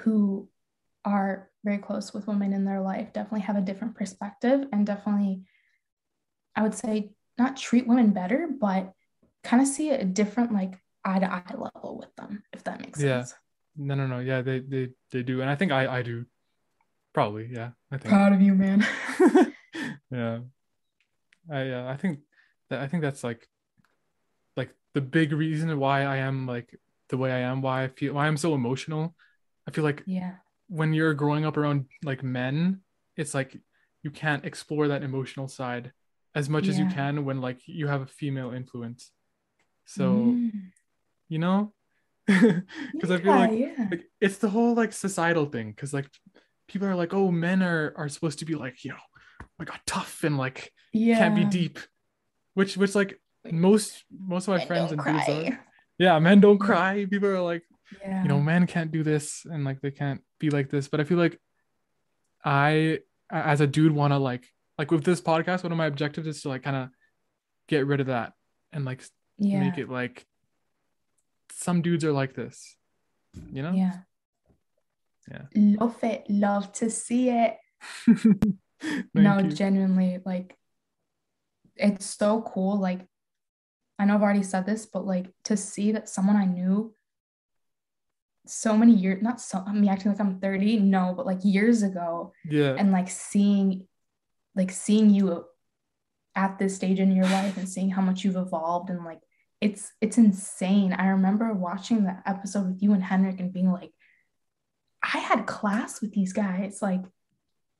who 0.00 0.48
are 1.04 1.50
very 1.64 1.78
close 1.78 2.12
with 2.12 2.26
women 2.26 2.52
in 2.52 2.64
their 2.64 2.80
life 2.80 3.12
definitely 3.12 3.40
have 3.40 3.56
a 3.56 3.62
different 3.62 3.94
perspective 3.94 4.66
and 4.72 4.86
definitely 4.86 5.42
I 6.54 6.62
would 6.62 6.74
say 6.74 7.12
not 7.42 7.56
treat 7.56 7.86
women 7.86 8.10
better, 8.10 8.48
but 8.60 8.92
kind 9.42 9.62
of 9.62 9.68
see 9.68 9.90
a 9.90 10.04
different 10.04 10.52
like 10.52 10.74
eye 11.04 11.18
to 11.18 11.32
eye 11.32 11.42
level 11.54 11.98
with 11.98 12.14
them, 12.16 12.42
if 12.52 12.64
that 12.64 12.80
makes 12.80 13.00
sense. 13.00 13.08
Yeah. 13.08 13.24
sense. 13.24 13.34
no, 13.76 13.94
no, 13.94 14.06
no, 14.06 14.18
yeah, 14.20 14.42
they 14.42 14.60
they 14.60 14.90
they 15.10 15.22
do, 15.22 15.40
and 15.40 15.50
I 15.50 15.56
think 15.56 15.72
I 15.72 15.98
I 15.98 16.02
do, 16.02 16.26
probably, 17.12 17.48
yeah, 17.50 17.70
I 17.90 17.98
think. 17.98 18.08
Proud 18.10 18.32
of 18.32 18.40
you, 18.40 18.54
man. 18.54 18.86
yeah 20.10 20.40
i 21.50 21.70
uh, 21.70 21.90
i 21.90 21.96
think 21.96 22.20
that 22.68 22.80
i 22.80 22.86
think 22.86 23.02
that's 23.02 23.24
like 23.24 23.48
like 24.56 24.70
the 24.94 25.00
big 25.00 25.32
reason 25.32 25.78
why 25.78 26.02
i 26.04 26.16
am 26.16 26.46
like 26.46 26.78
the 27.08 27.16
way 27.16 27.32
i 27.32 27.38
am 27.38 27.62
why 27.62 27.84
i 27.84 27.88
feel 27.88 28.14
why 28.14 28.26
i'm 28.26 28.36
so 28.36 28.54
emotional 28.54 29.14
i 29.66 29.70
feel 29.70 29.84
like 29.84 30.02
yeah. 30.06 30.34
when 30.68 30.92
you're 30.92 31.14
growing 31.14 31.44
up 31.44 31.56
around 31.56 31.86
like 32.04 32.22
men 32.22 32.80
it's 33.16 33.34
like 33.34 33.56
you 34.02 34.10
can't 34.10 34.44
explore 34.44 34.88
that 34.88 35.02
emotional 35.02 35.48
side 35.48 35.92
as 36.34 36.48
much 36.48 36.66
as 36.68 36.78
you 36.78 36.86
can 36.88 37.24
when 37.24 37.40
like 37.40 37.60
you 37.66 37.86
have 37.88 38.00
a 38.02 38.06
female 38.06 38.52
influence. 38.52 39.10
So 39.84 40.04
Mm. 40.12 40.50
you 41.28 41.38
know? 41.38 41.72
Because 42.26 43.10
i 43.10 43.18
feel 43.18 43.32
like 43.34 43.50
yeah. 43.52 43.88
like 43.90 44.04
it's 44.20 44.38
the 44.38 44.48
whole 44.48 44.74
like 44.74 44.92
societal 44.92 45.46
thing 45.46 45.70
because 45.72 45.92
like 45.92 46.06
people 46.68 46.86
are 46.86 46.94
like 46.94 47.12
oh 47.12 47.30
men 47.32 47.62
are 47.64 47.92
are 47.96 48.08
supposed 48.08 48.38
to 48.38 48.44
be 48.44 48.54
like 48.54 48.84
you 48.84 48.90
know 48.92 49.04
like 49.58 49.68
god 49.68 49.80
tough 49.86 50.22
and 50.22 50.38
like 50.38 50.72
yeah. 50.92 51.18
can't 51.18 51.34
be 51.34 51.44
deep. 51.44 51.78
Which 52.54 52.76
which 52.76 52.94
like 52.94 53.20
most 53.50 54.04
most 54.10 54.44
of 54.46 54.52
my 54.52 54.58
Men 54.58 54.66
friends 54.68 54.92
and 54.92 55.02
dudes 55.04 55.28
are. 55.28 55.58
yeah 55.98 56.18
men 56.20 56.40
don't 56.40 56.58
cry. 56.58 57.06
People 57.10 57.28
are 57.28 57.40
like 57.42 57.64
Yeah. 58.00 58.22
you 58.22 58.28
know 58.28 58.40
men 58.40 58.66
can't 58.66 58.92
do 58.92 59.02
this 59.02 59.44
and 59.44 59.64
like 59.64 59.80
they 59.80 59.90
can't 59.90 60.20
be 60.38 60.48
like 60.50 60.70
this. 60.70 60.86
But 60.88 61.00
i 61.00 61.04
feel 61.04 61.18
like 61.18 61.38
i 62.44 63.00
as 63.30 63.60
a 63.60 63.66
dude 63.66 63.92
want 63.92 64.12
to 64.12 64.18
like 64.18 64.46
like 64.78 64.90
with 64.90 65.04
this 65.04 65.20
podcast 65.20 65.62
one 65.62 65.72
of 65.72 65.78
my 65.78 65.86
objectives 65.86 66.26
is 66.26 66.42
to 66.42 66.48
like 66.48 66.62
kind 66.62 66.76
of 66.76 66.88
get 67.68 67.86
rid 67.86 68.00
of 68.00 68.06
that 68.06 68.32
and 68.72 68.84
like 68.84 69.04
yeah. 69.38 69.60
make 69.60 69.78
it 69.78 69.88
like 69.88 70.26
some 71.52 71.82
dudes 71.82 72.04
are 72.04 72.12
like 72.12 72.34
this 72.34 72.76
you 73.52 73.62
know 73.62 73.72
Yeah. 73.72 73.92
Yeah. 75.30 75.42
Love 75.54 76.02
it. 76.02 76.24
Love 76.28 76.72
to 76.72 76.90
see 76.90 77.30
it. 77.30 77.56
No, 79.14 79.38
you. 79.38 79.52
genuinely, 79.52 80.18
like 80.24 80.56
it's 81.76 82.04
so 82.04 82.42
cool. 82.42 82.80
Like 82.80 83.06
I 83.96 84.04
know 84.04 84.16
I've 84.16 84.22
already 84.22 84.42
said 84.42 84.66
this, 84.66 84.86
but 84.86 85.06
like 85.06 85.30
to 85.44 85.56
see 85.56 85.92
that 85.92 86.08
someone 86.08 86.34
I 86.34 86.46
knew 86.46 86.92
so 88.44 88.76
many 88.76 88.92
years, 88.92 89.22
not 89.22 89.40
so 89.40 89.64
me 89.66 89.88
acting 89.88 90.10
like 90.10 90.20
I'm 90.20 90.40
30, 90.40 90.80
no, 90.80 91.14
but 91.16 91.26
like 91.26 91.38
years 91.44 91.84
ago, 91.84 92.32
yeah 92.44 92.74
and 92.76 92.90
like 92.90 93.08
seeing 93.08 93.86
like 94.54 94.70
seeing 94.70 95.10
you 95.10 95.44
at 96.34 96.58
this 96.58 96.76
stage 96.76 96.98
in 96.98 97.12
your 97.12 97.24
life 97.26 97.56
and 97.56 97.68
seeing 97.68 97.90
how 97.90 98.02
much 98.02 98.24
you've 98.24 98.36
evolved 98.36 98.90
and 98.90 99.04
like 99.04 99.20
it's 99.60 99.92
it's 100.00 100.18
insane. 100.18 100.92
I 100.92 101.08
remember 101.08 101.52
watching 101.52 102.02
the 102.04 102.16
episode 102.26 102.66
with 102.66 102.82
you 102.82 102.92
and 102.94 103.02
Henrik 103.02 103.38
and 103.38 103.52
being 103.52 103.70
like, 103.70 103.92
I 105.02 105.18
had 105.18 105.46
class 105.46 106.00
with 106.00 106.12
these 106.12 106.32
guys, 106.32 106.80
like, 106.82 107.02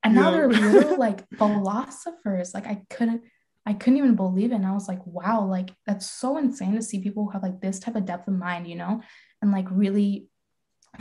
and 0.05 0.15
now 0.15 0.31
Yeah. 0.31 0.31
they're 0.31 0.49
little 0.73 0.97
like 0.99 1.25
philosophers. 1.39 2.55
Like 2.55 2.67
I 2.67 2.83
couldn't 2.89 3.23
I 3.67 3.75
couldn't 3.75 3.99
even 3.99 4.17
believe 4.17 4.53
it. 4.53 4.57
And 4.57 4.67
I 4.67 4.73
was 4.73 4.89
like, 4.89 5.05
wow, 5.07 5.45
like 5.45 5.71
that's 5.87 6.09
so 6.11 6.37
insane 6.37 6.75
to 6.75 6.83
see 6.83 7.01
people 7.01 7.25
who 7.25 7.31
have 7.31 7.43
like 7.43 7.61
this 7.61 7.79
type 7.79 7.95
of 7.97 8.05
depth 8.05 8.29
of 8.29 8.35
mind, 8.35 8.67
you 8.69 8.75
know, 8.77 9.03
and 9.41 9.53
like 9.53 9.67
really 9.71 10.29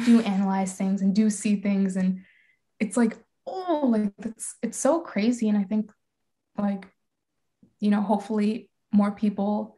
do 0.06 0.22
analyze 0.22 0.74
things 0.74 1.02
and 1.02 1.14
do 1.16 1.30
see 1.30 1.58
things. 1.58 1.96
And 1.96 2.22
it's 2.80 2.98
like, 2.98 3.18
oh, 3.46 3.88
like 3.90 4.14
it's 4.20 4.56
it's 4.62 4.78
so 4.78 5.02
crazy. 5.02 5.50
And 5.50 5.58
I 5.58 5.64
think 5.64 5.92
like, 6.58 6.88
you 7.80 7.90
know, 7.90 8.02
hopefully 8.02 8.70
more 8.92 9.12
people 9.12 9.76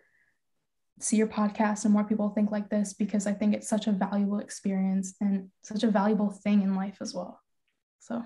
see 0.99 1.17
your 1.17 1.27
podcast 1.27 1.85
and 1.85 1.93
more 1.93 2.03
people 2.03 2.29
think 2.29 2.51
like 2.51 2.69
this 2.69 2.93
because 2.93 3.27
I 3.27 3.33
think 3.33 3.53
it's 3.53 3.67
such 3.67 3.87
a 3.87 3.91
valuable 3.91 4.39
experience 4.39 5.15
and 5.19 5.49
such 5.63 5.83
a 5.83 5.91
valuable 5.91 6.29
thing 6.29 6.61
in 6.61 6.75
life 6.75 6.97
as 7.01 7.13
well. 7.13 7.41
So 7.99 8.23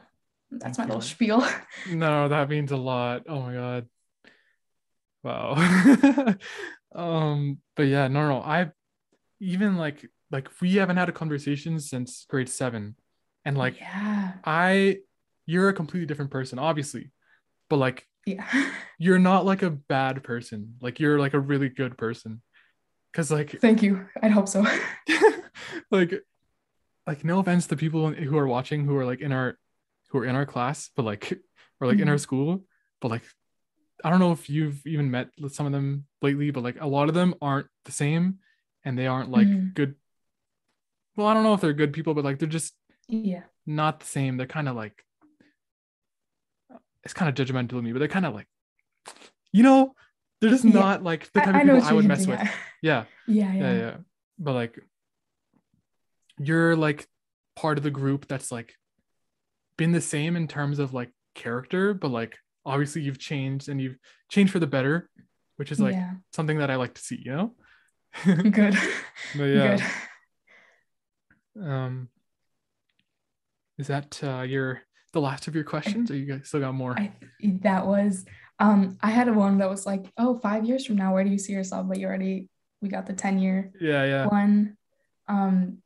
that's 0.52 0.78
Thank 0.78 0.78
my 0.78 0.84
you. 0.84 0.88
little 0.88 1.02
spiel. 1.02 1.48
No, 1.92 2.28
that 2.28 2.50
means 2.50 2.72
a 2.72 2.78
lot. 2.78 3.24
Oh 3.28 3.42
my 3.42 3.54
god. 3.54 3.88
Wow. 5.24 5.56
um, 6.96 7.60
but 7.76 7.84
yeah, 7.84 8.08
no, 8.08 8.28
no. 8.28 8.42
I 8.42 8.72
even 9.40 9.78
like 9.78 10.06
like 10.32 10.50
we 10.62 10.76
haven't 10.76 10.98
had 10.98 11.10
a 11.10 11.14
conversation 11.14 11.80
since 11.80 12.26
grade 12.30 12.50
seven. 12.50 12.96
And 13.46 13.58
like 13.58 13.80
yeah. 13.80 14.34
I 14.44 14.98
you're 15.48 15.70
a 15.70 15.74
completely 15.74 16.06
different 16.06 16.30
person, 16.30 16.60
obviously. 16.60 17.12
But 17.70 17.78
like 17.78 18.06
Yeah. 18.28 18.46
you're 19.00 19.18
not 19.20 19.46
like 19.46 19.64
a 19.64 19.72
bad 19.72 20.24
person. 20.24 20.76
Like 20.82 21.00
you're 21.00 21.18
like 21.20 21.34
a 21.34 21.40
really 21.40 21.70
good 21.70 21.98
person. 21.98 22.42
Cause 23.14 23.32
like 23.32 23.60
Thank 23.60 23.82
you. 23.82 24.06
I'd 24.22 24.32
hope 24.32 24.48
so. 24.48 24.64
like 25.92 26.14
like 27.08 27.24
no 27.24 27.40
offense 27.40 27.66
to 27.68 27.76
people 27.76 28.12
who 28.12 28.38
are 28.38 28.48
watching 28.48 28.86
who 28.86 28.96
are 28.98 29.06
like 29.06 29.22
in 29.22 29.32
our 29.32 29.58
who 30.10 30.20
are 30.20 30.26
in 30.26 30.36
our 30.36 30.46
class 30.46 30.90
but 30.96 31.04
like 31.04 31.40
or 31.80 31.88
like 31.88 32.00
in 32.00 32.10
our 32.10 32.16
Mhm. 32.16 32.20
school 32.28 32.64
but 33.02 33.10
like 33.12 33.24
i 34.04 34.10
don't 34.10 34.20
know 34.20 34.32
if 34.34 34.50
you've 34.50 34.86
even 34.86 35.10
met 35.10 35.30
some 35.50 35.66
of 35.66 35.72
them 35.72 36.06
lately 36.22 36.52
but 36.52 36.64
like 36.64 36.78
a 36.82 36.88
lot 36.88 37.08
of 37.10 37.16
them 37.16 37.34
aren't 37.42 37.68
the 37.86 37.92
same 37.92 38.40
and 38.84 38.98
they 38.98 39.08
aren't 39.08 39.32
like 39.32 39.48
Mhm. 39.48 39.74
good 39.74 39.96
well 41.16 41.28
i 41.28 41.34
don't 41.34 41.44
know 41.44 41.54
if 41.54 41.62
they're 41.62 41.74
good 41.74 41.94
people 41.94 42.14
but 42.14 42.26
like 42.26 42.40
they're 42.40 42.48
just 42.60 42.74
yeah. 43.08 43.44
not 43.66 44.00
the 44.02 44.06
same 44.06 44.36
they're 44.38 44.48
kind 44.48 44.68
of 44.70 44.76
like 44.76 45.04
it's 47.08 47.14
kind 47.14 47.30
of 47.30 47.36
judgmental 47.48 47.78
of 47.78 47.84
me 47.84 47.94
but 47.94 48.00
they're 48.00 48.08
kind 48.10 48.26
of 48.26 48.36
like 48.36 48.48
you 49.54 49.64
know 49.64 49.94
they're 50.42 50.50
just 50.50 50.66
Yeah. 50.66 50.74
not 50.74 51.04
like 51.04 51.32
the 51.32 51.40
type 51.40 51.56
I, 51.56 51.60
I 51.60 51.62
of 51.62 51.66
people 51.68 51.80
what 51.80 51.90
i 51.90 51.94
would 51.94 52.06
mess 52.06 52.28
with 52.28 52.40
yeah 52.82 53.06
Yeah. 53.28 53.54
Yeah. 53.54 53.62
yeah, 53.64 53.74
yeah. 53.80 53.96
But 54.40 54.54
like, 54.54 54.80
you're 56.38 56.76
like 56.76 57.08
part 57.56 57.78
of 57.80 57.84
the 57.84 57.90
group 57.90 58.28
that's 58.28 58.52
like 58.52 58.76
been 59.78 59.92
the 59.92 60.02
same 60.02 60.36
in 60.36 60.48
terms 60.48 60.78
of 60.80 60.94
like 60.94 61.12
character, 61.34 61.94
but 61.96 62.12
like 62.12 62.38
obviously 62.66 63.02
you've 63.02 63.18
changed 63.20 63.68
and 63.70 63.82
you've 63.82 63.98
changed 64.30 64.52
for 64.54 64.60
the 64.60 64.68
better, 64.68 65.10
which 65.56 65.72
is 65.72 65.80
like 65.80 65.96
yeah. 65.96 66.12
something 66.34 66.60
that 66.60 66.70
I 66.70 66.76
like 66.76 66.94
to 66.94 67.02
see, 67.02 67.20
you 67.26 67.32
know? 67.32 67.56
Good. 68.26 68.78
but 69.36 69.44
yeah, 69.46 69.78
Good. 71.56 71.68
um, 71.68 72.10
is 73.80 73.88
that 73.88 74.20
uh, 74.24 74.42
your 74.42 74.82
the 75.14 75.22
last 75.22 75.48
of 75.48 75.56
your 75.56 75.64
questions, 75.64 76.12
or 76.12 76.16
you 76.16 76.26
guys 76.26 76.48
still 76.48 76.60
got 76.60 76.74
more? 76.74 76.98
I 76.98 77.12
that 77.62 77.86
was 77.86 78.26
um 78.60 78.98
I 79.02 79.10
had 79.12 79.34
one 79.36 79.58
that 79.60 79.70
was 79.70 79.86
like, 79.86 80.06
oh, 80.18 80.38
five 80.40 80.66
years 80.66 80.86
from 80.86 80.96
now, 80.98 81.14
where 81.14 81.24
do 81.24 81.30
you 81.30 81.38
see 81.38 81.54
yourself? 81.54 81.88
But 81.88 82.00
you 82.00 82.08
already 82.08 82.50
we 82.82 82.90
got 82.90 83.06
the 83.08 83.14
10 83.14 83.40
year 83.40 83.72
yeah, 83.82 84.04
yeah, 84.06 84.26
one. 84.28 84.78
Um, 85.28 85.80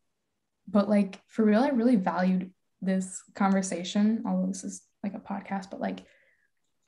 but 0.68 0.89
like 0.89 1.19
for 1.27 1.43
real, 1.45 1.61
I 1.61 1.69
really 1.69 1.95
valued 1.95 2.52
this 2.81 3.22
conversation, 3.35 4.23
although 4.26 4.48
this 4.48 4.64
is 4.64 4.81
like 5.03 5.14
a 5.14 5.19
podcast, 5.19 5.69
but 5.72 5.80
like 5.80 5.99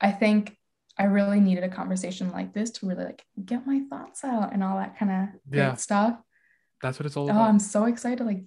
I 0.00 0.10
think 0.10 0.56
I 0.98 1.04
really 1.04 1.40
needed 1.40 1.64
a 1.64 1.68
conversation 1.68 2.30
like 2.30 2.52
this 2.52 2.70
to 2.72 2.86
really 2.86 3.04
like 3.04 3.24
get 3.44 3.66
my 3.66 3.80
thoughts 3.90 4.22
out 4.24 4.52
and 4.52 4.62
all 4.62 4.76
that 4.78 4.98
kind 4.98 5.10
of 5.10 5.28
Yeah. 5.56 5.74
stuff. 5.74 6.18
that's 6.82 6.98
what 6.98 7.06
it's 7.06 7.16
all 7.16 7.26
Oh, 7.26 7.30
about. 7.30 7.48
I'm 7.48 7.58
so 7.58 7.84
excited 7.86 8.18
to 8.18 8.24
like 8.24 8.44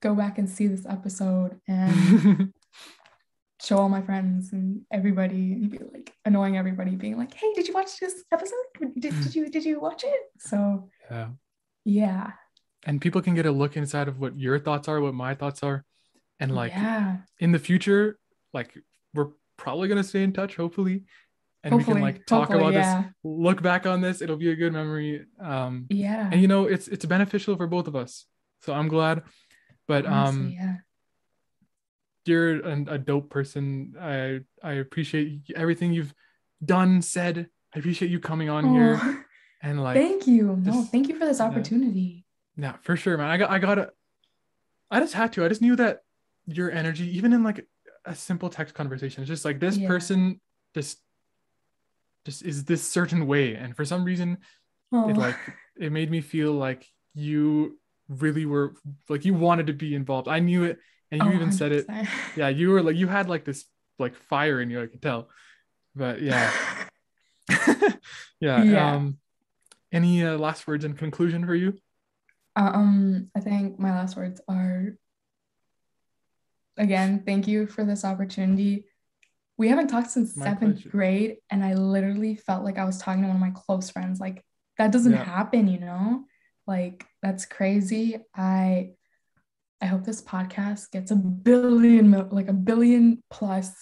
go 0.00 0.14
back 0.14 0.38
and 0.38 0.48
see 0.48 0.66
this 0.66 0.84
episode 0.86 1.58
and 1.68 2.51
show 3.62 3.78
all 3.78 3.88
my 3.88 4.02
friends 4.02 4.52
and 4.52 4.82
everybody 4.90 5.52
and 5.52 5.70
be 5.70 5.78
like 5.78 6.12
annoying 6.24 6.56
everybody, 6.56 6.96
being 6.96 7.16
like, 7.16 7.32
"Hey, 7.34 7.52
did 7.54 7.68
you 7.68 7.74
watch 7.74 7.98
this 8.00 8.24
episode? 8.32 8.56
Did, 8.98 9.14
did 9.22 9.34
you 9.34 9.48
did 9.48 9.64
you 9.64 9.80
watch 9.80 10.02
it?" 10.04 10.20
So 10.38 10.88
Yeah. 11.10 11.28
yeah, 11.84 12.32
And 12.84 13.00
people 13.00 13.22
can 13.22 13.34
get 13.34 13.46
a 13.46 13.52
look 13.52 13.76
inside 13.76 14.08
of 14.08 14.18
what 14.18 14.38
your 14.38 14.58
thoughts 14.58 14.88
are, 14.88 15.00
what 15.00 15.14
my 15.14 15.34
thoughts 15.34 15.62
are. 15.62 15.84
And 16.40 16.54
like 16.54 16.72
yeah, 16.72 17.18
in 17.38 17.52
the 17.52 17.58
future, 17.58 18.18
like 18.52 18.76
we're 19.14 19.28
probably 19.56 19.88
gonna 19.88 20.02
stay 20.02 20.22
in 20.24 20.32
touch, 20.32 20.56
hopefully. 20.56 21.04
And 21.62 21.76
we 21.76 21.84
can 21.84 22.00
like 22.00 22.26
talk 22.26 22.48
hopefully, 22.48 22.60
about 22.60 22.72
yeah, 22.74 23.02
this, 23.02 23.12
look 23.22 23.62
back 23.62 23.86
on 23.86 24.00
this. 24.00 24.20
It'll 24.20 24.36
be 24.36 24.50
a 24.50 24.56
good 24.56 24.72
memory. 24.72 25.26
Um 25.40 25.86
yeah. 25.88 26.28
and 26.32 26.40
you 26.42 26.48
know 26.48 26.64
it's 26.64 26.88
it's 26.88 27.04
beneficial 27.04 27.56
for 27.56 27.68
both 27.68 27.86
of 27.86 27.94
us. 27.94 28.26
So 28.62 28.72
I'm 28.72 28.88
glad. 28.88 29.22
But 29.86 30.04
um 30.06 30.50
yeah. 30.52 30.76
You're 32.24 32.60
an, 32.66 32.88
a 32.88 32.98
dope 32.98 33.30
person. 33.30 33.94
I 34.00 34.40
I 34.62 34.74
appreciate 34.74 35.42
everything 35.56 35.92
you've 35.92 36.14
done, 36.64 37.02
said. 37.02 37.48
I 37.74 37.78
appreciate 37.78 38.10
you 38.10 38.20
coming 38.20 38.48
on 38.50 38.72
here 38.72 39.00
and 39.62 39.82
like 39.82 39.96
thank 39.96 40.26
you. 40.26 40.56
No, 40.56 40.82
thank 40.82 41.08
you 41.08 41.18
for 41.18 41.24
this 41.24 41.40
opportunity. 41.40 42.26
yeah, 42.56 42.76
for 42.82 42.96
sure, 42.96 43.16
man. 43.16 43.28
I 43.28 43.36
got 43.36 43.50
I 43.50 43.58
gotta 43.58 43.90
I 44.90 45.00
just 45.00 45.14
had 45.14 45.32
to. 45.34 45.44
I 45.44 45.48
just 45.48 45.62
knew 45.62 45.76
that 45.76 46.00
your 46.46 46.70
energy, 46.70 47.16
even 47.16 47.32
in 47.32 47.42
like 47.42 47.66
a 48.04 48.14
simple 48.14 48.50
text 48.50 48.74
conversation, 48.74 49.22
it's 49.22 49.28
just 49.28 49.44
like 49.44 49.58
this 49.60 49.76
Yeah. 49.78 49.88
person 49.88 50.40
just 50.74 50.98
just 52.24 52.42
is 52.44 52.64
this 52.64 52.82
certain 52.82 53.26
way. 53.26 53.54
And 53.54 53.76
for 53.76 53.84
some 53.84 54.04
reason 54.04 54.38
Oh, 54.92 55.08
it 55.08 55.16
like 55.16 55.36
it 55.80 55.90
made 55.92 56.10
me 56.10 56.20
feel 56.20 56.52
like 56.52 56.86
you 57.14 57.78
really 58.08 58.44
were 58.44 58.74
like 59.08 59.24
you 59.24 59.34
wanted 59.34 59.68
to 59.68 59.72
be 59.72 59.94
involved. 59.94 60.28
I 60.28 60.38
knew 60.38 60.64
it 60.64 60.78
and 61.12 61.22
you 61.22 61.28
oh, 61.28 61.34
even 61.34 61.52
said 61.52 61.70
it 61.72 61.86
yeah 62.36 62.48
you 62.48 62.70
were 62.70 62.82
like 62.82 62.96
you 62.96 63.06
had 63.06 63.28
like 63.28 63.44
this 63.44 63.64
like 63.98 64.16
fire 64.16 64.60
in 64.60 64.70
you 64.70 64.82
i 64.82 64.86
could 64.86 65.02
tell 65.02 65.28
but 65.94 66.20
yeah 66.20 66.50
yeah, 68.40 68.62
Yeah. 68.64 68.94
um 68.94 69.18
any 69.92 70.24
uh, 70.24 70.38
last 70.38 70.66
words 70.66 70.84
in 70.84 70.94
conclusion 70.94 71.44
for 71.46 71.54
you 71.54 71.74
Um, 72.56 73.30
I 73.36 73.40
think 73.40 73.78
my 73.78 73.90
last 73.90 74.16
words 74.16 74.40
are 74.48 74.96
again, 76.76 77.22
thank 77.26 77.46
you 77.46 77.66
for 77.66 77.84
this 77.84 78.04
opportunity. 78.04 78.84
We 79.58 79.68
haven't 79.68 79.88
talked 79.88 80.10
since 80.10 80.36
My 80.36 80.46
seventh 80.46 80.76
pleasure. 80.76 80.88
grade, 80.88 81.36
and 81.50 81.62
I 81.64 81.74
literally 81.74 82.36
felt 82.36 82.64
like 82.64 82.78
I 82.78 82.84
was 82.84 82.98
talking 82.98 83.22
to 83.22 83.28
one 83.28 83.36
of 83.36 83.40
my 83.40 83.52
close 83.54 83.90
friends. 83.90 84.18
Like 84.20 84.44
that 84.78 84.92
doesn't 84.92 85.12
Yeah. 85.12 85.24
happen, 85.24 85.68
you 85.68 85.78
know? 85.80 86.24
Like 86.66 87.04
that's 87.22 87.44
crazy. 87.44 88.16
I 88.34 88.92
I 89.82 89.86
hope 89.86 90.04
this 90.04 90.22
podcast 90.22 90.92
gets 90.92 91.10
a 91.10 91.16
billion, 91.16 92.12
like 92.30 92.48
a 92.48 92.52
billion 92.52 93.22
plus 93.30 93.72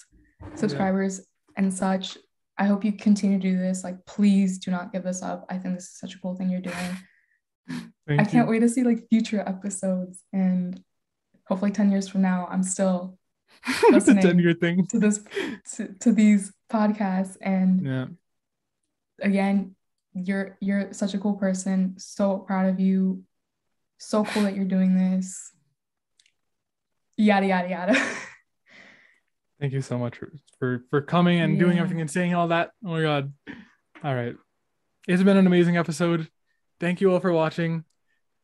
subscribers 0.55 1.21
and 1.55 1.71
such. 1.71 2.17
I 2.57 2.65
hope 2.65 2.83
you 2.83 2.93
continue 2.93 3.39
to 3.39 3.51
do 3.51 3.57
this. 3.57 3.83
Like, 3.83 4.03
please 4.05 4.57
do 4.57 4.71
not 4.71 4.91
give 4.91 5.03
this 5.03 5.21
up. 5.21 5.45
I 5.49 5.59
think 5.59 5.75
this 5.75 5.85
is 5.85 5.99
such 5.99 6.15
a 6.15 6.19
cool 6.19 6.35
thing 6.35 6.49
you're 6.49 6.59
doing. 6.59 6.75
Thank 8.07 8.19
I 8.19 8.25
can't 8.25 8.47
you. 8.47 8.51
wait 8.51 8.59
to 8.59 8.69
see 8.69 8.83
like 8.83 9.07
future 9.09 9.41
episodes 9.47 10.23
and 10.33 10.81
hopefully 11.47 11.71
10 11.71 11.91
years 11.91 12.07
from 12.07 12.21
now 12.21 12.47
I'm 12.49 12.63
still 12.63 13.17
listening. 13.91 14.23
10 14.23 14.39
year 14.39 14.53
thing 14.53 14.87
to 14.87 14.99
this 14.99 15.23
to, 15.75 15.93
to 15.99 16.11
these 16.11 16.51
podcasts 16.69 17.37
and 17.41 17.85
yeah 17.85 18.05
again 19.21 19.75
you're 20.13 20.57
you're 20.59 20.91
such 20.93 21.13
a 21.13 21.19
cool 21.19 21.35
person 21.35 21.93
so 21.97 22.39
proud 22.39 22.67
of 22.67 22.79
you 22.79 23.23
so 23.99 24.25
cool 24.25 24.43
that 24.43 24.55
you're 24.55 24.65
doing 24.65 24.97
this 24.97 25.51
yada 27.17 27.45
yada 27.45 27.69
yada 27.69 28.07
thank 29.59 29.73
you 29.73 29.81
so 29.81 29.97
much 29.97 30.17
for 30.17 30.31
for, 30.59 30.83
for 30.89 31.01
coming 31.01 31.39
and 31.39 31.59
doing 31.59 31.77
everything 31.77 32.01
and 32.01 32.09
saying 32.09 32.33
all 32.33 32.47
that 32.47 32.71
oh 32.85 32.89
my 32.89 33.01
god 33.01 33.33
all 34.03 34.15
right 34.15 34.35
it's 35.07 35.23
been 35.23 35.37
an 35.37 35.47
amazing 35.47 35.77
episode 35.77 36.27
thank 36.79 37.01
you 37.01 37.11
all 37.11 37.19
for 37.19 37.31
watching 37.31 37.83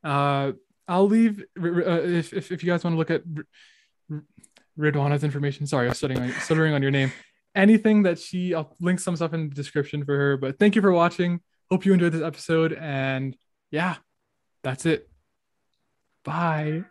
uh 0.04 0.52
i'll 0.88 1.08
leave 1.08 1.44
uh, 1.60 2.02
if, 2.04 2.34
if 2.34 2.52
if 2.52 2.64
you 2.64 2.72
guys 2.72 2.84
want 2.84 2.94
to 2.94 2.98
look 2.98 3.12
at 3.12 3.24
Ridwana's 4.78 5.24
information. 5.24 5.68
Sorry, 5.68 5.88
I'm 5.88 5.94
stuttering 5.94 6.22
on, 6.22 6.32
stuttering 6.42 6.74
on 6.74 6.82
your 6.82 6.92
name. 6.92 7.12
Anything 7.56 8.04
that 8.04 8.20
she, 8.20 8.54
I'll 8.54 8.76
link 8.80 9.00
some 9.00 9.16
stuff 9.16 9.34
in 9.34 9.50
the 9.50 9.56
description 9.56 10.06
for 10.06 10.16
her. 10.16 10.38
But 10.38 10.60
thank 10.60 10.76
you 10.76 10.82
for 10.82 10.92
watching. 10.92 11.42
Hope 11.72 11.86
you 11.86 11.94
enjoyed 11.94 12.14
this 12.14 12.22
episode. 12.22 12.74
And 12.74 13.36
yeah, 13.72 13.96
that's 14.64 14.86
it. 14.86 15.10
Bye. 16.24 16.84